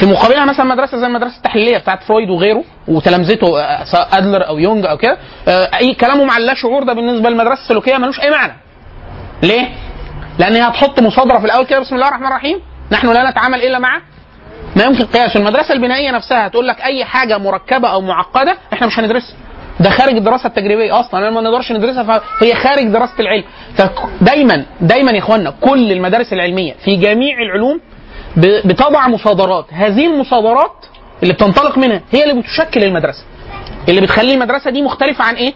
في 0.00 0.06
مقابلها 0.06 0.44
مثلا 0.44 0.66
مدرسة 0.66 0.98
زي 0.98 1.06
المدرسة 1.06 1.36
التحليلية 1.36 1.78
بتاعت 1.78 2.02
فرويد 2.02 2.30
وغيره 2.30 2.64
وتلامذته 2.88 3.60
آه، 3.60 3.84
أدلر 4.12 4.48
أو 4.48 4.58
يونج 4.58 4.86
أو 4.86 4.96
كده. 4.96 5.18
آه، 5.48 5.70
أي 5.78 5.94
كلامهم 5.94 6.30
عن 6.30 6.40
اللا 6.40 6.54
شعور 6.54 6.82
ده 6.82 6.92
بالنسبة 6.92 7.30
للمدرسة 7.30 7.62
السلوكية 7.62 7.96
ملوش 7.96 8.20
أي 8.20 8.30
معنى. 8.30 8.52
ليه؟ 9.42 9.68
لأن 10.38 10.54
هي 10.54 10.62
هتحط 10.62 11.00
مصادرة 11.00 11.38
في 11.38 11.44
الأول 11.44 11.66
كده 11.66 11.80
بسم 11.80 11.94
الله 11.94 12.08
الرحمن 12.08 12.26
الرحيم. 12.26 12.60
نحن 12.93 13.12
لا 13.12 13.30
نتعامل 13.30 13.62
إلا 13.62 13.78
مع 13.78 14.01
ما 14.76 14.84
يمكن 14.84 15.05
قياسه 15.05 15.41
المدرسة 15.41 15.74
البنائية 15.74 16.11
نفسها 16.11 16.47
هتقول 16.47 16.68
لك 16.68 16.80
أي 16.80 17.05
حاجة 17.05 17.39
مركبة 17.39 17.89
أو 17.89 18.01
معقدة 18.01 18.57
إحنا 18.72 18.86
مش 18.86 18.99
هندرسها. 18.99 19.36
ده 19.80 19.91
خارج 19.91 20.14
الدراسة 20.16 20.47
التجريبية 20.47 21.01
أصلا. 21.01 21.30
ما 21.30 21.41
نقدرش 21.41 21.72
ندرسها 21.72 22.03
فهي 22.41 22.55
خارج 22.55 22.84
دراسة 22.89 23.14
العلم. 23.20 23.45
فدايما 23.76 24.64
دايما 24.80 25.11
يا 25.12 25.18
اخوانا 25.18 25.51
كل 25.61 25.93
المدارس 25.93 26.32
العلمية 26.32 26.74
في 26.84 26.97
جميع 26.97 27.39
العلوم 27.43 27.80
بتضع 28.36 29.09
مصادرات. 29.09 29.66
هذه 29.72 30.07
المصادرات 30.07 30.86
اللي 31.22 31.34
بتنطلق 31.34 31.78
منها 31.78 32.01
هي 32.12 32.24
اللي 32.30 32.43
بتشكل 32.43 32.84
المدرسة. 32.84 33.24
اللي 33.89 34.01
بتخلي 34.01 34.34
المدرسة 34.34 34.70
دي 34.70 34.82
مختلفة 34.82 35.24
عن 35.24 35.34
إيه؟ 35.34 35.53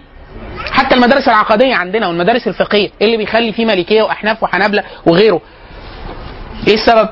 حتى 0.72 0.95
المدارس 0.95 1.28
العقدية 1.28 1.74
عندنا 1.74 2.09
والمدارس 2.09 2.49
الفقهية. 2.49 2.91
اللي 3.03 3.16
بيخلي 3.16 3.53
فيه 3.53 3.66
مالكية 3.66 4.03
وأحناف 4.03 4.43
وحنابلة 4.43 4.83
وغيره. 5.07 5.41
إيه 6.68 6.74
السبب؟ 6.74 7.08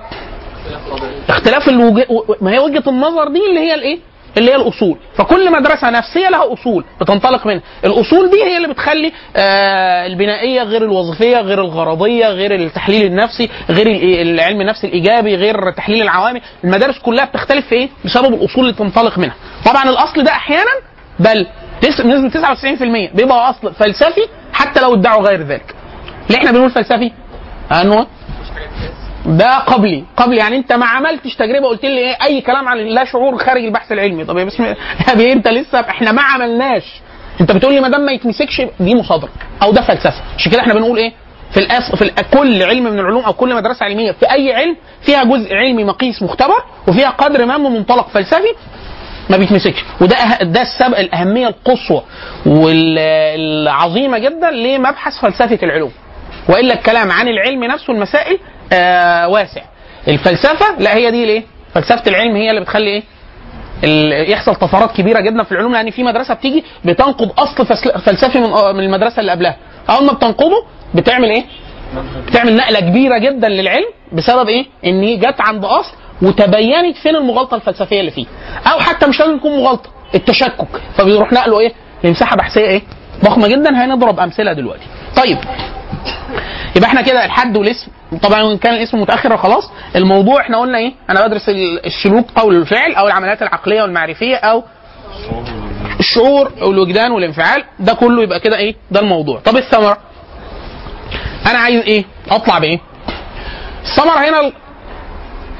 اختلاف 1.29 1.69
الوجه... 1.69 2.07
ما 2.41 2.51
هي 2.53 2.59
وجهة 2.59 2.83
النظر 2.87 3.29
دي 3.29 3.41
اللي 3.51 3.61
هي 3.61 3.75
الايه؟ 3.75 3.99
اللي 4.39 4.51
هي 4.51 4.57
الأصول. 4.57 4.99
فكل 5.17 5.53
مدرسة 5.53 5.91
نفسية 5.91 6.29
لها 6.29 6.53
أصول 6.53 6.85
بتنطلق 7.01 7.47
منها. 7.47 7.63
الأصول 7.85 8.31
دي 8.31 8.43
هي 8.45 8.57
اللي 8.57 8.69
بتخلي 8.69 9.13
آه 9.37 10.07
البنائية 10.07 10.63
غير 10.63 10.83
الوظيفية 10.83 11.37
غير 11.41 11.61
الغرضية 11.61 12.27
غير 12.29 12.55
التحليل 12.55 13.07
النفسي 13.07 13.49
غير 13.71 13.87
ال- 13.87 14.31
العلم 14.35 14.61
النفسي 14.61 14.87
الإيجابي 14.87 15.35
غير 15.35 15.71
تحليل 15.71 16.03
العوامل. 16.03 16.41
المدارس 16.65 16.99
كلها 16.99 17.25
بتختلف 17.25 17.67
في 17.67 17.75
إيه؟ 17.75 17.89
بسبب 18.05 18.35
الأصول 18.35 18.65
اللي 18.65 18.73
تنطلق 18.77 19.19
منها. 19.19 19.35
طبعا 19.67 19.83
الأصل 19.85 20.25
ده 20.25 20.31
أحيانا 20.33 20.71
بل 21.19 21.47
بنسبة 22.05 22.29
99% 23.11 23.15
بيبقى 23.15 23.51
أصل 23.51 23.75
فلسفي 23.75 24.21
حتى 24.53 24.81
لو 24.81 24.95
ادعوا 24.95 25.23
غير 25.29 25.43
ذلك. 25.43 25.75
ليه 26.31 26.37
إحنا 26.39 26.51
بنقول 26.53 26.71
فلسفي؟ 26.71 27.13
أنه 27.73 28.07
ده 29.27 29.59
قبلي. 29.59 30.05
قبلي 30.17 30.37
يعني 30.37 30.57
انت 30.57 30.73
ما 30.73 30.87
عملتش 30.87 31.35
تجربة 31.37 31.69
قلت 31.69 31.85
لي 31.85 31.99
إيه 31.99 32.17
أي 32.23 32.41
كلام 32.41 32.69
عن 32.69 32.79
لا 32.79 33.05
شعور 33.05 33.39
خارج 33.39 33.65
البحث 33.65 33.93
العلمي. 33.93 34.25
طب 34.25 34.39
يا 34.39 34.45
بسم 34.45 34.75
بيه 35.17 35.33
أنت 35.33 35.49
لسه 35.49 35.81
إحنا 35.81 36.13
ما 36.13 36.23
عملناش. 36.23 36.85
أنت 37.41 37.53
بتقول 37.53 37.75
لي 37.75 37.81
ما 37.81 37.89
دام 37.89 38.01
ما 38.01 38.13
يتمسكش 38.13 38.63
دي 38.81 38.95
مصادره 38.95 39.31
أو 39.63 39.73
ده 39.73 39.83
فلسفة. 39.83 40.23
عشان 40.37 40.53
كده 40.53 40.61
إحنا 40.61 40.75
بنقول 40.75 40.99
إيه؟ 40.99 41.13
في 41.53 41.61
الأس... 41.61 41.95
في. 41.97 42.11
كل 42.33 42.63
علم 42.63 42.85
من 42.85 42.99
العلوم 42.99 43.25
أو 43.25 43.33
كل 43.33 43.55
مدرسة 43.55 43.85
علمية 43.85 44.13
في 44.13 44.33
أي 44.33 44.55
علم 44.55 44.77
فيها 45.03 45.25
جزء 45.25 45.55
علمي 45.55 45.85
مقيس 45.85 46.23
مختبر 46.23 46.65
وفيها 46.89 47.11
قدر 47.11 47.47
ما 47.47 47.59
من 47.59 47.71
منطلق 47.71 48.09
فلسفي 48.09 48.55
ما 49.31 49.37
بيتمسكش. 49.37 49.85
وده 50.01 50.17
أه... 50.17 50.43
ده 50.45 50.63
السبب 50.63 50.95
الأهمية 50.95 51.49
القصوى 51.49 52.03
والعظيمة 52.47 54.19
جدا 54.19 54.51
لمبحث 54.51 55.19
فلسفة 55.21 55.59
العلوم. 55.63 55.93
وإلا 56.49 56.75
الكلام 56.75 57.13
عن 57.13 57.29
العلم 57.29 57.65
نفسه 57.65 57.93
المسائل 57.93 58.39
آه 58.73 59.29
واسع. 59.29 59.61
الفلسفة 60.09 60.67
لا 60.79 60.95
هي 60.97 61.11
دي 61.11 61.25
الايه 61.25 61.45
فلسفة 61.75 62.03
العلم 62.07 62.37
هي 62.37 62.51
اللي 62.51 62.61
بتخلي 62.61 62.91
إيه؟ 62.91 63.03
يحصل 64.33 64.55
طفرات 64.55 64.93
كبيرة 64.97 65.21
جدا 65.21 65.43
في 65.43 65.53
العلوم 65.53 65.73
لأن 65.73 65.91
في 65.91 66.03
مدرسة 66.03 66.35
بتيجي 66.35 66.65
بتنقض 66.85 67.41
أصل 67.41 67.67
فلسفي 68.01 68.39
من 68.75 68.81
المدرسة 68.85 69.21
اللي 69.21 69.33
قبلها. 69.33 69.57
أول 69.91 70.07
ما 70.07 70.13
بتنقضه 70.13 70.65
بتعمل 70.95 71.31
إيه؟ 71.31 71.45
بتعمل 72.27 72.57
نقلة 72.57 72.81
كبيرة 72.81 73.19
جدا 73.19 73.49
للعلم 73.49 73.87
بسبب 74.13 74.49
إيه؟ 74.49 74.67
إن 74.85 75.19
جت 75.19 75.41
عند 75.41 75.65
أصل 75.65 75.93
وتبينت 76.23 76.97
فين 76.97 77.17
المغالطة 77.17 77.55
الفلسفية 77.55 78.01
اللي 78.01 78.11
فيه. 78.11 78.27
أو 78.73 78.81
حتى 78.81 79.07
مش 79.07 79.21
لازم 79.21 79.39
تكون 79.39 79.53
مغالطة 79.63 79.91
التشكك. 80.15 80.67
فبيروح 80.97 81.33
نقله 81.33 81.61
إيه؟ 81.61 81.73
لمساحة 82.05 82.37
بحثية 82.37 82.61
إيه؟ 82.67 82.83
ضخمة 83.25 83.49
جدا. 83.49 83.85
هنضرب 83.85 84.21
أمثلة 84.21 84.53
دلوقتي. 84.53 84.87
طيب 85.17 85.39
يبقى 86.77 86.89
إحنا 86.89 87.01
كده 87.03 87.25
الحد 87.25 87.57
والاسم 87.57 87.91
طبعا 88.23 88.53
إن 88.53 88.59
كان 88.59 88.75
الاسم 88.75 89.01
متأخر 89.01 89.37
خلاص 89.37 89.71
الموضوع 89.97 90.41
إحنا 90.41 90.59
قلنا 90.61 90.79
إيه؟ 90.79 90.93
أنا 91.11 91.27
بدرس 91.27 91.49
ال- 91.49 91.87
السلوك 91.87 92.27
أو 92.39 92.51
الفعل 92.51 92.95
أو 92.95 93.07
العمليات 93.07 93.43
العقلية 93.43 93.83
والمعرفية 93.83 94.37
أو 94.37 94.65
الشعور 96.01 96.53
أو 96.63 96.71
الوجدان 96.71 97.11
والانفعال 97.13 97.65
ده 97.79 97.93
كله 97.95 98.23
يبقى 98.23 98.41
كده 98.41 98.57
إيه؟ 98.57 98.75
ده 98.91 99.01
الموضوع. 99.01 99.41
طب 99.41 99.57
الثمرة؟ 99.57 99.99
أنا 101.51 101.59
عايز 101.59 101.83
إيه؟ 101.83 102.05
أطلع 102.31 102.59
بإيه؟ 102.59 102.81
الثمرة 103.85 104.19
هنا 104.19 104.53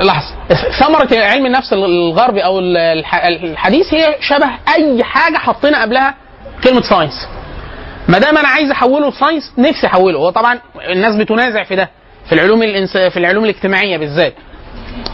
لحظة. 0.01 0.35
ثمرة 0.81 1.09
علم 1.25 1.47
النفس 1.47 1.73
الغربي 1.73 2.45
أو 2.45 2.59
ال- 2.59 2.77
الح- 2.77 3.25
الحديث 3.25 3.95
هي 3.95 4.15
شبه 4.21 4.51
أي 4.75 5.05
حاجة 5.05 5.37
حطينا 5.37 5.83
قبلها 5.83 6.15
كلمة 6.65 6.81
science 6.83 7.29
ما 8.09 8.19
دام 8.19 8.39
أنا 8.39 8.49
عايز 8.49 8.71
أحوله 8.71 9.11
science 9.11 9.53
نفسي 9.59 9.87
أحوله. 9.87 10.19
هو 10.19 10.31
طبعا 10.31 10.59
الناس 10.91 11.15
بتنازع 11.17 11.63
في 11.65 11.77
ده. 11.77 11.91
في 12.31 12.37
العلوم 12.37 12.63
الإنس... 12.63 12.97
في 12.97 13.17
العلوم 13.17 13.45
الاجتماعية 13.45 13.97
بالذات 13.97 14.35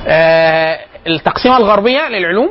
آه 0.06 0.78
التقسيمة 1.06 1.56
الغربية 1.56 2.08
للعلوم 2.08 2.50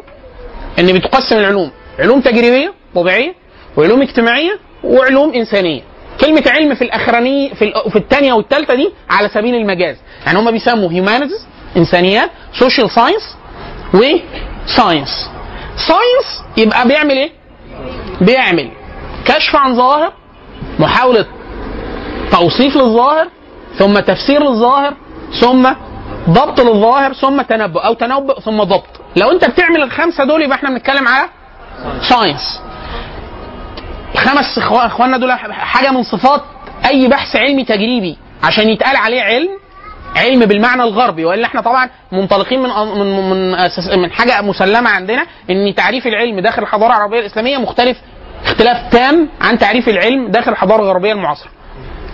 إن 0.80 0.94
بتقسم 0.94 1.38
العلوم 1.38 1.72
علوم 2.00 2.22
تجريبية 2.22 2.74
طبيعية 2.96 3.34
وعلوم 3.78 4.02
اجتماعية 4.02 4.60
وعلوم 4.84 5.34
إنسانية 5.34 5.82
كلمة 6.22 6.44
علم 6.48 6.76
في 6.76 6.82
الأخرانية 6.82 7.54
في, 7.54 7.74
في 7.90 7.96
الثانية 7.96 8.34
والثالثة 8.34 8.76
دي 8.76 8.90
على 9.10 9.30
سبيل 9.30 9.56
المجاز، 9.56 9.96
يعني 10.26 10.40
هم 10.40 10.52
بيسموا 10.52 10.92
humanities 10.92 11.48
إنسانيات، 11.78 12.30
social 12.60 12.90
science 12.92 13.36
و 13.94 14.09
science. 14.09 15.30
science 15.88 16.44
يبقى 16.58 16.88
بيعمل 16.88 17.12
إيه؟ 17.18 17.32
بيعمل 18.22 18.72
كشف 19.26 19.56
عن 19.56 19.76
ظواهر 19.76 20.14
محاولة 20.80 21.26
توصيف 22.32 22.76
للظاهر 22.76 23.28
ثم 23.78 24.00
تفسير 24.00 24.44
للظاهر 24.44 24.94
ثم 25.42 25.70
ضبط 26.30 26.60
للظاهر 26.60 27.14
ثم 27.14 27.42
تنبؤ 27.42 27.80
أو 27.80 27.94
تنبؤ 27.94 28.40
ثم 28.40 28.64
ضبط. 28.64 29.02
لو 29.16 29.32
أنت 29.32 29.46
بتعمل 29.50 29.84
الخمسة 29.84 30.24
دول 30.24 30.42
يبقى 30.42 30.58
إحنا 30.58 30.70
بنتكلم 30.70 31.08
على 31.08 31.30
science 32.10 32.62
الخمس 34.14 34.58
إخواننا 34.58 35.18
دول 35.18 35.32
حاجة 35.52 35.92
من 35.92 36.04
صفات 36.04 36.42
أي 36.90 37.08
بحث 37.08 37.36
علمي 37.36 37.64
تجريبي 37.64 38.18
عشان 38.44 38.70
يتقال 38.70 38.96
عليه 38.96 39.22
علم 39.22 39.50
علم 40.18 40.40
بالمعنى 40.40 40.84
الغربي. 40.84 41.26
وإلا 41.26 41.46
إحنا 41.46 41.62
طبعا 41.62 41.90
منطلقين 42.12 42.62
من 42.62 42.70
من 42.70 43.30
من, 43.30 43.52
من 44.02 44.12
حاجة 44.12 44.42
مسلمة 44.42 44.90
عندنا 44.90 45.26
إن 45.50 45.76
تعريف 45.76 46.08
العلم 46.08 46.40
داخل 46.40 46.62
الحضارة 46.62 46.88
العربية 46.88 47.20
الإسلامية 47.20 47.58
مختلف. 47.58 47.98
اختلاف 48.46 48.92
تام 48.92 49.30
عن 49.42 49.58
تعريف 49.60 49.90
العلم 49.90 50.28
داخل 50.28 50.52
الحضارة 50.52 50.82
الغربية 50.82 51.12
المعاصرة. 51.12 51.50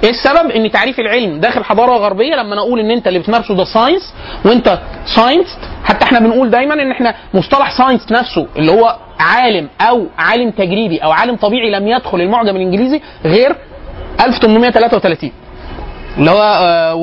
إيه 0.04 0.10
السبب؟ 0.10 0.52
ان 0.52 0.72
تعريف 0.72 1.00
العلم 1.00 1.40
داخل 1.40 1.60
الحضاره 1.60 1.92
الغربيه 1.96 2.36
لما 2.36 2.56
نقول 2.56 2.80
ان 2.80 2.92
انت 2.92 3.08
اللي 3.08 3.20
بتمارسه 3.20 3.56
ده 3.56 3.64
science 3.64 4.14
وانت 4.46 4.80
science 5.16 5.58
حتى 5.84 6.06
إحنا 6.06 6.20
بنقول 6.20 6.50
دايما 6.50 6.74
ان 6.74 6.92
إحنا 6.92 7.16
مصطلح 7.34 7.78
scientist 7.78 8.12
نفسه 8.12 8.48
اللي 8.56 8.72
هو 8.72 8.96
عالم 9.20 9.70
أو 9.82 10.06
عالم 10.18 10.50
تجريبي 10.52 10.98
أو 10.98 11.12
عالم 11.12 11.36
طبيعي 11.36 11.72
لم 11.72 11.88
يدخل 11.88 12.22
المعجم 12.22 12.56
الانجليزي 12.56 13.02
غير 13.26 13.56
1833 14.26 15.32
اللي 16.18 16.32
هو 16.32 16.42
آه، 16.42 16.96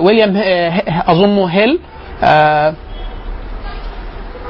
ويليام 0.00 0.36
آه، 0.36 0.82
اظنه 1.06 1.46
هيل 1.46 1.78
آه، 2.24 2.74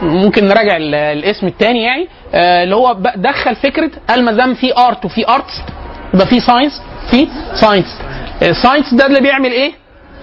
ممكن 0.02 0.48
نراجع 0.48 0.76
ال- 0.76 0.94
الاسم 0.94 1.46
الثاني 1.46 1.82
يعني 1.82 2.08
اللي 2.34 2.74
هو 2.76 2.96
دخل 3.16 3.56
فكرة 3.56 3.90
قال 4.08 4.24
ما 4.24 4.32
دام 4.32 4.54
في 4.54 4.76
art 4.78 5.04
وفي 5.04 5.28
artist 5.28 5.62
يبقى 6.14 6.26
في 6.26 6.40
science 6.40 6.82
في 7.10 7.28
scientist 7.60 7.98
الساينس 8.42 8.94
ده 8.94 9.06
اللي 9.06 9.20
بيعمل 9.20 9.52
إيه؟ 9.52 9.72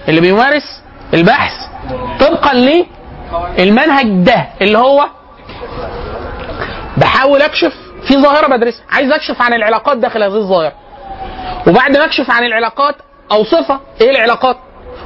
اللي 0.08 0.20
بيمارس 0.20 0.82
البحث. 1.14 1.52
طبقا 2.20 2.54
للمنهج 3.58 4.06
ده 4.06 4.46
اللي 4.62 4.78
هو 4.78 5.06
بحاول 6.96 7.42
أكشف 7.42 7.72
في 8.08 8.14
ظاهرة 8.16 8.46
بدرسها. 8.56 8.82
عايز 8.90 9.12
أكشف 9.12 9.42
عن 9.42 9.52
العلاقات 9.54 9.98
داخل 9.98 10.22
هذه 10.22 10.34
الظاهرة. 10.36 10.72
وبعد 11.66 11.96
ما 11.96 12.04
أكشف 12.04 12.30
عن 12.30 12.44
العلاقات 12.44 12.94
أوصفها 13.32 13.80
إيه 14.00 14.10
العلاقات. 14.10 14.56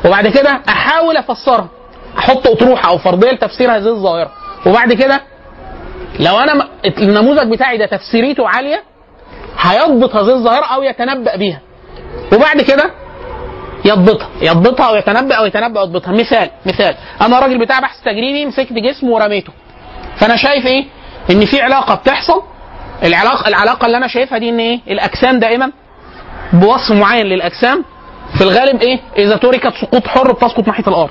وبعد 0.04 0.28
كده 0.28 0.60
أحاول 0.68 1.16
أفسرها. 1.16 1.68
أحط 2.18 2.46
أطروحة 2.46 2.88
أو 2.88 2.98
فرضية 2.98 3.30
لتفسير 3.30 3.76
هذه 3.76 3.88
الظاهرة. 3.88 4.32
وبعد 4.66 4.92
كده 4.92 5.20
لو 6.20 6.38
أنا 6.38 6.68
النموذج 6.98 7.52
بتاعي 7.52 7.78
ده 7.78 7.86
تفسيريته 7.86 8.48
عالية 8.48 8.82
هيضبط 9.60 10.16
هذه 10.16 10.34
الظاهرة 10.34 10.64
أو 10.64 10.82
يتنبأ 10.82 11.36
بيها. 11.36 11.60
وبعد 12.32 12.60
كده 12.60 12.90
يضبطها. 13.84 14.28
يضبطها 14.40 14.88
أو 14.88 14.96
يتنبأ 14.96 15.34
أو 15.34 15.46
يتنبأ 15.46 15.80
يضبطها 15.80 16.12
مثال 16.12 16.50
مثال. 16.66 16.94
أنا 17.20 17.38
راجل 17.38 17.58
بتاع 17.58 17.80
بحث 17.80 18.00
تجريبي 18.04 18.46
مسكت 18.46 18.72
جسم 18.72 19.10
ورميته. 19.10 19.52
فأنا 20.16 20.36
شايف 20.36 20.66
إيه؟ 20.66 20.84
إن 21.30 21.44
في 21.44 21.60
علاقة 21.62 21.94
بتحصل. 21.94 22.42
العلاقه 23.02 23.48
العلاقة 23.48 23.86
اللي 23.86 23.96
أنا 23.96 24.08
شايفها 24.08 24.38
دي 24.38 24.48
إن 24.48 24.58
إيه؟ 24.58 24.80
الأجسام 24.88 25.38
دائما 25.38 25.72
بوصف 26.52 26.92
معين 26.92 27.26
للأجسام. 27.26 27.84
في 28.38 28.44
الغالب 28.44 28.82
إيه؟ 28.82 29.00
إذا 29.18 29.36
تركت 29.36 29.72
سقوط 29.80 30.06
حر 30.06 30.32
بتسقط 30.32 30.66
ناحية 30.66 30.84
الأرض. 30.88 31.10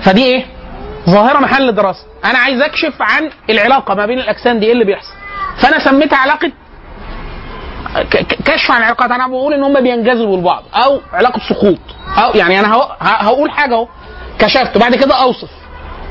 فدي 0.00 0.24
إيه؟ 0.24 0.44
ظاهرة 1.10 1.38
محل 1.38 1.74
دراسة. 1.74 2.04
أنا 2.24 2.38
عايز 2.38 2.60
أكشف 2.62 2.94
عن 3.00 3.30
العلاقة 3.50 3.94
ما 3.94 4.06
بين 4.06 4.18
الأجسام 4.18 4.58
دي 4.58 4.66
إيه 4.66 4.72
اللي 4.72 4.84
بيحصل. 4.84 5.12
فأنا 5.62 5.78
سميتها 5.78 6.16
علاقة 6.16 6.52
كشف 8.44 8.70
عن 8.70 8.78
العلاقات 8.78 9.10
أنا 9.10 9.26
بقول 9.28 9.54
إن 9.54 9.62
هم 9.62 9.80
بينجذبوا 9.80 10.36
لبعض. 10.36 10.62
أو 10.74 11.00
علاقة 11.12 11.40
سقوط. 11.48 11.78
أو 12.18 12.30
يعني 12.34 12.60
أنا 12.60 12.74
هقول 13.00 13.50
حاجة 13.50 13.74
أهو. 13.74 13.88
كشفت. 14.38 14.76
وبعد 14.76 14.94
كده 14.94 15.14
أوصف. 15.22 15.50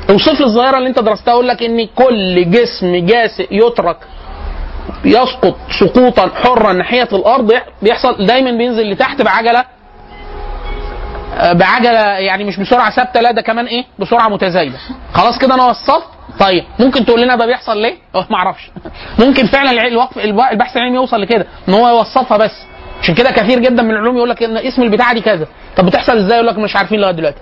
أوصف 0.10 0.40
لي 0.40 0.46
الظاهرة 0.46 0.78
اللي 0.78 0.90
أنت 0.90 1.00
درستها. 1.00 1.32
أقول 1.34 1.48
لك 1.48 1.64
إن 1.64 1.88
كل 1.96 2.52
جسم 2.52 3.06
جاسئ 3.06 3.48
يترك 3.56 3.98
يسقط 5.06 5.56
سقوطا 5.80 6.30
حرا 6.44 6.74
ناحية 6.74 7.10
الأرض. 7.14 7.52
يح- 7.52 7.66
بيحصل 7.82 8.26
دايما 8.26 8.52
بينزل 8.52 8.92
لتحت 8.92 9.22
بعجلة 9.22 9.66
آه، 11.38 11.54
بعجلة 11.54 12.00
يعني 12.02 12.44
مش 12.44 12.58
بسرعة 12.60 12.90
ثابتة 12.96 13.22
لا 13.22 13.32
ده 13.32 13.42
كمان 13.42 13.66
إيه؟ 13.66 13.86
بسرعة 14.00 14.28
متزايدة. 14.30 14.78
خلاص 15.14 15.38
كده 15.38 15.56
أنا 15.56 15.66
وصفت. 15.66 16.08
طيب 16.40 16.64
ممكن 16.80 17.06
تقول 17.06 17.22
لنا 17.22 17.36
ده 17.36 17.46
بيحصل 17.46 17.78
ليه؟ 17.78 17.96
أه، 18.16 18.26
ما 18.30 18.36
أعرفش. 18.38 18.72
ممكن 19.26 19.46
فعلا 19.46 19.88
الوقف 19.88 20.18
الب- 20.18 20.40
البحث 20.52 20.78
العلمي 20.78 20.96
يوصل 20.96 21.22
لكده 21.22 21.46
إن 21.70 21.74
هو 21.74 21.88
يوصفها 21.88 22.38
بس. 22.38 22.52
عشان 23.02 23.16
كده 23.16 23.32
كثير 23.32 23.60
جدا 23.60 23.84
من 23.84 23.92
العلوم 23.92 24.18
يقول 24.18 24.30
لك 24.30 24.44
إن 24.44 24.58
اسم 24.58 24.82
البتاعة 24.82 25.14
دي 25.14 25.22
كذا. 25.22 25.48
طب 25.78 25.86
بتحصل 25.86 26.18
إزاي؟ 26.18 26.34
يقول 26.36 26.48
لك 26.48 26.58
مش 26.58 26.76
عارفين 26.76 27.00
لغاية 27.00 27.14
دلوقتي. 27.14 27.38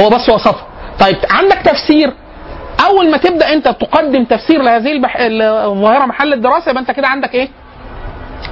هو 0.00 0.08
بس 0.10 0.28
وصفها. 0.28 0.66
طيب 1.00 1.16
عندك 1.30 1.56
تفسير. 1.56 2.12
أول 2.86 3.10
ما 3.10 3.16
تبدأ 3.16 3.52
أنت 3.52 3.68
تقدم 3.68 4.24
تفسير 4.24 4.62
لهذه 4.62 4.92
البح... 4.92 5.16
الظاهرة 5.20 6.06
محل 6.06 6.32
الدراسة 6.32 6.70
يبقى 6.70 6.80
أنت 6.82 6.90
كده 6.90 7.08
عندك 7.08 7.34
إيه؟ 7.34 7.48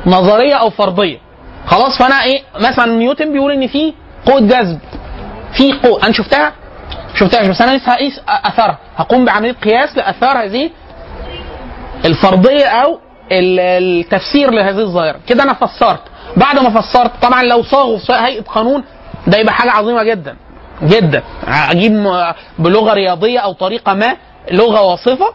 نظرية 0.07 0.55
أو 0.55 0.71
فرضية. 0.71 1.19
خلاص 1.67 1.99
فأنا 1.99 2.23
إيه؟ 2.25 2.43
مثلا 2.61 2.87
نيوتن 2.87 3.33
بيقول 3.33 3.53
إن 3.53 3.67
في 3.67 3.93
قوة 4.27 4.41
جذب. 4.41 4.79
في 5.53 5.73
قوة. 5.73 6.03
أنا 6.05 6.13
شفتها؟ 6.13 6.53
شفتها 7.15 7.49
بس 7.49 7.61
أنا 7.61 7.77
لسه 7.77 7.93
هقيس 7.93 8.21
اثرها 8.29 8.79
هقوم 8.97 9.25
بعملية 9.25 9.53
قياس 9.53 9.97
لأثار 9.97 10.45
هذه 10.45 10.71
الفرضية 12.05 12.67
أو 12.67 12.99
ال- 13.33 13.61
التفسير 13.61 14.51
لهذه 14.51 14.79
الظاهرة. 14.79 15.17
كده 15.27 15.43
أنا 15.43 15.53
فسرت. 15.53 16.01
بعد 16.37 16.59
ما 16.59 16.81
فسرت 16.81 17.11
طبعا 17.23 17.43
لو 17.43 17.63
صاغوا 17.63 17.99
في 17.99 18.13
هيئة 18.13 18.43
قانون 18.43 18.85
ده 19.27 19.39
يبقى 19.39 19.55
حاجة 19.55 19.71
عظيمة 19.71 20.03
جدا. 20.03 20.37
جدا. 20.83 21.23
أجيب 21.71 21.93
بلغة 22.59 22.95
رياضية 22.95 23.39
أو 23.39 23.53
طريقة 23.53 23.95
ما 23.95 24.17
لغة 24.51 24.81
واصفة 24.81 25.27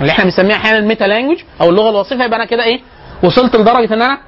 اللي 0.00 0.12
إحنا 0.12 0.24
بنسميها 0.24 0.56
أحيانا 0.56 0.78
الميتا 0.78 1.04
لانجوج 1.04 1.38
أو 1.60 1.70
اللغة 1.70 1.90
الوصفه 1.90 2.24
يبقى 2.24 2.36
أنا 2.36 2.44
كده 2.44 2.64
إيه؟ 2.64 2.80
وصلت 3.22 3.56
لدرجة 3.56 3.94
إن 3.94 4.02
أنا 4.02 4.18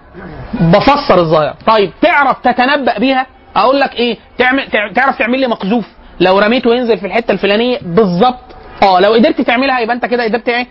بفسر 0.55 1.18
الظاهرة. 1.18 1.55
طيب 1.66 1.92
تعرف 2.03 2.38
تتنبأ 2.38 2.98
بيها؟ 2.98 3.26
أقول 3.57 3.80
لك 3.80 3.94
إيه؟ 3.94 4.18
تعمل 4.38 4.66
تع- 4.70 4.92
تعرف 4.92 5.18
تعمل 5.18 5.38
لي 5.40 5.46
مقذوف. 5.46 5.84
لو 6.22 6.38
رميته 6.38 6.74
ينزل 6.74 6.98
في 6.98 7.06
الحتة 7.06 7.32
الفلانية 7.32 7.78
بالظبط 7.82 8.40
آه 8.82 9.00
لو 9.00 9.12
قدرت 9.12 9.40
تعملها 9.40 9.80
يبقى 9.80 9.94
أنت 9.96 10.06
كده 10.06 10.24
قدرت 10.24 10.48
إيه؟ 10.48 10.66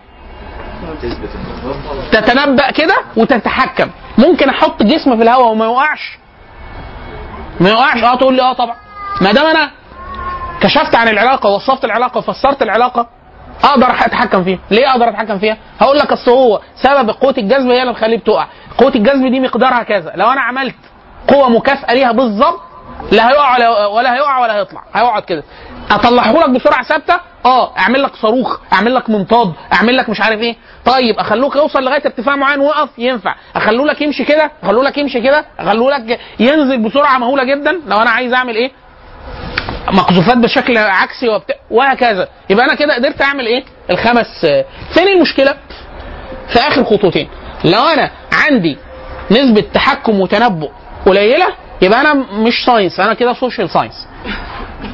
تتنبأ 2.11 2.71
كده 2.71 2.95
وتتحكم. 3.17 3.89
ممكن 4.17 4.49
أحط 4.49 4.83
جسم 4.83 5.17
في 5.17 5.23
الهواء 5.23 5.47
وما 5.51 5.65
يوقعش 5.65 6.17
ما 7.59 7.69
يوقعش 7.69 8.03
آه 8.03 8.15
تقول 8.15 8.33
لي 8.35 8.41
آه 8.41 8.53
طبعا. 8.53 8.75
ما 9.21 9.31
دام 9.31 9.45
أنا 9.45 9.71
كشفت 10.61 10.95
عن 10.95 11.07
العلاقة 11.07 11.49
ووصفت 11.49 11.85
العلاقة 11.85 12.17
وفسرت 12.17 12.61
العلاقة 12.61 13.07
أقدر 13.63 13.87
أتحكم 13.91 14.43
فيها. 14.43 14.59
ليه 14.71 14.91
أقدر 14.91 15.09
أتحكم 15.09 15.39
فيها؟ 15.39 15.57
هقول 15.81 15.97
لك 15.97 16.11
اصل 16.11 16.31
هو 16.31 16.61
سبب 16.75 17.09
قوة 17.09 17.35
الجذب 17.37 17.69
هي 17.69 17.81
اللي 17.81 17.93
بتخليه 17.93 18.17
بتقع. 18.17 18.47
قوة 18.77 18.91
الجذب 18.95 19.25
دي 19.31 19.39
مقدارها 19.39 19.83
كذا. 19.83 20.11
لو 20.15 20.31
أنا 20.31 20.41
عملت 20.41 20.75
قوة 21.27 21.49
مكافئه 21.49 21.93
ليها 21.93 22.11
بالظبط 22.11 22.61
لا 23.11 23.29
هيقع 23.29 23.55
ولا, 23.57 23.85
ولا 23.87 24.13
هيقع 24.15 24.39
ولا 24.39 24.55
هيطلع. 24.55 24.83
هيقعد 24.95 25.23
كده. 25.23 25.43
أطلعه 25.91 26.31
لك 26.31 26.49
بسرعة 26.49 26.83
ثابتة؟ 26.83 27.19
آه. 27.45 27.77
أعمل 27.77 28.03
لك 28.03 28.15
صاروخ 28.15 28.59
أعمل 28.73 28.95
لك 28.95 29.09
منطاد 29.09 29.53
أعمل 29.73 29.97
لك 29.97 30.09
مش 30.09 30.21
عارف 30.21 30.39
إيه. 30.39 30.55
طيب 30.85 31.19
أخلوك 31.19 31.55
يوصل 31.55 31.83
لغاية 31.83 32.05
ارتفاع 32.05 32.35
معين 32.35 32.59
ويقف؟ 32.59 32.89
ينفع. 32.97 33.35
أخلوه 33.55 33.85
لك 33.85 34.01
يمشي 34.01 34.25
كده؟ 34.25 34.51
أخلوه 34.63 34.83
لك 34.83 34.97
يمشي 34.97 35.21
كده؟ 35.21 35.45
أخلوه 35.59 35.91
لك 35.91 36.19
ينزل 36.39 36.77
بسرعة 36.83 37.17
مهولة 37.17 37.43
جدا؟ 37.43 37.71
لو 37.87 38.01
أنا 38.01 38.09
عايز 38.09 38.33
أعمل 38.33 38.55
إيه؟ 38.55 38.71
مقذوفات 39.91 40.37
بشكل 40.37 40.77
عكسي 40.77 41.29
وبتاع 41.29 41.55
وهكذا. 41.71 42.27
يبقى 42.49 42.65
أنا 42.65 42.75
كده 42.75 42.95
قدرت 42.95 43.21
أعمل 43.21 43.45
إيه؟ 43.47 43.63
الخمس. 43.89 44.45
فين 44.93 45.07
المشكلة 45.07 45.53
في 46.47 46.59
آخر 46.59 46.83
خطوتين. 46.83 47.29
لو 47.65 47.81
أنا 47.83 48.11
عندي 48.33 48.77
نسبة 49.31 49.61
تحكم 49.73 50.19
وتنبؤ 50.19 50.69
قليلة 51.05 51.47
يبقى 51.81 52.01
أنا 52.01 52.13
مش 52.13 52.53
science 52.65 52.99
أنا 52.99 53.13
كده 53.13 53.33
social 53.33 53.69
science 53.69 54.07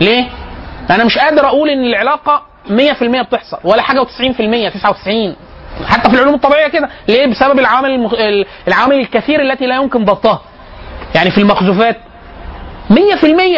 ليه؟ 0.01 0.25
أنا 0.89 1.03
مش 1.03 1.17
قادر 1.17 1.45
أقول 1.47 1.69
إن 1.69 1.83
العلاقة 1.85 2.41
100% 2.67 2.71
بتحصل 3.03 3.57
ولا 3.63 3.81
حاجة 3.81 3.99
و90% 4.03 4.73
99 4.73 5.35
حتى 5.87 6.09
في 6.09 6.15
العلوم 6.15 6.33
الطبيعية 6.33 6.67
كده. 6.67 6.89
ليه؟ 7.07 7.25
بسبب 7.27 7.59
العوامل 7.59 7.89
المخ... 7.89 8.13
العوامل 8.67 8.99
الكثير 8.99 9.41
التي 9.41 9.65
لا 9.65 9.75
يمكن 9.75 10.05
ضبطها. 10.05 10.41
يعني 11.15 11.31
في 11.31 11.37
المقذوفات 11.37 11.97
100% 12.89 12.95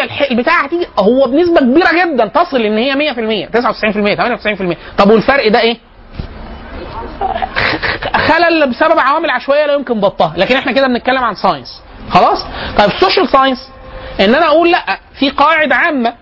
الح- 0.04 0.28
البتاع 0.32 0.66
هتيجي 0.66 0.88
هو 1.00 1.28
بنسبة 1.28 1.60
كبيرة 1.60 1.88
جدا 2.06 2.26
تصل 2.26 2.58
إن 2.62 2.78
هي 2.78 3.14
100% 3.48 3.50
99% 3.50 4.76
98% 4.76 4.78
طب 4.98 5.10
والفرق 5.12 5.48
ده 5.48 5.60
إيه؟ 5.62 5.78
خلل 8.28 8.70
بسبب 8.70 9.00
عوامل 9.00 9.30
عشوائية 9.30 9.66
لا 9.66 9.74
يمكن 9.74 10.00
ضبطها. 10.00 10.34
لكن 10.38 10.56
إحنا 10.56 10.72
كده 10.72 10.88
بنتكلم 10.88 11.24
عن 11.24 11.36
science 11.36 11.82
خلاص؟ 12.12 12.46
طيب 12.78 12.90
ال 12.96 13.01
social 13.01 13.30
science 13.30 13.70
إن 14.20 14.36
أنا 14.36 14.46
أقول 14.46 14.72
لأ 14.72 15.00
في 15.20 15.32
قواعد 15.32 15.72
عامة 15.72 16.14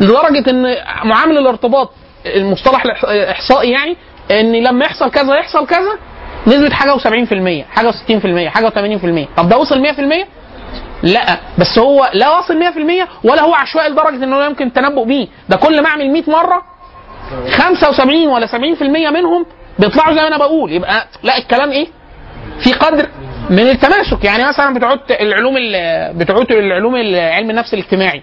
لدرجة 0.00 0.50
إن 0.50 0.76
معامل 1.04 1.38
الارتباط 1.38 1.90
المصطلح 2.26 2.84
الإحصائي 2.84 3.70
يعني 3.70 3.96
إن 4.30 4.52
لما 4.52 4.84
يحصل 4.84 5.10
كذا 5.10 5.34
يحصل 5.36 5.66
كذا 5.66 5.98
نسبة 6.46 6.74
حاجة 6.74 6.96
و70% 6.96 7.64
حاجة 7.76 7.90
و60% 7.90 8.48
حاجة 8.48 8.68
و80% 8.68 9.36
طب 9.36 9.48
ده 9.48 9.58
وصل 9.58 9.86
100% 9.86 9.90
لأ 11.02 11.38
بس 11.58 11.78
هو 11.78 12.10
لا 12.14 12.28
واصل 12.30 12.54
100% 13.04 13.08
ولا 13.24 13.42
هو 13.42 13.54
عشوائي 13.54 13.88
لدرجة 13.88 14.24
انه 14.24 14.44
يمكن 14.44 14.66
التنبؤ 14.66 15.04
بيه. 15.04 15.28
ده 15.48 15.56
كل 15.56 15.82
ما 15.82 15.88
أعمل 15.88 16.10
100 16.12 16.22
مرة 16.30 16.62
75 17.50 18.26
ولا 18.28 18.46
70% 18.46 18.52
منهم 18.82 19.46
بيطلعوا 19.78 20.14
زي 20.14 20.20
ما 20.20 20.28
أنا 20.28 20.38
بقول. 20.38 20.72
يبقى 20.72 21.06
لأ 21.22 21.38
الكلام 21.38 21.70
إيه؟ 21.70 21.86
في 22.60 22.72
قدر 22.72 23.08
من 23.50 23.58
التماسك. 23.70 24.24
يعني 24.24 24.44
مثلا 24.48 24.74
بتوع 24.74 24.98
العلوم 25.20 25.56
ال- 25.56 26.14
بتوع 26.18 26.44
العلوم 26.50 26.96
ال- 26.96 27.16
علم 27.32 27.50
النفس 27.50 27.74
الاجتماعي. 27.74 28.22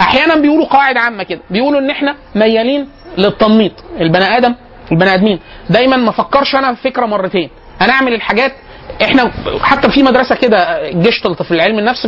أحيانا 0.00 0.34
بيقولوا 0.36 0.66
قواعد 0.66 0.96
عامة 0.96 1.22
كده. 1.22 1.40
بيقولوا 1.50 1.80
إن 1.80 1.90
إحنا 1.90 2.16
ميالين 2.34 2.88
للتنميط. 3.18 3.72
البني 4.00 4.36
آدم 4.36 4.54
البني 4.92 5.14
آدمين. 5.14 5.38
دايما 5.70 5.96
ما 5.96 6.10
فكرش 6.12 6.54
أنا 6.54 6.74
في 6.74 6.82
فكرة 6.90 7.06
مرتين. 7.06 7.50
أنا 7.80 7.92
أعمل 7.92 8.14
الحاجات. 8.14 8.52
إحنا 9.02 9.30
حتى 9.62 9.90
في 9.90 10.02
مدرسة 10.02 10.34
كده 10.34 10.90
جيشتلت 10.90 11.42
في 11.42 11.50
العلم 11.50 11.78
النفس 11.78 12.06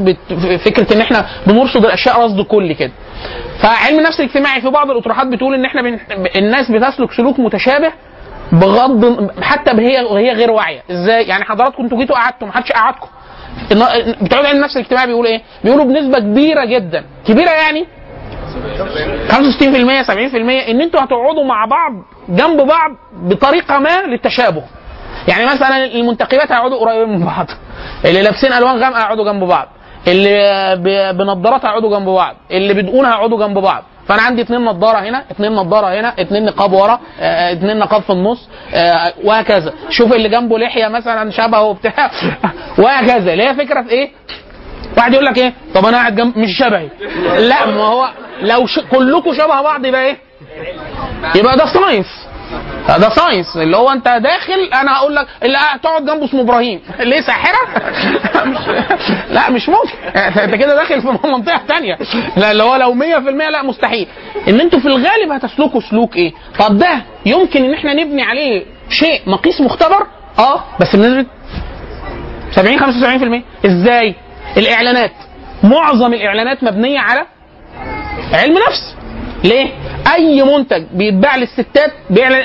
فكرة 0.64 0.94
إن 0.94 1.00
إحنا 1.00 1.26
بنرصد 1.46 1.84
الأشياء 1.84 2.24
رصد 2.24 2.40
كلي 2.40 2.74
كده. 2.74 2.92
فعلم 3.62 3.98
النفس 3.98 4.20
الاجتماعي 4.20 4.60
في 4.60 4.68
بعض 4.70 4.90
الأطروحات 4.90 5.26
بتقول 5.26 5.54
إن 5.54 5.64
إحنا 5.64 5.82
بن... 5.82 5.98
الناس 6.36 6.70
بتسلك 6.70 7.12
سلوك 7.12 7.40
متشابه 7.40 7.92
بغض 8.52 9.30
حتى 9.42 9.70
هي 9.70 10.04
وهي 10.04 10.32
غير 10.32 10.50
واعية. 10.50 10.82
إزاي؟ 10.90 11.24
يعني 11.24 11.44
حضراتكم 11.44 11.82
أنتوا 11.82 11.98
جيتوا 11.98 12.16
قعدتوا 12.16 12.46
ما 12.46 12.52
حدش 12.52 12.72
قعدكم 12.72 13.06
بتوع 14.20 14.38
علم 14.38 14.56
النفس 14.56 14.76
الاجتماعي 14.76 15.06
بيقولوا 15.06 15.30
إيه؟ 15.30 15.42
بيقولوا 15.64 15.84
بنسبة 15.84 16.18
كبيرة 16.18 16.64
جدا. 16.64 17.04
كبيرة 17.26 17.50
يعني؟ 17.50 17.86
65% 19.28 20.04
70% 20.06 20.68
إن 20.68 20.80
أنتوا 20.80 21.00
هتقعدوا 21.00 21.44
مع 21.44 21.64
بعض 21.64 21.92
جنب 22.28 22.60
بعض 22.60 22.90
بطريقة 23.12 23.78
ما 23.78 24.02
للتشابه. 24.06 24.62
يعني 25.28 25.46
مثلا 25.46 25.84
المنتخبات 25.84 26.52
هيقعدوا 26.52 26.78
قريبين 26.78 27.18
من 27.18 27.26
بعض. 27.26 27.46
اللي 28.04 28.22
لابسين 28.22 28.52
ألوان 28.52 28.76
غامقة 28.82 28.98
هيقعدوا 28.98 29.32
جنب 29.32 29.44
بعض. 29.44 29.68
اللي 30.08 31.12
بنضارات 31.12 31.64
هيقعدوا 31.64 31.98
جنب 31.98 32.08
بعض. 32.08 32.36
اللي 32.50 32.74
بدقون 32.74 33.04
هيقعدوا 33.06 33.46
جنب 33.46 33.58
بعض. 33.58 33.84
فانا 34.08 34.22
عندي 34.22 34.42
اتنين 34.42 34.64
نضارة 34.64 34.98
هنا 34.98 35.24
اتنين 35.30 35.52
نضارة 35.52 35.86
هنا 36.00 36.14
اتنين 36.18 36.44
نقاب 36.44 36.72
ورا 36.72 37.00
آه، 37.20 37.52
اتنين 37.52 37.78
نقاب 37.78 38.02
في 38.02 38.10
النص 38.10 38.48
آه، 38.74 39.12
وهكذا. 39.24 39.72
شوف 39.90 40.12
اللي 40.12 40.28
جنبه 40.28 40.58
لحية 40.58 40.88
مثلا 40.88 41.30
شبهه 41.30 41.62
وبتاع. 41.62 42.10
وهكذا. 42.78 43.32
اللي 43.32 43.48
هي 43.48 43.54
فكرة 43.54 43.82
في 43.82 43.90
إيه؟ 43.90 44.10
واحد 44.96 45.12
يقول 45.12 45.24
لك 45.24 45.38
إيه؟ 45.38 45.52
طب 45.74 45.86
أنا 45.86 45.96
قاعد 45.96 46.14
جنب 46.16 46.38
مش 46.38 46.58
شبهي. 46.58 46.88
لا 47.48 47.66
ما 47.66 47.82
هو 47.84 48.08
لو 48.40 48.66
ش... 48.66 48.78
كلكم 48.78 49.34
شبه 49.34 49.62
بعض 49.62 49.84
يبقى 49.86 50.04
إيه؟ 50.06 50.16
يبقى 51.34 51.56
ده 51.56 51.66
science 51.66 52.25
ده 52.88 53.08
science 53.08 53.56
اللي 53.56 53.76
هو 53.76 53.90
انت 53.90 54.08
داخل 54.08 54.70
أنا 54.74 54.96
هقول 54.96 55.14
لك 55.16 55.26
اللي 55.42 55.58
قاعد 55.58 55.80
تقعد 55.80 56.04
جنبه 56.04 56.24
اسمه 56.24 56.40
إبراهيم. 56.40 56.80
ليه 57.00 57.20
ساحرة. 57.20 57.56
لا 59.34 59.50
مش 59.50 59.68
ممكن. 59.68 60.18
انت 60.44 60.54
كده 60.54 60.74
داخل 60.74 61.02
في 61.02 61.08
منطقة 61.28 61.60
تانية. 61.68 61.98
لا 62.36 62.50
اللي 62.50 62.62
هو 62.62 62.76
لو 62.76 62.94
100% 62.94 63.50
لا 63.50 63.62
مستحيل. 63.62 64.08
ان 64.48 64.60
أنتوا 64.60 64.78
في 64.80 64.86
الغالب 64.88 65.32
هتسلكوا 65.32 65.80
سلوك 65.80 66.16
إيه؟ 66.16 66.32
طب 66.58 66.78
ده 66.78 67.02
يمكن 67.26 67.64
ان 67.64 67.74
إحنا 67.74 67.94
نبني 67.94 68.22
عليه 68.22 68.64
شيء 68.90 69.22
مقيس 69.26 69.60
مختبر؟ 69.60 70.06
آه 70.38 70.64
بس 70.80 70.96
بنسبة 70.96 71.26
70 72.52 72.78
75% 73.40 73.66
إزاي؟ 73.66 74.14
الإعلانات. 74.56 75.12
معظم 75.62 76.14
الإعلانات 76.14 76.64
مبنية 76.64 76.98
على 77.00 77.26
علم 78.32 78.58
نفس. 78.68 78.96
ليه؟ 79.46 79.68
أي 80.14 80.42
منتج 80.42 80.84
بيتباع 80.92 81.36
للستات 81.36 81.92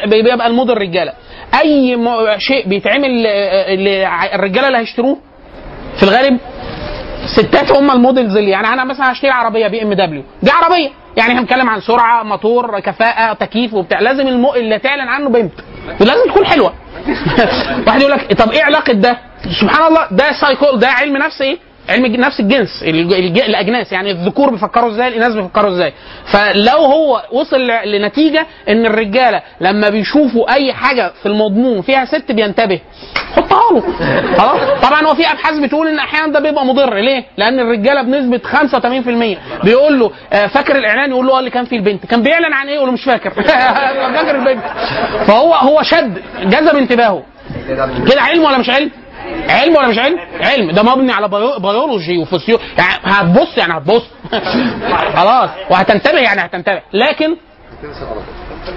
بيبقى 0.05 0.47
الموديل 0.47 0.77
رجالة. 0.77 1.13
أي 1.61 1.97
شيء 2.37 2.67
بيتعمل 2.67 3.25
الرجالة 4.33 4.67
اللي 4.67 4.77
هيشتروه 4.77 5.17
في 5.97 6.03
الغالب 6.03 6.37
ستات 7.35 7.71
هم 7.71 7.91
ال 7.91 7.98
models 7.98 8.37
اللي 8.37 8.51
يعني 8.51 8.67
أنا 8.67 8.83
مثلا 8.83 9.11
هشتري 9.11 9.31
عربية 9.31 9.67
BMW. 9.67 10.23
دي 10.43 10.51
عربية. 10.51 10.89
يعني 11.17 11.29
إحنا 11.29 11.41
بنتكلم 11.41 11.69
عن 11.69 11.81
سرعة 11.81 12.23
موتور 12.23 12.79
كفاءة 12.79 13.33
تكييف 13.33 13.73
وبتاع. 13.73 13.99
لازم 13.99 14.27
المو... 14.27 14.55
اللي 14.55 14.79
تعلن 14.79 15.07
عنه 15.07 15.29
بنت 15.29 15.53
ولازم 16.01 16.29
تكون 16.29 16.45
حلوة. 16.45 16.73
واحد 17.87 18.01
يقول 18.01 18.11
لك 18.11 18.33
طب 18.33 18.51
إيه 18.51 18.63
علاقة 18.63 18.93
ده؟ 18.93 19.17
سبحان 19.61 19.87
الله 19.87 20.07
ده 20.11 20.31
سايكول 20.41 20.79
ده 20.79 20.87
علم 20.87 21.17
نفس 21.17 21.41
إيه 21.41 21.57
علم 21.91 22.05
نفس 22.05 22.39
الجنس 22.39 22.83
الج- 22.83 23.13
الج- 23.13 23.41
الأجناس 23.41 23.91
يعني 23.91 24.11
الذكور 24.11 24.49
بيفكروا 24.49 24.91
إزاي 24.91 25.07
الاناث 25.07 25.33
بيفكروا 25.35 25.71
إزاي. 25.71 25.93
فلو 26.25 26.77
هو 26.77 27.21
وصل 27.31 27.67
لنتيجة 27.85 28.45
إن 28.69 28.85
الرجالة 28.85 29.41
لما 29.61 29.89
بيشوفوا 29.89 30.53
أي 30.53 30.73
حاجة 30.73 31.11
في 31.21 31.25
المضمون 31.25 31.81
فيها 31.81 32.05
ست 32.05 32.31
بينتبه 32.31 32.79
حطها 33.35 33.71
له. 33.73 33.81
خلاص؟ 34.39 34.81
طبعا 34.89 35.01
هو 35.07 35.13
في 35.15 35.31
أبحاث 35.31 35.59
بتقول 35.59 35.87
إن 35.87 35.99
أحيانا 35.99 36.33
ده 36.33 36.39
بيبقى 36.39 36.65
مضر. 36.65 36.93
ليه؟ 36.95 37.23
لأن 37.37 37.59
الرجالة 37.59 38.01
بنسبة 38.01 38.37
85% 38.37 39.37
بيقول 39.63 39.99
له 39.99 40.11
آه، 40.33 40.47
فاكر 40.47 40.75
الإعلان؟ 40.75 41.09
يقول 41.09 41.27
له 41.27 41.39
اللي 41.39 41.49
كان 41.49 41.65
فيه 41.65 41.77
البنت. 41.77 42.05
كان 42.05 42.23
بيعلن 42.23 42.53
عن 42.53 42.67
إيه؟ 42.67 42.75
يقول 42.75 42.87
له 42.87 42.93
مش 42.93 43.03
فاكر. 43.03 43.29
فاكر 44.15 44.35
البنت. 44.35 44.63
فهو 45.27 45.53
هو 45.53 45.81
شد 45.83 46.21
جذب 46.43 46.75
انتباهه. 46.77 47.23
كده 48.11 48.21
علم 48.21 48.43
ولا 48.43 48.57
مش 48.57 48.69
علم؟ 48.69 48.91
علم 49.49 49.75
ولا 49.75 49.87
مش 49.87 49.97
علم؟ 49.99 50.19
علم. 50.41 50.71
ده 50.71 50.83
مبني 50.83 51.11
على 51.11 51.27
بيو- 51.27 51.59
بيولوجي 51.59 52.17
وفسيو 52.17 52.59
يعني 52.77 52.99
هتبص 53.03 53.57
يعني 53.57 53.73
هتبص. 53.77 54.03
خلاص. 55.17 55.49
وهتنتبه 55.69 56.19
يعني 56.19 56.41
هتنتبه. 56.41 56.81
لكن 56.93 57.35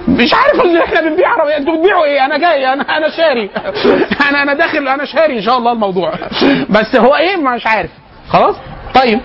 مش 0.09 0.35
عارف 0.35 0.61
ان 0.65 0.77
إحنا 0.77 1.01
بنبيع 1.01 1.29
عربيه 1.29 1.57
أنتوا 1.57 1.75
بتبيعوا 1.77 2.05
إيه؟ 2.05 2.25
أنا 2.25 2.39
جاي 2.39 2.73
أنا 2.73 2.83
أنا 2.97 3.09
شاري. 3.17 3.51
أنا 4.31 4.43
أنا 4.43 4.55
داخل 4.55 4.89
أنا 4.89 5.05
شاري 5.05 5.37
إن 5.39 5.43
شاء 5.43 5.59
الله 5.59 5.73
الموضوع. 5.73 6.13
بس 6.77 6.97
هو 6.97 7.17
إيه؟ 7.17 7.37
مش 7.37 7.67
عارف. 7.67 7.91
خلاص؟ 8.29 8.57
طيب. 8.95 9.21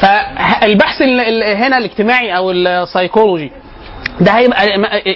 فالبحث 0.00 1.02
ال- 1.02 1.20
ال- 1.20 1.56
هنا 1.56 1.78
الاجتماعي 1.78 2.36
أو 2.36 2.50
السيكولوجي 2.50 3.52
ده 4.20 4.32
هيبقى 4.32 4.66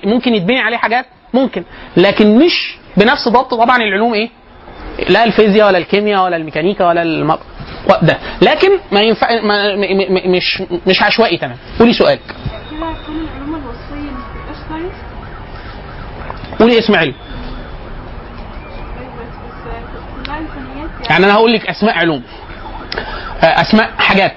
ممكن 0.05 0.35
يتبني 0.35 0.61
عليه 0.61 0.77
حاجات؟ 0.77 1.07
ممكن. 1.35 1.65
لكن 1.97 2.39
مش 2.39 2.77
بنفس 2.97 3.29
ضبط 3.29 3.55
طبعا 3.55 3.77
العلوم 3.77 4.15
إيه؟ 4.15 4.31
لا 5.09 5.25
الفيزياء 5.25 5.67
ولا 5.67 5.79
الكيمياء 5.79 6.25
ولا 6.25 6.37
الميكانيكا 6.37 6.87
ولا 6.89 7.03
الم... 7.03 7.39
ده. 8.03 8.19
لكن 8.43 8.71
ما 8.93 9.01
ينفع 9.01 9.41
ما 9.43 9.77
م... 9.77 9.81
م... 9.81 10.31
مش 10.31 10.63
مش 10.87 11.03
عشوائي 11.03 11.39
تمام. 11.39 11.57
قولي 11.79 11.93
سؤالك 11.93 12.35
قولي 16.61 16.79
اسم 16.79 16.95
علم 16.95 17.15
يعني 21.11 21.25
أنا 21.25 21.35
هقول 21.35 21.53
لك 21.53 21.69
أسماء 21.69 21.99
علوم. 21.99 22.23
آه، 23.43 23.47
أسماء 23.47 23.91
حاجات. 23.99 24.33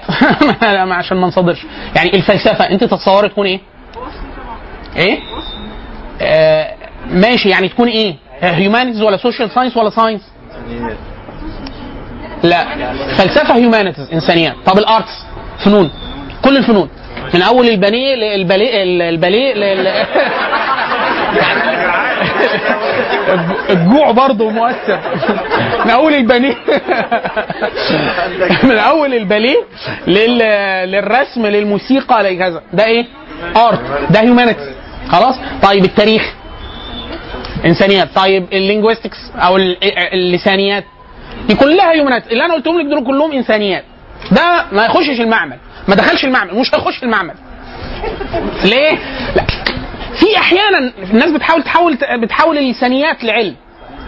عشان 0.98 1.16
ما 1.16 1.26
نصدرش 1.26 1.66
يعني 1.96 2.14
الفلسفة 2.16 2.70
أنت 2.70 2.84
تتصوري 2.84 3.28
تكون 3.28 3.46
إيه؟ 3.46 3.60
إيه؟ 4.96 5.20
آه 6.20 6.74
ماشي 7.10 7.48
يعني 7.48 7.68
تكون 7.68 7.88
إيه؟ 7.88 8.14
humanities 8.40 9.02
ولا 9.02 9.16
social 9.16 9.50
science 9.50 9.76
ولا 9.76 9.90
science 9.90 10.22
لا 12.42 12.64
فلسفة 13.18 13.54
humanities 13.56 14.12
إنسانيات. 14.12 14.54
طب 14.66 14.78
ال 14.78 14.88
arts 14.88 15.26
فنون. 15.64 15.90
كل 16.44 16.56
الفنون. 16.56 16.88
من 17.34 17.42
أول 17.42 17.68
البانيه 17.68 18.14
للباليه 18.14 18.82
الباليه 19.08 19.54
لل... 19.54 19.86
الجوع 23.70 24.10
برضه 24.10 24.50
مؤثر. 24.50 25.00
من 25.84 25.90
أول 25.90 26.14
البانيه 26.14 26.54
من 28.68 28.78
أول 28.78 29.14
الباليه 29.14 29.64
لل... 30.06 30.38
للرسم 30.92 31.46
للموسيقى 31.46 32.22
لكذا. 32.22 32.62
ده 32.72 32.84
إيه؟ 32.84 33.06
art 33.56 33.80
ده 34.10 34.20
humanities 34.20 34.81
خلاص؟ 35.08 35.34
طيب 35.62 35.84
التاريخ. 35.84 36.32
إنسانيات. 37.64 38.08
طيب 38.14 38.46
ال 38.52 38.58
linguistics 38.58 39.18
أو 39.36 39.56
ال- 39.56 39.76
اللسانيات. 40.14 40.84
دي 41.48 41.54
كلها 41.54 41.92
humanities 41.92 42.32
اللي 42.32 42.44
أنا 42.44 42.54
قلتهم 42.54 42.80
لك 42.80 42.86
دول 42.86 43.06
كلهم 43.06 43.32
إنسانيات. 43.32 43.84
ده 44.32 44.64
ما 44.72 44.84
يخشش 44.86 45.20
المعمل. 45.20 45.56
ما 45.88 45.94
دخلش 45.94 46.24
المعمل. 46.24 46.54
مش 46.54 46.74
هيخش 46.74 47.02
المعمل. 47.02 47.34
ليه؟ 48.64 48.98
لا. 49.36 49.44
في 50.14 50.36
أحيانا 50.36 50.92
الناس 51.12 51.30
بتحاول 51.30 51.62
تحول 51.62 51.98
بتحول 52.22 52.58
اللسانيات 52.58 53.24
لعلم. 53.24 53.54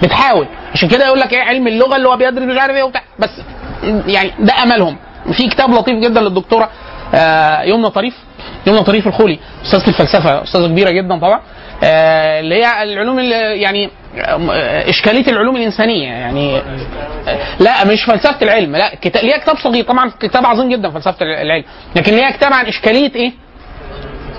بتحاول. 0.03 0.47
عشان 0.72 0.88
كده 0.88 1.07
يقول 1.07 1.20
لك 1.20 1.32
إيه 1.32 1.42
علم 1.42 1.66
اللغة 1.66 1.97
اللي 1.97 2.09
هو 2.09 2.16
بيدرس 2.16 2.42
مش 2.45 2.59
عارف 2.59 2.76
إيه 2.76 2.82
وبتاع. 2.82 3.03
بس 3.18 3.30
يعني 4.07 4.30
ده 4.38 4.53
أملهم. 4.62 4.97
في 5.32 5.49
كتاب 5.49 5.70
لطيف 5.74 5.99
جدا 5.99 6.20
للدكتورة 6.20 6.70
آه، 7.14 7.62
يمنى 7.62 7.90
طريف. 7.90 8.14
يمنى 8.66 8.82
طريف 8.82 9.07
الخولي. 9.07 9.38
أستاذة 9.64 9.88
الفلسفة 9.88 10.42
أستاذة 10.42 10.66
كبيرة 10.66 10.90
جدا 10.90 11.18
طبعا. 11.18 11.40
آه، 11.84 12.40
اللي 12.40 12.55
هي 12.55 12.82
العلوم 12.82 13.18
اللي 13.18 13.61
يعني 13.61 13.90
آه، 14.18 14.90
إشكالية 14.90 15.26
العلوم 15.26 15.57
الإنسانية. 15.57 16.09
يعني 16.09 16.57
آه، 16.57 16.62
لا 17.61 17.84
مش 17.84 18.05
فلسفة 18.05 18.36
العلم 18.42 18.76
لا 18.76 18.95
كتاب 19.03 19.24
ليها 19.24 19.38
كتاب 19.38 19.57
صغير. 19.57 19.84
طبعا 19.84 20.11
كتاب 20.20 20.47
عظيم 20.47 20.68
جدا 20.68 20.90
فلسفة 20.90 21.16
العلم. 21.42 21.64
لكن 21.97 22.12
ليها 22.12 22.30
كتاب 22.30 22.53
عن 22.53 22.66
إشكالية 22.66 23.14
إيه؟ 23.14 23.32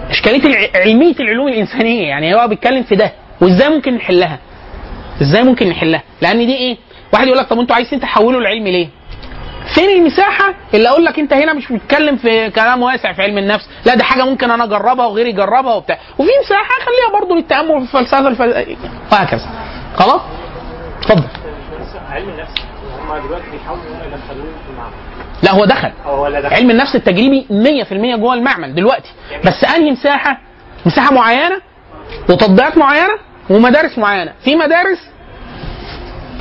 إشكالية 0.10 0.70
علمية 0.76 1.16
العلوم 1.20 1.48
الإنسانية. 1.48 2.08
يعني 2.08 2.36
هو 2.36 2.48
بيتكلم 2.48 2.84
في 2.84 2.96
ده. 2.96 3.12
وإزاي 3.42 3.70
ممكن 3.70 3.94
نحلها؟ 3.96 4.40
إزاي 5.22 5.44
ممكن 5.44 5.70
نحلها؟ 5.70 6.04
لأن 6.22 6.46
دي 6.46 6.56
إيه؟ 6.56 6.78
واحد 7.14 7.28
يقول 7.28 7.40
لك 7.40 7.48
طب 7.48 7.60
أنتوا 7.60 7.76
عايزين 7.76 8.00
تحولوا 8.00 8.42
العلم 8.42 8.68
ليه؟ 8.68 8.88
فين 9.74 9.90
المساحة؟ 9.90 10.54
اللي 10.74 10.90
أقول 10.90 11.06
لك 11.06 11.20
أنت 11.20 11.34
هنا 11.34 11.54
مش 11.54 11.72
بتتكلم 11.72 12.18
في 12.18 12.50
كلام 12.50 12.82
واسع 12.82 13.14
في 13.14 13.22
علم 13.22 13.38
النفس. 13.38 13.70
لا 13.86 13.96
دي 13.96 14.04
حاجة 14.04 14.24
ممكن 14.26 14.52
أنا 14.52 14.64
أجربها 14.64 15.06
وغيري 15.06 15.30
يجربها 15.30 15.74
وبتاع. 15.74 15.98
وفي 16.18 16.30
مساحة 16.46 16.86
خليها 16.86 17.20
برضو 17.20 17.36
للتأمل 17.36 17.88
في 17.88 17.98
الفلسفة 17.98 18.28
الفل... 18.28 18.78
وهكذا. 19.12 19.50
خلاص؟ 19.96 20.22
اتفضل. 21.02 21.24
علم 22.12 22.30
النفس 22.30 22.52
هم 23.02 23.28
دلوقتي 23.28 23.46
بيحاولوا 23.52 23.84
يدخلوه 23.84 24.46
في 24.66 24.72
المعمل. 24.72 24.94
لا 25.44 25.52
هو 25.52 25.66
دخل. 25.66 25.92
علم 26.56 26.72
النفس 26.72 26.96
التجريبي 26.96 27.46
100% 28.16 28.20
جوه 28.20 28.34
المعمل 28.34 28.76
دلوقتي. 28.76 29.10
بس 29.46 29.64
أنهي 29.64 29.92
مساحة؟ 29.92 30.40
مساحة 30.86 31.14
معينة 31.14 31.62
وتطبيقات 32.30 32.78
معينة 32.78 33.14
ومدارس 33.50 33.98
معينة. 33.98 34.34
في 34.44 34.56
مدارس 34.56 34.98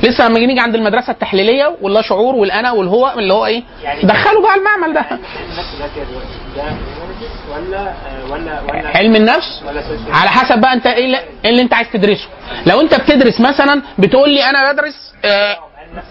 لسه 0.03 0.27
لما 0.27 0.39
نيجي 0.39 0.59
عند 0.59 0.75
المدرسة 0.75 1.11
التحليلية 1.11 1.75
واللا 1.81 2.01
شعور 2.01 2.35
والأنا 2.35 2.71
والهو 2.71 3.13
اللي 3.19 3.33
هو 3.33 3.45
إيه؟ 3.45 3.63
دخلوا 4.03 4.41
بقى 4.41 4.55
المعمل 4.55 4.93
ده. 4.93 5.05
ولا 7.51 7.93
ولا 8.31 8.61
ولا 8.61 8.97
علم 8.97 9.15
النفس؟ 9.15 9.63
على 10.11 10.29
حسب 10.29 10.61
بقى 10.61 10.73
أنت 10.73 10.87
إيه 10.87 11.05
اللي, 11.05 11.19
إيه 11.45 11.61
أنت 11.61 11.73
عايز 11.73 11.87
تدرسه. 11.93 12.27
لو 12.65 12.81
أنت 12.81 12.95
بتدرس 12.95 13.39
مثلا 13.41 13.81
بتقول 13.99 14.29
لي 14.29 14.43
أنا 14.49 14.71
بدرس 14.71 15.13
آه، 15.25 15.57
نفس 15.95 16.07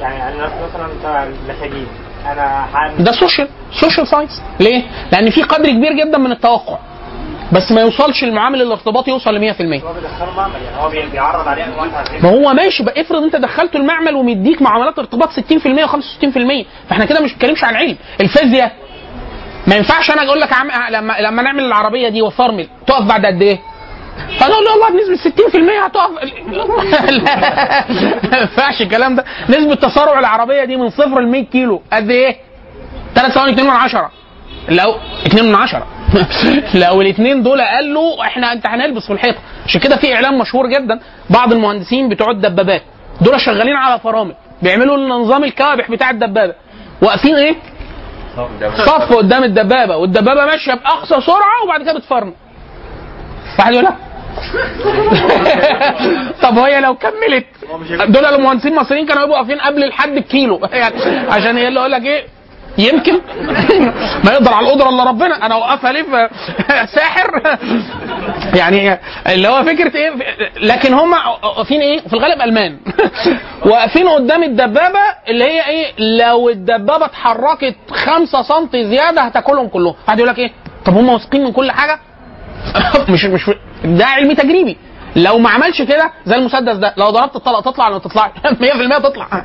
يعني 0.00 0.38
نفس 0.42 0.52
مثلا 0.70 0.88
بتاع 1.00 1.24
المساجين. 1.24 1.86
أنا 2.26 2.66
ده 2.98 3.12
social 3.12 3.48
social 3.80 4.08
science 4.08 4.42
ليه؟ 4.60 4.82
لأن 5.12 5.30
في 5.30 5.42
قدر 5.42 5.70
كبير 5.70 5.92
جدا 5.92 6.18
من 6.18 6.32
التوقع. 6.32 6.78
بس 7.52 7.72
ما 7.72 7.80
يوصلش 7.80 8.24
المعامل 8.24 8.62
الارتباطي 8.62 9.10
يوصل 9.10 9.34
ل 9.34 9.54
100% 9.54 9.60
هو 9.84 9.92
بيدخله 9.92 10.36
معمل 10.36 10.54
يعني 10.64 10.76
هو 10.76 10.88
بي- 10.88 11.06
بيعرض 11.12 11.48
عليه 11.48 11.64
أنواع 11.64 11.86
ما 12.22 12.30
هو 12.30 12.54
ماشي 12.54 12.82
بقى 12.82 13.00
افرض 13.00 13.22
انت 13.22 13.36
دخلته 13.36 13.76
المعمل 13.76 14.14
ومديك 14.14 14.62
معاملات 14.62 14.98
ارتباط 14.98 15.28
60% 15.30 15.32
و65% 15.86 16.64
فاحنا 16.88 17.04
كده 17.04 17.20
مش 17.20 17.32
بنتكلمش 17.32 17.64
عن 17.64 17.76
علم. 17.76 17.96
الفيزياء 18.20 18.72
ما 19.66 19.76
ينفعش 19.76 20.10
أنا 20.10 20.22
أقول 20.26 20.40
لك 20.40 20.52
عم... 20.52 20.68
لما 20.90 21.14
لما 21.20 21.42
نعمل 21.42 21.64
العربية 21.64 22.08
دي 22.08 22.22
وفرمل 22.22 22.68
تقف 22.86 23.02
بعد 23.04 23.26
قد 23.26 23.42
إيه؟ 23.42 23.58
فنقول 24.38 24.64
له 24.64 24.70
والله 24.72 24.90
بنسبة 24.90 25.30
60% 25.82 25.84
هتقف. 25.84 26.10
لا 26.52 26.66
ما 28.32 28.38
ينفعش 28.40 28.82
الكلام 28.82 29.14
ده. 29.16 29.24
نسبة 29.48 29.74
تسارع 29.74 30.18
العربية 30.18 30.64
دي 30.64 30.76
من 30.76 30.90
صفر 30.90 31.20
ل 31.20 31.28
100 31.28 31.44
كيلو. 31.44 31.82
قد 31.92 32.10
إيه؟ 32.10 32.36
3 33.14 33.34
ثواني 33.34 33.52
2 33.52 33.66
من 33.66 33.72
10 33.76 34.10
لو 34.68 34.94
2 35.26 35.44
من 35.48 35.54
10 35.54 35.86
لو 36.84 37.00
الاثنين 37.00 37.42
دول 37.42 37.60
قالوا 37.60 38.22
إحنا 38.24 38.52
أنت 38.52 38.66
هنلبس 38.66 39.06
في 39.06 39.12
الحيطه 39.12 39.38
عشان 39.66 39.80
كده 39.80 39.96
في 39.96 40.14
اعلان 40.14 40.38
مشهور 40.38 40.66
جدا 40.66 41.00
بعض 41.30 41.52
المهندسين 41.52 42.08
بتوع 42.08 42.30
الدبابات 42.30 42.82
دول 43.20 43.40
شغالين 43.40 43.76
على 43.76 44.00
فرامل 44.00 44.34
بيعملوا 44.62 44.96
نظام 44.96 45.44
الكوابح 45.44 45.90
بتاع 45.90 46.10
الدبابة. 46.10 46.54
واقفين 47.02 47.34
إيه؟ 47.36 47.56
صف 48.86 49.16
قدام 49.16 49.44
الدبابة 49.44 49.96
والدبابة 49.96 50.44
ماشية 50.44 50.74
بأقصى 50.74 51.20
سرعة 51.20 51.64
وبعد 51.64 51.82
كده 51.82 51.92
بتفرمل. 51.92 52.32
واحد 53.58 53.72
يقول 53.72 53.88
طب 56.42 56.56
وهي 56.56 56.80
لو 56.80 56.94
كملت 56.94 57.46
دول 58.08 58.24
المهندسين 58.24 58.72
المصريين 58.72 59.06
كانوا 59.06 59.22
يبقوا 59.22 59.38
واقفين 59.38 59.60
قبل 59.60 59.84
الحد 59.84 60.14
بكيلو. 60.14 60.60
يعني 60.72 60.94
عشان 61.34 61.56
هي 61.56 61.68
اللي 61.68 61.88
لك 61.88 62.02
إيه؟ 62.04 62.24
يمكن. 62.78 63.20
ما 64.24 64.32
يقدر 64.32 64.54
على 64.54 64.66
القدرة 64.66 64.88
إلا 64.88 65.04
ربنا. 65.04 65.46
أنا 65.46 65.54
أوقفها 65.54 65.92
ليه 65.92 66.30
ساحر؟ 66.86 67.40
يعني 68.54 68.98
اللي 69.26 69.48
هو 69.48 69.62
فكرة 69.62 69.96
إيه؟ 69.96 70.12
لكن 70.60 70.94
هم 70.94 71.12
واقفين 71.42 71.80
إيه؟ 71.80 72.00
في 72.00 72.12
الغالب 72.12 72.42
ألمان. 72.42 72.78
واقفين 73.66 74.08
قدام 74.08 74.42
الدبابة 74.42 75.00
اللي 75.28 75.44
هي 75.44 75.66
إيه؟ 75.68 75.92
لو 76.18 76.48
الدبابة 76.48 77.04
اتحركت 77.04 77.76
5 77.90 78.42
سم 78.42 78.68
زيادة 78.72 79.20
هتاكلهم 79.22 79.68
كلهم. 79.68 79.94
واحد 80.06 80.18
يقول 80.18 80.30
لك 80.30 80.38
إيه؟ 80.38 80.50
طب 80.84 80.94
هم 80.96 81.08
واثقين 81.08 81.44
من 81.44 81.52
كل 81.52 81.70
حاجة؟ 81.70 81.98
مش 83.12 83.24
مش 83.24 83.50
ده 83.84 84.06
علم 84.06 84.32
تجريبي. 84.32 84.76
لو 85.16 85.38
ما 85.38 85.50
عملش 85.50 85.82
كده 85.82 86.10
زي 86.26 86.36
المسدس 86.36 86.76
ده 86.76 86.94
لو 86.96 87.10
ضربت 87.10 87.36
الطلقة 87.36 87.60
تطلع 87.70 87.84
ولا 87.86 87.94
ما 87.94 88.00
تطلعش؟ 88.00 88.30
100% 88.98 89.02
تطلع. 89.02 89.26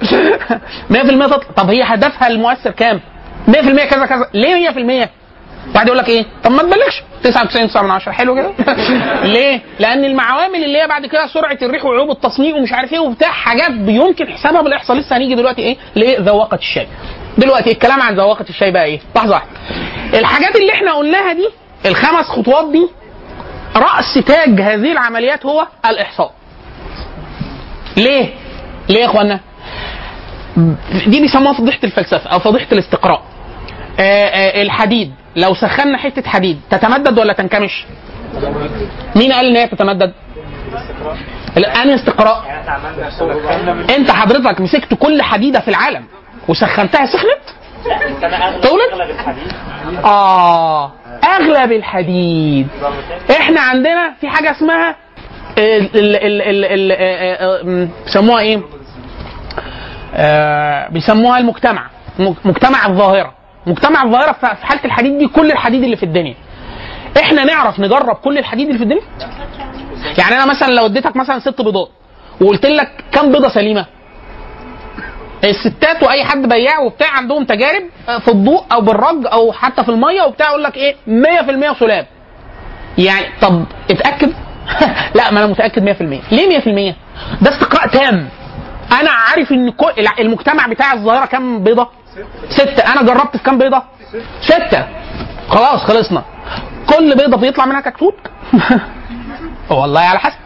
100% 0.94 1.26
تطلع. 1.26 1.38
طب 1.58 1.70
هي 1.70 1.84
هدفها 1.84 2.28
المؤثر 2.28 2.72
كام؟ 2.72 3.00
100% 3.48 3.52
كذا 3.86 4.06
كذا. 4.06 4.30
ليه 4.34 4.70
100% 5.06 5.10
واحد 5.76 5.88
يقول 5.88 5.98
لك 5.98 6.10
إيه؟ 6.10 6.26
طب 6.44 6.52
ما 6.52 6.62
تبلغش. 6.62 7.04
99 7.24 7.84
من 7.86 7.92
10 7.92 8.12
حلو 8.12 8.36
كده. 8.36 8.52
ليه؟ 9.34 9.62
لأن 9.80 10.06
المعوامل 10.06 10.64
اللي 10.64 10.82
هي 10.82 10.88
بعد 10.88 11.06
كده 11.06 11.28
سرعة 11.28 11.58
الريح 11.62 11.86
وعيوب 11.86 12.12
التصنيع 12.12 12.56
ومش 12.56 12.74
عارف 12.74 12.94
إيه 12.94 13.00
وبتاع 13.00 13.32
حاجات 13.32 13.70
يمكن 13.72 14.28
حسابها 14.28 14.62
بالإحصاء. 14.62 14.98
لسه 14.98 15.18
هنيجي 15.18 15.36
دلوقتي 15.36 15.62
إيه؟ 15.62 15.78
لذواقه 15.96 16.56
الشاي. 16.56 16.88
دلوقتي 17.38 17.72
الكلام 17.72 18.02
عن 18.02 18.16
ذواقة 18.16 18.46
الشاي 18.50 18.72
بقى 18.72 18.86
إيه؟ 18.86 19.00
لحظة 19.16 19.32
واحدة. 19.34 19.50
الحاجات 20.20 20.56
اللي 20.56 20.72
إحنا 20.74 20.94
قلناها 20.94 21.34
دي 21.34 21.50
الخمس 21.86 22.26
خطوات 22.26 22.72
دي 22.72 22.88
رأس 23.76 24.26
تاج 24.26 24.62
هذه 24.62 24.92
العمليات 24.92 25.46
هو 25.46 25.68
الإحصاء. 25.86 26.32
ليه؟ 27.98 28.34
ليه 28.90 29.00
يا 29.00 29.06
اخوانا 29.06 29.40
دي 31.08 31.22
بيسموها 31.22 31.54
فضيحة 31.54 31.80
الفلسفة 31.84 32.30
أو 32.30 32.40
فضيحة 32.40 32.68
الاستقراء 32.72 33.22
آه، 34.00 34.04
آه، 34.04 34.62
الحديد 34.62 35.12
لو 35.36 35.54
سخنا 35.54 35.98
حتة 35.98 36.30
حديد 36.30 36.60
تتمدد 36.70 37.20
ولا 37.20 37.34
تنكمش؟ 37.34 37.86
مين 39.16 39.32
قال 39.34 39.46
إن 39.46 39.56
هي 39.56 39.68
تتمدد؟ 39.68 40.14
لا، 41.56 41.84
انهي 41.84 41.96
استقراء؟ 41.96 42.44
أنت 43.98 44.12
حضرتك 44.12 44.62
مسكت 44.62 44.94
كل 44.94 45.22
حديدة 45.22 45.60
في 45.60 45.68
العالم 45.68 46.04
وسخنتها 46.48 47.06
سخنت؟ 47.06 47.46
الحديد 49.12 49.52
آه 50.06 50.92
أغلب 51.24 51.72
الحديد 51.72 52.68
إحنا 53.32 53.62
عندنا 53.62 54.14
في 54.22 54.28
حاجة 54.30 54.52
اسمها 54.52 54.96
ال 55.58 56.92
آه، 56.92 57.62
بيسموها 58.06 58.40
إيه؟ 58.40 58.62
آه، 60.16 60.90
بيسموها 60.90 61.40
المجتمع. 61.40 61.90
مجتمع 62.46 62.86
الظاهرة. 62.88 63.34
مجتمع 63.68 64.04
الظاهرة 64.04 64.32
في 64.32 64.66
حالة 64.66 64.86
الحديد 64.86 65.18
دي 65.18 65.28
كل 65.28 65.52
الحديد 65.52 65.84
اللي 65.84 65.96
في 65.96 66.04
الدنيا. 66.04 66.36
إحنا 67.20 67.44
نعرف 67.44 67.80
نجرب 67.80 68.16
كل 68.16 68.38
الحديد 68.38 68.66
اللي 68.68 68.78
في 68.78 68.84
الدنيا؟ 68.84 69.02
يعني 70.18 70.36
أنا 70.36 70.46
مثلا 70.46 70.68
لو 70.74 70.86
اديتك 70.86 71.16
مثلا 71.16 71.40
ست 71.40 71.62
بيضات 71.62 71.90
وقلت 72.42 72.66
لك 72.66 73.04
كم 73.12 73.32
بيضة 73.32 73.50
سليمة؟ 73.50 73.86
الستات 75.44 76.04
وأي 76.04 76.24
حد 76.24 76.48
بياع 76.50 76.80
وبتاع 76.80 77.08
عندهم 77.12 77.46
تجارب 77.46 77.84
في 78.20 78.28
الضوء 78.28 78.64
أو 78.72 78.82
بالرج 78.82 79.28
أو 79.34 79.52
حتى 79.52 79.84
في 79.84 79.90
المية 79.90 80.22
وبتاع 80.22 80.50
يقول 80.50 80.64
لك 80.64 80.78
إيه؟ 80.78 80.96
100% 81.76 81.80
سلاب. 81.80 82.06
يعني 82.98 83.26
طب 83.42 83.64
اتأكد؟ 83.92 84.34
لا 85.16 85.32
ما 85.32 85.40
أنا 85.40 85.48
متأكد 85.48 85.90
100% 85.90 86.02
ليه 86.34 86.60
100% 86.92 86.96
ده 87.42 87.52
استقراء 87.52 87.88
تام. 87.88 88.30
أنا 88.92 89.10
عارف 89.12 89.52
ان 89.52 89.70
كل 89.72 89.92
المجتمع 90.20 90.68
بتاع 90.68 90.94
الظاهره 90.94 91.26
كام 91.26 91.64
بيضة. 91.64 91.88
ستة. 92.50 92.94
أنا 92.94 93.04
جربت 93.04 93.38
في 93.38 93.44
كام 93.44 93.58
بيضة؟ 93.58 93.84
ستة. 94.42 94.88
خلاص 95.50 95.84
خلصنا. 95.84 96.24
كل 96.90 97.16
بيضة 97.16 97.38
بيطلع 97.38 97.66
منها 97.66 97.82
كتكوت. 97.82 98.16
والله 99.70 100.02
على 100.02 100.20
حسب. 100.20 100.40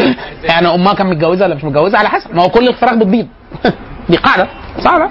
يعني 0.50 0.74
امها 0.74 0.94
كان 0.94 1.06
متجوزة 1.06 1.44
ولا 1.44 1.54
مش 1.54 1.64
متجوزة؟ 1.64 1.98
على 1.98 2.08
حسب. 2.08 2.34
ما 2.34 2.42
هو 2.42 2.48
كل 2.48 2.68
الفراخ 2.68 2.94
بتبيض. 2.94 3.28
دي 4.08 4.16
قاعدة. 4.16 4.48
صعبة. 4.80 5.10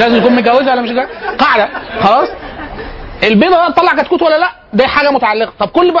لازم 0.00 0.16
يكون 0.16 0.32
متجوزة 0.32 0.72
ولا 0.72 0.80
مش 0.82 0.90
متجوزة. 0.90 1.08
قاعدة. 1.38 1.68
خلاص. 2.00 2.28
البيضة 3.22 3.68
تطلع 3.68 3.92
كتكوت 3.92 4.22
ولا 4.22 4.38
لا؟ 4.38 4.50
دي 4.72 4.86
حاجة 4.86 5.10
متعلقة. 5.10 5.52
طب 5.58 5.68
كل 5.68 5.92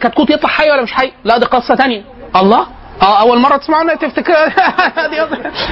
كتكوت 0.00 0.30
يطلع 0.30 0.50
حي 0.50 0.70
ولا 0.70 0.82
مش 0.82 0.92
حي؟ 0.92 1.12
لا 1.24 1.38
دي 1.38 1.44
قصة 1.46 1.74
تانية. 1.74 2.02
الله. 2.36 2.66
آه 3.02 3.20
أول 3.20 3.38
مرة 3.38 3.56
تسمعوا 3.56 3.94
تفتكر. 3.94 4.34
دي- 5.10 5.20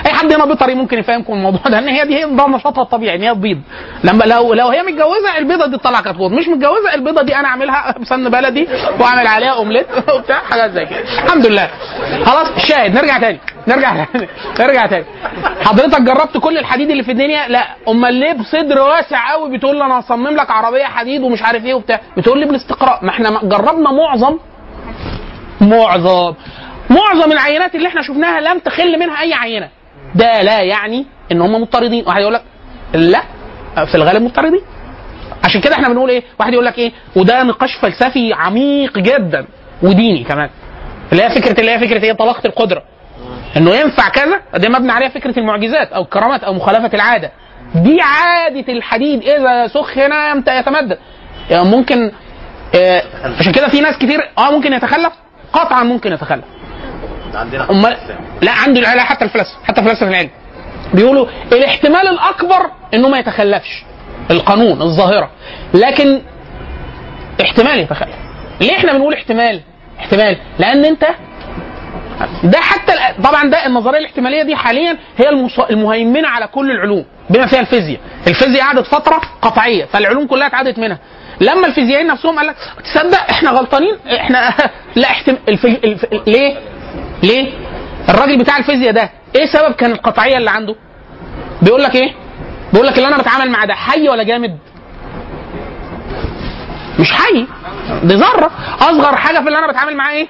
أي 0.06 0.12
حد 0.12 0.32
هنا 0.32 0.44
بيطري 0.44 0.74
ممكن 0.74 0.98
يفهمكم 0.98 1.32
الموضوع 1.32 1.60
ده 1.66 1.78
ان 1.78 1.88
هي 1.88 2.04
دي 2.04 2.16
هي 2.18 2.24
نشاطها 2.48 2.82
الطبيعي 2.82 3.16
إن 3.16 3.22
هي 3.22 3.34
تبيض 3.34 3.60
لما 4.04 4.24
لو 4.24 4.54
لو 4.54 4.68
هي 4.68 4.82
متجوزة 4.82 5.38
البيضة 5.38 5.66
دي 5.66 5.76
تطلع 5.78 6.00
كتكوت 6.00 6.30
مش 6.32 6.48
متجوزة 6.48 6.94
البيضة 6.94 7.22
دي 7.22 7.36
أنا 7.36 7.48
أعملها 7.48 7.94
بسمن 7.98 8.28
بلدي 8.30 8.68
وأعمل 9.00 9.26
عليها 9.26 9.48
أومليت 9.50 9.86
وبتاع 10.14 10.38
حاجات 10.50 10.70
زي 10.70 10.86
كده. 10.86 11.00
الحمد 11.24 11.46
لله. 11.46 11.68
خلاص 12.24 12.48
الشاهد 12.56 12.94
نرجع 12.94 13.18
تاني. 13.18 13.40
نرجع 13.68 14.04
تاني. 14.04 14.28
نرجع 14.60 14.86
تاني. 14.86 15.04
حضرتك 15.64 16.00
جربت 16.02 16.38
كل 16.38 16.58
الحديد 16.58 16.90
اللي 16.90 17.02
في 17.02 17.12
الدنيا؟ 17.12 17.48
لا. 17.48 17.64
امال 17.88 18.14
ليه 18.14 18.32
بصدر 18.32 18.80
واسع 18.80 19.32
قوي 19.32 19.56
بتقول 19.56 19.76
لي 19.76 19.84
أنا 19.84 20.00
هصمم 20.00 20.28
لك 20.28 20.50
عربية 20.50 20.84
حديد 20.84 21.22
ومش 21.22 21.42
عارف 21.42 21.64
إيه 21.64 21.74
وبتاع. 21.74 22.00
بتقول 22.16 22.38
لي 22.40 22.46
بالاستقراء 22.46 22.98
ما 23.02 23.10
إحنا 23.10 23.40
جربنا 23.42 23.90
معظم. 23.92 24.38
معظم. 25.60 26.34
معظم 26.91 27.32
العينات 27.32 27.74
اللي 27.74 27.89
إحنا 27.89 28.03
شفناها 28.03 28.41
لم 28.41 28.59
تخل 28.59 28.99
منها 28.99 29.20
اي 29.22 29.34
عينة. 29.34 29.68
ده 30.14 30.43
لا 30.43 30.61
يعني 30.62 31.07
ان 31.32 31.41
هم 31.41 31.55
مضطردين. 31.62 32.05
واحد 32.07 32.20
يقول 32.20 32.34
لك 32.34 32.43
لا 32.95 33.22
في 33.86 33.95
الغالب 33.95 34.22
مضطردين. 34.22 34.61
عشان 35.45 35.61
كده 35.61 35.74
إحنا 35.74 35.89
بنقول 35.89 36.11
إيه؟ 36.11 36.22
واحد 36.41 36.53
يقول 36.53 36.64
لك 36.64 36.78
إيه؟ 36.78 36.93
وده 37.16 37.43
نقاش 37.43 37.74
فلسفي 37.82 38.32
عميق 38.32 38.99
جدا 38.99 39.47
وديني 39.82 40.24
كمان. 40.24 40.51
اللي 41.12 41.22
هي 41.24 41.30
فكره 41.30 41.61
اللي 41.61 41.70
هي 41.70 41.78
فكرة 41.78 42.05
إيه؟ 42.05 42.12
طلاقة 42.12 42.47
القدرة. 42.47 42.82
انه 43.57 43.74
ينفع 43.74 44.09
كذا 44.09 44.41
ده 44.57 44.68
مبني 44.68 44.93
عليها 44.93 45.09
فكرة 45.09 45.39
المعجزات 45.39 45.93
أو 45.93 46.03
الكرامات 46.03 46.45
أو 46.45 46.55
مخالفة 46.55 46.91
العادة. 46.95 47.32
دي 47.74 48.01
عادة 48.03 48.72
الحديد 48.72 49.22
اذا 49.22 49.66
سخن 49.66 50.12
يتمدد 50.49 50.99
يعني 51.51 51.64
ممكن 51.68 52.12
آه، 52.74 53.03
عشان 53.39 53.53
كده 53.53 53.68
في 53.68 53.80
ناس 53.80 53.99
كتير 53.99 54.30
آه 54.39 54.51
ممكن 54.51 54.72
يتخلف. 54.72 55.12
قطعا 55.53 55.82
ممكن 55.84 56.12
يتخلف. 56.12 56.45
عندنا 57.34 57.70
امال 57.70 57.96
لا 58.42 58.52
عنده 58.52 58.80
لا 58.80 59.02
حتى 59.02 59.24
الفلاسفه 59.24 59.56
حتى 59.64 59.82
فلاسفه 59.82 60.08
العلم. 60.08 60.30
بيقولوا 60.94 61.26
الاحتمال 61.52 62.08
الأكبر 62.08 62.70
إنه 62.94 63.08
ما 63.08 63.18
يتخلفش 63.18 63.82
القانون 64.30 64.82
الظاهرة. 64.82 65.30
لكن 65.74 66.20
احتمال 67.40 67.80
يتخلف 67.80 68.14
ليه 68.60 68.76
إحنا 68.76 68.92
بنقول 68.92 69.14
احتمال؟ 69.14 69.60
احتمال 69.98 70.36
لأن 70.58 70.84
أنت 70.84 71.06
ده 72.44 72.58
حتى 72.60 72.92
طبعا 73.24 73.50
ده 73.50 73.66
النظرية 73.66 73.98
الاحتمالية 73.98 74.42
دي 74.42 74.56
حاليا 74.56 74.96
هي 75.18 75.28
المهيمنة 75.70 76.28
على 76.28 76.46
كل 76.46 76.70
العلوم 76.70 77.04
بما 77.30 77.46
فيها 77.46 77.60
الفيزياء. 77.60 78.00
الفيزياء 78.26 78.64
قعدت 78.66 78.86
فترة 78.86 79.20
قطعية 79.42 79.84
فالعلوم 79.84 80.26
كلها 80.26 80.46
اتعدت 80.46 80.78
منها. 80.78 80.98
لما 81.40 81.66
الفيزيائيين 81.66 82.06
نفسهم 82.06 82.38
قال 82.38 82.46
لك 82.46 82.56
تصدق 82.84 83.30
إحنا 83.30 83.50
غلطانين؟ 83.50 83.96
إحنا 84.16 84.54
لا 84.96 85.08
احتم... 85.10 85.36
الف... 85.48 85.64
الف... 85.66 86.06
ليه؟ 86.26 86.56
ليه؟ 87.22 87.52
الراجل 88.08 88.38
بتاع 88.38 88.56
الفيزياء 88.56 88.92
ده 88.92 89.10
إيه 89.36 89.46
سبب 89.46 89.74
كان 89.74 89.90
القطعية 89.92 90.36
اللي 90.38 90.50
عنده؟ 90.50 90.74
بيقول 91.62 91.82
لك 91.82 91.94
إيه؟ 91.94 92.12
بيقول 92.72 92.86
لك 92.86 92.96
اللي 92.98 93.08
أنا 93.08 93.18
بتعامل 93.18 93.50
مع 93.50 93.64
ده 93.64 93.74
حي 93.74 94.08
ولا 94.08 94.22
جامد؟ 94.22 94.58
مش 97.00 97.12
حي 97.12 97.46
دي 98.02 98.14
ذرة. 98.14 98.50
أصغر 98.80 99.16
حاجة 99.16 99.38
في 99.38 99.46
اللي 99.46 99.58
أنا 99.58 99.66
بتعامل 99.66 99.96
معاه 99.96 100.12
إيه؟ 100.12 100.28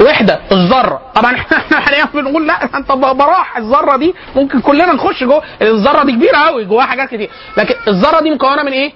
وحدة 0.00 0.40
الذرة. 0.52 1.00
طبعا 1.14 1.32
إحنا 1.36 1.80
حاليا 1.80 2.04
بنقول 2.14 2.46
لا 2.46 2.64
أنت 2.76 2.92
براح. 2.92 3.56
الذرة 3.56 3.96
دي 3.96 4.14
ممكن 4.36 4.60
كلنا 4.60 4.92
نخش 4.94 5.24
جوه. 5.24 5.42
الذرة 5.62 6.04
دي 6.04 6.12
كبيرة 6.12 6.36
قوي 6.36 6.64
جواها 6.64 6.86
حاجات 6.86 7.08
كتير. 7.08 7.30
لكن 7.56 7.74
الذرة 7.88 8.20
دي 8.20 8.30
مكونة 8.30 8.62
من 8.62 8.72
إيه؟ 8.72 8.92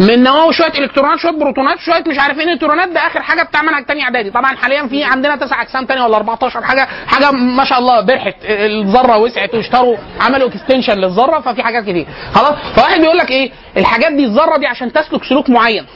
من 0.00 0.22
نواه 0.22 0.50
شوية 0.50 0.78
إلكترونات 0.78 1.18
شوية 1.18 1.32
بروتونات 1.32 1.78
شوية 1.78 2.04
مش 2.06 2.18
عارف 2.18 2.38
إيه. 2.38 2.46
نيوترونات 2.46 2.88
ده 2.88 3.00
آخر 3.06 3.22
حاجة 3.22 3.42
بتاع 3.42 3.62
منهج 3.62 3.86
تاني 3.86 4.02
إعدادي. 4.02 4.30
طبعا 4.30 4.56
حاليا 4.56 4.86
في 4.86 5.04
عندنا 5.04 5.36
تسع 5.36 5.62
أجسام 5.62 5.86
تاني 5.86 6.00
ولا 6.00 6.16
14 6.16 6.62
حاجة 6.62 6.88
حاجة 7.06 7.30
ما 7.30 7.64
شاء 7.64 7.78
الله 7.78 8.00
برحت. 8.00 8.34
الذرة 8.44 9.16
وسعت 9.18 9.54
واشتروا 9.54 9.96
عملوا 10.20 10.48
extension 10.48 10.94
للذرة 10.98 11.40
ففي 11.40 11.62
حاجات 11.62 11.82
كتير. 11.82 12.06
خلاص؟ 12.34 12.54
فواحد 12.76 13.00
بيقول 13.00 13.18
لك 13.18 13.30
إيه؟ 13.30 13.50
الحاجات 13.76 14.12
دي 14.12 14.24
الذرة 14.24 14.56
دي 14.56 14.66
عشان 14.66 14.92
تسلك 14.92 15.24
سلوك 15.24 15.50
معين. 15.50 15.86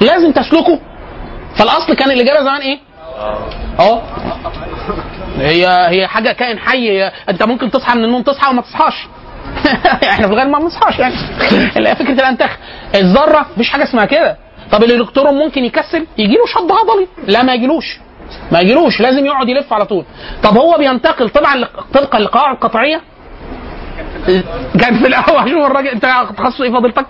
لازم 0.00 0.32
تسلكه. 0.32 0.80
فالأصل 1.58 1.94
كان 1.94 2.10
الاجابه 2.10 2.40
زمان 2.40 2.60
إيه؟ 2.60 2.78
آه 3.80 4.02
هي 5.38 5.66
هي 5.88 6.06
حاجة 6.06 6.32
كائن 6.32 6.58
حي. 6.58 7.10
أنت 7.28 7.42
ممكن 7.42 7.70
تصحى 7.70 7.98
من 7.98 8.04
النوم 8.04 8.22
تصحى 8.22 8.50
وما 8.50 8.62
تصحاش. 8.62 9.06
إحنا 10.10 10.26
في 10.26 10.32
الغالب 10.32 10.50
ما 10.50 10.58
بنصحاش 10.58 10.98
يعني. 10.98 11.14
فكرة 11.94 12.12
الأنتخ 12.12 12.50
الذرة 12.94 13.46
مفيش 13.54 13.70
حاجة 13.70 13.82
اسمها 13.84 14.04
كده. 14.04 14.36
طب 14.72 14.84
الالكترون 14.84 15.34
ممكن 15.34 15.64
يكسل 15.64 16.06
يجي 16.18 16.34
له 16.34 16.46
شد 16.46 16.72
عضلي. 16.72 17.08
لا 17.26 17.42
ما 17.42 17.54
يجيلوش. 17.54 17.98
ما 18.52 18.60
يجيلوش 18.60 19.00
لازم 19.00 19.26
يقعد 19.26 19.48
يلف 19.48 19.72
على 19.72 19.84
طول. 19.84 20.04
طب 20.42 20.56
هو 20.58 20.78
بينتقل 20.78 21.28
طبعا 21.28 21.64
طبقا 21.94 22.18
لقواعد 22.18 22.56
قطعيه 22.56 23.00
كان 24.80 24.98
في 24.98 25.06
الأول. 25.06 25.48
شوف 25.50 25.66
الراجل 25.66 25.88
أنت 25.88 26.06
تخصص 26.38 26.60
إيه 26.60 26.72
فضيلتك؟ 26.72 27.06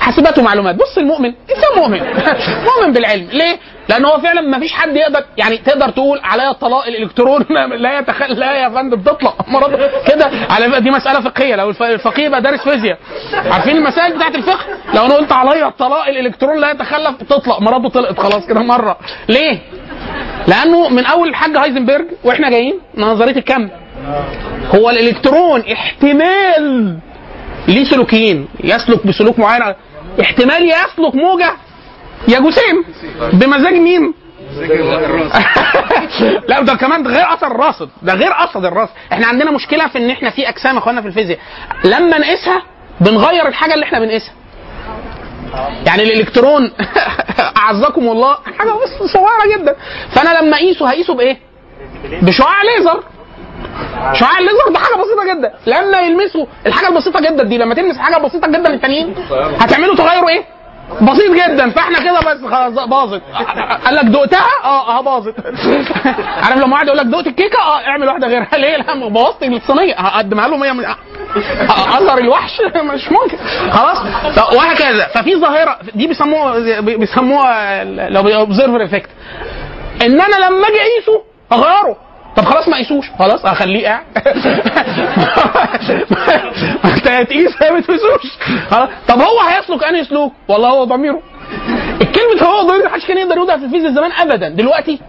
حاسبات 0.00 0.38
ومعلومات. 0.38 0.74
بص 0.76 0.98
المؤمن 0.98 1.32
انسان 1.50 1.76
مؤمن. 1.76 2.00
مؤمن 2.68 2.92
بالعلم. 2.92 3.28
ليه؟ 3.32 3.58
لأن 3.88 4.04
هو 4.04 4.18
فعلا 4.18 4.40
ما 4.40 4.60
فيش 4.60 4.72
حد 4.72 4.96
يقدر 4.96 5.24
يعني 5.36 5.56
تقدر 5.56 5.90
تقول 5.90 6.20
عليا 6.24 6.50
الطلاق 6.50 6.86
الإلكترون 6.86 7.44
لا 7.82 7.98
يتخل 7.98 8.32
لا 8.32 8.52
يا 8.52 8.68
فندم 8.68 9.00
تطلق 9.02 9.36
مرض 9.54 9.74
كده. 10.08 10.30
على 10.50 10.80
دي 10.80 10.90
مسألة 10.90 11.20
فقهية. 11.20 11.56
لو 11.56 11.68
الف- 11.70 11.82
الفقيه 11.82 12.24
يبقى 12.24 12.42
دارس 12.42 12.60
فيزياء. 12.68 12.98
عارفين 13.50 13.76
المسائل 13.76 14.16
بتاعت 14.16 14.34
الفقه؟ 14.34 14.64
لو 14.94 15.06
أنا 15.06 15.14
قلت 15.14 15.32
عليا 15.32 15.68
الطلاق 15.68 16.08
الإلكترون 16.08 16.60
لا 16.60 16.70
يتخلف 16.70 17.22
تطلق. 17.22 17.60
مراته 17.60 17.88
طلقت 17.88 18.20
خلاص 18.20 18.46
كده 18.46 18.60
مرة. 18.60 18.98
ليه؟ 19.28 19.58
لأنه 20.46 20.88
من 20.88 21.06
أول 21.06 21.28
الحاج 21.28 21.56
هايزنبرج 21.56 22.06
وإحنا 22.24 22.50
جايين 22.50 22.80
نظرية 22.96 23.36
الكم. 23.36 23.68
هو 24.74 24.90
الإلكترون 24.90 25.62
احتمال 25.72 26.98
ليه 27.68 27.84
سلوكيين؟ 27.84 28.48
يسلك 28.64 29.06
بسلوك 29.06 29.38
معين. 29.38 29.74
احتمال 30.20 30.68
يسلك 30.70 31.14
موجة. 31.14 31.52
يا 32.28 32.40
جسيم. 32.40 32.84
بمزاج 33.32 33.74
مين؟ 33.74 34.14
لا 36.48 36.60
ده 36.60 36.74
كمان 36.74 37.02
ده 37.02 37.10
غير 37.10 37.32
أثر 37.34 37.46
الراصد. 37.46 37.90
ده 38.02 38.14
غير 38.14 38.32
أثر 38.44 38.68
الراصد. 38.68 38.92
إحنا 39.12 39.26
عندنا 39.26 39.50
مشكلة 39.50 39.88
في 39.88 39.98
إن 39.98 40.10
إحنا 40.10 40.30
في 40.30 40.48
أجسام 40.48 40.76
اخوانا 40.76 41.00
في 41.02 41.08
الفيزياء. 41.08 41.38
لما 41.84 42.18
نقيسها 42.18 42.62
بنغير 43.00 43.48
الحاجة 43.48 43.74
اللي 43.74 43.84
إحنا 43.84 43.98
بنقيسها. 43.98 44.32
يعني 45.86 46.02
الإلكترون. 46.02 46.70
أعزكم 47.56 48.08
الله. 48.08 48.36
حاجة 48.58 48.70
بس 48.70 49.10
صغيرة 49.12 49.58
جدا. 49.58 49.76
فأنا 50.10 50.38
لما 50.40 50.56
أقيسه 50.56 50.88
هقيسه 50.88 51.14
بإيه؟ 51.14 51.38
بشعاع 52.22 52.62
ليزر. 52.62 53.02
شعاع 54.12 54.38
الليزر 54.38 54.68
ده 54.72 54.78
حاجة 54.78 54.94
بسيطة 54.94 55.34
جدا. 55.34 55.52
لما 55.66 55.98
يلمسوا 56.00 56.46
الحاجة 56.66 56.88
البسيطة 56.88 57.20
جدا 57.20 57.44
دي. 57.44 57.58
لما 57.58 57.74
تلمس 57.74 57.98
حاجة 57.98 58.16
بسيطة 58.18 58.48
جدا 58.48 58.74
التانيين 58.74 59.14
هتعملوا 59.60 59.94
تغيروا 59.96 60.28
إيه؟ 60.28 60.44
بسيط 61.00 61.32
جدا. 61.32 61.70
فإحنا 61.70 61.98
كده 61.98 62.20
بس 62.20 62.40
خلاص 62.50 62.88
باظت. 62.88 63.22
قال 63.84 63.94
لك 63.94 64.04
دقتها؟ 64.04 64.46
آه 64.64 64.98
آه 64.98 65.00
باظت. 65.02 65.34
عارف 66.44 66.56
لما 66.56 66.72
واحد 66.74 66.86
يقول 66.86 66.98
لك 66.98 67.06
دقت 67.06 67.26
الكيكة؟ 67.26 67.58
آه 67.58 67.86
اعمل 67.86 68.08
واحدة 68.08 68.26
غيرها. 68.26 68.48
ليه؟ 68.58 68.76
لا 68.76 69.08
بوظت 69.08 69.42
الصينية. 69.42 69.94
هقدمها 69.94 70.48
له 70.48 70.56
100 70.56 70.72
من 70.72 70.84
أثر 71.70 72.18
الوحش. 72.18 72.60
مش 72.94 73.08
ممكن. 73.12 73.36
خلاص؟ 73.70 73.98
وهكذا. 74.54 75.06
ففي 75.14 75.36
ظاهرة 75.36 75.78
دي 75.94 76.06
بيسموها 76.06 76.80
بيسموها 76.80 77.84
ال 77.84 78.28
observer 78.28 78.84
effect 78.84 79.10
إن 80.02 80.20
أنا 80.20 80.36
لما 80.46 80.68
أجي 80.68 80.76
أقيسه 80.80 81.22
أغيره. 81.52 82.07
طب 82.38 82.44
خلاص 82.44 82.68
ما 82.68 82.76
قيسوش 82.76 83.10
خلاص 83.18 83.44
أخليه 83.46 83.88
قاعد. 83.88 84.04
انت 86.84 87.08
هتقيس 87.08 87.62
ما 87.62 87.80
تقيسوش 87.80 88.38
خلاص. 88.70 88.88
طب 89.08 89.20
هو 89.20 89.40
هيسلك 89.40 89.84
أنهي 89.84 90.04
سلوك؟ 90.04 90.32
والله 90.48 90.68
هو 90.68 90.84
ضميره. 90.84 91.22
الكلمة 92.00 92.42
هو 92.42 92.62
ضمير 92.68 92.84
محدش 92.86 93.06
كان 93.06 93.18
يقدر 93.18 93.36
يقولها 93.36 93.56
في 93.56 93.64
الفيزياء 93.64 93.92
زمان 93.92 94.12
ابدا. 94.12 94.48
دلوقتي 94.48 95.00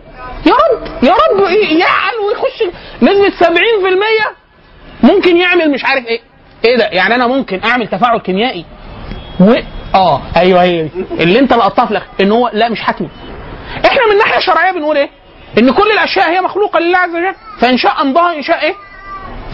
يا 0.45 0.53
رب 0.53 1.03
يا 1.03 1.11
رب 1.13 1.49
يعقل 1.79 2.17
ويخش 2.27 2.63
نسبة 3.01 3.47
70% 3.47 4.33
ممكن 5.03 5.37
يعمل 5.37 5.71
مش 5.71 5.85
عارف 5.85 6.05
إيه. 6.05 6.19
إيه 6.65 6.77
ده؟ 6.77 6.85
يعني 6.85 7.15
أنا 7.15 7.27
ممكن 7.27 7.61
أعمل 7.65 7.87
تفاعل 7.87 8.19
كيميائي 8.19 8.65
و 9.39 9.53
آه 9.95 10.21
أيوه 10.37 10.63
هي. 10.63 10.87
اللي 11.19 11.39
أنت 11.39 11.53
لقطتها 11.53 11.85
في 11.85 12.23
إن 12.23 12.31
هو 12.31 12.49
لا 12.53 12.69
مش 12.69 12.81
حتمي 12.81 13.09
إحنا 13.85 14.05
من 14.05 14.11
الناحيه 14.11 14.37
الشرعيه 14.37 14.71
بنقول 14.71 14.97
إيه؟ 14.97 15.09
إن 15.57 15.71
كل 15.71 15.91
الأشياء 15.91 16.29
هي 16.29 16.41
مخلوقة 16.41 16.79
لله 16.79 16.97
عز 16.97 17.09
وجل 17.09 17.35
فإن 17.59 17.77
شاء 17.77 18.01
امضاها 18.01 18.35
إن 18.37 18.41
شاء 18.43 18.63
إيه؟ 18.63 18.73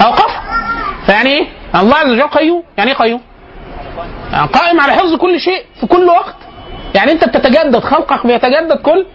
اوقفها 0.06 0.41
فيعني 1.06 1.30
إيه؟ 1.30 1.48
الله 1.76 1.96
عز 1.96 2.10
وجل 2.12 2.22
قيوم. 2.28 2.64
يعني 2.78 2.91
إيه 2.91 2.98
قيوم؟ 2.98 3.22
يعني 4.32 4.48
قائم 4.48 4.80
على 4.80 4.93
حفظ 4.93 5.16
كل 5.16 5.39
شيء 5.39 5.66
في 5.80 5.88
كل 5.88 6.06
وقت. 6.06 6.36
يعني 6.96 7.12
أنت 7.12 7.26
بتتجدد 7.30 7.80
خلقك 7.80 8.28
بيتجدد 8.28 8.78
كل 8.82 9.06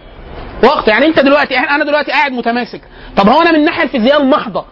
وقت. 0.63 0.87
يعني 0.87 1.05
أنت 1.05 1.19
دلوقتي 1.19 1.59
أنا 1.59 1.83
دلوقتي 1.83 2.11
قاعد 2.11 2.31
متماسك. 2.31 2.81
طب 3.17 3.29
هو 3.29 3.41
أنا 3.41 3.51
من 3.51 3.59
الناحيه 3.59 3.83
الفيزياء 3.83 4.21
المحضة. 4.21 4.65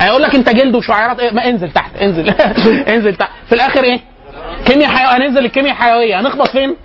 هيقول 0.00 0.22
لك 0.22 0.34
أنت 0.34 0.48
جلد 0.50 0.74
وشعيرات 0.74 1.20
إيه؟ 1.20 1.30
ما 1.30 1.44
انزل 1.48 1.70
تحت 1.72 1.96
انزل. 1.96 2.28
انزل 2.94 3.14
تحت. 3.16 3.30
في 3.48 3.54
الآخر 3.54 3.84
إيه؟ 3.84 4.00
كيمياء 4.66 4.90
حيويه 4.90 5.16
هننزل 5.16 5.44
الكيمياء 5.44 5.72
الحيوية. 5.72 6.20
هنخبط 6.20 6.48
فين؟ 6.48 6.76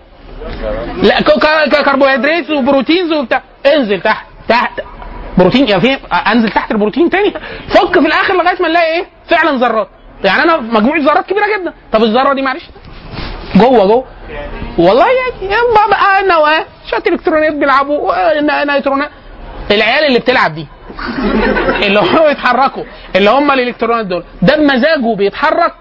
لا 1.04 1.22
كربوهيدرات 1.82 2.50
وبروتينز 2.50 3.12
وبتاع. 3.12 3.42
انزل 3.66 4.02
تحت. 4.02 4.31
تحت 4.52 4.82
بروتين 5.38 5.68
يا 5.68 5.80
في 5.80 5.98
أنزل 6.28 6.50
تحت 6.50 6.72
البروتين 6.72 7.10
تاني 7.10 7.34
فك 7.68 8.00
في 8.00 8.08
الآخر 8.08 8.34
لغاية 8.34 8.62
ما 8.62 8.68
نلاقي 8.68 8.94
إيه؟ 8.94 9.06
فعلا 9.30 9.58
ذرات. 9.58 9.88
يعني 10.24 10.44
أنا 10.44 10.58
مجموعة 10.58 11.00
ذرات 11.00 11.26
كبيرة 11.26 11.46
جدا. 11.58 11.74
طب 11.92 12.04
الذرة 12.04 12.34
دي 12.34 12.42
معلش؟ 12.42 12.64
جوه 13.56 13.86
جوه. 13.86 14.06
والله 14.78 15.06
يعني 15.06 15.56
بقى 15.90 16.24
نواه 16.24 16.66
شوية 16.90 17.04
إلكترونات 17.08 17.54
بيلعبوا 17.54 18.14
نيترونات 18.66 19.10
العيال 19.72 20.06
اللي 20.06 20.20
بتلعب 20.20 20.56
دي 20.56 20.68
اللي 21.86 22.00
هم 22.00 22.28
بيتحركوا 22.28 22.84
اللي 23.16 23.30
هم 23.30 23.52
الإلكترونات 23.52 24.06
دول 24.06 24.24
ده 24.42 24.56
بمزاجه 24.56 25.16
بيتحرك 25.16 25.74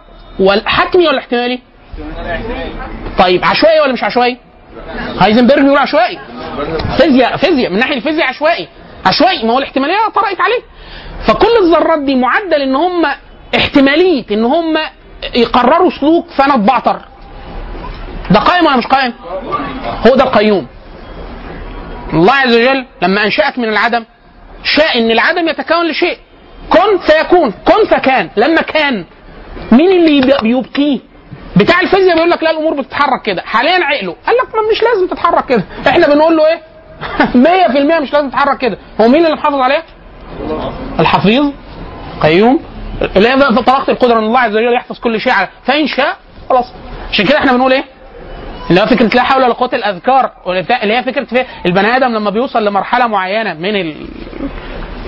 حتمي 0.66 1.08
ولا 1.08 1.18
احتمالي؟ 1.18 1.60
طيب 3.18 3.44
عشوائي 3.44 3.80
ولا 3.80 3.92
مش 3.92 4.04
عشوائي؟ 4.04 4.38
هايزنبرج 5.20 5.60
بيقول 5.62 5.78
عشوائي. 5.78 6.18
فيزياء 6.96 7.36
فيزياء 7.36 7.70
من 7.72 7.78
ناحية 7.78 7.94
الفيزياء 7.94 8.26
عشوائي. 8.28 8.68
عشوائي 9.06 9.46
ما 9.46 9.52
هو 9.52 9.58
الاحتمالية 9.58 9.96
طرقت 10.14 10.40
عليه. 10.40 10.62
فكل 11.26 11.48
الذرات 11.62 11.98
دي 11.98 12.14
معدل 12.14 12.62
إن 12.62 12.74
هم 12.76 13.06
احتمالية 13.56 14.24
إن 14.30 14.44
هم 14.44 14.78
يقرروا 15.34 15.90
سلوك 15.90 16.26
فأنا 16.30 16.54
أتبعتر. 16.54 17.00
ده 18.30 18.40
قائم 18.40 18.66
ولا 18.66 18.76
مش 18.76 18.86
قائم؟ 18.86 19.12
هو 20.06 20.14
ده 20.16 20.24
القيوم. 20.24 20.66
الله 22.12 22.32
عز 22.32 22.56
وجل 22.56 22.86
لما 23.02 23.24
أنشأك 23.24 23.58
من 23.58 23.68
العدم 23.68 24.04
شاء 24.64 24.98
إن 24.98 25.10
العدم 25.10 25.48
يتكون 25.48 25.86
لشيء. 25.88 26.18
كن 26.70 26.98
فيكون 26.98 27.50
كن 27.50 27.84
فكان. 27.90 28.30
لما 28.36 28.60
كان 28.62 29.04
مين 29.72 29.90
اللي 29.92 30.16
يب- 30.18 30.42
بيبقيه 30.42 30.98
بتاع 31.60 31.80
الفيزياء 31.80 32.14
بيقول 32.14 32.30
لك 32.30 32.42
لا 32.42 32.50
الأمور 32.50 32.74
بتتحرك 32.74 33.22
كده. 33.22 33.42
حاليا 33.42 33.84
عقله. 33.84 34.16
قال 34.26 34.36
لك 34.36 34.54
ما 34.54 34.60
مش 34.72 34.82
لازم 34.82 35.06
تتحرك 35.06 35.46
كده. 35.46 35.64
إحنا 35.88 36.06
بنقول 36.14 36.36
له 36.36 36.46
إيه؟ 36.46 36.60
100% 37.98 38.00
مش 38.02 38.12
لازم 38.12 38.28
تتحرك 38.30 38.58
كده. 38.58 38.78
هو 39.00 39.08
مين 39.08 39.24
اللي 39.26 39.36
محافظ 39.36 39.60
عليه؟ 39.60 39.82
الحفيظ 41.00 41.52
قيوم. 42.22 42.60
اللي 43.16 43.28
هي 43.28 43.36
طلاقة 43.38 43.90
القدرة 43.90 44.18
ان 44.18 44.24
الله 44.24 44.40
عز 44.40 44.56
وجل 44.56 44.74
يحفظ 44.74 44.98
كل 44.98 45.20
شيء 45.20 45.32
على 45.32 45.48
فإن 45.64 45.86
شاء 45.86 46.16
خلاص. 46.48 46.72
عشان 47.10 47.26
كده 47.26 47.38
إحنا 47.38 47.52
بنقول 47.52 47.72
إيه؟ 47.72 47.84
اللي 48.70 48.80
هو 48.80 48.86
فكرة 48.86 49.10
لا 49.16 49.22
حول 49.22 49.42
ولا 49.42 49.52
قوة 49.52 49.70
الأذكار 49.72 50.30
اللي 50.82 50.96
هي 50.96 51.02
فكرة 51.02 51.24
في 51.24 51.44
البني 51.66 51.96
آدم 51.96 52.08
لما 52.14 52.30
بيوصل 52.30 52.64
لمرحلة 52.64 53.06
معينة 53.06 53.54
من 53.54 53.76
ال... 53.80 53.94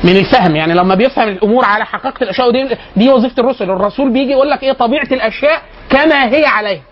من 0.05 0.17
الفهم. 0.17 0.57
يعني 0.57 0.75
لما 0.75 0.95
بيفهم 0.95 1.29
الأمور 1.29 1.65
على 1.65 1.85
حقيقة 1.85 2.23
الأشياء 2.23 2.49
ودي 2.49 2.77
دي 2.97 3.09
وظيفة 3.09 3.41
الرسل. 3.41 3.71
الرسول 3.71 4.11
بيجي 4.11 4.31
يقول 4.31 4.51
لك 4.51 4.63
إيه؟ 4.63 4.73
طبيعة 4.73 5.09
الأشياء 5.13 5.63
كما 5.91 6.29
هي 6.29 6.47
عليها. 6.47 6.83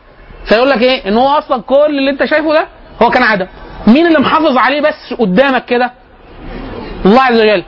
فيقول 0.45 0.71
لك 0.71 0.83
إيه؟ 0.83 1.09
إن 1.09 1.17
هو 1.17 1.29
أصلا 1.29 1.63
كل 1.63 1.99
اللي 1.99 2.11
أنت 2.11 2.25
شايفه 2.25 2.53
ده 2.53 2.67
هو 3.03 3.11
كان 3.11 3.23
عدم. 3.23 3.47
مين 3.87 4.07
اللي 4.07 4.19
محافظ 4.19 4.59
عليه 4.59 4.81
بس 4.81 5.15
قدامك 5.19 5.65
كده؟ 5.65 5.93
الله 7.07 7.23
عز 7.23 7.41
وجل. 7.41 7.65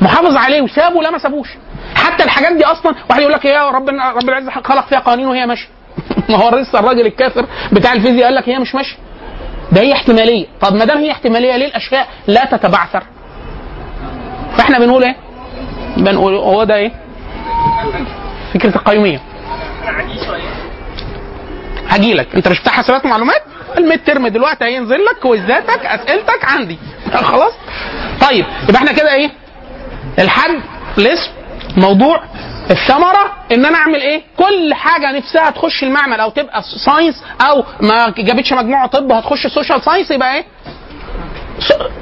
محافظ 0.00 0.36
عليه 0.36 0.60
وسابه 0.60 1.02
لا 1.02 1.10
ما 1.10 1.18
سابوش؟ 1.18 1.48
حتى 1.94 2.24
الحاجات 2.24 2.52
دي 2.52 2.64
أصلا 2.64 2.94
واحد 3.10 3.20
يقول 3.20 3.32
لك 3.32 3.44
يا 3.44 3.70
ربنا 3.70 4.10
رب 4.10 4.28
العزة 4.28 4.50
خلق 4.50 4.86
فيها 4.86 4.98
قوانين 4.98 5.26
وهي 5.26 5.46
ماشية. 5.46 5.68
ما 6.30 6.36
هو 6.36 6.58
لسه 6.58 6.78
الراجل 6.78 7.06
الكافر 7.06 7.46
بتاع 7.72 7.92
الفيزياء 7.92 8.24
قال 8.24 8.34
لك 8.34 8.48
هي 8.48 8.58
مش 8.58 8.74
ماشية. 8.74 8.96
ده 9.72 9.80
هي 9.80 9.92
احتمالية. 9.92 10.46
طب 10.60 10.74
ما 10.74 10.84
دام 10.84 10.98
هي 10.98 11.10
احتمالية 11.10 11.56
ليه 11.56 11.66
الأشياء 11.66 12.08
لا 12.26 12.44
تتبعثر؟ 12.44 13.02
فاحنا 14.56 14.78
بنقول 14.78 15.04
إيه؟ 15.04 15.16
بنقول 15.96 16.34
هو 16.34 16.64
ده 16.64 16.74
إيه؟ 16.76 16.92
فكرة 18.54 18.76
القيومية. 18.76 19.20
هجي 21.88 22.14
لك 22.14 22.34
انت 22.34 22.48
مش 22.48 22.60
بتاع 22.60 22.72
حسابات 22.72 23.04
ومعلومات؟ 23.04 23.42
الميد 23.78 24.04
ترم 24.04 24.28
دلوقتي 24.28 24.64
هينزل 24.64 25.04
لك 25.04 25.16
كويزاتك 25.22 25.86
أسئلتك 25.86 26.44
عندي. 26.44 26.78
خلاص. 27.14 27.52
طيب 28.20 28.44
يبقى 28.68 28.76
إحنا 28.76 28.92
كده 28.92 29.14
إيه؟ 29.14 29.30
الحد 30.18 30.60
الاسم 30.98 31.30
موضوع 31.76 32.22
الثمرة 32.70 33.32
ان 33.52 33.64
أنا 33.66 33.76
اعمل 33.78 34.00
إيه؟ 34.00 34.22
كل 34.36 34.74
حاجة 34.74 35.12
نفسها 35.16 35.50
تخش 35.50 35.82
المعمل 35.82 36.20
أو 36.20 36.30
تبقى 36.30 36.62
science 36.84 37.22
أو 37.48 37.64
ما 37.80 38.10
جابتش 38.18 38.52
مجموعة 38.52 38.86
طب 38.86 39.12
هتخش 39.12 39.46
social 39.46 39.82
science 39.84 40.10
يبقى 40.10 40.34
إيه؟ 40.34 40.44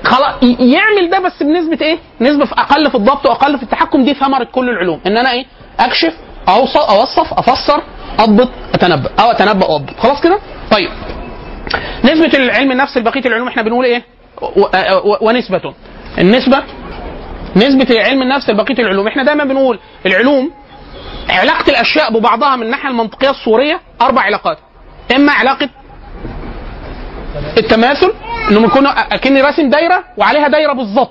خلاص 0.05 0.35
يعمل 0.43 1.11
ده 1.11 1.19
بس 1.19 1.43
بنسبة 1.43 1.87
إيه؟ 1.87 1.99
نسبة 2.21 2.45
في 2.45 2.53
أقل 2.55 2.91
في 2.91 2.95
الضبط 2.95 3.27
وأقل 3.27 3.57
في 3.57 3.63
التحكم 3.63 4.05
دي 4.05 4.15
ثمرة 4.15 4.45
كل 4.45 4.69
العلوم. 4.69 5.01
إن 5.07 5.17
أنا 5.17 5.33
إيه؟ 5.33 5.45
أكشف 5.81 6.13
اوصف 6.49 6.77
أوصف 6.91 7.33
أفسر 7.33 7.83
أضبط 8.19 8.49
أتنبأ. 8.75 9.11
أو 9.21 9.31
أتنبأ 9.31 9.67
وأضبط. 9.67 10.01
خلاص 10.01 10.21
كده؟ 10.21 10.39
طيب. 10.71 10.89
نسبة 12.05 12.39
العلم 12.39 12.73
النفس 12.73 12.97
لبقية 12.99 13.27
العلوم 13.27 13.49
إحنا 13.49 13.63
بنقول 13.63 13.85
إيه؟ 13.85 14.03
و- 14.43 14.67
و- 15.11 15.19
ونسبة. 15.21 15.75
النسبة 16.19 16.63
نسبة 17.57 18.01
علم 18.01 18.23
النفس 18.23 18.51
لبقية 18.51 18.79
العلوم. 18.79 19.07
إحنا 19.09 19.23
دايما 19.23 19.45
بنقول 19.45 19.79
العلوم 20.07 20.51
علاقة 21.31 21.71
الأشياء 21.71 22.13
ببعضها 22.19 22.57
من 22.57 22.63
الناحية 22.63 22.89
المنطقية 22.89 23.31
الصورية 23.31 23.81
أربع 24.03 24.23
علاقات. 24.23 24.59
إما 25.17 25.33
علاقة 25.33 25.69
التماثل 27.59 28.13
إنهم 28.51 28.65
يكونوا 28.65 28.91
أكني 28.91 29.41
راسم 29.43 29.71
دايرة 29.71 30.05
وعليها 30.17 30.49
دايرة 30.49 30.73
بالظبط 30.73 31.11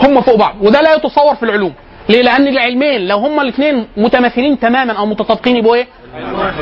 هم 0.00 0.20
فوق 0.20 0.34
بعض 0.36 0.54
وده 0.60 0.80
لا 0.80 0.94
يتصور 0.94 1.34
في 1.34 1.42
العلوم 1.42 1.72
ليه؟ 2.08 2.22
لأن 2.22 2.48
العلمين 2.48 3.08
لو 3.08 3.18
هما 3.18 3.42
الاثنين 3.42 3.86
متماثلين 3.96 4.58
تماما 4.60 4.92
أو 4.92 5.06
متطابقين 5.06 5.56
يبقوا 5.56 5.74
إيه؟ 5.74 5.86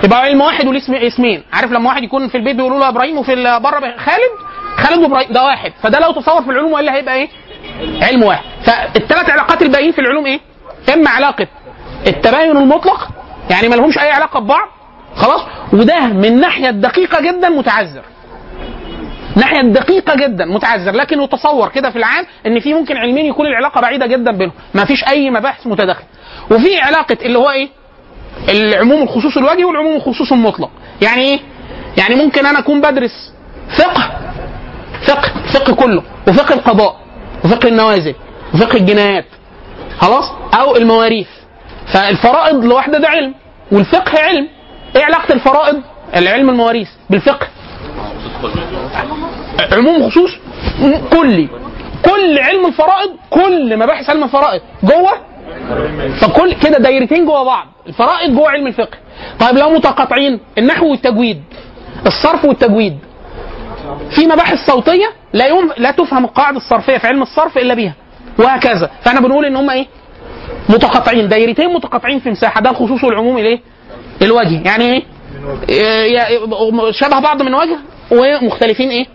يبقى 0.04 0.20
علم 0.20 0.40
واحد 0.40 0.66
وليه 0.66 0.78
اسم- 0.80 0.94
اسمين 0.94 1.42
عارف 1.52 1.72
لما 1.72 1.88
واحد 1.88 2.02
يكون 2.02 2.28
في 2.28 2.34
البيت 2.36 2.56
بيقولوا 2.56 2.78
له 2.80 2.88
إبراهيم 2.88 3.18
وفي 3.18 3.34
بره 3.62 3.80
خالد 3.96 4.30
خالد 4.76 4.98
وإبراهيم 5.02 5.32
ده 5.32 5.44
واحد 5.44 5.72
فده 5.82 5.98
لا 5.98 6.08
يتصور 6.08 6.42
في 6.42 6.50
العلوم 6.50 6.72
وإلا 6.72 6.94
هيبقى 6.94 7.14
إيه؟ 7.14 7.28
علم 8.02 8.22
واحد 8.22 8.42
فالثلاث 8.64 9.30
علاقات 9.30 9.62
الباقيين 9.62 9.92
في 9.92 9.98
العلوم 10.00 10.26
إيه؟ 10.26 10.40
إما 10.94 11.10
علاقة 11.10 11.46
التباين 12.06 12.56
المطلق 12.56 13.08
يعني 13.50 13.68
ما 13.68 13.74
لهمش 13.74 13.98
أي 13.98 14.10
علاقة 14.10 14.40
ببعض 14.40 14.68
خلاص 15.16 15.40
وده 15.72 16.00
من 16.06 16.24
الناحيه 16.24 16.68
الدقيقه 16.68 17.20
جدا 17.20 17.48
متعذر 17.48 18.02
الناحيه 19.36 19.60
الدقيقه 19.60 20.14
جدا 20.14 20.44
متعذر. 20.44 20.92
لكن 20.92 21.20
يتصور 21.22 21.68
كده 21.68 21.90
في 21.90 21.96
العام 21.96 22.26
إن 22.46 22.60
في 22.60 22.74
ممكن 22.74 22.96
علمين 22.96 23.26
يكون 23.26 23.46
العلاقة 23.46 23.80
بعيدة 23.80 24.06
جدا 24.06 24.32
بينهم. 24.32 24.54
ما 24.74 24.84
فيش 24.84 25.04
أي 25.08 25.30
مباحث 25.30 25.66
متداخلة. 25.66 26.06
وفي 26.50 26.80
علاقة 26.80 27.16
اللي 27.22 27.38
هو 27.38 27.50
إيه؟ 27.50 27.68
العموم 28.48 29.02
الخصوص 29.02 29.36
الوجهي 29.36 29.64
والعموم 29.64 29.96
الخصوص 29.96 30.32
المطلق. 30.32 30.70
يعني 31.02 31.22
إيه؟ 31.22 31.40
يعني 31.98 32.14
ممكن 32.14 32.46
أنا 32.46 32.58
أكون 32.58 32.80
بدرس 32.80 33.32
فقه 33.78 34.10
فقه 35.06 35.32
فقه 35.52 35.74
كله 35.74 36.02
وفقه 36.28 36.54
القضاء 36.54 36.96
وفقه 37.44 37.68
النوازل 37.68 38.14
وفقه 38.54 38.76
الجنايات. 38.76 39.24
خلاص؟ 40.00 40.24
أو 40.60 40.76
المواريث. 40.76 41.28
فالفرائض 41.86 42.64
لوحدة 42.64 42.98
ده 42.98 43.08
علم 43.08 43.34
والفقه 43.72 44.18
علم. 44.22 44.48
إيه 44.96 45.04
علاقة 45.04 45.34
الفرائض؟ 45.34 45.82
العلم 46.16 46.50
المواريث 46.50 46.88
بالفقه. 47.10 47.46
عموم 49.72 50.10
خصوص 50.10 50.30
كلي 51.12 51.48
كل 52.04 52.38
علم 52.38 52.66
الفرائض 52.66 53.10
كل 53.30 53.76
مباحث 53.78 54.10
علم 54.10 54.24
الفرائض 54.24 54.60
جوه؟ 54.82 55.12
فكل 56.20 56.52
كده 56.54 56.78
دايرتين 56.78 57.24
جوه 57.26 57.44
بعض 57.44 57.66
الفرائض 57.86 58.34
جوه 58.34 58.50
علم 58.50 58.66
الفقه. 58.66 58.98
طيب 59.40 59.58
لو 59.58 59.70
متقاطعين 59.70 60.40
النحو 60.58 60.90
والتجويد 60.90 61.42
الصرف 62.06 62.44
والتجويد 62.44 62.98
في 64.10 64.26
مباحث 64.26 64.66
صوتية 64.66 65.06
لا 65.32 65.46
يوم 65.46 65.70
لا 65.78 65.90
تفهم 65.90 66.24
القاعدة 66.24 66.56
الصرفية 66.56 66.98
في 66.98 67.06
علم 67.06 67.22
الصرف 67.22 67.58
إلا 67.58 67.74
بها 67.74 67.94
وهكذا. 68.38 68.90
فإحنا 69.02 69.20
بنقول 69.20 69.44
إن 69.44 69.56
هم 69.56 69.70
إيه؟ 69.70 69.86
متقاطعين 70.68 71.28
دايرتين 71.28 71.74
متقاطعين 71.74 72.18
في 72.18 72.30
مساحة 72.30 72.60
ده 72.60 72.70
الخصوص 72.70 73.04
والعموم 73.04 73.38
الإيه؟ 73.38 73.60
الوجه. 74.22 74.60
يعني 74.64 74.84
إيه؟ 74.84 75.02
شبه 76.92 77.20
بعض 77.20 77.42
من 77.42 77.54
وجه 77.54 77.78
ومختلفين 78.10 78.90
إيه؟ 78.90 79.06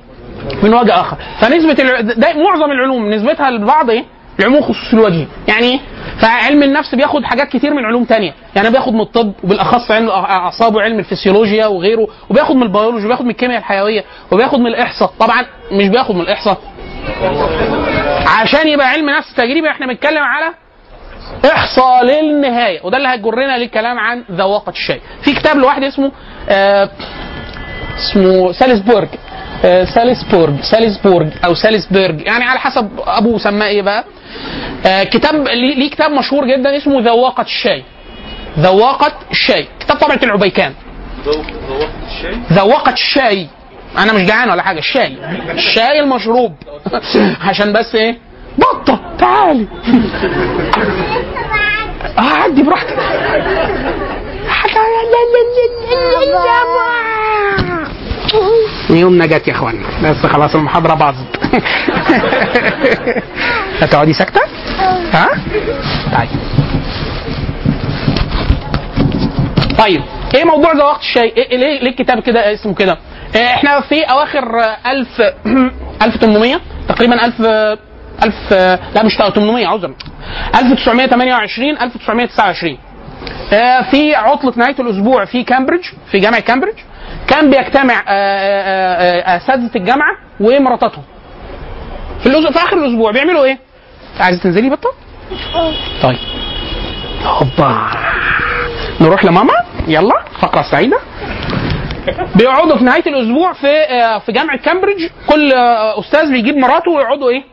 من 0.64 0.74
وجه 0.74 0.94
آخر. 1.02 1.18
فنسبة. 1.42 1.74
ده 2.02 2.34
معظم 2.34 2.72
العلوم 2.72 3.10
نسبتها 3.10 3.52
لبعض 3.52 3.90
إيه؟ 3.90 4.04
العموم 4.40 4.62
خصوص 4.62 4.94
الوجه. 4.94 5.28
يعني 5.48 5.66
إيه؟ 5.72 5.80
فعلم 6.22 6.64
النفس 6.64 6.96
بياخد 6.96 7.24
حاجات 7.24 7.48
كتير 7.48 7.74
من 7.74 7.86
علوم 7.86 8.04
تانية. 8.04 8.34
يعني 8.56 8.70
بياخد 8.70 8.94
من 8.94 9.02
الطب 9.02 9.32
وبالأخص 9.44 9.92
علم 9.92 10.06
الاعصاب 10.08 10.76
وعلم 10.76 11.00
الفسيولوجيا 11.00 11.66
وغيره 11.68 12.08
وبياخد 12.30 12.56
من 12.56 12.64
البيولوجي 12.64 13.06
وبياخد 13.06 13.26
من 13.26 13.32
الكيمياء 13.32 13.60
الحيوية 13.60 14.04
وبياخد 14.32 14.60
من 14.60 14.68
الإحصاء. 14.68 15.12
طبعا 15.20 15.46
مش 15.72 15.88
بياخد 15.88 16.16
من 16.16 16.22
الإحصاء. 16.22 16.58
عشان 18.42 18.68
يبقى 18.68 18.88
علم 18.88 19.10
نفس 19.10 19.34
تجريبي 19.34 19.70
إحنا 19.70 19.88
بنتكلم 19.88 20.24
على 20.24 20.54
إحصاء 21.46 22.06
للنهاية. 22.06 22.80
وده 22.84 22.98
اللي 22.98 23.10
هيجرنا 23.10 23.58
للكلام 23.58 24.00
عن 24.00 24.24
ذواقه 24.32 24.70
الشيء. 24.70 25.02
في 25.22 25.34
كتاب 25.34 25.58
لواحد 25.58 25.84
اسمه 25.84 26.12
آه 26.50 26.90
اسمه 27.98 28.52
سالزبورج 28.52 29.08
آه 29.66 29.84
سالزبورج 29.86 30.62
سالزبورج 30.62 31.28
أو 31.46 31.54
سالزبورج 31.54 32.22
يعني 32.22 32.44
على 32.44 32.60
حسب 32.60 32.90
أبوه 33.08 33.38
سماه 33.40 33.68
إيه 33.68 33.82
بقى. 33.82 34.04
آه 34.86 35.04
كتاب 35.04 35.48
ليه 35.48 35.90
كتاب 35.90 36.12
مشهور 36.12 36.48
جدا 36.48 36.78
اسمه 36.78 37.02
ذواقه 37.02 37.42
الشاي 37.42 37.84
ذواقه 38.60 39.12
الشاي 39.32 39.68
كتاب 39.80 39.98
طبعه 39.98 40.20
العبيكان. 40.24 40.74
ذواقه 42.54 42.94
الشاي 42.94 43.48
أنا 43.98 44.14
مش 44.14 44.22
جعان 44.22 44.50
ولا 44.50 44.62
حاجة. 44.62 44.80
الشاي. 44.80 45.18
الشاي 45.52 46.00
المشروب. 46.00 46.54
عشان 47.50 47.74
بس 47.74 47.96
إيه؟ 47.96 48.18
بطة 48.58 49.00
تعالي 49.20 49.68
عدي 52.18 52.64
براحتك 52.64 52.98
يومنا 58.90 59.26
جت 59.26 59.48
يا 59.48 59.54
اخوانا 59.54 59.80
بس 60.04 60.26
خلاص 60.26 60.56
المحاضرة 60.56 60.94
باظت 60.94 61.38
هتقعدي 63.82 64.14
ساكتة؟ 64.14 64.42
ها؟ 65.14 65.30
طيب 66.18 66.30
طيب 69.78 70.02
إيه 70.36 70.44
موضوع 70.44 70.72
ذواقة 70.74 71.00
الشاي؟ 71.00 71.34
إيه 71.38 71.58
ليه 71.58 71.80
ليه 71.82 71.90
الكتاب 71.90 72.20
كده 72.20 72.54
اسمه 72.54 72.74
كده؟ 72.74 72.98
إيه 73.36 73.46
إحنا 73.46 73.82
في 73.82 74.02
أواخر 74.04 74.60
آه، 74.60 74.78
1000 74.92 75.22
1800 76.02 76.56
تقريبا 76.90 77.26
1000 77.26 77.42
آه، 77.42 77.78
1000 78.24 78.54
آه، 78.54 78.80
لا 78.96 79.04
مش 79.04 79.18
800 79.18 79.68
عذرا 79.68 79.94
1928 80.56 81.70
1929 81.82 82.78
آه، 83.54 83.82
في 83.92 84.16
عطلة 84.16 84.54
نهاية 84.56 84.76
الأسبوع 84.80 85.26
في 85.26 85.44
كامبريدج 85.44 85.84
في 86.12 86.20
جامعة 86.20 86.40
كامبريدج 86.40 86.78
كان 87.28 87.50
بيجتمع 87.50 87.94
آه، 87.94 88.04
آه، 88.08 89.22
آه، 89.22 89.38
أساتذة 89.38 89.72
الجامعة 89.76 90.16
ومراتاتهم. 90.40 91.04
في 92.24 92.30
في 92.30 92.60
آخر 92.60 92.78
الأسبوع 92.78 93.12
بيعملوا 93.12 93.46
إيه؟ 93.46 93.60
عايزة 94.20 94.44
تنزلي 94.44 94.70
بطة؟ 94.70 94.90
طيب. 96.04 96.18
هوبا. 97.24 97.90
نروح 99.02 99.26
لماما. 99.26 99.54
يلا. 99.88 100.24
فقرة 100.42 100.62
سعيدة. 100.72 100.98
بيقعدوا 102.36 102.78
في 102.78 102.84
نهاية 102.84 103.04
الأسبوع 103.08 103.54
في 103.54 103.68
في 104.26 104.32
جامعة 104.32 104.58
كامبريدج. 104.58 105.10
كل 105.28 105.54
أستاذ 106.00 106.32
بيجيب 106.32 106.58
مراته 106.58 106.92
ويقعدوا 106.92 107.30
إيه؟ 107.30 107.44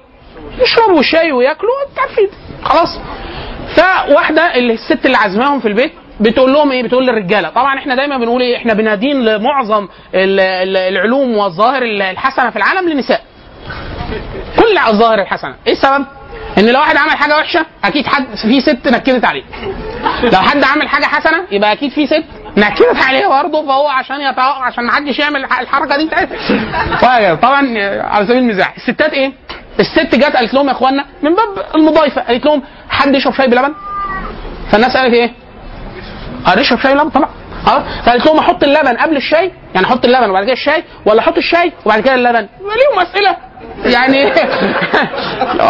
يشربوا 0.62 1.02
شاي 1.02 1.32
وياكلوا 1.32 1.72
عارفين 1.98 2.28
خلاص. 2.64 3.00
فواحدة 3.76 4.54
الست 4.56 5.06
اللي 5.06 5.16
عازماهم 5.16 5.60
في 5.60 5.68
البيت 5.68 5.92
بتقول 6.20 6.52
لهم 6.52 6.72
إيه؟ 6.72 6.82
بتقول 6.82 7.06
للرجالة 7.06 7.48
طبعا 7.48 7.78
إحنا 7.78 7.94
دايما 7.94 8.18
بنقول 8.18 8.42
إيه؟ 8.42 8.56
إحنا 8.56 8.74
بنادين 8.74 9.24
لمعظم 9.24 9.88
ال- 10.14 10.40
ال- 10.40 10.76
العلوم 10.76 11.36
والظواهر 11.36 11.82
الحسنة 11.82 12.50
في 12.50 12.56
العالم 12.56 12.88
للنساء. 12.88 13.20
كل 14.58 14.78
الظواهر 14.88 15.20
الحسنة. 15.22 15.54
إيه 15.66 15.72
السبب؟ 15.72 16.04
ان 16.58 16.66
لو 16.68 16.80
واحد 16.80 16.96
عمل 16.96 17.10
حاجة 17.10 17.36
وحشة 17.36 17.66
أكيد 17.84 18.06
حد 18.06 18.24
في 18.34 18.60
ست 18.60 18.88
نكدت 18.88 19.24
عليه. 19.24 19.42
لو 20.22 20.38
حد 20.38 20.64
عمل 20.64 20.88
حاجة 20.88 21.04
حسنة 21.04 21.44
يبقى 21.50 21.72
أكيد 21.72 21.90
في 21.92 22.06
ست 22.06 22.24
نكدت 22.56 23.02
عليه 23.08 23.26
برضه 23.26 23.66
فهو 23.66 23.88
عشان 23.88 24.20
يتع... 24.20 24.62
عشان 24.62 24.84
ما 24.84 24.92
حدش 24.92 25.18
يعمل 25.18 25.44
الح- 25.44 25.60
الحركة 25.60 25.96
دي. 25.96 26.06
بتاعتها 26.06 27.34
طبعا 27.34 27.78
على 28.02 28.26
سبيل 28.26 28.38
المزاح 28.38 28.74
الستات 28.76 29.12
إيه؟ 29.12 29.32
الست 29.80 30.14
جت 30.14 30.36
قالت 30.36 30.54
لهم 30.54 30.66
يا 30.66 30.72
اخوانا 30.72 31.04
من 31.22 31.34
باب 31.34 31.48
المضايفة 31.74 32.22
قالت 32.22 32.46
لهم 32.46 32.62
حد 32.88 33.14
يشرب 33.14 33.34
شاي 33.34 33.46
بلبن؟ 33.48 33.74
فالناس 34.70 34.96
قالت 34.96 35.14
إيه؟ 35.14 35.32
هنشرب 36.46 36.78
شاي 36.78 36.94
بلبن 36.94 37.10
طبعا. 37.10 37.28
آه 37.68 38.02
فقالت 38.06 38.26
لهم 38.26 38.38
أحط 38.38 38.62
اللبن 38.64 38.96
قبل 38.96 39.16
الشاي؟ 39.16 39.52
يعني 39.74 39.86
أحط 39.86 40.04
اللبن 40.04 40.30
وبعد 40.30 40.44
كده 40.44 40.52
الشاي؟ 40.52 40.84
ولا 41.06 41.20
أحط 41.20 41.36
الشاي 41.36 41.72
وبعد 41.86 42.00
كده 42.00 42.14
اللبن؟ 42.14 42.48
ليهم 42.60 42.98
أسئلة. 43.02 43.36
يعني 43.84 44.24
لو 45.54 45.68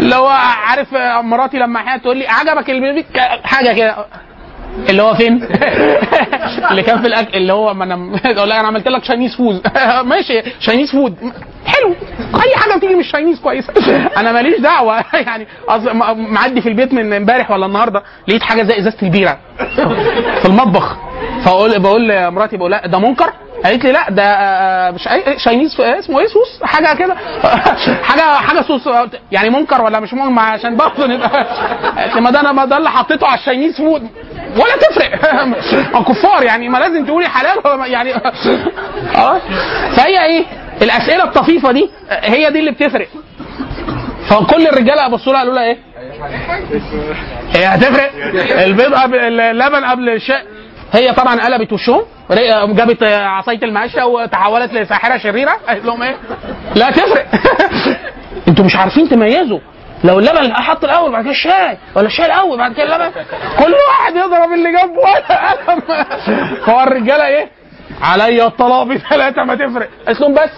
لو 0.00 0.26
عارف 0.66 0.94
مراتي 1.20 1.58
لما 1.58 1.80
أحيانا 1.80 2.02
تقول 2.02 2.16
لي 2.16 2.28
عجبك 2.28 2.70
البيبي؟ 2.70 3.06
حاجة 3.44 3.72
كده. 3.72 4.06
اللي 4.88 5.02
هو 5.02 5.14
فين؟ 5.14 5.48
اللي 6.70 6.82
كان 6.82 7.00
في 7.00 7.06
الأكل 7.06 7.36
اللي 7.36 7.52
هو 7.52 7.74
ما 7.74 7.84
أنا 7.84 7.94
أقول 8.38 8.50
لك 8.50 8.56
أنا 8.56 8.68
عملت 8.68 8.88
لك 8.88 9.04
Chinese 9.04 9.36
food 9.36 9.66
ماشي 10.04 10.42
Chinese 10.60 10.90
food 10.92 11.16
حلو. 11.66 11.94
أي 12.34 12.56
حاجة 12.56 12.76
بتيجي 12.78 12.94
من 12.94 13.00
ال 13.00 13.05
Chinese 13.05 13.40
كويسة. 13.40 13.72
أنا 14.16 14.32
ماليش 14.32 14.60
دعوة. 14.60 15.04
يعني 15.14 15.46
معدي 16.14 16.60
في 16.60 16.68
البيت 16.68 16.92
من 16.94 17.12
امبارح 17.12 17.50
ولا 17.50 17.66
النهارده 17.66 18.02
لقيت 18.28 18.42
حاجة 18.42 18.62
زي 18.62 18.78
إزازة 18.78 18.96
البيرة 19.02 19.38
في 20.42 20.46
المطبخ. 20.46 20.96
فاقول 21.44 21.78
بقول 21.78 22.08
لمراتي 22.08 22.56
بقول 22.56 22.70
لها 22.70 22.86
ده 22.86 22.98
منكر؟ 22.98 23.32
قالت 23.64 23.84
لي 23.84 23.92
لا 23.92 24.10
ده 24.10 24.22
آه، 24.22 24.90
مش 24.90 25.08
أي 25.08 25.38
Chinese 25.38 25.80
آه، 25.80 25.98
اسمه 25.98 26.20
إيه 26.20 26.26
صوص 26.26 26.62
حاجة 26.62 26.96
كده. 26.98 27.14
حاجة 28.02 28.22
حاجة 28.22 28.60
صوص 28.60 28.88
يعني 29.32 29.50
منكر 29.50 29.82
ولا 29.82 30.00
مش 30.00 30.14
منكر؟ 30.14 30.40
عشان 30.40 30.76
برضه 30.76 31.06
نبقى 31.06 31.46
ما 32.20 32.30
ده 32.30 32.40
أنا 32.40 32.52
ما 32.52 32.64
ده 32.64 32.76
اللي 32.76 32.90
حطيته 32.90 33.26
على 33.26 33.38
ال 33.38 33.43
Chinese 33.43 33.76
food 33.76 34.08
ولا 34.56 34.76
تفرق. 34.76 35.12
كفار 36.08 36.42
يعني 36.42 36.68
ما 36.68 36.78
لازم 36.78 37.06
تقولي 37.06 37.28
حلال. 37.28 37.58
يعني 37.92 38.14
آه. 39.16 39.38
فهي 39.96 40.24
إيه؟ 40.24 40.44
الأسئلة 40.82 41.24
الطفيفة 41.24 41.72
دي 41.72 41.90
هي 42.10 42.50
دي 42.50 42.58
اللي 42.58 42.70
بتفرق. 42.70 43.08
فكل 44.28 44.66
الرجاله 44.66 45.08
بصوا 45.08 45.32
لها 45.32 45.40
قالوا 45.40 45.54
لها 45.54 45.64
إيه؟ 45.64 45.78
هي 47.54 47.66
هتفرق؟ 47.66 48.10
البيض 48.64 48.94
قبل 48.94 49.18
اللبن 49.40 49.84
قبل 49.84 50.08
الشاي. 50.08 50.42
هي 50.92 51.12
طبعا 51.12 51.40
قلبت 51.40 51.72
وشهم 51.72 52.02
جابت 52.74 53.02
عصاية 53.02 53.62
الماجيك 53.62 54.02
وتحولت 54.02 54.72
لساحره 54.74 55.18
شريرة. 55.18 55.52
قالت 55.68 55.84
لهم 55.84 56.02
إيه؟ 56.02 56.16
لا 56.74 56.90
تفرق. 56.90 57.26
أنتوا 58.48 58.64
مش 58.64 58.76
عارفين 58.76 59.08
تميزوا. 59.08 59.58
لو 60.04 60.18
اللبن 60.18 60.50
أحط 60.50 60.84
الأول 60.84 61.12
بعد 61.12 61.22
كده 61.22 61.30
الشاي 61.32 61.78
ولا 61.94 62.06
الشاي 62.06 62.26
الأول 62.26 62.58
بعد 62.58 62.72
كده 62.72 62.96
اللبن 62.96 63.20
كل 63.58 63.72
واحد 63.88 64.16
يضرب 64.16 64.52
اللي 64.52 64.72
جنبه 64.72 64.98
ولا 64.98 65.52
قلم. 65.52 65.82
فهو 66.66 66.80
الرجالة 66.82 67.26
إيه؟ 67.26 67.48
عليا 68.02 68.46
الطلاق 68.46 68.82
بثلاثه 68.82 69.44
ما 69.44 69.54
تفرق. 69.54 69.88
لهم 70.20 70.34
بس. 70.34 70.50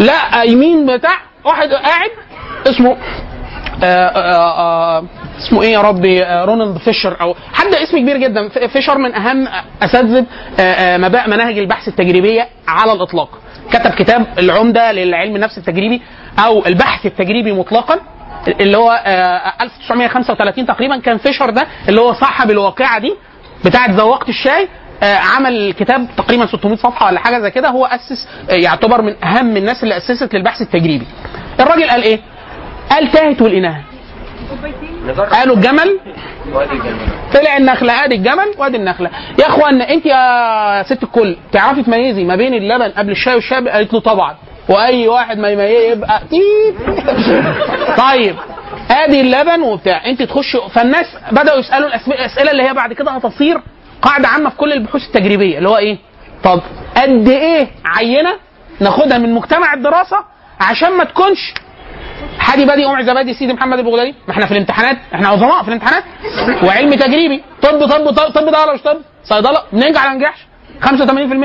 لا 0.00 0.42
يمين 0.42 0.96
بتاع 0.96 1.10
واحد 1.44 1.68
قاعد. 1.72 2.10
اسمه 2.66 2.96
آه 3.84 4.08
آه 4.08 4.58
آه 4.98 5.04
اسمه 5.38 5.62
إيه 5.62 5.72
يا 5.72 5.80
ربي؟ 5.80 6.22
رونالد 6.24 6.78
فيشر. 6.78 7.20
أو 7.20 7.34
حد 7.54 7.74
اسم 7.74 7.98
كبير 7.98 8.16
جدا. 8.16 8.48
فيشر 8.68 8.98
من 8.98 9.14
أهم 9.14 9.48
أساتذة 9.82 10.26
آه 10.60 10.62
آه 10.62 10.96
مبا- 10.98 11.26
مناهج 11.28 11.58
البحث 11.58 11.88
التجريبية 11.88 12.48
على 12.68 12.92
الإطلاق. 12.92 13.28
كتب 13.72 13.90
كتاب 13.90 14.26
العمدة 14.38 14.92
للعلم 14.92 15.36
النفس 15.36 15.58
التجريبي 15.58 16.02
أو 16.44 16.66
البحث 16.66 17.06
التجريبي 17.06 17.52
مطلقا. 17.52 17.98
اللي 18.48 18.76
هو 18.76 19.02
آه 19.06 19.52
1935 19.62 20.66
تقريبا 20.66 20.96
كان 20.96 21.18
فيشر 21.18 21.50
ده 21.50 21.66
اللي 21.88 22.00
هو 22.00 22.12
صاحب 22.12 22.50
الواقعة 22.50 22.98
دي 22.98 23.14
بتاعة 23.64 23.90
ذوقت 23.90 24.28
الشاي 24.28 24.68
آه، 25.02 25.16
عمل 25.16 25.72
كتاب 25.72 26.06
تقريبا 26.16 26.46
600 26.46 26.76
صفحة 26.76 27.06
ولا 27.06 27.20
حاجة 27.20 27.40
زي 27.40 27.50
كده 27.50 27.68
هو 27.68 27.86
أسس 27.86 28.28
آه، 28.50 28.54
يعتبر 28.54 29.02
من 29.02 29.24
أهم 29.24 29.56
الناس 29.56 29.82
اللي 29.82 29.96
أسست 29.96 30.34
للبحث 30.34 30.60
التجريبي. 30.62 31.06
الراجل 31.60 31.90
قال 31.90 32.02
إيه؟ 32.02 32.20
قال 32.90 33.12
تاهت 33.12 33.42
والاناهه 33.42 33.82
قالوا 35.32 35.56
الجمل. 35.56 35.98
طلع 37.34 37.56
النخلة 37.56 38.04
ادي 38.04 38.14
الجمل 38.14 38.54
وادي 38.58 38.76
النخلة. 38.76 39.10
يا 39.38 39.46
إخوان 39.48 39.82
أنت 39.82 40.06
يا 40.06 40.82
ست 40.82 41.02
الكل 41.02 41.36
تعرفي 41.52 41.82
تميزي 41.82 42.24
ما 42.24 42.36
بين 42.36 42.54
اللبن 42.54 42.88
قبل 42.90 43.10
الشاي 43.10 43.34
والشاي؟ 43.34 43.68
قالت 43.68 43.94
له 43.94 44.00
طبعا. 44.00 44.34
وأي 44.70 45.08
واحد 45.08 45.38
ما 45.38 45.48
يبقى 45.48 46.22
تيت 46.30 46.74
طيب 47.98 48.36
آدي 48.90 49.20
اللبن 49.20 49.62
وبتاع. 49.62 50.06
أنت 50.06 50.22
تخش 50.22 50.56
فالناس 50.74 51.06
بدأوا 51.32 51.58
يسألوا 51.58 51.88
الأسئلة 51.88 52.50
اللي 52.50 52.62
هي 52.62 52.74
بعد 52.74 52.92
كده 52.92 53.10
هتصير 53.10 53.60
قاعدة 54.02 54.28
عامة 54.28 54.50
في 54.50 54.56
كل 54.56 54.72
البحوث 54.72 55.06
التجريبية 55.06 55.58
اللي 55.58 55.68
هو 55.68 55.76
إيه؟ 55.76 55.98
طب 56.44 56.60
قد 56.96 57.28
إيه 57.28 57.68
عينة 57.84 58.32
ناخدها 58.80 59.18
من 59.18 59.34
مجتمع 59.34 59.74
الدراسة 59.74 60.16
عشان 60.60 60.92
ما 60.92 61.04
تكونش 61.04 61.54
حادي 62.38 62.64
بادي 62.64 62.84
قمع 62.84 63.02
زبادي 63.02 63.34
سيدي 63.34 63.52
محمد 63.52 63.78
البغدادي 63.78 64.14
ما 64.28 64.32
إحنا 64.34 64.46
في 64.46 64.52
الامتحانات 64.52 64.96
إحنا 65.14 65.28
عظماء 65.28 65.62
في 65.62 65.68
الامتحانات. 65.68 66.04
وعلم 66.64 66.94
تجريبي. 66.94 67.42
طب 67.62 67.86
طب 67.86 68.10
طب, 68.10 68.32
طب 68.32 68.50
ده 68.50 68.62
ولا 68.62 68.74
مش 68.74 68.82
طب. 68.82 68.98
صيدلة. 69.24 69.62
بننجح 69.72 70.00
ولا 70.04 70.08
ما 70.08 70.14
ننجحش 70.14 70.46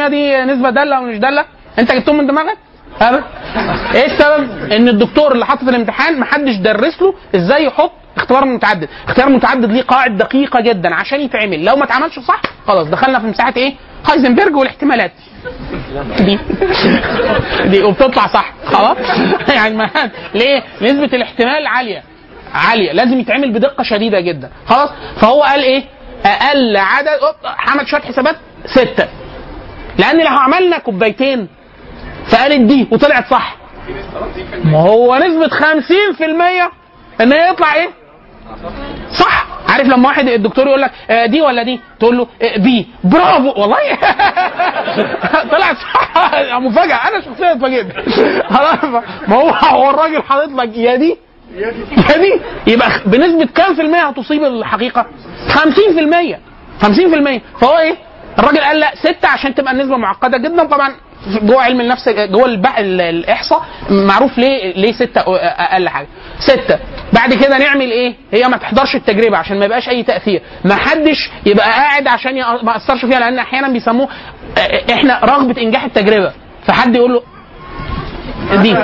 85% 0.08 0.10
دي 0.10 0.38
نسبة 0.44 0.70
دالة 0.70 1.00
ومش 1.02 1.18
دالة؟ 1.18 1.46
أنت 1.80 1.92
جبتهم 1.92 2.18
من 2.18 2.28
دماغك؟ 2.28 2.58
إيه 3.02 4.06
السبب؟ 4.06 4.72
ان 4.72 4.88
الدكتور 4.90 5.32
اللي 5.32 5.46
حاطط 5.46 5.68
الامتحان 5.68 6.20
محدش 6.20 6.56
درس 6.56 7.02
له 7.02 7.14
إزاي 7.36 7.66
يحط 7.66 7.92
اختبار 8.18 8.46
متعدد. 8.46 8.90
اختيار 9.08 9.30
متعدد 9.30 9.72
ليه 9.72 9.84
قواعد 9.88 10.18
دقيقة 10.18 10.60
جدا 10.62 10.96
عشان 10.96 11.22
يتعمل. 11.22 11.66
لو 11.66 11.76
ما 11.76 11.84
اتعملش 11.84 12.20
صح 12.20 12.42
خلاص 12.68 12.88
دخلنا 12.88 13.20
في 13.20 13.26
مساحة 13.26 13.54
إيه؟ 13.58 13.74
هايزنبرج 14.10 14.56
والاحتمالات. 14.56 15.12
دي. 16.20 16.40
دي 17.66 17.84
وبتطلع 17.84 18.28
صح. 18.28 18.54
خلاص؟ 18.66 18.98
يعني 19.56 19.76
ما 19.76 19.90
ليه؟ 20.34 20.64
نسبة 20.82 21.18
الاحتمال 21.18 21.68
عالية. 21.68 22.04
عالية. 22.54 22.92
لازم 22.92 23.20
يتعمل 23.20 23.52
بدقة 23.52 23.84
شديدة 23.84 24.20
جدا. 24.20 24.50
خلاص؟ 24.68 24.90
فهو 25.22 25.42
قال 25.44 25.64
إيه؟ 25.64 25.84
أقل 26.26 26.78
عدد 26.78 27.20
عمل 27.44 27.88
شوية 27.88 28.02
حسابات 28.02 28.36
ستة. 28.66 29.08
لأن 29.98 30.18
لو 30.20 30.38
عملنا 30.38 30.78
كوبايتين 30.78 31.48
فقالت 32.30 32.62
دي 32.62 32.88
وطلعت 32.92 33.28
صح. 33.30 33.56
ما 34.64 34.80
هو 34.80 35.16
نسبة 35.16 35.48
50% 35.48 35.62
إن 37.22 37.32
هي 37.34 37.50
يطلع 37.50 37.76
إيه؟ 37.76 37.90
صح. 39.12 39.46
عارف 39.70 39.88
لما 39.88 40.08
واحد 40.10 40.28
الدكتور 40.28 40.68
يقول 40.68 40.82
لك 40.82 40.92
آه، 41.10 41.26
دي 41.26 41.42
ولا 41.42 41.64
دي؟ 41.64 41.80
تقول 42.00 42.18
له 42.18 42.28
آه، 42.42 42.58
بي. 42.58 42.88
برافو. 43.04 43.62
والله. 43.62 43.78
طلعت 45.52 45.78
صح. 45.78 46.12
مفاجأة. 46.54 46.96
أنا 47.08 47.22
شخصيا 47.22 47.52
اتفاجئت. 47.52 47.86
ما 49.30 49.36
هو 49.36 49.50
هو 49.76 49.90
الراجل 49.90 50.24
حاطط 50.24 50.52
لك 50.52 50.78
يا 50.78 50.96
دي؟ 50.96 51.18
يا 51.56 52.18
دي. 52.18 52.42
يبقى 52.68 52.90
بنسبة 53.06 53.46
كام 53.56 53.76
في 53.76 53.82
المية 53.82 54.08
هتصيب 54.08 54.44
الحقيقة؟ 54.44 55.06
50% 55.50 55.56
50% 56.82 57.40
فهو 57.62 57.78
إيه؟ 57.80 57.96
الراجل 58.40 58.60
قال 58.60 58.80
لا 58.80 58.96
ستة 58.96 59.28
عشان 59.28 59.56
تبقى 59.56 59.72
النسبة 59.74 59.98
معقدة 59.98 60.38
جدا 60.38 60.64
طبعا. 60.64 60.92
جوه 61.28 61.62
علم 61.64 61.82
النفس 61.82 62.10
جوه 62.10 62.46
الإحصاء 62.80 63.62
معروف 63.90 64.38
ليه 64.38 64.74
ليه 64.74 64.92
ستة 64.94 65.22
أقل 65.38 65.90
حاجة. 65.90 66.08
ستة 66.40 66.80
بعد 67.14 67.34
كده 67.34 67.58
نعمل 67.58 67.92
إيه؟ 67.92 68.16
هي 68.32 68.48
ما 68.48 68.58
تحضرش 68.58 68.96
التجربة 68.96 69.38
عشان 69.38 69.60
ما 69.60 69.66
يبقاش 69.66 69.90
أي 69.90 70.04
تأثير. 70.04 70.42
ما 70.66 70.76
حدش 70.76 71.30
يبقى 71.46 71.70
قاعد 71.72 72.08
عشان 72.08 72.36
ما 72.64 72.76
أثرش 72.76 73.06
فيها 73.06 73.20
لأن 73.20 73.40
أحيانا 73.40 73.68
بيسموه 73.70 74.08
إحنا 74.92 75.20
رغبة 75.24 75.62
إنجاح 75.62 75.84
التجربة. 75.84 76.32
فحد 76.68 76.96
يقول 76.96 77.14
له 77.14 77.22
دي 78.62 78.76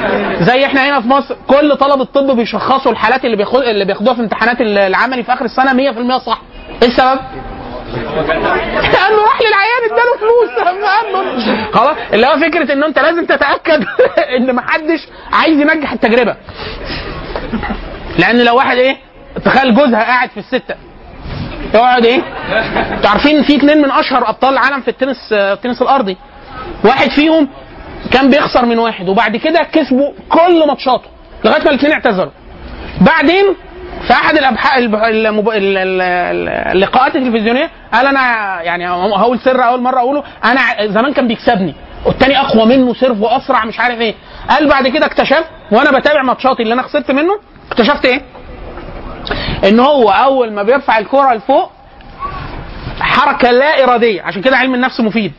زي 0.46 0.66
إحنا 0.66 0.90
هنا 0.90 1.02
في 1.02 1.08
مصر 1.08 1.36
كل 1.48 1.76
طلبة 1.76 2.02
الطب 2.04 2.36
بيشخصوا 2.36 2.92
الحالات 2.92 3.26
اللي 3.26 3.38
بياخد 3.38 3.62
اللي 3.62 3.86
بياخدوها 3.86 4.16
في 4.16 4.22
امتحانات 4.22 4.62
العملي 4.62 5.24
في 5.24 5.34
آخر 5.34 5.46
السنة 5.46 5.74
100% 5.74 6.18
صح. 6.26 6.42
إيه 6.84 6.88
السبب؟ 6.88 7.20
لأنه 7.92 9.22
راح 9.26 9.42
للعيان 9.42 9.84
اداله 9.86 10.18
فلوس. 10.20 10.50
قال 10.68 11.14
له 11.14 11.72
خلاص 11.72 11.98
اللي 12.14 12.28
هو 12.28 12.40
فكرة 12.40 12.74
إن 12.74 12.84
أنت 12.84 13.00
لازم 13.00 13.26
تتأكد 13.26 13.84
إن 14.38 14.56
محدش 14.56 15.08
عايز 15.34 15.60
ينجح 15.60 15.92
التجربة. 15.92 16.36
لأن 18.20 18.46
لو 18.46 18.56
واحد 18.56 18.78
إيه 18.78 18.98
تخيل 19.46 19.76
جوزها 19.76 20.04
قاعد 20.04 20.30
في 20.30 20.38
الستة. 20.40 20.76
يقعد 21.74 22.06
إيه؟ 22.06 22.22
أنتوا 22.96 23.10
عارفين 23.10 23.44
في 23.44 23.56
اثنين 23.56 23.78
من 23.82 23.92
أشهر 23.92 24.30
أبطال 24.30 24.54
العالم 24.54 24.82
في 24.82 24.88
التنس 24.88 25.34
التنس 25.34 25.82
الأرضي. 25.82 26.18
واحد 26.86 27.10
فيهم 27.10 27.48
كان 28.12 28.30
بيخسر 28.30 28.66
من 28.66 28.80
واحد 28.80 29.10
وبعد 29.10 29.38
كده 29.38 29.60
كسبوا 29.74 30.12
كل 30.30 30.68
ماتشاته 30.68 31.10
لغاية 31.46 31.64
ما 31.64 31.70
الاثنين 31.70 31.92
اعتذروا 31.92 32.32
بعدين 33.02 33.46
في 34.08 34.14
احد 34.14 34.38
الابحاث 34.38 34.78
المب... 34.78 35.50
ال- 35.50 35.78
ال- 35.78 36.02
ال- 36.02 36.50
اللقاءات 36.50 37.16
التلفزيونية 37.16 37.70
قال 37.94 38.08
أنا 38.08 38.22
يعني 38.62 38.90
هقول 38.90 39.40
سر 39.40 39.64
أول 39.68 39.82
مرة 39.82 40.00
أقوله 40.00 40.24
أنا 40.46 40.62
زمان 40.88 41.14
كان 41.14 41.28
بيكسبني 41.28 41.76
والتاني 42.06 42.40
أقوى 42.40 42.66
منه 42.66 42.94
serve 42.94 43.22
وأسرع 43.22 43.66
مش 43.66 43.80
عارف 43.80 44.00
إيه. 44.00 44.16
قال 44.50 44.68
بعد 44.70 44.88
كده 44.88 45.06
اكتشفت 45.06 45.46
وأنا 45.72 46.00
بتابع 46.00 46.22
ماتشاتي 46.24 46.64
اللي 46.64 46.74
أنا 46.74 46.82
خسرت 46.82 47.12
منه 47.12 47.40
اكتشفت 47.72 48.06
إيه؟ 48.06 48.22
إن 49.70 49.80
هو 49.80 50.10
أول 50.10 50.54
ما 50.54 50.64
بيرفع 50.64 50.98
الكرة 50.98 51.34
لفوق 51.34 51.72
حركة 53.00 53.52
لا 53.52 53.84
إرادية 53.84 54.22
عشان 54.22 54.42
كده 54.42 54.58
علم 54.58 54.74
النفس 54.76 55.00
مفيد. 55.00 55.34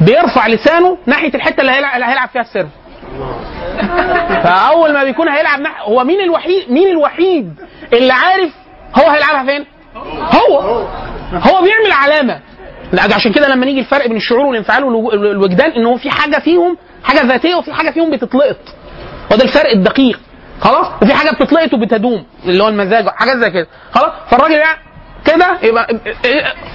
بيرفع 0.00 0.46
لسانه 0.46 0.98
ناحية 1.06 1.34
الحتة 1.34 1.60
اللي 1.60 1.72
هيلعب 1.72 2.28
فيها 2.28 2.42
السيرف. 2.42 2.68
فاول 4.44 4.92
ما 4.92 5.04
بيكون 5.04 5.28
هيلعب 5.28 5.60
ناحية 5.60 5.82
هو 5.82 6.04
مين 6.04 6.20
الوحيد 6.20 6.70
مين 6.72 6.88
الوحيد 6.88 7.54
اللي 7.92 8.12
عارف 8.12 8.50
هو 8.98 9.10
هيلعبها 9.10 9.44
فين؟ 9.44 9.66
هو. 10.34 10.58
هو 11.32 11.62
بيعمل 11.62 11.92
علامة. 11.92 12.40
لا 12.92 13.02
عشان 13.14 13.32
كده 13.32 13.48
لما 13.48 13.66
نيجي 13.66 13.80
الفرق 13.80 14.06
بين 14.06 14.16
الشعور 14.16 14.40
والانفعال 14.46 14.82
والو- 14.84 15.12
والوجدان 15.14 15.70
إن 15.70 15.86
هو 15.86 15.96
في 15.96 16.10
حاجة 16.10 16.38
فيهم 16.38 16.76
حاجة 17.04 17.22
ذاتية 17.26 17.54
وفي 17.54 17.72
حاجة 17.72 17.90
فيهم 17.90 18.10
بتتلقط. 18.10 18.56
وده 19.32 19.44
الفرق 19.44 19.70
الدقيق. 19.70 20.20
خلاص؟ 20.60 20.86
وفي 21.02 21.14
حاجة 21.14 21.30
بتتلقط 21.30 21.74
وبتدوم 21.74 22.24
اللي 22.44 22.62
هو 22.64 22.68
المزاج 22.68 23.08
حاجات 23.08 23.36
زي 23.36 23.50
كده. 23.50 23.66
خلاص؟ 23.92 24.12
فالراجل 24.30 24.54
يعني 24.54 24.78
كده 25.24 25.58
يبقى 25.62 25.86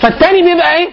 فالتاني 0.02 0.42
بيبقى 0.42 0.76
إيه؟ 0.76 0.90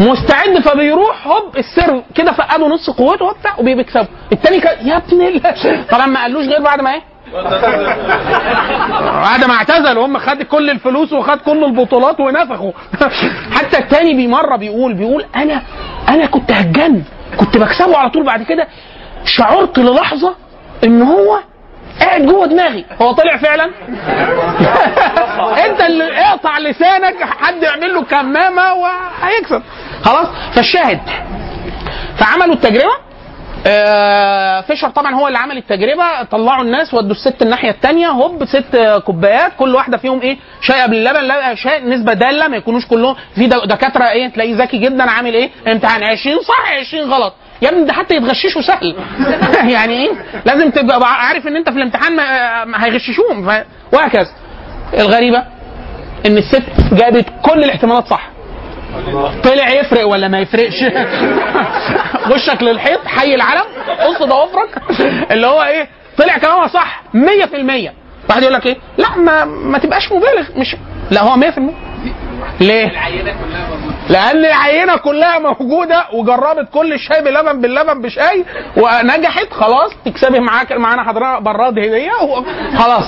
مستعد 0.00 0.58
فبيروح 0.58 1.26
هوب 1.26 1.56
السر 1.56 2.02
كده 2.14 2.32
فقده 2.32 2.66
نص 2.68 2.90
قوته 2.90 3.24
وبتاع 3.24 3.54
وبيكسبه 3.58 4.08
التاني 4.32 4.60
كان 4.60 4.86
يا 4.86 4.96
ابن 4.96 5.20
ال- 5.22 5.86
طبعا 5.88 6.06
ما 6.06 6.20
قالوش 6.22 6.46
غير 6.46 6.62
بعد 6.62 6.80
ما 6.80 6.94
إيه؟ 6.94 7.02
بعد 9.26 9.44
ما 9.44 9.54
اعتزل 9.54 9.98
وهم 9.98 10.18
خد 10.18 10.42
كل 10.42 10.70
الفلوس 10.70 11.12
وخد 11.12 11.38
كل 11.38 11.64
البطولات 11.64 12.20
ونفخوا. 12.20 12.72
حتى 13.56 13.78
التاني 13.78 14.26
بمره 14.26 14.56
بيقول 14.56 14.94
بيقول 14.94 15.24
أنا 15.36 15.62
أنا 16.08 16.26
كنت 16.26 16.52
هتجن 16.52 17.02
كنت 17.36 17.56
بكسبه 17.56 17.96
على 17.96 18.10
طول 18.10 18.24
بعد 18.26 18.42
كده. 18.42 18.66
شعرت 19.24 19.78
للحظة 19.78 20.34
إن 20.84 21.02
هو 21.02 21.38
قاعد 22.00 22.26
جوه 22.26 22.46
دماغي. 22.46 22.84
هو 23.02 23.12
طلع 23.12 23.36
فعلا؟ 23.36 23.64
انت 25.66 25.80
اللي 25.80 26.18
اقطع 26.20 26.58
لسانك 26.58 27.16
حد 27.24 27.62
يعمل 27.62 27.94
له 27.94 28.04
كمامة 28.04 28.72
وهيكسب. 28.74 29.62
خلاص؟ 30.02 30.26
فالشاهد 30.54 31.00
فعملوا 32.18 32.54
التجربة. 32.54 33.10
آه، 33.66 34.60
فيشر 34.60 34.88
طبعا 34.88 35.14
هو 35.14 35.28
اللي 35.28 35.38
عمل 35.38 35.56
التجربة. 35.56 36.22
طلعوا 36.22 36.64
الناس 36.64 36.94
ودوا 36.94 37.10
الست 37.10 37.42
الناحية 37.42 37.70
الثانية 37.70 38.08
هوب 38.08 38.44
ست 38.44 39.00
كوبايات. 39.06 39.52
كل 39.58 39.74
واحدة 39.74 39.96
فيهم 39.98 40.20
إيه؟ 40.20 40.36
شاي 40.60 40.82
قبل 40.82 40.96
اللبن 40.96 41.20
لا 41.24 41.54
شاي 41.54 41.80
نسبة 41.80 42.12
دالة 42.12 42.48
ما 42.48 42.56
يكونوش 42.56 42.86
كلهم. 42.86 43.16
في 43.34 43.46
دكاترة 43.46 44.04
إيه؟ 44.04 44.28
تلاقيه 44.28 44.56
ذكي 44.56 44.78
جدا 44.78 45.10
عامل 45.10 45.34
إيه؟ 45.34 45.50
امتحان. 45.66 46.02
20 46.02 46.38
صح 46.42 46.72
20 46.80 47.12
غلط. 47.12 47.34
يا 47.62 47.68
ابني 47.68 47.84
ده 47.84 47.92
حتى 47.92 48.14
يتغششوا 48.14 48.62
سهل. 48.62 48.96
يعني 49.74 49.94
إيه؟ 49.94 50.10
لازم 50.44 50.70
تبقى 50.70 51.00
عارف 51.02 51.46
إن 51.46 51.56
أنت 51.56 51.70
في 51.70 51.76
الامتحان 51.76 52.20
هيغششوهم. 52.74 53.48
وهكذا. 53.92 54.30
الغريبة 54.98 55.44
إن 56.26 56.36
الست 56.38 56.62
جابت 56.92 57.26
كل 57.42 57.64
الاحتمالات 57.64 58.06
صح. 58.06 58.30
طلع 59.44 59.68
يفرق 59.70 60.06
ولا 60.06 60.28
ما 60.28 60.38
يفرقش؟ 60.40 60.84
وشك 62.34 62.62
للحيط 62.62 63.06
حي 63.06 63.34
العلم. 63.34 63.64
قص 64.00 64.22
ضوافرك 64.22 64.82
اللي 65.30 65.46
هو 65.46 65.62
إيه؟ 65.62 65.88
طلع 66.18 66.38
كلامها 66.38 66.66
صح 66.66 67.02
100% 67.14 67.16
واحد 68.30 68.42
يقول 68.42 68.54
لك 68.54 68.66
إيه؟ 68.66 68.76
لا 68.98 69.16
ما 69.16 69.44
ما 69.44 69.78
تبقاش 69.78 70.12
مبالغ. 70.12 70.46
مش 70.56 70.76
لا 71.10 71.22
هو 71.22 71.40
100% 71.40 71.89
ليه؟ 72.60 72.92
لأن 74.08 74.44
العينة 74.44 74.96
كلها 74.96 75.38
موجودة 75.38 76.04
وجربت 76.12 76.68
كل 76.74 76.92
الشاي 76.92 77.22
بلبن 77.22 77.60
باللبن 77.60 78.00
بشاي 78.02 78.44
ونجحت 78.76 79.52
خلاص 79.52 79.90
تكسبي 80.04 80.40
معاك 80.40 80.72
معانا 80.72 81.02
حضرتك 81.04 81.42
براد 81.42 81.78
هدية 81.78 82.10
خلاص 82.78 83.04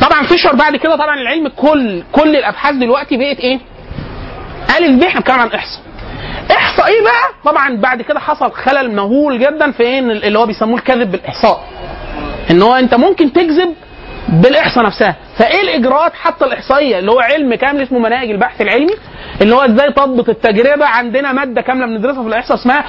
طبعا 0.00 0.22
فيشر 0.22 0.54
بعد 0.56 0.76
كده 0.76 0.96
طبعا 0.96 1.14
العلم 1.14 1.48
كل 1.48 2.02
كل 2.12 2.36
الأبحاث 2.36 2.74
دلوقتي 2.74 3.16
بقت 3.16 3.36
إيه؟ 3.38 3.58
الف 4.78 5.00
ب 5.00 5.02
إحنا 5.02 5.20
بنتكلم 5.20 5.40
عن 5.40 5.48
إحصاء 6.50 6.86
إيه 6.86 7.02
بقى؟ 7.02 7.52
طبعا 7.52 7.76
بعد 7.76 8.02
كده 8.02 8.20
حصل 8.20 8.52
خلل 8.52 8.94
مهول 8.94 9.38
جدا 9.38 9.70
في 9.70 9.82
إيه 9.82 9.98
اللي 9.98 10.38
هو 10.38 10.46
بيسموه 10.46 10.78
الكذب 10.78 11.10
بالإحصاء 11.12 11.64
إن 12.50 12.62
هو 12.62 12.74
أنت 12.74 12.94
ممكن 12.94 13.32
تكذب 13.32 13.74
بالإحصاء 14.28 14.84
نفسها 14.86 15.16
فإيه 15.38 15.60
الإجراءات 15.62 16.12
حتى 16.14 16.44
الإحصائية؟ 16.44 16.98
اللي 16.98 17.10
هو 17.12 17.20
علم 17.20 17.54
كامل 17.54 17.82
اسمه 17.82 17.98
مناهج 17.98 18.30
البحث 18.30 18.60
العلمي 18.60 18.94
اللي 19.40 19.54
هو 19.54 19.60
إزاي 19.60 19.92
تضبط 19.92 20.28
التجربة 20.28 20.86
عندنا 20.86 21.32
مادة 21.32 21.60
كاملة 21.62 21.86
بندرسها 21.86 22.22
في 22.22 22.28
الإحصاء 22.28 22.56
اسمها 22.56 22.84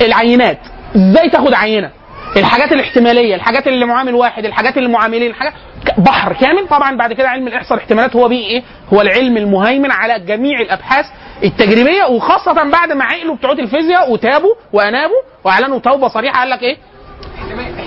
العينات. 0.00 0.58
إزاي 0.96 1.30
تاخد 1.30 1.54
عينة؟ 1.54 1.90
الحاجات 2.36 2.72
الاحتمالية 2.72 3.34
الحاجات 3.34 3.66
اللي 3.68 3.86
معامل 3.86 4.14
واحد 4.14 4.44
الحاجات 4.44 4.78
اللي 4.78 4.88
معاملين 4.88 5.30
الحاجات 5.30 5.52
بحر 5.98 6.32
كامل. 6.32 6.68
طبعا 6.68 6.96
بعد 6.96 7.12
كده 7.12 7.28
علم 7.28 7.48
الإحصاء 7.48 7.74
الاحتمالات 7.78 8.16
هو 8.16 8.28
بيه 8.28 8.46
إيه؟ 8.46 8.62
هو 8.94 9.00
العلم 9.00 9.36
المهيمن 9.36 9.90
على 9.90 10.20
جميع 10.20 10.60
الأبحاث 10.60 11.04
التجريبية 11.44 12.04
وخاصة 12.04 12.52
بعد 12.52 12.92
ما 12.92 13.04
عقلوا 13.04 13.34
بتوع 13.36 13.52
الفيزياء 13.52 14.12
وتابوا 14.12 14.54
وأنابوا 14.72 15.16
وأعلنوا 15.44 15.78
توبة 15.78 16.08
صريحة 16.08 16.40
قال 16.40 16.50
لك 16.50 16.62
إيه؟ 16.62 16.76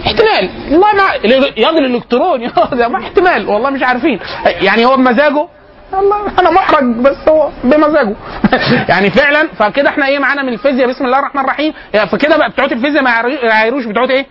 احتمال. 0.06 0.50
والله 0.72 0.94
ما 0.94 1.04
ياض 1.58 1.78
الإلكترون 1.78 2.52
ما 2.90 3.00
احتمال. 3.00 3.50
والله 3.50 3.70
مش 3.70 3.84
عارفين. 3.84 4.20
يعني 4.46 4.86
هو 4.86 4.96
بمزاجه؟ 4.98 5.48
والله 5.94 6.40
أنا 6.40 6.52
محرج 6.52 6.84
بس 6.84 7.18
هو 7.30 7.50
بمزاجه. 7.64 8.16
يعني 8.90 9.10
فعلا 9.10 9.48
فكده 9.60 9.90
إحنا 9.90 10.08
إيه 10.08 10.20
معانا 10.20 10.44
من 10.44 10.54
الفيزياء. 10.54 10.90
بسم 10.90 11.06
الله 11.06 11.20
الرحمن 11.20 11.42
الرحيم. 11.42 11.74
فكده 12.12 12.38
بقى 12.38 12.50
بتوع 12.50 12.66
الفيزياء 12.66 13.04
ما 13.04 13.10
يعايروش 13.44 13.86
بتوع 13.86 14.04
إيه؟ 14.04 14.26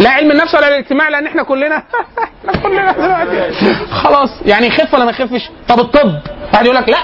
لا 0.00 0.10
علم 0.10 0.30
النفس 0.30 0.54
ولا 0.54 0.68
الاجتماع 0.68 1.08
لأن 1.08 1.26
إحنا 1.26 1.42
كلنا 1.42 1.76
إحنا 2.48 2.62
كلنا 2.62 2.92
دلوقتي. 2.92 3.74
خلاص. 3.90 4.30
يعني 4.46 4.66
يخف 4.66 4.94
ولا 4.94 5.04
ما 5.04 5.10
يخفش؟ 5.10 5.50
طب 5.68 5.80
الطب. 5.80 6.14
واحد 6.52 6.64
يقول 6.64 6.76
لك 6.76 6.88
لا. 6.88 6.98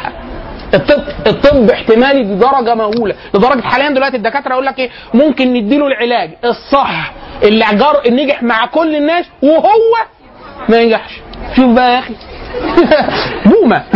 الطب 0.75 1.03
الطب 1.27 1.71
احتمالي 1.71 2.23
بدرجه 2.23 2.75
مهولة. 2.75 3.15
لدرجة 3.35 3.61
حاليا 3.63 3.91
دلوقتي 3.91 4.17
الدكاترة 4.17 4.53
يقول 4.53 4.67
لك 4.67 4.79
إيه؟ 4.79 4.91
ممكن 5.15 5.53
نديله 5.55 5.87
العلاج. 5.87 6.31
الصح. 6.45 7.13
اللي 7.43 7.65
جر 7.73 8.03
نجح 8.13 8.43
مع 8.43 8.67
كل 8.67 8.97
الناس 8.97 9.25
وهو 9.43 9.71
ما 10.69 10.77
ينجحش. 10.81 11.21
شوف 11.57 11.67
بقى 11.67 11.95
يا 11.95 11.99
أخي. 11.99 12.15
بومة. 13.51 13.83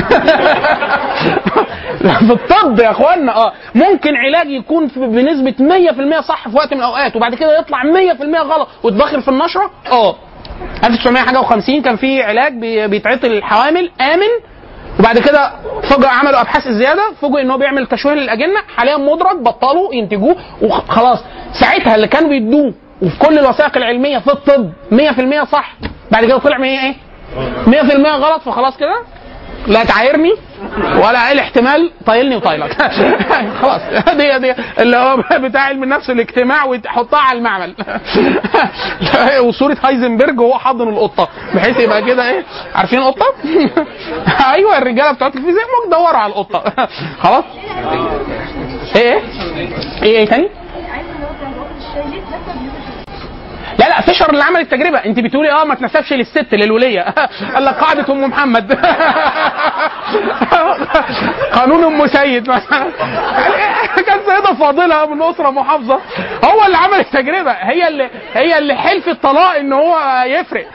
في 2.27 2.33
الطب 2.33 2.81
يا 2.81 2.91
إخوانا 2.91 3.37
آه. 3.37 3.53
ممكن 3.75 4.17
علاج 4.17 4.51
يكون 4.51 4.87
بنسبة 4.97 5.55
100% 6.21 6.21
صح 6.21 6.49
في 6.49 6.57
وقت 6.57 6.73
من 6.75 6.79
الأوقات 6.81 7.17
وبعد 7.17 7.35
كده 7.35 7.59
يطلع 7.59 7.83
100% 7.83 8.37
غلط 8.37 8.69
وتبخر 8.83 9.21
في 9.21 9.29
النشرة 9.29 9.71
آه. 9.93 10.17
1950 10.85 11.83
كان 11.83 11.97
في 11.97 12.23
علاج 12.23 12.53
بي- 12.53 12.89
بيتعطي 12.89 13.29
للحوامل 13.29 13.91
آمن. 14.01 14.29
وبعد 15.01 15.19
كده 15.19 15.51
فجأة 15.83 16.09
عملوا 16.09 16.41
أبحاث 16.41 16.67
الزيادة 16.67 17.03
فوجئوا 17.21 17.41
إن 17.41 17.51
هو 17.51 17.59
بيعمل 17.59 17.87
تشويه 17.87 18.15
للأجنة 18.15 18.61
حاليا 18.77 18.97
مدرج 18.97 19.37
بطلوا 19.41 19.95
ينتجوه 19.95 20.37
وخلاص 20.63 21.19
ساعتها 21.61 21.95
اللي 21.95 22.09
كانوا 22.09 22.29
بيدوه 22.29 22.75
وفي 23.03 23.19
كل 23.19 23.39
الوثائق 23.39 23.77
العلمية 23.77 24.19
في 24.19 24.33
الطب 24.33 24.73
100% 24.93 25.45
صح. 25.45 25.75
بعد 26.11 26.25
كده 26.25 26.39
طلع 26.39 26.59
100 26.59 26.81
إيه؟ 26.81 26.95
100% 27.67 28.07
غلط 28.07 28.43
فخلاص 28.43 28.77
كده. 28.77 29.03
لا 29.67 29.85
تعايرني 29.85 30.33
ولا 30.97 31.27
إيه 31.27 31.33
الاحتمال 31.33 31.91
طايلني 32.07 32.37
وطايلك. 32.37 32.83
خلاص. 33.63 33.81
دي 34.17 34.39
دي 34.39 34.55
اللي 34.79 34.97
هو 34.97 35.17
بتاع 35.39 35.61
علم 35.61 35.83
النفس 35.83 36.11
الاجتماع 36.11 36.65
وتحطها 36.65 37.19
على 37.21 37.39
المعمل. 37.39 37.75
وصورة 39.49 39.77
هايزنبرج 39.85 40.41
وهو 40.41 40.59
حاضن 40.59 40.89
القطة 40.89 41.29
بحيث 41.55 41.81
يبقى 41.81 42.03
كده 42.03 42.29
إيه؟ 42.31 42.45
عارفين 42.75 42.99
القطة؟ 42.99 43.27
أيوه 44.55 44.79
الرجالة 44.79 45.13
بتوع 45.13 45.29
الفيزياء 45.29 45.53
ممكن 45.55 45.91
تدوروا 45.91 46.19
على 46.19 46.33
القطة. 46.33 46.89
خلاص. 47.23 47.45
إيه؟ 48.97 49.13
إيه 49.15 49.21
إيه 50.03 50.19
إيه 50.19 50.27
تاني 50.27 50.49
لا 53.79 53.89
لا 53.89 54.01
فيشر 54.01 54.31
اللي 54.31 54.45
عمل 54.45 54.61
التجربة. 54.61 54.99
انت 54.99 55.21
بتقولي 55.21 55.53
آه 55.53 55.65
ما 55.65 55.75
تنسبش 55.75 56.13
للست 56.13 56.47
للولية. 56.55 57.01
قال 57.55 57.65
لك 57.65 57.75
قاعدة 57.75 58.13
أم 58.13 58.25
محمد. 58.25 58.73
قانون 61.55 61.85
أم 61.85 62.07
سيد. 62.07 62.47
كانت 64.07 64.23
سيدة 64.27 64.55
فاضلة 64.61 65.07
من 65.15 65.23
أسرة 65.23 65.51
محافظة. 65.51 66.01
هو 66.45 66.65
اللي 66.67 66.77
عمل 66.77 66.95
التجربة. 67.01 67.53
هي 67.53 67.89
اللي 67.89 68.11
هي 68.35 68.59
اللي 68.59 68.75
حلف 68.77 69.09
الطلاق 69.09 69.57
إن 69.57 69.73
هو 69.73 70.23
يفرق. 70.27 70.67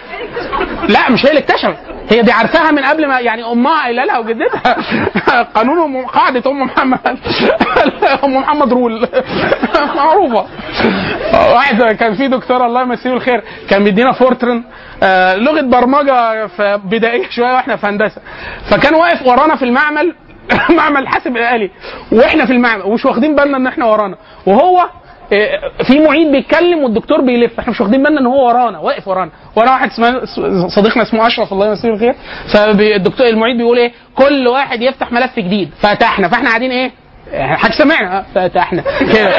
لا 0.90 1.12
مش 1.12 1.26
هي 1.26 1.30
اللي 1.30 1.40
اكتشفت. 1.40 1.78
هي 2.10 2.22
دي 2.22 2.32
عارفاها 2.32 2.72
من 2.72 2.84
قبل 2.86 3.08
ما 3.08 3.20
يعني 3.20 3.44
أمها 3.52 3.84
قايلة 3.84 4.06
لها 4.06 4.18
وجدتها. 4.18 4.76
قانون 5.56 5.80
أم 5.80 6.06
قاعدة 6.06 6.52
أم 6.52 6.62
محمد. 6.62 7.20
أم 8.24 8.36
محمد 8.38 8.74
rule. 8.74 9.08
معروفة. 9.96 10.46
واحد 11.34 11.82
كان 11.84 12.16
في 12.16 12.28
دكتور 12.28 12.66
الله 12.66 12.84
يمسيه 12.90 13.14
الخير. 13.14 13.44
كان 13.70 13.84
بيدينا 13.84 14.12
Fortran 14.12 14.64
آه 15.04 15.36
لغة 15.36 15.62
برمجة 15.62 16.46
بدائية 16.78 17.30
شوية 17.30 17.54
وإحنا 17.54 17.76
في 17.76 17.88
هندسة. 17.88 18.22
فكان 18.70 18.94
واقف 18.96 19.28
ورانا 19.28 19.56
في 19.56 19.66
المعمل 19.66 20.16
معمل 20.78 21.02
الحاسب 21.02 21.38
الالي 21.38 21.72
وإحنا 22.12 22.46
في 22.46 22.54
المعمل 22.54 22.84
ومش 22.84 23.06
واخدين 23.06 23.36
بالنا 23.36 23.58
ان 23.58 23.68
إحنا 23.68 23.86
ورانا. 23.86 24.16
وهو 24.46 24.86
آه، 25.34 25.84
في 25.84 26.00
معيد 26.00 26.32
بيتكلم 26.32 26.84
والدكتور 26.84 27.22
بيلف. 27.22 27.60
إحنا 27.60 27.72
مش 27.72 27.82
واخدين 27.82 28.04
بالنا 28.04 28.20
ان 28.20 28.26
هو 28.26 28.48
ورانا 28.48 28.80
واقف 28.80 29.08
ورانا. 29.08 29.32
ورانا 29.56 29.72
واحد 29.72 29.90
اسمه 29.90 30.26
صديقنا 30.68 31.04
اسمه 31.04 31.28
أشرف 31.28 31.54
الله 31.54 31.68
يمسيه 31.68 31.90
الخير 31.90 32.16
فالدكتور 32.54 33.28
المعيد 33.28 33.58
بيقول 33.58 33.78
إيه؟ 33.78 33.92
كل 34.16 34.48
واحد 34.48 34.82
يفتح 34.82 35.12
ملف 35.12 35.40
جديد. 35.40 35.70
فتحنا 35.82 36.28
فاحنا 36.28 36.50
قاعدين 36.50 36.72
إيه؟ 36.72 36.92
حاجة 37.34 37.72
سمعنا. 37.72 38.26
فتحنا 38.36 38.84
كده. 39.00 39.30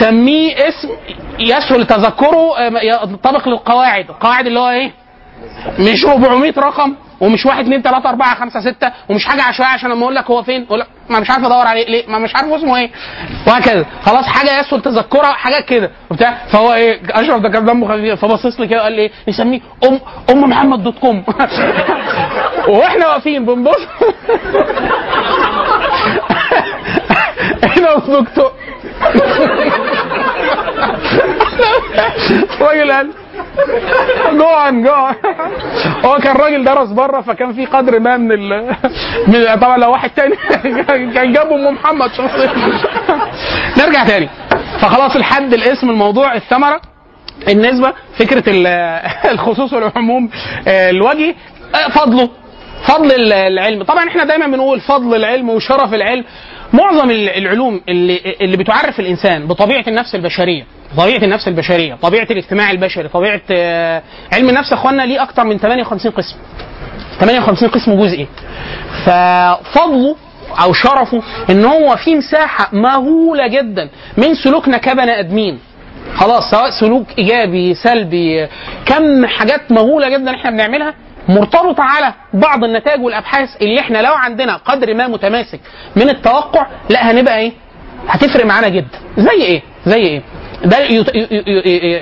سميه 0.00 0.54
اسم 0.68 0.88
يسهل 1.38 1.86
تذكره 1.86 2.58
آه، 2.58 2.80
ينطبق 2.82 3.48
للقواعد. 3.48 4.10
القواعد 4.10 4.46
اللي 4.46 4.60
هو 4.60 4.70
إيه؟ 4.70 4.92
مش 5.78 6.06
400 6.06 6.52
رقم 6.58 6.94
ومش 7.20 7.46
1 7.46 7.60
2 7.64 7.82
3 7.82 8.08
4 8.10 8.34
5 8.34 8.60
6 8.60 8.92
ومش 9.08 9.24
حاجة 9.26 9.42
عشوائية 9.42 9.72
عشان 9.72 9.90
لما 9.90 10.02
أقول 10.02 10.14
لك 10.14 10.30
هو 10.30 10.42
فين 10.42 10.64
أقول 10.66 10.80
لك 10.80 10.86
ما 11.10 11.20
مش 11.20 11.30
عارف 11.30 11.44
أدور 11.44 11.66
عليه 11.66 11.86
ليه؟ 11.86 12.06
ما 12.08 12.18
مش 12.18 12.36
عارف 12.36 12.52
اسمه 12.52 12.76
إيه. 12.76 12.90
وهكذا. 13.46 13.86
خلاص 14.02 14.24
حاجة 14.24 14.60
يسهل 14.60 14.82
تذكرها 14.82 15.32
حاجات 15.32 15.64
كده. 15.64 15.90
وبتاع. 16.10 16.38
فهو 16.52 16.74
إيه؟ 16.74 17.00
أشرف 17.10 17.42
ده 17.42 17.48
كان 17.48 17.64
دمه 17.64 17.88
خفيف. 17.88 18.20
فبصص 18.20 18.60
لي 18.60 18.66
كده 18.66 18.82
قال 18.82 18.92
لي 18.92 19.02
إيه؟ 19.02 19.10
نسميه 19.28 19.60
أم 19.88 20.00
أم 20.30 20.40
محمد 20.50 20.82
دوت 20.82 20.98
كوم. 20.98 21.24
وإحنا 22.68 23.06
واقفين 23.08 23.46
بنبص. 23.46 23.76
إحنا 27.64 27.90
والدكتور. 27.92 28.52
راجل 32.60 32.92
قال 32.92 33.10
جوعان 34.38 34.82
جوعان 34.82 35.14
هو 36.04 36.18
كان 36.18 36.36
راجل 36.36 36.64
درس 36.64 36.88
بره 36.88 37.20
فكان 37.20 37.52
في 37.52 37.66
قدر 37.66 37.98
ما 37.98 38.16
من 38.16 38.32
ال... 38.32 38.74
من 39.28 39.54
طبعا 39.60 39.78
لو 39.78 39.90
واحد 39.90 40.10
تاني 40.10 40.36
كان 41.14 41.32
جاب 41.32 41.52
أم 41.52 41.74
محمد 41.74 42.10
شخصيا. 42.12 42.50
نرجع 43.78 44.04
تاني. 44.04 44.28
فخلاص 44.80 45.16
الحد 45.16 45.54
الاسم 45.54 45.90
الموضوع 45.90 46.34
الثمرة. 46.34 46.80
النسبة 47.48 47.92
فكرة 48.18 48.42
ال- 48.48 48.66
الخصوص 49.32 49.72
والعموم 49.72 50.30
آه، 50.68 50.90
الوجهي 50.90 51.34
آه، 51.74 51.88
فضله. 51.88 52.28
فضل 52.84 53.12
ال- 53.12 53.32
العلم. 53.32 53.82
طبعا 53.82 54.08
إحنا 54.08 54.24
دايما 54.24 54.46
بنقول 54.46 54.80
فضل 54.80 55.14
العلم 55.16 55.50
وشرف 55.50 55.94
العلم. 55.94 56.24
معظم 56.72 57.10
ال- 57.10 57.28
العلوم 57.28 57.80
اللي 57.88 58.20
اللي 58.40 58.56
بتعرف 58.56 59.00
الإنسان 59.00 59.46
بطبيعة 59.46 59.84
النفس 59.88 60.14
البشرية 60.14 60.64
طبيعة 60.96 61.18
النفس 61.24 61.48
البشرية 61.48 61.94
طبيعة 61.94 62.26
الاجتماع 62.30 62.70
البشري 62.70 63.08
طبيعة 63.08 63.40
آه، 63.50 64.02
علم 64.32 64.48
النفس 64.48 64.72
أخوانا 64.72 65.02
ليه 65.02 65.22
أكتر 65.22 65.44
من 65.44 65.58
58 65.58 66.12
قسم. 66.12 66.36
58 67.20 67.68
قسم 67.68 68.00
جزئي 68.00 68.26
ففضله 69.06 70.16
أو 70.62 70.72
شرفه 70.72 71.22
إن 71.50 71.64
هو 71.64 71.96
في 71.96 72.14
مساحة 72.14 72.68
مهولة 72.72 73.46
جدا 73.46 73.88
من 74.16 74.34
سلوكنا 74.34 74.78
كبني 74.78 75.20
آدمين. 75.20 75.58
خلاص 76.16 76.50
سواء 76.50 76.70
سلوك 76.80 77.06
إيجابي 77.18 77.74
سلبي 77.74 78.46
كم 78.86 79.26
حاجات 79.26 79.72
مهولة 79.72 80.08
جدا 80.08 80.30
إحنا 80.34 80.50
بنعملها؟ 80.50 80.94
مرتبطه 81.30 81.82
على 81.82 82.14
بعض 82.34 82.64
النتائج 82.64 83.00
والأبحاث 83.02 83.48
اللي 83.62 83.80
إحنا 83.80 83.98
لو 83.98 84.14
عندنا 84.14 84.56
قدر 84.56 84.94
ما 84.94 85.06
متماسك 85.08 85.60
من 85.96 86.08
التوقع 86.08 86.66
لا 86.90 87.10
هنبقى 87.10 87.38
إيه؟ 87.38 87.52
هتفرق 88.08 88.46
معانا 88.46 88.68
جدا 88.68 88.98
زي 89.18 89.30
إيه؟ 89.42 89.62
زي 89.86 89.96
إيه؟ 89.96 90.22
ده 90.64 90.76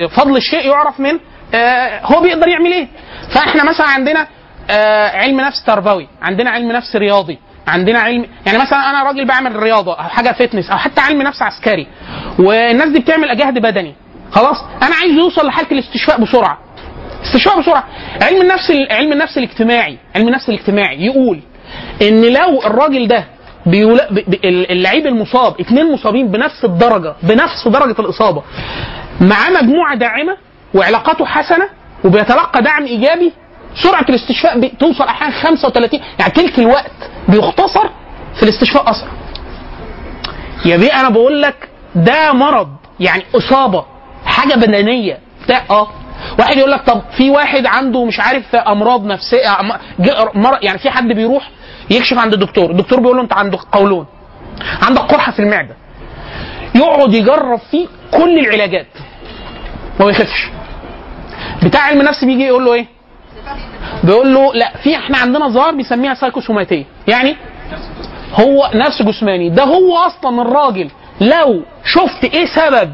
فضل 0.09 0.37
الشيء 0.37 0.67
يعرف 0.67 1.01
من 1.01 1.19
آه 1.55 2.01
هو 2.05 2.21
بيقدر 2.21 2.49
يعمل 2.49 2.73
إيه؟ 2.73 2.89
فإحنا 3.35 3.65
مثلا 3.65 3.87
عندنا 3.87 4.27
آه 4.71 5.09
علم 5.09 5.41
نفس 5.41 5.65
تربوي، 5.65 6.09
عندنا 6.23 6.51
علم 6.51 6.73
نفس 6.73 6.97
رياضي، 6.97 7.39
عندنا 7.69 7.99
علم 7.99 8.27
يعني 8.47 8.59
مثلا 8.59 8.91
أنا 8.91 9.03
راجل 9.03 9.25
بعمل 9.25 9.57
رياضة 9.57 9.93
أو 9.93 10.03
حاجة 10.03 10.33
فتنس 10.33 10.71
أو 10.71 10.77
حتى 10.79 11.01
علم 11.01 11.23
نفس 11.23 11.43
عسكري 11.43 11.87
والناس 12.39 12.89
دي 12.89 12.99
بتعمل 12.99 13.37
جهد 13.37 13.59
بدني 13.59 13.95
خلاص 14.33 14.57
أنا 14.83 14.95
عايز 14.95 15.13
يوصل 15.15 15.47
لحالة 15.47 15.69
الاستشفاء 15.73 16.21
بسرعة 16.21 16.59
استشفاء 17.25 17.61
بسرعة 17.61 17.85
علم 18.23 18.41
النفس 18.43 18.73
علم 18.91 19.13
النفس 19.13 19.39
الاجتماعي 19.39 19.99
علم 20.17 20.29
النفس 20.29 20.49
الاجتماعي 20.49 21.05
يقول 21.07 21.41
إن 22.03 22.23
لو 22.33 22.63
الراجل 22.67 23.09
ده. 23.09 23.25
اللعيب 24.71 25.07
المصاب 25.07 25.61
اثنين 25.61 25.93
مصابين 25.93 26.29
بنفس 26.31 26.65
الدرجة 26.65 27.15
بنفس 27.23 27.69
درجة 27.69 28.01
الإصابة 28.01 28.43
مع 29.21 29.51
مجموعة 29.63 29.95
داعمة 29.97 30.37
وعلاقاته 30.75 31.25
حسنة 31.27 31.69
وبيتلقى 32.05 32.63
دعم 32.63 32.85
إيجابي 32.85 33.33
سرعة 33.83 34.07
الاستشفاء 34.09 34.61
بتوصل 34.61 35.05
أحيانا 35.05 35.35
35 35.35 36.01
يعني 36.19 36.33
تلك 36.33 36.59
الوقت 36.59 36.91
بيختصر 37.29 37.89
في 38.37 38.43
الاستشفاء 38.43 38.91
أسرع 38.91 39.11
يا 40.65 40.77
بيه 40.77 41.01
أنا 41.01 41.09
بقول 41.09 41.43
لك 41.43 41.69
ده 41.95 42.33
مرض 42.33 42.69
يعني 43.01 43.23
إصابة 43.37 43.85
حاجة 44.27 44.55
بدنية 44.55 45.19
بتاع 45.45 45.65
آه 45.71 45.89
واحد 46.39 46.57
يقول 46.57 46.71
لك 46.71 46.83
طب 46.87 47.03
في 47.17 47.31
واحد 47.31 47.67
عنده 47.67 48.05
مش 48.05 48.21
عارف 48.21 48.55
امراض 48.57 49.07
نفسية 49.07 49.39
يعني 50.63 50.79
في 50.79 50.91
حد 50.91 51.09
بيروح 51.13 51.51
يكشف 51.91 52.19
عند 52.19 52.33
الدكتور 52.33 52.71
الدكتور 52.71 53.01
بيقول 53.01 53.17
له 53.17 53.23
انت 53.23 53.33
عندك 53.33 53.59
قولون 53.73 54.07
عندك 54.83 55.01
قرحة 55.03 55.33
في 55.33 55.39
المعدة 55.39 55.75
يقعد 56.75 57.15
يجرب 57.15 57.61
فيه 57.71 57.87
كل 58.11 58.39
العلاجات 58.39 58.87
ما 60.01 60.07
بيخفش. 60.07 60.49
بتاع 61.63 61.81
علم 61.81 62.01
النفس 62.01 62.25
بيجي 62.25 62.45
يقول 62.45 62.65
له 62.65 62.75
إيه؟ 62.75 62.87
بيقول 64.05 64.35
له 64.35 64.55
لا 64.55 64.73
في 64.83 64.97
إحنا 64.97 65.19
عندنا 65.19 65.49
ظاهر 65.49 65.75
بيسميها 65.75 66.15
سايكوسوماتيه 66.15 66.85
يعني 67.09 67.37
هو 68.41 68.71
نفس 68.75 69.03
جسماني 69.03 69.49
ده 69.51 69.65
هو 69.65 69.97
أصلا 69.97 70.43
الراجل 70.43 70.91
لو 71.21 71.63
شفت 71.85 72.25
إيه 72.25 72.47
سبب 72.47 72.93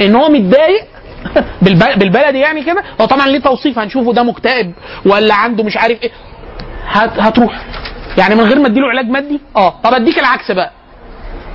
إن 0.00 0.14
هو 0.16 0.28
متضايق 0.28 0.84
بالبلدي 1.98 2.38
يعني 2.38 2.62
كده؟ 2.62 2.82
هو 3.00 3.06
طبعا 3.06 3.26
ليه 3.26 3.38
توصيف؟ 3.38 3.78
هنشوفه 3.78 4.12
ده 4.12 4.22
مكتئب 4.22 4.72
ولا 5.06 5.34
عنده 5.34 5.64
مش 5.64 5.76
عارف 5.76 6.02
إيه. 6.02 6.10
هت 6.86 7.18
هتروح. 7.18 7.60
يعني 8.18 8.34
من 8.34 8.40
غير 8.44 8.58
ما 8.58 8.66
اديله 8.66 8.88
علاج 8.88 9.08
مادي؟ 9.08 9.40
آه. 9.56 9.80
طب 9.84 9.94
أديك 9.94 10.18
العكس 10.18 10.50
بقى. 10.50 10.70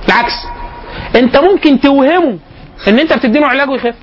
العكس. 0.08 0.32
أنت 1.16 1.36
ممكن 1.36 1.80
توهمه 1.80 2.38
إن 2.88 2.98
أنت 2.98 3.12
بتديله 3.12 3.46
علاج 3.46 3.70
ويخف. 3.70 3.94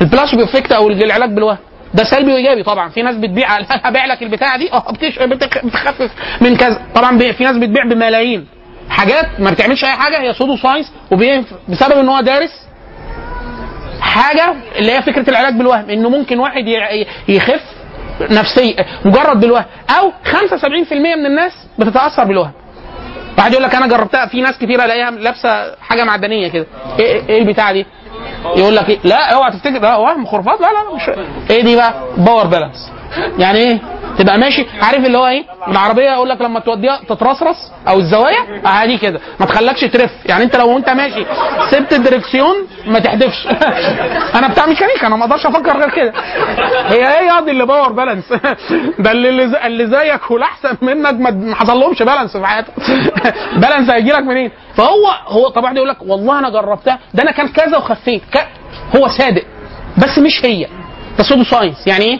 ال 0.00 0.05
placebo 0.05 0.44
effect 0.44 0.72
أو 0.72 0.88
العلاج 0.88 1.30
بالوهم 1.30 1.58
ده 1.94 2.04
سلبي 2.04 2.32
وإيجابي 2.32 2.62
طبعا. 2.62 2.88
في 2.88 3.02
ناس 3.02 3.16
بتبيع 3.16 3.48
هبيع 3.84 4.06
لك 4.06 4.22
البتاعة 4.22 4.58
دي. 4.58 4.72
آه 4.72 4.92
بتخفف 5.64 6.10
من 6.40 6.56
كذا. 6.56 6.82
طبعا 6.94 7.18
في 7.32 7.44
ناس 7.44 7.56
بتبيع 7.56 7.84
بملايين. 7.84 8.46
حاجات 8.90 9.40
ما 9.40 9.50
بتعملش 9.50 9.84
أي 9.84 9.92
حاجة. 9.92 10.20
هي 10.20 10.34
pseudo 10.34 10.56
science 10.56 10.92
وبسبب 11.10 11.98
إن 11.98 12.08
هو 12.08 12.20
دارس. 12.20 12.65
حاجة 14.00 14.54
اللي 14.76 14.92
هي 14.92 15.02
فكرة 15.02 15.30
العلاج 15.30 15.54
بالوهم 15.54 15.90
إنه 15.90 16.08
ممكن 16.08 16.38
واحد 16.38 16.64
يخف 17.28 17.60
نفسيا 18.20 18.84
مجرد 19.04 19.40
بالوهم 19.40 19.64
أو 19.98 20.12
75% 20.24 20.92
من 20.92 21.26
الناس 21.26 21.52
بتتأثر 21.78 22.24
بالوهم. 22.24 22.50
واحد 23.38 23.52
يقول 23.52 23.64
لك 23.64 23.74
أنا 23.74 23.86
جربتها 23.86 24.26
في 24.26 24.40
ناس 24.40 24.58
كتير 24.58 24.84
ألاقيها 24.84 25.10
لابسة 25.10 25.76
حاجة 25.80 26.04
معدنية 26.04 26.48
كده. 26.48 26.66
إيه 26.98 27.28
إيه 27.28 27.42
البتاعة 27.42 27.72
دي؟ 27.72 27.86
يقول 28.56 28.76
لك 28.76 28.88
إيه؟ 28.90 28.98
لا 29.04 29.34
أوعى 29.34 29.50
تفتكر 29.52 29.78
ده 29.78 29.98
وهم 29.98 30.26
خرافات 30.26 30.60
لا 30.60 30.66
لا 30.66 30.94
مش 30.94 31.10
إيه 31.50 31.62
دي 31.62 31.76
بقى؟ 31.76 31.94
Power 32.16 32.46
Balance. 32.46 32.92
يعني 33.38 33.58
إيه؟ 33.58 33.78
تبقى 34.18 34.38
ماشي. 34.38 34.66
عارف 34.82 35.06
اللي 35.06 35.18
هو 35.18 35.26
إيه؟ 35.26 35.44
العربيه 35.68 36.10
يقول 36.10 36.28
لك 36.28 36.40
لما 36.40 36.60
توديها 36.60 37.00
تترصرص 37.08 37.56
أو 37.88 37.98
الزوايا 37.98 38.60
عادي 38.64 38.98
كده. 38.98 39.20
ما 39.40 39.46
تخلكش 39.46 39.80
ترف. 39.80 40.10
يعني 40.26 40.44
انت 40.44 40.56
لو 40.56 40.76
انت 40.76 40.88
ماشي 40.90 41.26
سبت 41.70 41.92
الدركسيون 41.92 42.54
ما 42.86 42.98
تحدفش. 42.98 43.46
أنا 44.38 44.48
بتاع 44.48 44.66
ميكانيكا 44.66 45.06
أنا 45.06 45.16
ما 45.16 45.24
أقدرش 45.24 45.46
أفكر 45.46 45.78
غير 45.78 45.90
كده. 45.90 46.12
هي 46.88 47.18
إيه 47.18 47.26
يا 47.26 47.40
دي 47.40 47.50
اللي 47.50 47.66
Power 47.66 47.92
Balance؟ 47.92 48.32
ده 48.98 49.10
اللي 49.12 49.28
اللي 49.28 49.48
زي- 49.48 49.66
اللي 49.66 49.86
زيك 49.86 50.30
والاحسن 50.30 50.76
منك 50.82 51.12
ما 51.20 51.30
ما 51.30 51.54
حصل 51.54 51.80
لهمش 51.80 51.98
balance 52.02 52.36
في 52.36 52.46
حياتهم 52.46 52.74
balance 53.60 53.90
هيجي 53.90 54.10
لك 54.12 54.22
منين؟ 54.22 54.50
فهو 54.76 55.06
هو 55.26 55.48
طبعا 55.48 55.74
يقول 55.74 55.88
لك 55.88 55.96
والله 56.02 56.38
أنا 56.38 56.50
جربتها. 56.50 56.98
ده 57.14 57.22
أنا 57.22 57.30
كان 57.32 57.48
كذا 57.48 57.76
وخفيت. 57.78 58.22
ك... 58.32 58.46
هو 58.96 59.08
صادق. 59.08 59.42
بس 59.98 60.18
مش 60.18 60.44
هي. 60.44 60.66
ده 61.18 61.24
pseudo 61.24 61.44
science 61.44 61.86
يعني 61.86 62.04
إيه؟ 62.04 62.18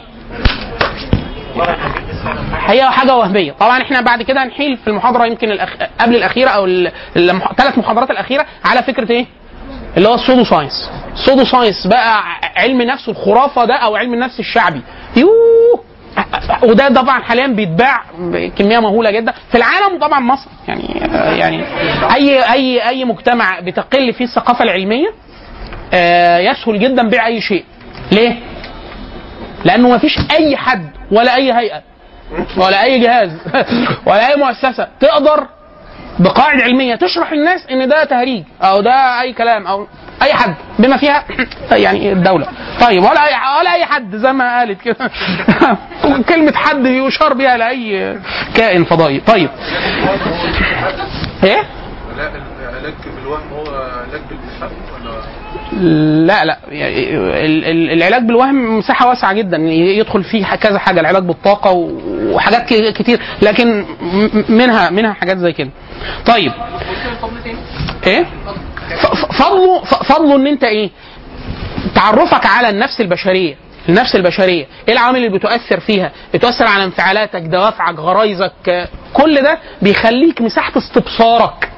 هي 2.67 2.91
حاجة 2.91 3.17
وهمية. 3.17 3.53
طبعا 3.53 3.83
إحنا 3.83 4.01
بعد 4.01 4.23
كده 4.23 4.43
هنحيل 4.45 4.77
في 4.77 4.89
المحاضرة 4.91 5.27
يمكن 5.27 5.51
الأخ... 5.51 5.71
قبل 6.01 6.17
الأخيرة 6.17 6.49
أو 6.51 6.67
الثلاث 6.67 7.79
محاضرات 7.79 8.11
الأخيرة 8.11 8.47
على 8.65 8.83
فكرة 8.83 9.13
إيه؟ 9.13 9.27
اللي 9.97 10.09
هو 10.09 10.15
ال 10.15 10.19
pseudo 10.19 10.45
science 10.45 10.91
ال 11.13 11.18
pseudo 11.18 11.45
science 11.45 11.87
بقى 11.87 12.23
علم 12.57 12.83
نفس 12.83 13.09
الخرافة 13.09 13.65
ده 13.65 13.75
أو 13.75 13.97
علم 13.97 14.15
النفس 14.15 14.41
الشعبي. 14.41 14.81
يوه! 15.17 15.85
وده 16.63 16.89
طبعا 16.89 17.23
حاليا 17.23 17.47
بيتباع 17.47 18.03
بكمية 18.19 18.79
مهولة 18.79 19.11
جدا 19.11 19.33
في 19.51 19.59
العالم 19.59 19.99
طبعا 20.01 20.21
مصر. 20.21 20.51
يعني 20.69 20.83
يعني 21.39 21.65
أي 22.15 22.53
أي 22.53 22.89
أي 22.89 23.05
مجتمع 23.05 23.61
بتقل 23.61 24.13
فيه 24.13 24.25
الثقافة 24.25 24.65
العلمية 24.65 25.09
آه، 25.95 26.39
يسهل 26.39 26.79
جدا 26.81 27.09
بيع 27.09 27.27
أي 27.27 27.41
شيء. 27.41 27.65
ليه؟ 28.13 28.37
لأنه 29.67 29.89
ما 29.89 29.99
فيش 29.99 30.19
أي 30.31 30.57
حد 30.57 30.91
ولا 31.11 31.35
أي 31.35 31.53
هيئة 31.53 31.83
ولا 32.57 32.83
أي 32.83 32.99
جهاز 32.99 33.31
ولا 34.07 34.29
أي 34.29 34.37
مؤسسة 34.37 34.89
تقدر 35.01 35.47
بقواعد 36.19 36.61
علمية 36.61 36.95
تشرح 36.95 37.33
للناس 37.33 37.67
إن 37.71 37.89
ده 37.89 38.05
تهريج 38.05 38.45
أو 38.63 38.81
ده 38.81 39.21
أي 39.21 39.33
كلام 39.33 39.67
أو 39.67 39.87
أي 40.23 40.35
حد 40.35 40.55
بما 40.79 40.97
فيها 40.97 41.25
يعني 41.85 42.13
الدولة. 42.13 42.47
طيب 42.81 43.03
ولا 43.03 43.27
أي 43.27 43.61
ولا 43.61 43.75
أي 43.75 43.85
حد 43.85 44.17
زي 44.17 44.33
ما 44.33 44.59
قالت 44.59 44.81
كده. 44.81 45.11
كلمة 46.29 46.53
حد 46.53 46.87
يشار 46.87 47.35
بها 47.35 47.57
لأي 47.57 48.19
كائن 48.55 48.85
فضائي. 48.85 49.21
طيب. 49.21 49.51
إيه؟ 51.45 51.63
لا 52.17 52.31
العلاج 52.71 52.95
بالوهم 53.17 53.53
هو 53.53 53.65
علاج 54.09 54.21
بالإلحاد 54.31 54.71
ولا 54.95 55.13
لا 55.81 56.45
لا. 56.45 56.59
ال- 56.73 57.65
ال- 57.65 57.91
العلاج 57.93 58.23
بالوهم 58.23 58.79
مساحة 58.79 59.09
واسعة 59.09 59.33
جدا 59.33 59.57
يدخل 59.57 60.25
فيه 60.25 60.45
كذا 60.55 60.79
حاجة 60.79 61.01
العلاج 61.01 61.23
بالطاقة 61.23 61.71
وحاجات 62.33 62.67
كتير. 62.73 63.21
لكن 63.43 63.85
منها 64.49 64.91
منها 64.91 65.13
حاجات 65.13 65.39
زي 65.39 65.53
كده. 65.53 65.71
طيب. 66.27 66.53
إيه؟ 68.07 68.25
فضله 69.39 69.81
فضله 69.85 70.37
إن 70.37 70.47
أنت 70.47 70.65
إيه؟ 70.65 70.91
تعرفك 71.95 72.47
على 72.47 72.69
النفس 72.69 73.01
البشرية 73.01 73.55
النفس 73.89 74.17
البشرية. 74.17 74.67
إيه 74.89 74.95
العوامل 74.95 75.17
اللي 75.17 75.39
بتؤثر 75.39 75.81
فيها؟ 75.81 76.13
بتؤثر 76.35 76.67
على 76.67 76.85
انفعالاتك 76.85 77.41
دوافعك 77.43 77.99
غرايزك 77.99 78.89
كل 79.13 79.43
ده 79.43 79.59
بيخليك 79.83 80.41
مساحة 80.41 80.73
استبصارك. 80.79 81.69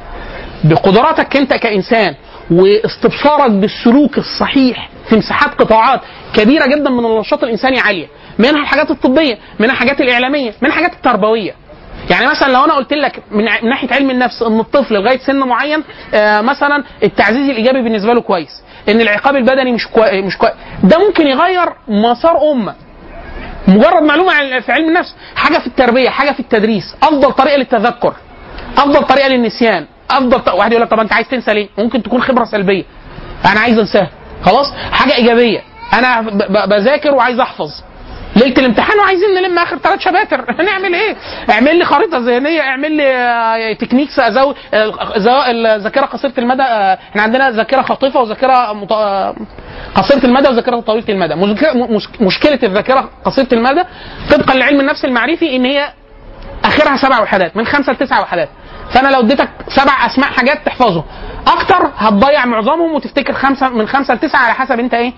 بقدراتك 0.64 1.36
أنت 1.36 1.54
كإنسان 1.54 2.14
واستبصارك 2.50 3.50
بالسلوك 3.50 4.18
الصحيح 4.18 4.88
في 5.08 5.16
مساحات 5.16 5.54
قطاعات 5.54 6.00
كبيرة 6.34 6.66
جدا 6.66 6.90
من 6.90 7.04
النشاط 7.06 7.44
الإنساني 7.44 7.80
عالية 7.80 8.06
منها 8.38 8.62
الحاجات 8.62 8.90
الطبية 8.90 9.38
منها 9.58 9.72
الحاجات 9.72 10.00
الإعلامية 10.00 10.52
منها 10.62 10.72
الحاجات 10.72 10.92
التربوية. 10.92 11.54
يعني 12.10 12.26
مثلا 12.26 12.52
لو 12.52 12.64
أنا 12.64 12.74
قلت 12.74 12.92
لك 12.92 13.22
من, 13.30 13.44
ناحية 13.44 13.88
علم 13.92 14.10
النفس 14.10 14.42
إن 14.42 14.60
الطفل 14.60 14.94
لغاية 14.94 15.18
سن 15.18 15.36
معين 15.38 15.84
آه 16.14 16.40
مثلا 16.40 16.84
التعزيز 17.02 17.48
الإيجابي 17.50 17.82
بالنسبة 17.82 18.12
له 18.14 18.20
كويس 18.20 18.62
إن 18.88 19.00
العقاب 19.00 19.36
البدني 19.36 19.72
مش 19.72 19.86
كوي... 19.88 20.22
مش 20.22 20.36
كويس 20.38 20.52
ده 20.84 20.98
ممكن 21.06 21.26
يغير 21.26 21.66
مسار 21.88 22.52
أمة. 22.52 22.74
مجرد 23.68 24.02
معلومة 24.02 24.60
في 24.60 24.72
علم 24.72 24.88
النفس 24.88 25.14
حاجة 25.36 25.58
في 25.58 25.66
التربية 25.66 26.08
حاجة 26.10 26.30
في 26.32 26.40
التدريس 26.40 26.84
أفضل 27.02 27.32
طريقة 27.32 27.56
للتذكر 27.56 28.14
أفضل 28.78 29.02
طريقة 29.04 29.28
للنسيان. 29.28 29.86
أفضل 30.10 30.40
ط... 30.40 30.48
واحد 30.48 30.72
يقول 30.72 30.82
لك 30.82 30.90
طب 30.90 31.00
أنت 31.00 31.12
عايز 31.12 31.28
تنسى 31.28 31.54
ليه؟ 31.54 31.68
ممكن 31.78 32.02
تكون 32.02 32.22
خبرة 32.22 32.44
سلبية. 32.44 32.84
أنا 33.52 33.60
عايز 33.60 33.78
أنساها. 33.78 34.10
خلاص؟ 34.42 34.72
حاجة 34.92 35.14
إيجابية. 35.14 35.60
أنا. 35.94 36.20
بذاكر 36.66 37.14
وعايز 37.14 37.40
أحفظ. 37.40 37.70
ليلة 38.36 38.58
الامتحان 38.58 38.98
وعايزين 38.98 39.28
نلم 39.34 39.58
آخر 39.58 39.78
ثلاث 39.78 40.00
شباتر. 40.00 40.54
نعمل 40.70 40.94
إيه؟ 40.94 41.16
اعمل 41.50 41.76
لي 41.78 41.84
خريطة 41.84 42.18
ذهنية 42.18 42.60
اعمل 42.60 42.92
لي 42.96 43.12
آه، 43.16 43.72
تكنيكس 43.72 44.18
ازود 44.18 44.56
الذاكره 45.48 46.06
قصيرة 46.06 46.32
المدى 46.38 46.62
آه، 46.62 46.98
إحنا 47.10 47.22
عندنا 47.22 47.50
ذاكرة 47.50 47.82
خاطفه 47.82 48.20
وذاكرة 48.20 48.72
مط... 48.72 48.92
آه، 48.92 49.34
قصيرة 49.94 50.24
المدى 50.26 50.48
وذاكرة 50.48 50.80
طويلة 50.80 51.04
المدى. 51.08 51.34
مشك- 51.34 51.74
مش- 51.74 52.08
مشكلة 52.20 52.58
الذاكرة 52.62 53.10
قصيرة 53.24 53.48
المدى 53.52 53.82
طبقا 54.30 54.54
لعلم 54.54 54.80
النفس 54.80 55.04
المعرفي 55.04 55.56
إن 55.56 55.64
هي 55.64 55.88
آخرها 56.64 56.96
سبع 56.96 57.20
وحدات 57.22 57.56
من 57.56 57.66
خمسة 57.66 57.92
لتسع 57.92 58.20
وحدات. 58.20 58.48
فانا 58.94 59.08
لو 59.08 59.20
اديتك 59.20 59.48
سبع 59.68 60.06
اسماء 60.06 60.30
حاجات 60.30 60.66
تحفظهم 60.66 61.04
أكتر 61.46 61.90
هتضيع 61.96 62.44
معظمهم 62.46 62.94
وتفتكر 62.94 63.32
خمسة 63.34 63.68
من 63.68 63.88
خمسة 63.88 64.14
لتسعة 64.14 64.40
على 64.40 64.54
حسب 64.54 64.80
انت 64.80 64.94
إيه؟ 64.94 65.12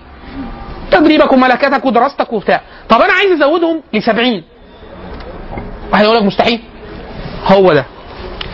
تدريبك 0.91 1.31
وملكاتك 1.33 1.85
ودراستك 1.85 2.33
وبتاع. 2.33 2.61
طب 2.89 3.01
أنا 3.01 3.13
عايز 3.13 3.31
ازودهم 3.31 3.81
ل 3.93 4.01
70 4.03 4.43
واحد 5.91 6.03
يقول 6.03 6.17
لك 6.17 6.23
مستحيل. 6.23 6.61
هو 7.45 7.73
ده. 7.73 7.85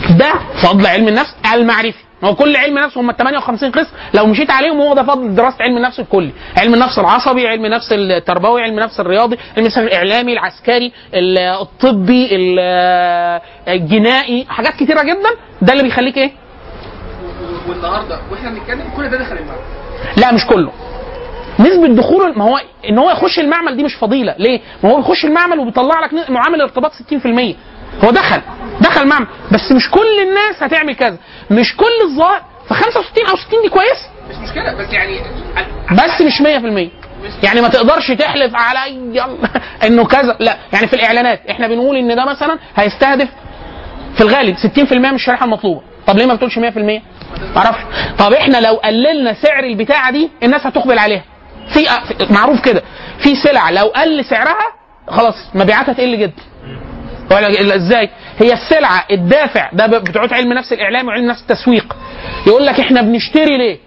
ده 0.09 0.33
فضل 0.63 0.87
علم 0.87 1.07
النفس 1.07 1.35
المعرفي. 1.53 2.03
ما 2.21 2.29
هو 2.29 2.35
كل 2.35 2.55
علم 2.55 2.79
نفس 2.79 2.97
هم 2.97 3.11
58 3.11 3.71
قسم 3.71 3.89
لو 4.13 4.25
مشيت 4.27 4.51
عليهم 4.51 4.81
هو 4.81 4.93
ده 4.93 5.03
فضل 5.03 5.35
دراسة 5.35 5.57
علم 5.63 5.77
النفس 5.77 5.99
الكلي. 5.99 6.31
علم 6.57 6.73
النفس 6.73 6.99
العصبي 6.99 7.47
علم 7.47 7.65
النفس 7.65 7.91
التربوي 7.91 8.63
علم 8.63 8.79
النفس 8.79 8.99
الرياضي 8.99 9.35
علم 9.35 9.57
النفس 9.57 9.77
الإعلامي 9.77 10.33
العسكري 10.33 10.91
ال- 11.13 11.37
الطبي 11.37 12.35
ال- 12.35 13.41
الجنائي 13.67 14.45
حاجات 14.49 14.73
كتيرة 14.73 15.03
جدا. 15.03 15.29
ده 15.61 15.73
اللي 15.73 15.83
بيخليك 15.83 16.17
إيه؟ 16.17 16.31
والنهاردة 17.69 18.19
وإحنا 18.31 18.49
بنتكلم 18.49 18.83
كل 18.97 19.09
ده 19.09 19.17
دخل 19.17 19.37
المعمل. 19.37 19.59
لا 20.17 20.31
مش 20.33 20.45
كله. 20.45 20.71
نسبة 21.59 21.87
دخول 21.87 22.37
ما 22.37 22.43
هو 22.45 22.59
إن 22.89 22.97
هو 22.97 23.11
يخش 23.11 23.39
المعمل 23.39 23.77
دي 23.77 23.83
مش 23.83 23.95
فضيلة، 23.95 24.35
ليه؟ 24.39 24.61
ما 24.83 24.89
هو 24.91 24.95
بيخش 24.97 25.25
المعمل 25.25 25.59
وبيطلع 25.59 25.99
لك 25.99 26.29
معامل 26.29 26.61
ارتباط 26.61 26.91
60% 26.93 27.55
هو 28.03 28.11
دخل 28.11 28.41
دخل 28.81 29.07
معمل 29.07 29.27
بس 29.51 29.71
مش 29.71 29.91
كل 29.91 30.19
الناس 30.27 30.63
هتعمل 30.63 30.95
كذا، 30.95 31.17
مش 31.51 31.75
كل 31.75 32.01
الظاهر 32.11 32.41
ف 32.69 32.73
65 32.73 33.27
أو 33.29 33.35
60 33.35 33.61
دي 33.63 33.69
كويس؟ 33.69 34.07
مش 34.29 34.35
مشكلة 34.49 34.73
بس 34.73 34.93
يعني 34.93 35.19
بس 35.91 36.21
مش 36.21 36.41
100% 36.41 36.89
يعني 37.43 37.61
ما 37.61 37.67
تقدرش 37.67 38.11
تحلف 38.11 38.55
على 38.55 38.79
إنه 39.83 40.05
كذا. 40.05 40.37
لا 40.39 40.57
يعني 40.73 40.87
في 40.87 40.93
الإعلانات. 40.95 41.41
إحنا 41.49 41.67
بنقول 41.67 41.97
إن 41.97 42.15
ده 42.15 42.25
مثلا 42.25 42.59
هيستهدف 42.75 43.27
في 44.15 44.21
الغالب 44.21 44.55
60% 44.57 44.93
من 44.93 45.15
الشريحه 45.15 45.45
المطلوبة. 45.45 45.81
طب 46.07 46.17
ليه 46.17 46.25
ما 46.25 46.33
بتقولش 46.33 46.59
100% 46.59 46.59
ما 46.61 47.01
أعرفش. 47.57 47.79
طب 48.19 48.33
إحنا 48.33 48.57
لو 48.57 48.73
قللنا 48.75 49.33
سعر 49.33 49.63
البتاعة 49.63 50.11
دي 50.11 50.29
الناس 50.43 50.65
هتقبل 50.67 50.99
عليها. 50.99 51.23
في- 51.73 51.87
معروف 52.29 52.61
كده. 52.61 52.83
في 53.19 53.35
سلع 53.35 53.69
لو 53.69 53.85
قل 53.85 54.25
سعرها 54.25 54.67
خلاص 55.07 55.35
مبيعاتها 55.55 55.93
تقل 55.93 56.17
جدا. 56.19 56.41
ولا 57.31 57.75
إزاي؟ 57.75 58.09
هي 58.39 58.53
السلعة 58.53 59.05
الدافع. 59.11 59.69
ده 59.73 59.87
بتوع 59.87 60.27
علم 60.31 60.53
نفس 60.53 60.73
الإعلام 60.73 61.07
وعلم 61.07 61.25
نفس 61.27 61.41
التسويق. 61.41 61.95
يقول 62.47 62.65
لك 62.65 62.79
إحنا 62.79 63.01
بنشتري 63.01 63.57
ليه؟ 63.57 63.77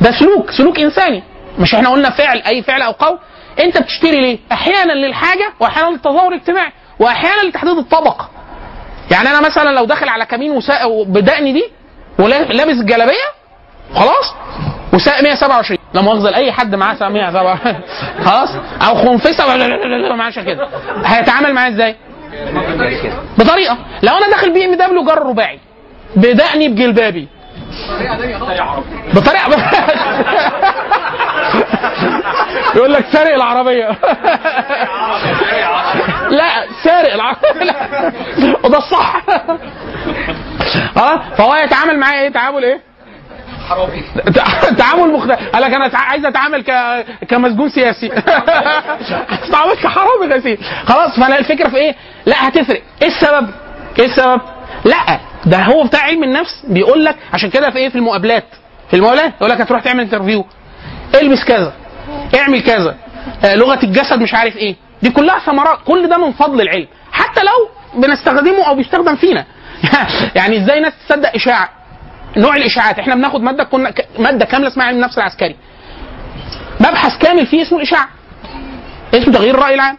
ده 0.00 0.10
سلوك 0.12 0.50
سلوك 0.50 0.78
إنساني. 0.80 1.22
مش 1.58 1.74
إحنا 1.74 1.88
قلنا 1.88 2.10
فعل 2.10 2.42
أي 2.46 2.62
فعل 2.62 2.82
أو 2.82 2.92
قول. 2.92 3.18
أنت 3.60 3.78
بتشتري 3.78 4.20
ليه؟ 4.20 4.38
أحيانا 4.52 4.92
للحاجة 4.92 5.52
وأحيانا 5.60 5.90
للتظاهر 5.90 6.28
الاجتماعي 6.28 6.72
وأحيانا 6.98 7.48
لتحديد 7.48 7.78
الطبقه 7.78 8.28
يعني 9.10 9.28
أنا 9.28 9.40
مثلا 9.40 9.70
لو 9.70 9.84
داخل 9.84 10.08
على 10.08 10.26
كمين. 10.26 10.52
بدقني 11.04 11.52
دي 11.52 11.64
ولابس 12.18 12.80
الجلابيه 12.80 13.28
خلاص. 13.94 14.34
وساق 14.92 15.22
127 15.22 15.78
لا 15.94 16.00
مؤاخذة 16.00 16.30
لأي 16.30 16.52
حد 16.52 16.74
معاه 16.74 16.94
ساق 16.94 17.08
127 17.08 17.80
خلاص. 18.24 18.48
أو 18.88 18.94
خنفسة 18.94 19.46
معاه 20.16 20.30
كده 20.30 20.68
هيتعامل 21.04 21.54
معاه 21.54 21.68
إزاي؟ 21.68 21.96
بطريقة. 23.38 23.78
لو 24.02 24.16
أنا 24.16 24.28
داخل 24.28 24.52
BMW 24.52 25.04
جر 25.04 25.26
رباعي. 25.26 25.58
بدقني 26.16 26.68
بجلبابي. 26.68 27.28
بطريقة 29.14 29.50
يقول 32.76 32.92
لك 32.92 33.04
سارق 33.12 33.34
العربية. 33.34 33.88
لا 36.30 36.66
سارق 36.84 37.14
العربية. 37.14 37.76
وده 38.64 38.78
الصح. 38.78 39.22
خلاص 40.94 41.20
فهو 41.38 41.54
يتعامل 41.54 41.98
معايا 41.98 42.20
إيه؟ 42.20 42.28
تعامل 42.32 42.64
إيه؟ 42.64 42.80
تعامل 44.78 45.12
مختلف 45.12 45.48
قال 45.52 45.62
لك 45.62 45.72
أنا 45.74 45.90
عايز 45.94 46.24
أتعامل 46.26 46.62
ك... 46.62 46.72
كمسجون 47.28 47.68
سياسي. 47.68 48.12
اتعامل 49.46 49.74
كحرامي 49.82 50.34
غسيل 50.34 50.58
خلاص 50.86 51.20
فأنا 51.20 51.38
الفكرة 51.38 51.68
في 51.68 51.76
إيه؟ 51.76 51.94
لا 52.26 52.48
هتفرق. 52.48 52.82
إيه 53.02 53.08
السبب؟ 53.08 53.50
إيه 53.98 54.06
السبب؟ 54.06 54.40
لا 54.84 55.20
ده 55.46 55.58
هو 55.58 55.84
بتاع 55.84 56.00
علم 56.02 56.24
النفس 56.24 56.62
بيقول 56.68 57.04
لك 57.04 57.16
عشان 57.32 57.50
كده 57.50 57.70
في 57.70 57.78
إيه؟ 57.78 57.88
في 57.88 57.96
المقابلات. 57.96 58.44
في 58.90 58.96
المقابلات؟ 58.96 59.32
يقول 59.36 59.50
لك 59.50 59.60
هتروح 59.60 59.82
تعمل 59.82 60.00
انترفيو 60.00 60.46
إلبس 61.14 61.44
كذا. 61.44 61.72
اعمل 62.38 62.62
كذا. 62.62 62.96
آه، 63.44 63.54
لغة 63.54 63.78
الجسد 63.82 64.18
مش 64.20 64.34
عارف 64.34 64.56
إيه. 64.56 64.76
دي 65.02 65.10
كلها 65.10 65.38
ثمرات. 65.38 65.78
كل 65.84 66.08
ده 66.08 66.18
من 66.18 66.32
فضل 66.32 66.60
العلم. 66.60 66.86
حتى 67.12 67.40
لو 67.40 67.68
بنستخدمه 68.00 68.68
أو 68.68 68.74
بيستخدم 68.74 69.16
فينا. 69.16 69.44
يعني 70.36 70.64
إزاي 70.64 70.80
ناس 70.80 70.92
تصدق 71.08 71.34
إشاعة؟ 71.34 71.68
نوع 72.36 72.56
الإشاعات. 72.56 72.98
إحنا 72.98 73.14
بناخد 73.14 73.40
مادة 73.42 73.64
كنا 73.64 73.92
مادة 74.18 74.44
كاملة 74.44 74.68
اسمها 74.68 74.86
علم 74.86 74.96
النفس 74.96 75.18
العسكري. 75.18 75.56
مبحث 76.80 77.18
كامل 77.18 77.46
فيه 77.46 77.62
اسمه 77.62 77.78
الاشاعه 77.78 78.08
اسمه 79.14 79.34
تغيير 79.34 79.54
الرأي 79.54 79.74
العام. 79.74 79.98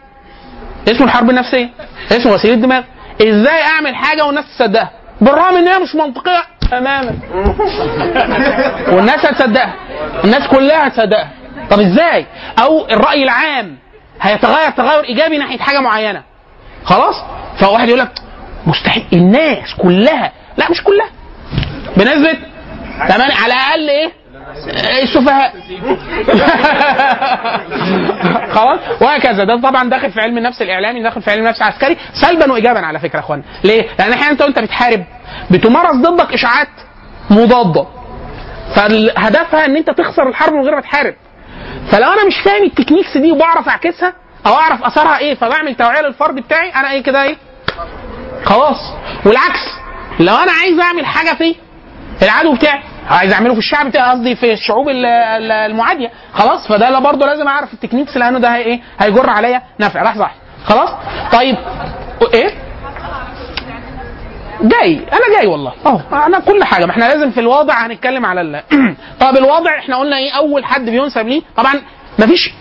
اسمه 0.88 1.06
الحرب 1.06 1.30
النفسية. 1.30 1.70
اسمه 2.12 2.32
وسيله 2.32 2.54
الدماغ. 2.54 2.82
إزاي 3.22 3.62
أعمل 3.62 3.94
حاجة 3.96 4.24
والناس 4.26 4.44
تصدقها؟ 4.58 4.90
بالرغم 5.20 5.56
إن 5.56 5.68
هي 5.68 5.78
مش 5.78 5.94
منطقية 5.94 6.42
تماما 6.70 7.12
والناس 8.94 9.26
هتصدقها. 9.26 9.74
الناس 10.24 10.48
كلها 10.48 10.88
هتصدقها. 10.88 11.30
طب 11.70 11.80
إزاي؟ 11.80 12.26
أو 12.62 12.86
الرأي 12.86 13.22
العام 13.22 13.76
هيتغير 14.20 14.70
تغير 14.70 15.04
إيجابي 15.04 15.38
ناحية 15.38 15.58
حاجة 15.58 15.80
معينة. 15.80 16.22
خلاص؟ 16.84 17.14
فواحد 17.60 17.88
يقول 17.88 18.00
لك 18.00 18.10
مستحيل. 18.66 19.04
الناس 19.12 19.74
كلها. 19.78 20.32
لا 20.56 20.70
مش 20.70 20.82
كلها. 20.82 21.08
بنسبة 21.96 22.38
تمام 23.08 23.30
على 23.42 23.54
الأقل 23.54 23.88
إيه؟ 23.90 24.12
السفهاء. 25.02 25.54
خلاص؟ 28.54 28.80
وهكذا. 29.02 29.44
ده 29.44 29.60
طبعا 29.60 29.90
داخل 29.90 30.12
في 30.12 30.20
علم 30.20 30.38
النفس 30.38 30.62
الإعلامي 30.62 31.02
داخل 31.02 31.22
في 31.22 31.30
علم 31.30 31.40
النفس 31.44 31.62
العسكري. 31.62 31.96
سلبا 32.12 32.52
وايجابا 32.52 32.80
على 32.80 32.98
فكرة 32.98 33.16
يا 33.16 33.20
اخوانا 33.24 33.42
ليه؟ 33.64 33.86
لأن 33.98 34.12
أحيانا 34.12 34.30
أنت 34.30 34.42
وأنت 34.42 34.58
بتحارب 34.58 35.04
بتمارس 35.50 35.96
ضدك 35.96 36.32
إشاعات 36.32 36.68
مضادة. 37.30 37.86
فهدفها 38.76 39.64
إن 39.64 39.76
أنت 39.76 39.90
تخسر 39.90 40.28
الحرب 40.28 40.52
من 40.52 40.62
غير 40.62 40.74
ما 40.74 40.80
تحارب. 40.80 41.14
فلو 41.90 42.12
أنا 42.12 42.24
مش 42.26 42.34
فاهم 42.44 42.62
ال 42.62 42.67
techniques 42.67 43.16
دي 43.16 43.32
وبعرف 43.32 43.68
أعكسها 43.68 44.12
أو 44.46 44.54
أعرف 44.54 44.84
أثرها 44.84 45.18
إيه 45.18 45.34
فبعمل 45.34 45.74
توعية 45.74 46.00
للفرد 46.02 46.34
بتاعي 46.34 46.70
أنا 46.70 46.90
إيه 46.90 47.02
كده 47.02 47.22
إيه؟ 47.22 47.36
خلاص. 48.44 48.78
والعكس 49.26 49.60
لو 50.20 50.34
أنا 50.34 50.52
عايز 50.52 50.80
أعمل 50.80 51.06
حاجة 51.06 51.34
في 51.34 51.54
العدو 52.22 52.54
بتاعي. 52.54 52.80
عايز 53.10 53.32
اعمله 53.32 53.52
في 53.52 53.58
الشعب 53.58 53.86
بتاعي 53.88 54.10
قصدي 54.10 54.36
في 54.36 54.52
الشعوب 54.52 54.88
ال- 54.88 55.06
ال- 55.06 55.52
المعادية. 55.52 56.10
خلاص 56.32 56.68
فده 56.68 56.90
لا 56.90 56.98
برضه 56.98 57.26
لازم 57.26 57.48
اعرف 57.48 57.74
ال 57.74 57.78
techniques 57.78 58.16
لأنه 58.16 58.38
ده 58.38 58.56
إيه 58.56 58.80
هيجر 58.98 59.30
عليا 59.30 59.62
نفع. 59.80 60.02
لحظة 60.02 60.20
واحدة. 60.20 60.40
خلاص؟ 60.64 60.90
طيب 61.32 61.56
إيه؟ 62.34 62.50
جاي. 64.62 64.94
أنا 65.12 65.36
جاي 65.38 65.46
والله. 65.46 65.72
اهو 65.86 66.00
أنا 66.26 66.40
كل 66.40 66.64
حاجة. 66.64 66.84
ما 66.84 66.90
إحنا 66.90 67.04
لازم 67.04 67.30
في 67.30 67.40
الواضع 67.40 67.86
هنتكلم 67.86 68.26
على 68.26 68.40
ال... 68.40 68.62
طب 69.20 69.36
الواضع 69.36 69.78
إحنا 69.78 69.96
قلنا 69.96 70.16
إيه 70.16 70.30
اول 70.32 70.64
حد 70.64 70.84
بينسب 70.90 71.26
ليه؟ 71.28 71.42
طبعا 71.56 71.74
مفيش 72.18 72.52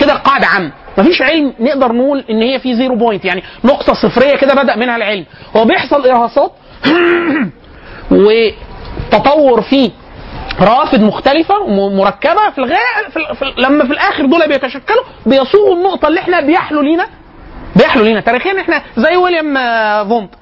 كده 0.00 0.14
قاعدة 0.14 0.46
عامة. 0.46 0.72
مفيش 0.98 1.22
علم 1.22 1.54
نقدر 1.60 1.92
نقول 1.92 2.24
إن 2.30 2.42
هي 2.42 2.58
في 2.58 2.74
zero 2.74 2.96
point 2.96 3.24
يعني 3.24 3.42
نقطة 3.64 3.92
صفرية 3.94 4.36
كده 4.36 4.54
بدأ 4.54 4.76
منها 4.76 4.96
العلم. 4.96 5.24
هو 5.56 5.64
بيحصل 5.64 6.06
إرهاصات 6.06 6.52
وتطور 9.14 9.60
فيه 9.62 9.90
روافد 10.60 11.00
مختلفة 11.02 11.58
ومركبة 11.58 12.50
في 12.50 12.58
الغاية 12.58 13.08
في 13.12 13.34
في 13.34 13.52
لما 13.58 13.84
في 13.84 13.92
الآخر 13.92 14.26
دول 14.26 14.48
بيتشكلوا 14.48 15.04
بيصوغوا 15.26 15.76
النقطة 15.76 16.08
اللي 16.08 16.20
إحنا 16.20 16.40
بيحلو 16.40 16.80
لينا 16.80 17.06
بيحلو 17.76 18.04
لينا 18.04 18.20
تاريخيا 18.20 18.60
إحنا 18.60 18.82
زي 18.96 19.16
ويليام 19.16 19.54
فونت. 20.08 20.34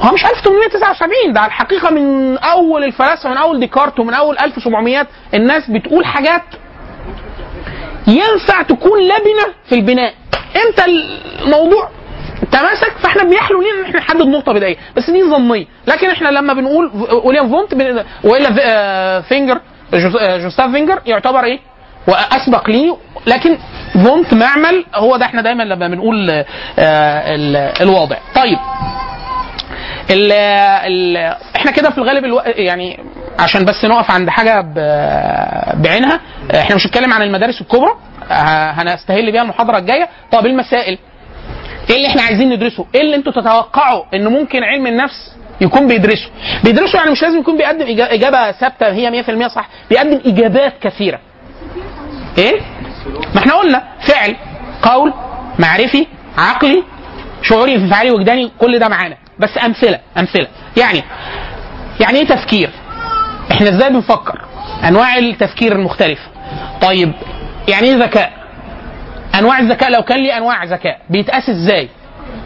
هو 0.00 0.12
مش 0.14 0.24
1879 0.24 1.32
ده 1.32 1.40
على 1.40 1.48
الحقيقة 1.48 1.90
من 1.90 2.38
أول 2.38 2.84
الفلاسفة 2.84 3.30
من 3.30 3.36
أول 3.36 3.60
ديكارت 3.60 4.00
ومن 4.00 4.14
أول 4.14 4.38
1700 4.38 5.06
الناس 5.34 5.70
بتقول 5.70 6.04
حاجات 6.06 6.42
ينفع 8.06 8.62
تكون 8.62 9.00
لبنة 9.00 9.54
في 9.68 9.74
البناء. 9.74 10.14
إمتى 10.66 10.84
الموضوع 11.42 11.88
تماسك؟ 12.52 12.92
فاحنا 13.02 13.24
بيحلو 13.24 13.62
لينا 13.62 13.78
ان 13.80 13.84
إحنا 13.84 13.98
نحدد 14.00 14.26
نقطه 14.26 14.52
بدائيه 14.52 14.76
بس 14.96 15.10
دي 15.10 15.22
ظنيه 15.30 15.66
لكن 15.86 16.10
إحنا 16.10 16.28
لما 16.28 16.52
بنقول 16.54 16.90
ويليام 17.24 17.48
فونت 17.50 17.74
وإلا 18.24 18.54
آه، 18.62 19.20
فيخنر 19.20 19.60
جوز- 19.92 20.16
آه، 20.20 20.36
جوستاف 20.38 20.70
فيخنر 20.70 21.00
يعتبر 21.06 21.44
إيه؟ 21.44 21.58
وأسبق 22.08 22.70
ليه. 22.70 22.96
لكن 23.26 23.58
فونت 24.04 24.34
معمل 24.34 24.84
هو 24.94 25.16
ده 25.16 25.24
إحنا 25.26 25.42
دايما 25.42 25.62
لما 25.62 25.88
بنقول 25.88 26.30
آه، 26.30 26.44
ال- 27.34 27.56
الواضع. 27.82 28.16
طيب. 28.34 28.58
ال 30.10 30.32
ال 30.32 31.16
إحنا 31.56 31.70
كده 31.70 31.90
في 31.90 31.98
الغالب 31.98 32.24
ألو... 32.24 32.42
يعني 32.46 33.00
عشان 33.38 33.64
بس 33.64 33.84
نقف 33.84 34.10
عند 34.10 34.30
حاجة 34.30 34.60
ب... 34.60 34.74
بعينها 35.82 36.20
إحنا 36.54 36.76
مش 36.76 36.86
هنتكلم 36.86 37.12
عن 37.12 37.22
المدارس 37.22 37.60
الكبرى 37.60 37.90
هنستهل 38.30 39.32
بيها 39.32 39.42
المحاضرة 39.42 39.78
الجاية. 39.78 40.08
طب 40.32 40.46
المسائل. 40.46 40.98
إيه 41.90 41.96
اللي 41.96 42.08
إحنا 42.08 42.22
عايزين 42.22 42.48
ندرسه؟ 42.50 42.86
إيه 42.94 43.00
اللي 43.00 43.16
أنتوا 43.16 43.32
تتوقعوا 43.32 44.04
ان 44.14 44.28
ممكن 44.28 44.64
علم 44.64 44.86
النفس 44.86 45.32
يكون 45.60 45.86
بيدرسه؟ 45.88 46.30
بيدرسه 46.64 46.98
يعني 46.98 47.10
مش 47.10 47.22
لازم 47.22 47.38
يكون 47.38 47.56
بيقدم 47.56 47.86
إجابة 47.98 48.52
ثابتة 48.52 48.86
هي 48.92 49.22
100% 49.22 49.46
صح 49.54 49.68
بيقدم 49.90 50.20
اجابات 50.26 50.72
كثيرة. 50.80 51.18
إيه؟ 52.38 52.60
ما 53.34 53.38
إحنا 53.40 53.54
قلنا 53.54 53.82
فعل 54.00 54.36
قول 54.82 55.12
معرفي 55.58 56.06
عقلي 56.38 56.82
شعوري 57.42 57.74
انفعالي 57.74 58.10
وجداني 58.10 58.50
كل 58.58 58.78
ده 58.78 58.88
معانا. 58.88 59.16
بس 59.38 59.58
أمثلة 59.64 60.00
أمثلة. 60.18 60.46
يعني 60.76 61.02
يعني 62.00 62.18
إيه 62.18 62.26
تفكير؟ 62.26 62.70
إحنا 63.50 63.68
إزاي 63.68 63.90
بنفكر؟ 63.90 64.44
أنواع 64.88 65.16
التفكير 65.18 65.72
المختلفة. 65.72 66.22
طيب 66.82 67.12
يعني 67.68 67.86
إيه 67.88 67.96
ذكاء؟ 67.96 68.32
أنواع 69.38 69.58
الذكاء 69.58 69.90
لو 69.90 70.02
كان 70.02 70.18
لي 70.18 70.36
أنواع 70.36 70.64
ذكاء. 70.64 70.98
بيتقاس 71.10 71.48
إزاي؟ 71.48 71.88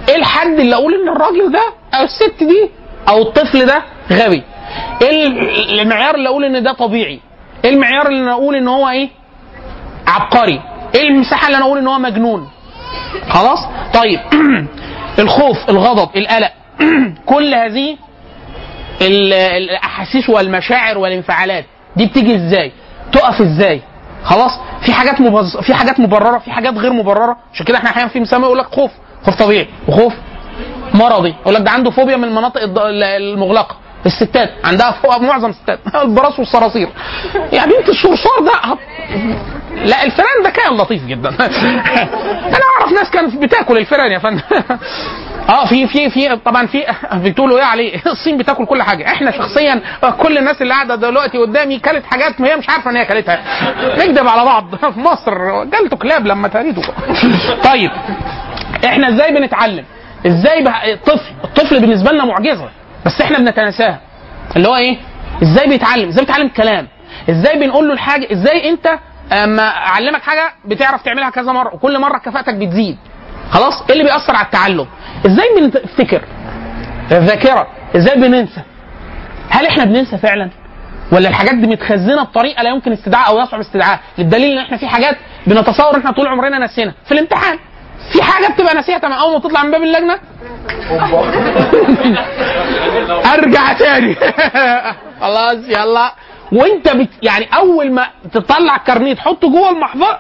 إيه 0.09 0.17
الحد 0.17 0.61
اللي 0.61 0.75
أقول 0.75 0.95
إن 0.95 1.09
الراجل 1.09 1.53
ده 1.53 1.63
أو 1.95 2.05
الست 2.05 2.45
دي 2.45 2.71
أو 3.09 3.23
الطفل 3.23 3.67
ده 3.67 3.83
غبي؟ 4.13 4.43
إيه 5.03 5.27
ال- 5.27 5.81
المعيار 5.81 6.15
اللي 6.15 6.29
أقول 6.29 6.45
إن 6.45 6.63
ده 6.63 6.73
طبيعي؟ 6.73 7.21
إيه 7.65 7.71
المعيار 7.71 8.07
اللي 8.09 8.31
أقول 8.33 8.55
إن 8.57 8.69
هو 8.69 8.89
إيه؟ 8.89 9.09
عبقري. 10.07 10.61
إيه 10.95 11.09
المساحة 11.09 11.47
اللي 11.47 11.57
أنا 11.57 11.65
أقول 11.67 11.79
إن 11.79 11.87
هو 11.89 11.99
مجنون؟ 11.99 12.49
خلاص؟ 13.29 13.59
طيب. 13.95 14.21
الخوف 15.19 15.71
الغضب 15.71 16.17
القلق. 16.17 16.53
كل 17.27 17.55
هذه 17.55 17.97
ال- 19.03 19.33
الأحاسيس 19.33 20.29
والمشاعر 20.29 20.99
والانفعالات 20.99 21.65
دي 21.97 22.07
بتيجي 22.07 22.37
إزاي؟ 22.37 22.73
تقف 23.13 23.41
إزاي؟ 23.41 23.83
خلاص؟ 24.25 24.51
في 24.81 24.93
حاجات 24.93 25.21
مبز... 25.21 25.57
في 25.57 25.75
حاجات 25.75 26.01
مبررة 26.01 26.39
في 26.39 26.51
حاجات 26.53 26.75
غير 26.75 26.93
مبررة. 26.93 27.37
عشان 27.55 27.67
كده 27.67 27.79
إحنا 27.79 27.91
أحيانا 27.91 28.09
في 28.09 28.21
مسمى 28.21 28.43
يقول 28.45 28.59
لك 28.59 28.67
خوف. 28.67 28.91
خوف 29.27 29.35
طبيعي. 29.35 29.69
وخوف 29.89 30.13
مرضي. 30.95 31.35
يقول 31.43 31.55
لك 31.55 31.63
ده 31.63 31.71
عنده 31.71 31.91
فوبيا 31.91 32.17
من 32.17 32.25
المناطق 32.25 32.61
المغلقة. 32.87 33.77
الستات 34.07 34.51
عندها 34.65 34.91
فوبيا 34.91 35.19
معظم 35.29 35.51
الستات 35.51 35.79
البراس 36.03 36.39
والصراصير. 36.39 36.89
يا 37.53 37.65
بنت 37.67 37.89
الصرصار 37.89 38.41
ده 38.41 38.53
هت- 38.63 38.79
لا 39.89 40.05
الفئران 40.05 40.43
ده 40.45 40.51
كائن 40.51 40.77
لطيف 40.77 41.05
جدا. 41.07 41.29
أنا 42.49 42.63
أعرف 42.81 42.93
ناس 42.93 43.11
كانت 43.11 43.37
بتاكل 43.37 43.79
الفئران 43.79 44.13
يا 44.13 44.19
فندم. 44.19 44.41
آه 45.49 45.67
في 45.67 45.87
في 45.87 46.11
في 46.11 46.37
طبعا 46.37 46.67
في 46.67 46.85
بتقولوا 47.15 47.59
إيه 47.59 47.65
عليه؟ 47.65 48.01
الصين 48.07 48.37
بتاكل 48.39 48.67
كل 48.67 48.83
حاجة. 48.83 49.07
إحنا 49.07 49.31
شخصيا 49.31 49.81
كل 50.23 50.39
الناس 50.39 50.63
اللي 50.63 50.75
قاعدة 50.75 50.95
دلوقتي 50.95 51.39
قدامي 51.39 51.79
كلت 51.79 52.05
حاجات 52.07 52.41
هي 52.41 52.57
مش 52.57 52.69
عارفة 52.69 52.91
إن 52.91 52.97
هي 52.97 53.05
كلتها. 53.05 53.43
نكذب 53.99 54.29
على 54.29 54.45
بعض. 54.45 54.75
في 54.77 55.01
مصر 55.01 55.65
جالته 55.65 55.97
كلاب 55.97 56.27
لما 56.27 56.49
تريدوا. 56.49 56.83
طيب 57.65 57.91
إحنا 58.85 59.09
إزاي 59.09 59.35
بنتعلم؟ 59.35 59.85
إزاي 60.27 60.63
بقى 60.63 60.93
الطفل 60.93 61.33
الطفل 61.45 61.81
بالنسبة 61.81 62.13
لنا 62.13 62.25
معجزة. 62.25 62.69
بس 63.07 63.21
إحنا 63.21 63.39
بنتناساها 63.39 64.01
اللي 64.57 64.69
هو 64.69 64.77
إيه؟ 64.77 64.97
إزاي 65.43 65.69
بيتعلم؟ 65.69 66.09
إزاي 66.09 66.25
بيتعلم 66.25 66.47
الكلام 66.47 66.89
إزاي 67.31 67.59
بنقول 67.61 67.89
له 67.89 67.95
الحاجة؟ 67.95 68.33
إزاي 68.33 68.69
أنت 68.71 68.99
اما 69.33 69.69
أعلمك 69.69 70.23
حاجة 70.23 70.53
بتعرف 70.65 71.03
تعملها 71.03 71.31
كذا 71.31 71.53
مرة 71.53 71.75
وكل 71.75 71.99
مرة 72.01 72.19
كفاءتك 72.19 72.55
بتزيد. 72.55 72.97
خلاص؟ 73.51 73.83
إيه 73.83 73.93
اللي 73.93 74.05
بيأثر 74.05 74.37
على 74.37 74.47
التعلم؟ 74.47 74.87
إزاي 75.27 75.47
بنفتكر؟ 75.61 76.23
الذاكرة. 77.13 77.67
إزاي 77.97 78.15
بننسى؟ 78.15 78.61
هل 79.51 79.67
إحنا 79.67 79.85
بننسى 79.85 80.19
فعلا؟ 80.19 80.51
ولا 81.13 81.29
الحاجات 81.29 81.55
دي 81.55 81.67
متخزنة 81.67 82.23
بطريقة 82.23 82.63
لا 82.63 82.71
يمكن 82.71 82.93
استدعاء 82.93 83.29
أو 83.29 83.41
يصعب 83.41 83.61
استدعاء؟ 83.61 84.01
للدليل 84.19 84.53
إن 84.53 84.65
إحنا 84.65 84.77
في 84.77 84.87
حاجات 84.89 85.17
بنتصور 85.47 85.99
إحنا 85.99 86.11
طول 86.11 86.27
عمرنا 86.27 86.59
ناسينا. 86.59 86.93
في 87.07 87.13
الامتحان. 87.13 87.59
في 88.13 88.23
حاجة 88.23 88.47
بتبقى 88.53 88.75
ناسيها 88.75 88.99
تمام 88.99 89.19
أول 89.19 89.33
ما 89.33 89.39
تطلع 89.39 89.63
من 89.63 89.71
باب 89.71 89.83
اللجنة؟ 89.83 90.19
أرجع 93.35 93.73
تاني. 93.73 94.17
خلاص 95.21 95.57
يلا. 95.69 96.13
وأنت 96.53 96.89
بت 96.89 97.09
يعني 97.23 97.49
أول 97.57 97.93
ما 97.93 98.07
تطلع 98.33 98.77
الكارنيه 98.77 99.15
تحطه 99.15 99.49
جوه 99.51 99.71
المحفظه 99.71 100.19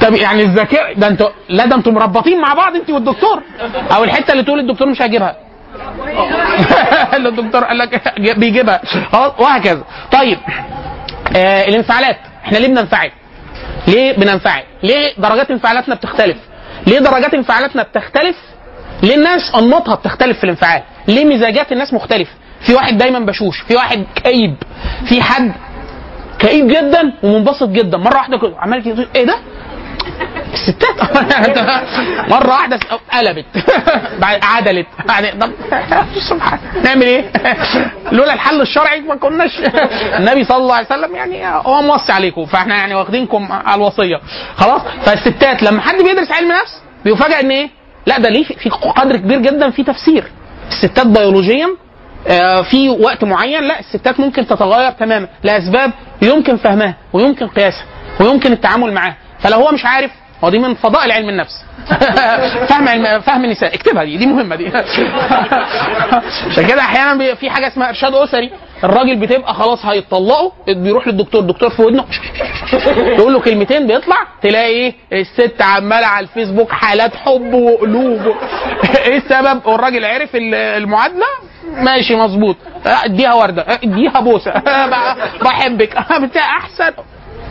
طب 0.00 0.14
يعني 0.14 0.42
الذاكرة 0.42 0.92
ده 0.92 1.06
أنتوا 1.06 1.28
لا 1.48 1.66
ده 1.66 1.76
أنتوا 1.76 1.92
مربطين 1.92 2.40
مع 2.40 2.54
بعض 2.54 2.74
انت 2.76 2.90
والدكتور. 2.90 3.42
أو 3.94 4.04
الحتة 4.04 4.32
اللي 4.32 4.42
تقول 4.42 4.58
الدكتور 4.60 4.88
مش 4.88 5.02
هيجيبها. 5.02 5.36
الدكتور 7.16 7.64
قال 7.64 7.78
لك 7.78 8.14
بيجيبها. 8.18 8.80
وهكذا. 9.38 9.82
طيب 10.12 10.38
آه 11.36 11.64
الانفعالات. 11.68 12.16
إحنا 12.44 12.58
ليه 12.58 12.68
بننفعل؟ 12.68 13.10
ليه 13.90 14.12
بننفعل؟ 14.12 14.62
ليه 14.82 15.14
درجات 15.18 15.50
انفعالاتنا 15.50 15.94
بتختلف؟ 15.94 16.36
ليه 16.86 16.98
درجات 16.98 17.34
انفعالاتنا 17.34 17.82
بتختلف؟ 17.82 18.36
ليه 19.02 19.14
الناس 19.14 19.54
أنماطها 19.54 19.94
بتختلف 19.94 20.38
في 20.38 20.44
الانفعال؟ 20.44 20.82
ليه 21.08 21.24
مزاجات 21.24 21.72
الناس 21.72 21.94
مختلفه؟ 21.94 22.30
في 22.60 22.74
واحد 22.74 22.98
دايما 22.98 23.18
بشوش، 23.18 23.60
في 23.60 23.74
واحد 23.76 24.04
كئيب، 24.24 24.54
في 25.08 25.22
حد 25.22 25.52
كئيب 26.38 26.68
جدا 26.68 27.12
ومنبسط 27.22 27.68
جدا، 27.68 27.98
مرة 27.98 28.14
واحدة 28.16 28.40
عمال 28.58 29.08
إيه 29.16 29.24
ده؟ 29.24 29.36
الستات 30.52 31.16
مرة 32.32 32.48
واحدة 32.48 32.78
قلبت. 33.12 33.44
عدلت. 34.42 34.86
طب 35.40 35.50
سبحان 36.28 36.58
نعمل 36.84 37.02
إيه؟ 37.02 37.32
لولا 38.12 38.34
الحل 38.34 38.60
الشرعي 38.60 39.00
ما 39.00 39.14
كناش 39.16 39.60
النبي 40.18 40.44
صلى 40.44 40.56
الله 40.56 40.74
عليه 40.74 40.86
وسلم 40.86 41.14
يعني 41.16 41.46
هو 41.66 41.82
موصي 41.82 42.12
عليكم. 42.12 42.46
فإحنا 42.46 42.74
يعني 42.76 42.94
واخدينكم 42.94 43.48
على 43.52 43.74
الوصية. 43.74 44.20
خلاص؟ 44.56 44.82
فالستات 45.04 45.62
لما 45.62 45.80
حد 45.80 45.94
بيدرس 46.02 46.32
علم 46.32 46.52
نفس 46.52 46.82
بيفاجئ 47.04 47.40
إن 47.40 47.50
إيه؟ 47.50 47.70
لا 48.06 48.18
ده 48.18 48.28
ليه 48.28 48.44
في 48.44 48.70
قدر 48.70 49.16
كبير 49.16 49.38
جدا 49.38 49.70
في 49.70 49.82
تفسير. 49.82 50.24
الستات 50.68 51.06
بيولوجيا 51.06 51.68
آه، 52.28 52.62
في 52.62 52.88
وقت 52.88 53.24
معين 53.24 53.62
لا 53.64 53.80
الستات 53.80 54.20
ممكن 54.20 54.46
تتغير 54.46 54.90
تماما 54.90 55.28
لأسباب 55.42 55.92
يمكن 56.22 56.56
فهمها 56.56 56.94
ويمكن 57.12 57.46
قياسها 57.46 57.84
ويمكن 58.20 58.52
التعامل 58.52 58.92
معاها. 58.92 59.16
فلو 59.42 59.56
هو 59.58 59.72
مش 59.72 59.84
عارف 59.84 60.10
هو 60.44 60.48
دي 60.50 60.58
من 60.58 60.74
فضائل 60.74 61.12
علم 61.12 61.28
النفس. 61.28 61.64
فهم 62.68 62.88
علم 62.88 63.20
فهم 63.20 63.44
النساء. 63.44 63.74
اكتبها 63.74 64.04
دي 64.04 64.16
دي 64.16 64.26
مهمة 64.26 64.56
دي. 64.56 64.68
عشان 66.50 66.66
كده 66.68 66.80
أحيانا 66.80 67.34
في 67.34 67.50
حاجة 67.50 67.66
اسمها 67.68 67.88
إرشاد 67.88 68.14
أسري. 68.14 68.50
الراجل 68.84 69.16
بتبقى 69.16 69.54
خلاص 69.54 69.84
هيطلقوا 69.86 70.50
بيروح 70.68 71.06
للدكتور 71.08 71.40
الدكتور 71.40 71.70
في 71.70 71.82
ودنه 71.82 72.04
يقول 72.96 73.32
له 73.32 73.40
كلمتين 73.40 73.86
بيطلع 73.86 74.16
تلاقي 74.42 74.66
إيه؟ 74.66 74.94
الست 75.12 75.62
عمالة 75.62 76.06
على 76.06 76.24
الفيسبوك 76.24 76.72
حالات 76.72 77.16
حب 77.16 77.54
وقلوب. 77.54 78.20
إيه 79.06 79.16
السبب؟ 79.16 79.66
والراجل 79.66 80.04
عرف 80.04 80.36
ال- 80.36 80.54
المعادلة؟ 80.54 81.26
ماشي 81.72 82.16
مظبوط. 82.16 82.56
اديها 82.86 83.34
وردة. 83.34 83.66
اديها 83.84 84.20
بوسة. 84.20 84.50
بحبك. 85.42 85.96
بتاع 86.22 86.56
أحسن. 86.58 86.92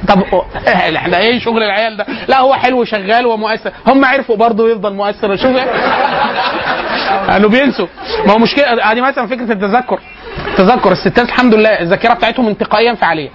طب 0.07 0.23
إحنا 0.95 1.17
إيه 1.17 1.39
شغل 1.39 1.63
العيال 1.63 1.97
ده؟ 1.97 2.05
لا 2.27 2.39
هو 2.39 2.53
حلو 2.53 2.83
شغال 2.85 3.25
ومؤثر، 3.25 3.71
هم 3.87 4.05
عرفوا 4.05 4.35
برضه 4.35 4.69
يفضل 4.71 4.93
مؤثر 4.93 5.35
شوف 5.35 5.57
قالوا 7.29 7.49
بينسوا. 7.59 7.87
ما 8.25 8.33
هو 8.33 8.37
مشكلة 8.39 8.91
ادي 8.91 9.01
مثلا 9.01 9.27
فكرة 9.27 9.51
التذكر. 9.53 9.99
تذكر 10.57 10.91
الستات 10.91 11.25
الحمد 11.25 11.55
لله 11.55 11.69
الذاكرة 11.69 12.13
بتاعتهم 12.13 12.47
انتقائيا 12.47 12.93
فعالية. 12.93 13.29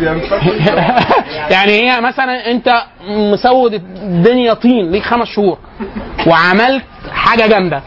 يعني 1.50 1.72
هي 1.72 2.00
مثلا 2.00 2.50
أنت 2.50 2.82
مسود 3.08 3.74
الدنيا 3.74 4.54
طين 4.54 4.90
ليك 4.92 5.02
خمس 5.02 5.28
شهور 5.28 5.58
وعملت 6.26 6.84
حاجة 7.12 7.46
جامدة. 7.46 7.82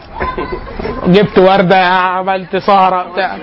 جبت 1.08 1.38
وردة 1.38 1.76
عملت 1.86 2.56
سهرة 2.56 3.12
بتاع. 3.12 3.36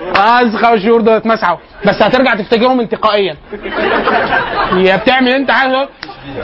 بس 0.44 0.56
خمس 0.56 0.78
شهور 0.82 1.00
دول 1.00 1.14
اتمسحوا. 1.14 1.56
بس 1.86 2.02
هترجع 2.02 2.34
تفتكرهم 2.34 2.80
انتقائيا. 2.80 3.36
يا 4.76 4.96
بتعمل 4.96 5.28
انت 5.28 5.50
حاجة 5.50 5.88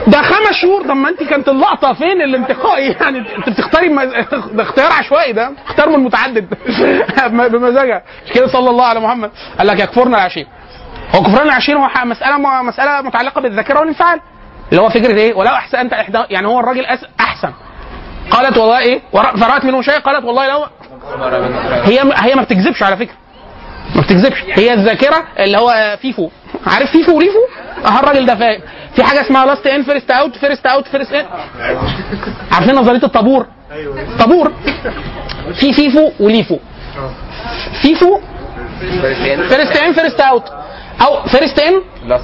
ده 0.06 0.22
خمس 0.22 0.52
شهور. 0.62 0.82
طب 0.82 0.96
ما 0.96 1.08
انت 1.08 1.22
كانت 1.22 1.48
اللقطة 1.48 1.92
فين 1.92 2.22
الانتقائي؟ 2.22 2.96
يعني 3.00 3.18
انت 3.18 3.48
بتختاري 3.48 3.88
مز... 3.88 4.08
ده 4.56 4.62
اختيار 4.62 4.92
عشوائي 4.92 5.32
ده. 5.32 5.52
اختيار 5.66 5.88
من 5.88 5.98
متعدد 6.04 6.48
بمزاجها 7.52 8.02
مش 8.26 8.32
كده؟ 8.32 8.46
صلى 8.46 8.70
الله 8.70 8.84
على 8.84 9.00
محمد. 9.00 9.30
قال 9.58 9.66
لك 9.66 9.80
يكفرنا 9.80 10.16
العشير 10.16 10.46
هو 11.14 11.22
كفران 11.22 11.46
العشير 11.46 11.78
هو 11.78 11.88
مسألة 12.04 12.38
مسألة 12.62 13.02
متعلقة 13.02 13.40
بالذاكرة 13.40 13.80
والانفعال. 13.80 14.20
اللي 14.70 14.82
هو 14.82 14.88
فكرة 14.88 15.18
إيه؟ 15.18 15.34
ولو 15.34 15.50
أحسنت 15.50 15.92
احدى 15.92 16.22
يعني 16.30 16.46
هو 16.46 16.60
الراجل. 16.60 16.84
أحسن. 17.20 17.52
قالت 18.30 18.58
والله 18.58 18.78
إيه؟ 18.78 19.00
فرأت 19.12 19.64
منه 19.64 19.82
شيء؟ 19.82 19.98
قالت 19.98 20.24
والله 20.24 20.48
لو 20.48 20.64
هي 21.84 22.00
هي 22.16 22.34
ما 22.34 22.42
بتكذبش 22.42 22.82
على 22.82 22.96
فكرة. 22.96 23.14
ما 23.94 24.00
بتكذبش. 24.02 24.44
هي 24.52 24.74
الذاكرة 24.74 25.24
اللي 25.38 25.58
هو 25.58 25.96
FIFO. 26.02 26.28
عارف 26.66 26.90
FIFO 26.90 27.16
و 27.16 27.20
LIFO؟ 27.20 27.38
آه 27.86 28.00
الراجل 28.00 28.26
ده 28.26 28.34
فاهم 28.34 28.60
في 28.96 29.02
حاجة 29.02 29.20
اسمها 29.20 29.46
last 29.46 29.66
in 29.66 29.82
first 29.82 30.10
out 30.10 30.36
first 30.36 30.66
out 30.66 30.88
first 30.88 31.12
in 31.12 31.26
عارفين 32.52 32.74
نظرية 32.74 33.02
الطابور؟ 33.02 33.46
طابور. 34.18 34.52
في 35.54 35.72
FIFO 35.72 36.10
و 36.20 36.27
LIFO. 36.27 36.58
FIFO 37.82 38.20
first 39.48 39.76
in 39.76 39.92
first 39.92 40.20
out 40.20 40.44
أو 41.06 41.22
first 41.22 41.58
in 41.58 41.82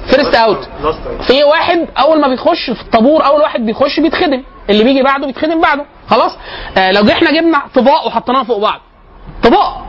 first 0.09 0.35
out 0.35 0.69
في 1.27 1.43
واحد 1.43 1.87
أول 1.99 2.21
ما 2.21 2.27
بيخش 2.27 2.69
في 2.69 2.81
الطابور 2.81 3.25
أول 3.25 3.41
واحد 3.41 3.65
بيخش 3.65 3.99
بيتخدم. 3.99 4.43
اللي 4.69 4.83
بيجي 4.83 5.03
بعده 5.03 5.27
بيتخدم 5.27 5.61
بعده. 5.61 5.85
خلاص؟ 6.09 6.37
آه 6.77 6.91
لو 6.91 7.09
إحنا 7.11 7.31
جبنا 7.31 7.61
طباق 7.75 8.07
وحطيناها 8.07 8.43
فوق 8.43 8.59
بعض. 8.59 8.81
طباق. 9.43 9.85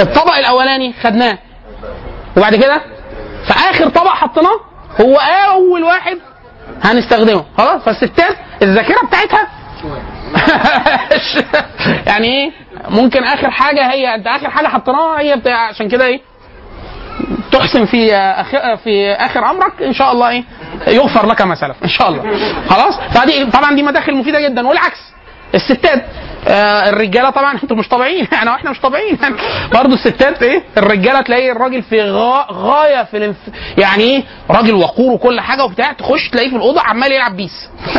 الطبق 0.00 0.34
الأولاني 0.34 0.92
خدناه. 1.02 1.38
وبعد 2.36 2.54
كده؟ 2.54 2.80
في 3.46 3.52
آخر 3.70 3.88
طبق 3.88 4.08
حطيناه 4.08 4.60
هو 5.00 5.16
أول 5.54 5.82
واحد 5.84 6.18
هنستخدمه. 6.82 7.44
خلاص؟ 7.58 7.82
فالستات 7.82 8.36
الذاكرة 8.62 9.06
بتاعتها؟ 9.06 9.48
يعني 12.06 12.26
إيه؟ 12.28 12.50
ممكن 12.88 13.24
آخر 13.24 13.50
حاجة 13.50 13.90
هي 13.92 14.14
أنت 14.14 14.26
آخر 14.26 14.50
حاجة 14.50 14.66
حطيناها 14.66 15.20
هي 15.20 15.36
بتاع 15.36 15.68
عشان 15.68 15.88
كده 15.88 16.04
إيه؟ 16.06 16.20
تحسن 17.52 17.84
في 17.86 18.14
أخ... 18.16 18.50
في 18.84 19.12
آخر 19.12 19.50
أمرك 19.50 19.82
إن 19.82 19.92
شاء 19.92 20.12
الله 20.12 20.28
إيه؟ 20.28 20.44
يغفر 20.86 21.26
لك 21.26 21.42
ما 21.42 21.54
سلف 21.54 21.76
إن 21.84 21.88
شاء 21.88 22.08
الله. 22.08 22.22
خلاص؟ 22.68 23.00
فدي 23.14 23.44
طبعا 23.44 23.74
دي 23.74 23.82
مداخل 23.82 24.14
مفيدة 24.16 24.40
جدا 24.40 24.68
والعكس. 24.68 24.98
الستات. 25.54 26.04
آه 26.48 26.88
الرجالة 26.88 27.30
طبعا 27.30 27.52
أنتوا 27.62 27.76
مش 27.76 27.88
طبيعيين. 27.88 28.28
يعني 28.32 28.50
إحنا 28.56 28.70
مش 28.70 28.80
طبيعيين. 28.80 29.18
برضه 29.74 29.94
الستات 29.94 30.42
إيه 30.42 30.62
الرجالة 30.76 31.20
تلاقي 31.20 31.52
الراجل 31.52 31.82
في 31.82 32.02
غا... 32.02 32.46
غاية 32.52 33.04
في 33.04 33.16
الانف... 33.16 33.36
يعني 33.78 34.02
إيه 34.02 34.22
راجل 34.50 34.74
وقور 34.74 35.12
وكل 35.12 35.40
حاجة 35.40 35.64
وبتاع 35.64 35.92
تخش 35.92 36.28
تلاقيه 36.30 36.50
في 36.50 36.56
الأوضة 36.56 36.80
عمال 36.80 37.12
يلعب 37.12 37.36
بيس. 37.36 37.70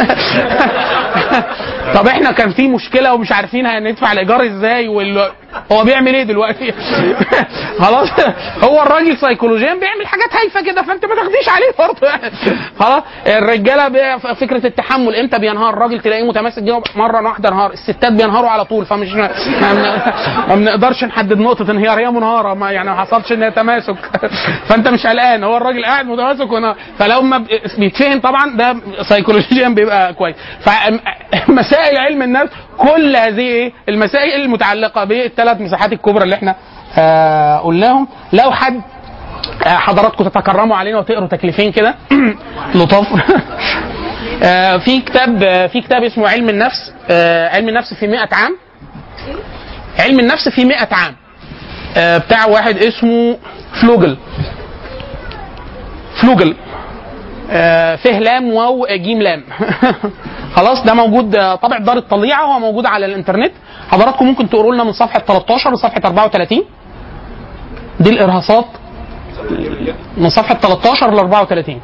طب 1.96 2.08
إحنا 2.08 2.32
كان 2.32 2.52
في 2.52 2.68
مشكلة 2.68 3.14
ومش 3.14 3.32
عارفين 3.32 3.66
هندفع 3.66 4.12
الإيجار 4.12 4.46
إزاي 4.46 4.88
وال... 4.88 5.30
هو 5.72 5.84
بيعمل 5.84 6.16
إيه 6.16 6.24
دلوقتي 6.24 6.74
خلاص 7.84 8.10
هو 8.64 8.82
الراجل 8.82 9.18
سيكولوجيا 9.18 9.74
بيعمل 9.74 10.08
حاجات 10.08 10.34
هايفة 10.34 10.62
كده 10.62 10.82
فأنت 10.82 11.06
ما 11.06 11.16
تاخديش 11.16 11.50
عليه 11.50 11.72
برضه 11.80 12.08
يعني. 12.08 12.32
خلاص 12.80 13.04
الرجالة. 13.28 14.18
فكرة 14.18 14.68
التحمل 14.68 15.16
إمتى 15.16 15.40
بينهار 15.40 15.74
الراجل 15.74 16.00
تلاقيه 16.00 16.24
متماسك 16.24 16.64
جدا 16.64 16.82
مرة 16.96 17.22
واحدة 17.22 17.50
انهار 17.50 17.72
الستات 17.72 18.12
بينهاروا 18.14 18.50
على 18.50 18.66
طول 18.66 18.86
فمش 18.86 19.14
ما, 19.14 20.56
بنقدرش 20.56 21.04
نحدد 21.04 21.38
نقطة 21.38 21.72
انهيار 21.72 22.00
هي 22.00 22.12
منهارة 22.12 22.54
ما 22.54 22.72
يعني 22.72 22.90
ما 22.90 22.96
حصلش 22.96 23.32
إن 23.32 23.44
هي 23.44 23.52
تماسك 23.52 23.96
فأنت 24.68 24.88
مش 24.88 25.08
قلقان 25.08 25.44
هو 25.44 25.58
الراجل 25.58 25.86
قاعد 25.86 26.06
متماسك 26.06 26.52
ونهار 26.52 26.76
فلو 27.00 27.22
ما 27.22 27.46
بيتفهم 27.78 28.20
طبعا 28.20 28.58
ده 28.58 28.76
سيكولوجيا 29.02 29.70
بيبقى 29.70 30.14
كويس 30.14 30.36
فمسائل 30.60 31.98
علم 31.98 32.22
النفس 32.22 32.54
كل 32.80 33.16
هذه 33.16 33.72
المسائل 33.90 34.42
المتعلقة 34.42 35.04
بالثلاث 35.04 35.62
مساحات 35.62 35.94
الكبرى 35.94 36.24
اللي 36.24 36.36
إحنا 36.36 36.56
آه 36.98 37.58
قلناهم. 37.58 38.08
لو 38.34 38.52
حد 38.52 38.82
آه 39.68 39.76
حضراتكم 39.76 40.24
تتكرموا 40.24 40.76
علينا 40.78 40.98
وتقروا 41.00 41.28
تكليفين 41.28 41.72
كده 41.72 41.96
لطاف. 42.76 43.08
آه 44.44 44.78
في 44.78 45.02
كتاب 45.02 45.40
في 45.68 45.82
كتاب 45.82 46.04
اسمه 46.04 46.30
علم 46.30 46.50
النفس 46.50 46.94
علم 47.54 47.70
النفس 47.70 47.94
في 47.94 48.08
100 48.08 48.20
عام. 48.32 48.58
علم 50.00 50.20
النفس 50.20 50.50
في 50.50 50.66
100 50.66 50.78
عام. 50.92 51.16
بتاع 52.20 52.46
واحد 52.46 52.78
اسمه 52.78 53.38
فلوجل. 53.82 54.18
فلوجل. 56.22 56.56
آه 57.52 57.96
فيه 57.96 58.20
لام 58.20 58.54
واو 58.54 58.88
جيم 58.92 59.22
لام. 59.22 59.44
خلاص 60.60 60.84
ده 60.86 60.94
موجود 60.94 61.32
طبع 61.56 61.78
دار 61.78 61.98
الطليعه 61.98 62.48
وهو 62.50 62.60
موجود 62.60 62.86
على 62.86 63.06
الإنترنت. 63.06 63.52
حضراتكم 63.92 64.26
ممكن 64.26 64.50
تقروا 64.50 64.74
لنا 64.74 64.84
من 64.84 64.92
صفحة 64.92 65.20
13 65.20 65.74
لصفحة 65.74 66.02
34 66.06 66.64
دي 68.00 68.10
الإرهاصات 68.10 68.66
من 70.18 70.30
صفحة 70.30 70.56
13 70.56 71.14
ل 71.14 71.20
34 71.20 71.82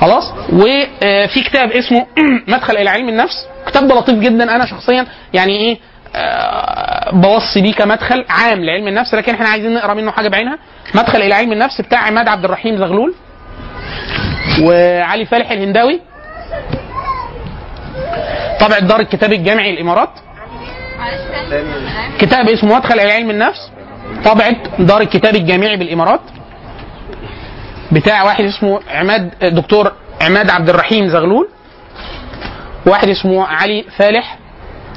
خلاص؟ 0.00 0.32
وفي 0.52 1.42
كتاب 1.44 1.70
اسمه 1.72 2.06
مدخل 2.48 2.76
إلى 2.76 2.90
علم 2.90 3.08
النفس. 3.08 3.46
كتاب 3.66 3.92
لطيف 3.92 4.18
جدا. 4.18 4.56
أنا 4.56 4.66
شخصيا 4.66 5.06
يعني 5.34 5.52
إيه 5.56 5.78
بوصي 7.12 7.60
بيه 7.60 7.72
كمدخل 7.72 8.24
عام 8.28 8.64
لعلم 8.64 8.88
النفس 8.88 9.14
لكن 9.14 9.34
إحنا 9.34 9.48
عايزين 9.48 9.74
نقرأ 9.74 9.94
منه 9.94 10.10
حاجة 10.10 10.28
بعينها. 10.28 10.58
مدخل 10.94 11.22
إلى 11.22 11.34
علم 11.34 11.52
النفس 11.52 11.80
بتاع 11.80 11.98
عماد 11.98 12.28
عبد 12.28 12.44
الرحيم 12.44 12.76
زغلول 12.78 13.14
وعلي 14.62 15.26
فالح 15.26 15.50
الهنداوي. 15.50 16.00
طبع 18.60 18.78
دار 18.78 19.00
الكتاب 19.00 19.32
الجامعي 19.32 19.70
الإمارات. 19.70 20.10
كتاب 22.18 22.48
اسمه 22.48 22.76
مدخل 22.76 23.00
إلى 23.00 23.12
علم 23.12 23.30
النفس 23.30 23.70
طبعة 24.24 24.56
دار 24.78 25.00
الكتاب 25.00 25.34
الجامعي 25.34 25.76
بالإمارات. 25.76 26.20
بتاع 27.92 28.22
واحد 28.22 28.44
اسمه 28.44 28.80
عماد 28.90 29.30
دكتور 29.42 29.92
عماد 30.22 30.50
عبد 30.50 30.68
الرحيم 30.68 31.08
زغلول 31.08 31.48
واحد 32.86 33.08
اسمه 33.08 33.44
علي 33.46 33.84
فالح 33.96 34.38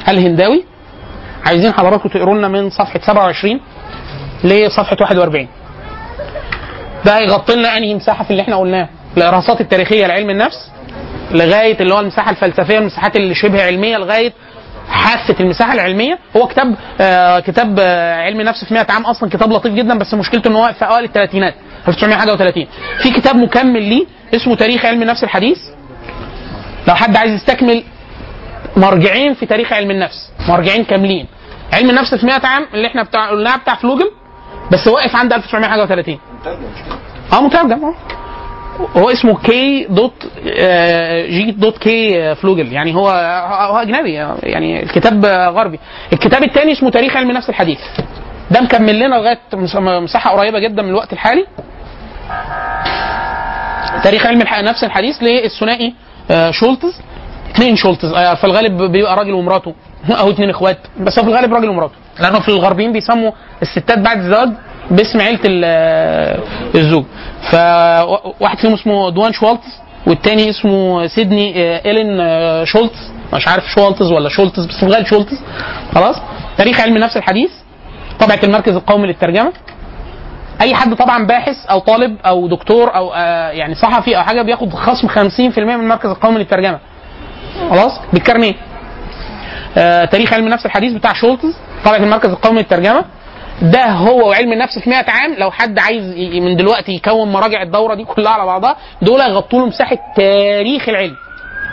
الهنداوي. 0.10 0.66
عايزين 1.46 1.74
حضراتكم 1.74 2.10
تقروا 2.10 2.36
لنا 2.38 2.48
من 2.48 2.70
صفحة 2.70 3.00
27 3.08 3.60
لصفحة 4.44 4.98
41 5.02 5.48
ده 7.06 7.18
هيغطي 7.18 7.56
لنا 7.56 7.78
أنهي 7.78 7.96
مساحة 7.96 8.24
في 8.24 8.32
اللي 8.32 8.42
إحنا 8.42 8.56
قلناه 8.56 8.90
الإرهاصات 9.18 9.62
التاريخية 9.62 10.08
لعلم 10.08 10.30
النفس. 10.30 10.72
لغاية 11.32 11.80
اللي 11.80 11.94
هو 11.94 12.00
المساحة 12.00 12.32
الفلسفية 12.32 12.78
المساحات 12.78 13.16
اللي 13.16 13.36
شبه 13.36 13.64
علمية 13.66 13.98
لغاية 13.98 14.34
حافة 14.90 15.36
المساحة 15.40 15.74
العلمية. 15.74 16.20
هو 16.38 16.48
كتاب 16.48 16.76
آه 17.02 17.40
كتاب 17.40 17.76
آه 17.80 18.16
علم 18.16 18.40
النفس 18.40 18.66
في 18.66 18.74
100 18.74 18.86
عام 18.90 19.02
أصلا 19.06 19.30
كتاب 19.30 19.52
لطيف 19.54 19.74
جدا 19.74 19.98
بس 19.98 20.14
مشكلته 20.14 20.48
إن 20.48 20.56
هو 20.56 20.74
في 20.80 20.86
أوائل 20.86 21.04
الثلاثينات 21.04 21.54
1930 21.88 22.68
في 23.04 23.12
كتاب 23.12 23.36
مكمل 23.36 23.82
ليه 23.84 24.06
اسمه 24.36 24.56
تاريخ 24.56 24.86
علم 24.86 25.02
النفس 25.02 25.24
الحديث. 25.24 25.58
لو 26.88 26.96
حد 26.96 27.16
عايز 27.18 27.34
يستكمل 27.34 27.84
مرجعين 28.78 29.34
في 29.34 29.46
تاريخ 29.46 29.74
علم 29.74 29.92
النفس 29.92 30.32
مرجعين 30.50 30.84
كاملين. 30.84 31.28
علم 31.74 31.90
النفس 31.90 32.16
في 32.16 32.26
100 32.26 32.42
عام 32.46 32.66
اللي 32.74 32.88
إحنا 32.88 33.04
قلناها 33.04 33.58
بتاع 33.58 33.76
فلوجل 33.76 34.12
بس 34.72 34.88
واقف 34.88 35.16
عند 35.16 35.34
1930 35.34 36.20
آه 37.34 37.42
مترجم 37.42 37.86
آه. 37.86 37.94
هو 38.98 39.10
اسمه 39.10 39.38
K 39.42 39.86
dot 39.90 40.28
J 41.30 41.52
dot 41.52 41.78
K 41.78 42.36
فلوجل. 42.36 42.74
يعني 42.74 42.96
هو 42.96 43.10
هو 43.72 43.78
أجنبي 43.78 44.14
يعني 44.44 44.84
الكتاب 44.84 45.26
غربي. 45.26 45.80
الكتاب 46.14 46.44
الثاني 46.44 46.72
اسمه 46.72 46.90
تاريخ 46.90 47.18
علم 47.18 47.30
النفس 47.30 47.50
الحديث. 47.50 47.80
ده 48.52 48.62
مكمل 48.62 49.00
لنا 49.00 49.16
لغاية 49.16 49.40
مساحة 50.04 50.32
قريبة 50.32 50.60
جدا 50.60 50.82
من 50.82 50.90
الوقت 50.90 51.14
الحالي. 51.14 51.46
تاريخ 54.04 54.26
علم 54.26 54.42
النفس 54.60 54.84
الحديث 54.84 55.16
للثنائي 55.24 55.94
شولتز. 56.52 57.02
اثنين 57.52 57.76
شولتز 57.76 58.14
في 58.14 58.44
الغالب 58.44 58.84
بيبقى 58.84 59.16
راجل 59.16 59.34
ومراته 59.34 59.74
أو 60.20 60.30
اثنين 60.30 60.50
إخوات 60.50 60.78
بس 61.00 61.20
هو 61.20 61.26
في 61.26 61.32
الغالب 61.32 61.54
راجل 61.54 61.70
ومراته. 61.70 61.96
لأنه 62.20 62.40
في 62.40 62.50
الغربيين 62.50 62.92
بيسموا 62.92 63.32
الستات 63.62 64.00
بعد 64.00 64.18
الزواج 64.18 64.50
باسم 64.92 65.22
عيلة 65.22 65.40
الزوج. 66.76 67.06
فواحد 67.52 68.58
فيهم 68.58 68.74
اسمه 68.74 69.10
دوان 69.12 69.34
شوالتز 69.34 69.80
والتاني 70.08 70.50
اسمه 70.50 71.08
سيدني 71.08 71.54
إيلين 71.86 72.18
شولتز. 72.66 73.12
مش 73.34 73.48
عارف 73.48 73.64
شوالتز 73.76 74.12
ولا 74.12 74.30
شولتز 74.30 74.66
بس 74.66 74.86
في 74.86 75.06
شولتز. 75.06 75.42
خلاص. 75.96 76.16
تاريخ 76.58 76.80
علم 76.80 76.96
النفس 76.96 77.18
الحديث 77.18 77.52
طبعة 78.20 78.40
المركز 78.44 78.76
القومي 78.76 79.08
للترجمة. 79.08 79.54
أي 80.62 80.76
حد 80.76 80.96
طبعا 80.96 81.26
باحث 81.26 81.66
أو 81.70 81.80
طالب 81.80 82.18
أو 82.26 82.48
دكتور 82.48 82.96
أو 82.96 83.14
يعني 83.52 83.76
صحفي 83.76 84.18
أو 84.18 84.24
حاجة 84.24 84.42
بياخد 84.42 84.74
خصم 84.74 85.08
50% 85.08 85.60
من 85.60 85.74
المركز 85.74 86.10
القومي 86.10 86.38
للترجمة. 86.38 86.80
خلاص. 87.70 88.00
بالكارنيه 88.14 88.54
آه 89.78 90.06
تاريخ 90.06 90.34
علم 90.34 90.46
النفس 90.46 90.66
الحديث 90.66 90.94
بتاع 90.94 91.14
شولتز 91.14 91.56
طبعة 91.86 91.98
المركز 91.98 92.30
القومي 92.30 92.58
للترجمة. 92.58 93.06
ده 93.62 93.86
هو 93.86 94.30
وعلم 94.30 94.54
النفس 94.54 94.80
في 94.80 94.90
100 94.90 95.06
عام. 95.10 95.34
لو 95.38 95.52
حد 95.52 95.80
عايز 95.80 96.04
من 96.42 96.56
دلوقتي 96.56 96.92
يكون 96.92 97.32
مراجع 97.32 97.62
الدورة 97.62 97.96
دي 97.96 98.04
كلها 98.04 98.32
على 98.32 98.46
بعضها 98.46 98.76
دول 99.02 99.20
يغطوا 99.20 99.60
له 99.60 99.66
مساحة 99.66 99.98
تاريخ 100.16 100.90
العلم. 100.90 101.16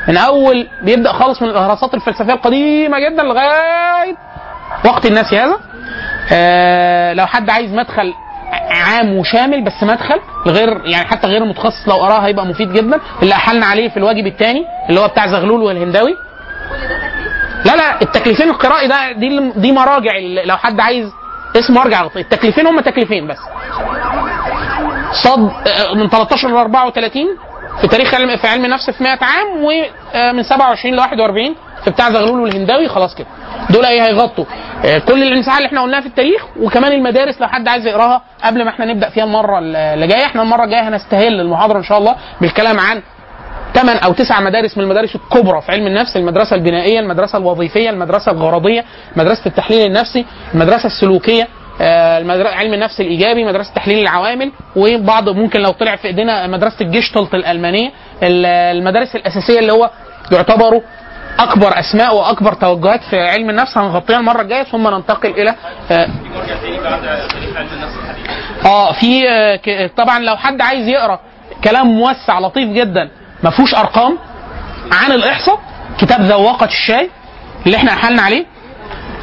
من 0.09 0.17
أول 0.17 0.69
بيبدأ 0.83 1.13
خالص 1.13 1.43
من 1.43 1.49
الاهراسات 1.49 1.95
الفلسفية 1.95 2.33
القديمة 2.33 2.99
جدا 2.99 3.23
لغاية 3.23 4.17
وقت 4.85 5.07
الناس 5.07 5.35
هذا. 5.35 5.57
آه 6.33 7.13
لو 7.13 7.27
حد 7.27 7.51
عايز 7.51 7.75
مدخل 7.75 8.13
عام 8.71 9.17
وشامل 9.17 9.65
بس 9.65 9.83
مدخل 9.83 10.21
غير 10.47 10.69
يعني 10.87 11.09
حتى 11.09 11.27
غير 11.27 11.45
متخصص 11.45 11.89
لو 11.89 11.95
قراه 11.97 12.19
هيبقى 12.19 12.47
مفيد 12.47 12.73
جدا. 12.73 13.01
اللي 13.23 13.35
أحلنا 13.35 13.67
عليه 13.67 13.89
في 13.89 13.97
الواجب 13.97 14.27
الثاني 14.27 14.65
اللي 14.89 15.01
هو 15.01 15.09
بتاع 15.09 15.27
زغلول 15.27 15.63
والهنداوي. 15.63 16.17
لا 17.65 17.77
لا 17.77 18.03
التكليفين 18.03 18.49
القرائي 18.51 18.89
ده 18.89 19.13
دي 19.13 19.51
دي 19.57 19.73
مراجع 19.73 20.13
لو 20.45 20.57
حد 20.57 20.81
عايز 20.81 21.11
اسمه 21.57 21.83
ارجع 21.83 22.09
التكليفين 22.17 22.67
هم 22.67 22.81
تكليفين 22.81 23.27
بس. 23.27 23.39
صد 25.13 25.51
آه، 25.67 25.95
من 25.95 26.09
13 26.09 26.49
ل 26.49 26.57
34 26.57 27.27
في 27.81 27.89
تاريخ 27.89 28.15
علم 28.15 28.37
في 28.37 28.47
علم 28.49 28.65
النفس 28.65 28.91
في 28.91 29.03
100 29.05 29.19
عام 29.23 29.65
ومن 29.65 30.43
27 30.43 30.95
ل 30.95 30.99
41 31.01 31.55
في 31.85 31.91
بتاع 31.91 32.11
زغلول 32.11 32.41
والهنداوي 32.41 32.89
خلاص 32.89 33.15
كده. 33.15 33.27
دول 33.71 33.85
إيه 33.85 34.03
هيغطوا؟ 34.07 34.45
آه، 34.85 34.99
كل 34.99 35.23
المساحه 35.23 35.57
اللي 35.59 35.67
إحنا 35.67 35.83
قلناها 35.83 36.01
في 36.01 36.07
التاريخ 36.07 36.43
وكمان 36.61 36.93
المدارس 36.93 37.41
لو 37.41 37.49
حد 37.49 37.69
عايز 37.69 37.87
يقراها 37.87 38.23
قبل 38.45 38.65
ما 38.65 38.71
إحنا 38.71 38.85
نبدأ 38.85 39.09
فيها 39.11 39.25
المرة 39.25 39.59
اللي 39.59 40.07
جاية. 40.07 40.25
إحنا 40.27 40.43
المرة 40.43 40.65
الجاية 40.65 40.89
هنستهل 40.89 41.41
المحاضرة 41.41 41.79
إن 41.79 41.83
شاء 41.85 41.99
الله 41.99 42.17
بالكلام 42.41 42.81
عن 42.81 43.03
ثمان 43.75 43.97
أو 43.97 44.13
تسع 44.13 44.41
مدارس 44.41 44.77
من 44.79 44.85
المدارس 44.85 45.15
الكبرى 45.17 45.61
في 45.63 45.73
علم 45.73 45.87
النفس 45.87 46.17
المدرسة 46.17 46.57
البنائية 46.57 47.01
المدرسة 47.01 47.39
الوظيفية 47.39 47.91
المدرسة 47.91 48.33
الغرضية 48.33 48.85
مدرسة 49.17 49.43
التحليل 49.47 49.87
النفسي 49.87 50.25
المدرسة 50.55 50.87
السلوكية 50.87 51.49
آه، 51.81 52.19
المدر- 52.19 52.47
علم 52.47 52.75
النفس 52.75 53.01
الإيجابي 53.01 53.45
مدرسة 53.45 53.75
تحليل 53.75 53.99
العوامل 53.99 54.53
وبعض 54.77 55.29
ممكن 55.29 55.61
لو 55.61 55.71
طلع 55.71 55.97
في 55.97 56.09
إيدينا 56.09 56.47
مدرسة 56.47 56.77
الجيشتلت 56.81 57.35
الألمانية 57.35 57.91
ال- 58.23 58.47
المدارس 58.47 59.17
الأساسية 59.17 59.59
اللي 59.59 59.73
هو 59.73 59.91
يعتبروا 60.33 60.81
أكبر 61.39 61.79
أسماء 61.81 62.15
وأكبر 62.15 62.53
توجهات 62.53 63.01
في 63.11 63.21
علم 63.21 63.51
النفس 63.51 63.79
هنغطيها 63.79 64.17
المرة 64.19 64.43
الجاية 64.43 64.63
ثم 64.63 64.89
ننتقل 64.89 65.31
إلى 65.31 65.55
آه، 65.91 66.09
آه 68.65 68.93
في 68.93 69.29
آه، 69.29 69.87
طبعا 69.97 70.19
لو 70.19 70.37
حد 70.37 70.61
عايز 70.61 70.89
يقرأ 70.89 71.21
كلام 71.65 71.87
موسع 71.87 72.39
لطيف 72.39 72.69
جدا 72.69 73.11
ما 73.43 73.51
فيهوش 73.51 73.75
أرقام 73.75 74.19
عن 74.93 75.13
الإحصاء. 75.13 75.61
كتاب 75.99 76.21
ذواقه 76.21 76.67
الشاي 76.67 77.11
اللي 77.67 77.77
إحنا 77.77 77.93
احلنا 77.93 78.23
عليه 78.23 78.47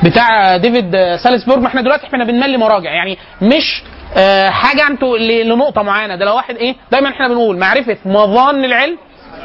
بتاع 0.04 0.58
ديفيد 0.58 0.92
سالزبورج 1.24 1.62
ما 1.62 1.68
إحنا 1.68 1.82
دلوقتي 1.82 2.08
إحنا 2.08 2.26
بنملي 2.26 2.58
مراجع. 2.58 2.92
يعني 2.92 3.18
مش 3.42 3.84
آه، 4.18 4.50
حاجة 4.50 4.88
أنتوا 4.88 5.18
لنقطة 5.18 5.82
معينة. 5.82 6.16
ده 6.16 6.26
لو 6.26 6.36
واحد 6.36 6.56
إيه 6.56 6.76
دايما 6.92 7.10
إحنا 7.10 7.28
بنقول 7.28 7.58
معرفة 7.58 7.98
مظان 8.06 8.66
العلم 8.66 8.98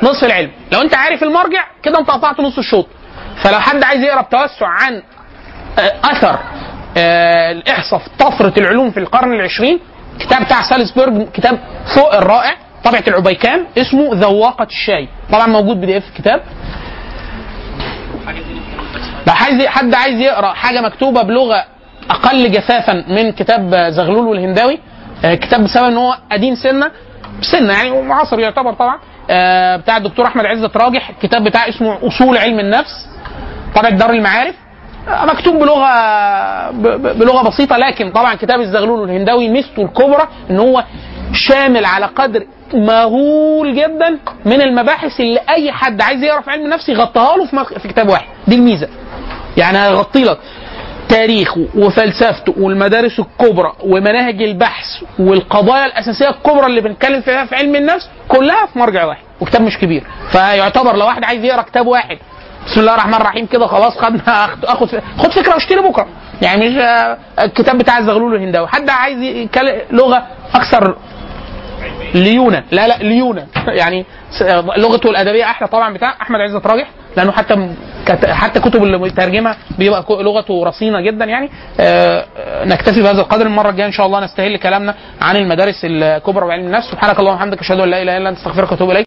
نصف 0.03 0.25
العلم. 0.25 0.51
لو 0.73 0.81
أنت 0.81 0.95
عارف 0.95 1.23
المرجع 1.23 1.65
كده 1.83 1.99
أنت 1.99 2.11
قطعت 2.11 2.41
نص 2.41 2.59
الشوط. 2.59 2.87
فلو 3.43 3.61
حد 3.61 3.83
عايز 3.85 4.01
يقرأ 4.03 4.23
بتوسع 4.23 4.67
عن 4.67 5.03
آه، 5.79 5.93
أثر 6.05 6.39
آه، 6.97 7.53
الإحصاء 7.53 7.99
في 7.99 8.11
طفرة 8.19 8.53
العلوم 8.59 8.91
في 8.91 9.01
القرن 9.01 9.33
العشرين 9.33 9.81
كتاب 10.21 10.45
بتاع 10.45 10.63
سالزبورج 10.63 11.29
كتاب 11.31 11.59
فوق 11.95 12.15
الرائع. 12.15 12.57
طبعة 12.85 13.05
العبيكان 13.09 13.65
اسمه 13.79 14.11
ذواقة 14.15 14.65
الشاي. 14.65 15.09
طبعا 15.33 15.47
موجود 15.47 15.81
بي 15.81 15.87
دي 15.87 15.99
إف 15.99 16.05
كتاب. 16.19 16.41
لو 19.27 19.33
عايز 19.33 19.67
حد 19.67 19.95
عايز 19.95 20.21
يقرأ 20.21 20.53
حاجة 20.53 20.81
مكتوبة 20.81 21.23
بلغة 21.23 21.65
أقل 22.11 22.51
جفافا 22.51 23.05
من 23.09 23.33
كتاب 23.33 23.75
زغلول 23.91 24.27
والهنداوي 24.27 24.79
آه، 25.25 25.35
كتاب 25.35 25.65
بسبب 25.65 25.85
إن 25.85 25.97
هو 25.97 26.17
قديم 26.33 26.55
سنة 26.55 26.91
سنة 27.41 27.73
يعني 27.73 27.91
ومعاصر 27.91 28.41
يعتبر 28.41 28.73
طبعا 28.73 28.99
آه، 29.31 29.77
بتاع 29.77 29.97
الدكتور 29.97 30.27
أحمد 30.27 30.45
عزت 30.45 30.77
راجح. 30.77 31.11
الكتاب 31.11 31.45
بتاع 31.45 31.69
اسمه 31.69 31.99
أصول 32.07 32.37
علم 32.39 32.61
النفس 32.61 33.07
طبعة 33.75 33.91
دار 33.91 34.11
المعارف. 34.11 34.55
آه، 35.09 35.25
مكتوب 35.25 35.55
بلغة 35.57 35.91
بلغة 37.13 37.49
بسيطة 37.49 37.77
لكن 37.77 38.11
طبعا 38.11 38.35
كتاب 38.35 38.61
الزغلول 38.61 39.01
والهنداوي 39.01 39.49
ميزته 39.49 39.83
الكبرى 39.83 40.29
إن 40.51 40.59
هو 40.59 40.85
شامل 41.33 41.85
على 41.85 42.07
قدر 42.07 42.47
مهول 42.75 43.75
جدا 43.75 44.19
من 44.45 44.63
المباحث 44.63 45.21
اللي 45.21 45.41
أي 45.51 45.73
حد 45.73 46.01
عايز 46.01 46.23
يقرا 46.23 46.41
في 46.41 46.51
علم 46.51 46.65
النفس 46.65 46.89
يغطيها 46.89 47.37
له 47.37 47.47
في 47.47 47.81
في 47.81 47.89
كتاب 47.89 48.09
واحد. 48.09 48.27
دي 48.49 48.55
الميزة. 48.55 48.89
يعني 49.57 49.79
هيغطي 49.79 50.25
لك 50.25 50.39
تاريخه 51.09 51.67
وفلسفته 51.75 52.55
والمدارس 52.59 53.21
الكبرى 53.21 53.73
ومناهج 53.81 54.43
البحث 54.43 54.87
والقضايا 55.19 55.87
الأساسية 55.87 56.29
الكبرى 56.29 56.67
اللي 56.67 56.81
بنتكلم 56.81 57.21
فيها 57.21 57.45
في 57.45 57.55
علم 57.55 57.77
النفس 57.77 58.09
كلها 58.29 58.67
في 58.67 58.79
مرجع 58.79 59.05
واحد 59.05 59.23
وكتاب 59.41 59.63
مش 59.63 59.79
كبير. 59.79 60.05
فيعتبر 60.33 60.97
لو 60.97 61.07
واحد 61.07 61.25
عايز 61.25 61.45
يقرأ 61.45 61.63
كتاب 61.63 61.87
واحد 61.87 62.19
بسم 62.67 62.81
الله 62.81 62.93
الرحمن 62.93 63.15
الرحيم 63.15 63.47
كده 63.47 63.67
خلاص 63.67 63.99
خدنا 63.99 64.45
اخد 64.65 64.89
خد 65.19 65.31
فكرة 65.33 65.55
واشتري 65.55 65.81
بكرة. 65.81 66.07
يعني 66.43 66.69
مش 66.69 66.77
آه، 66.77 67.19
الكتاب 67.41 67.79
بتاع 67.79 67.99
الزغلول 67.99 68.33
والهنداوي 68.33 68.69
حد 68.69 68.91
عايز 68.91 69.49
لغة 69.91 70.27
أكثر 70.55 70.97
ليونة. 72.15 72.65
لا 72.71 72.89
لا 72.89 72.99
ليونة. 72.99 73.47
يعني 73.69 74.05
لغته 74.77 75.11
الأدبية 75.11 75.45
أحلى 75.45 75.69
طبعا 75.69 75.95
بتاع 75.95 76.17
أحمد 76.23 76.41
عزت 76.41 76.67
راجح 76.67 76.91
لأنه 77.17 77.33
حتى 77.33 77.75
حتى 78.27 78.61
كتب 78.61 78.83
اللي 78.83 78.99
مترجمها 78.99 79.57
بيبقى 79.79 80.05
لغته 80.11 80.65
رصينة 80.65 81.01
جدا 81.01 81.25
يعني. 81.25 81.51
آه، 81.81 82.27
نكتفي 82.65 83.03
بهذا 83.03 83.21
القدر. 83.21 83.47
المرة 83.47 83.71
الجاية 83.71 83.87
إن 83.87 83.93
شاء 83.93 84.07
الله 84.07 84.21
نستهل 84.25 84.57
كلامنا 84.57 84.95
عن 85.21 85.37
المدارس 85.37 85.81
الكبرى 85.85 86.47
وعلم 86.47 86.67
النفس. 86.67 86.91
سبحانك 86.91 87.19
اللهم 87.21 87.35
وبحمدك 87.35 87.61
أشهد 87.61 87.81
أن 87.81 87.89
لا 87.91 88.03
إله 88.03 88.17
إلا 88.17 88.29
أنت 88.29 88.39
أستغفرك 88.39 88.73
وأتوب 88.73 88.91
إليك. 88.91 89.07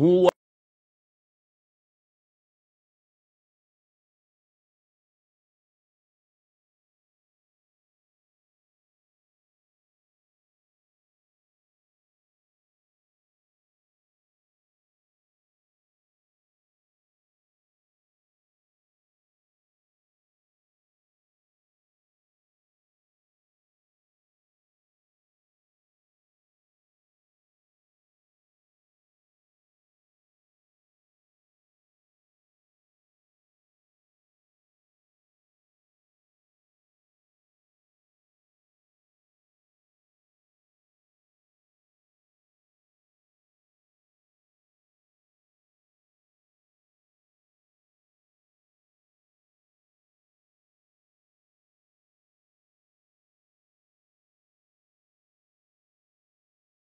هو 0.00 0.29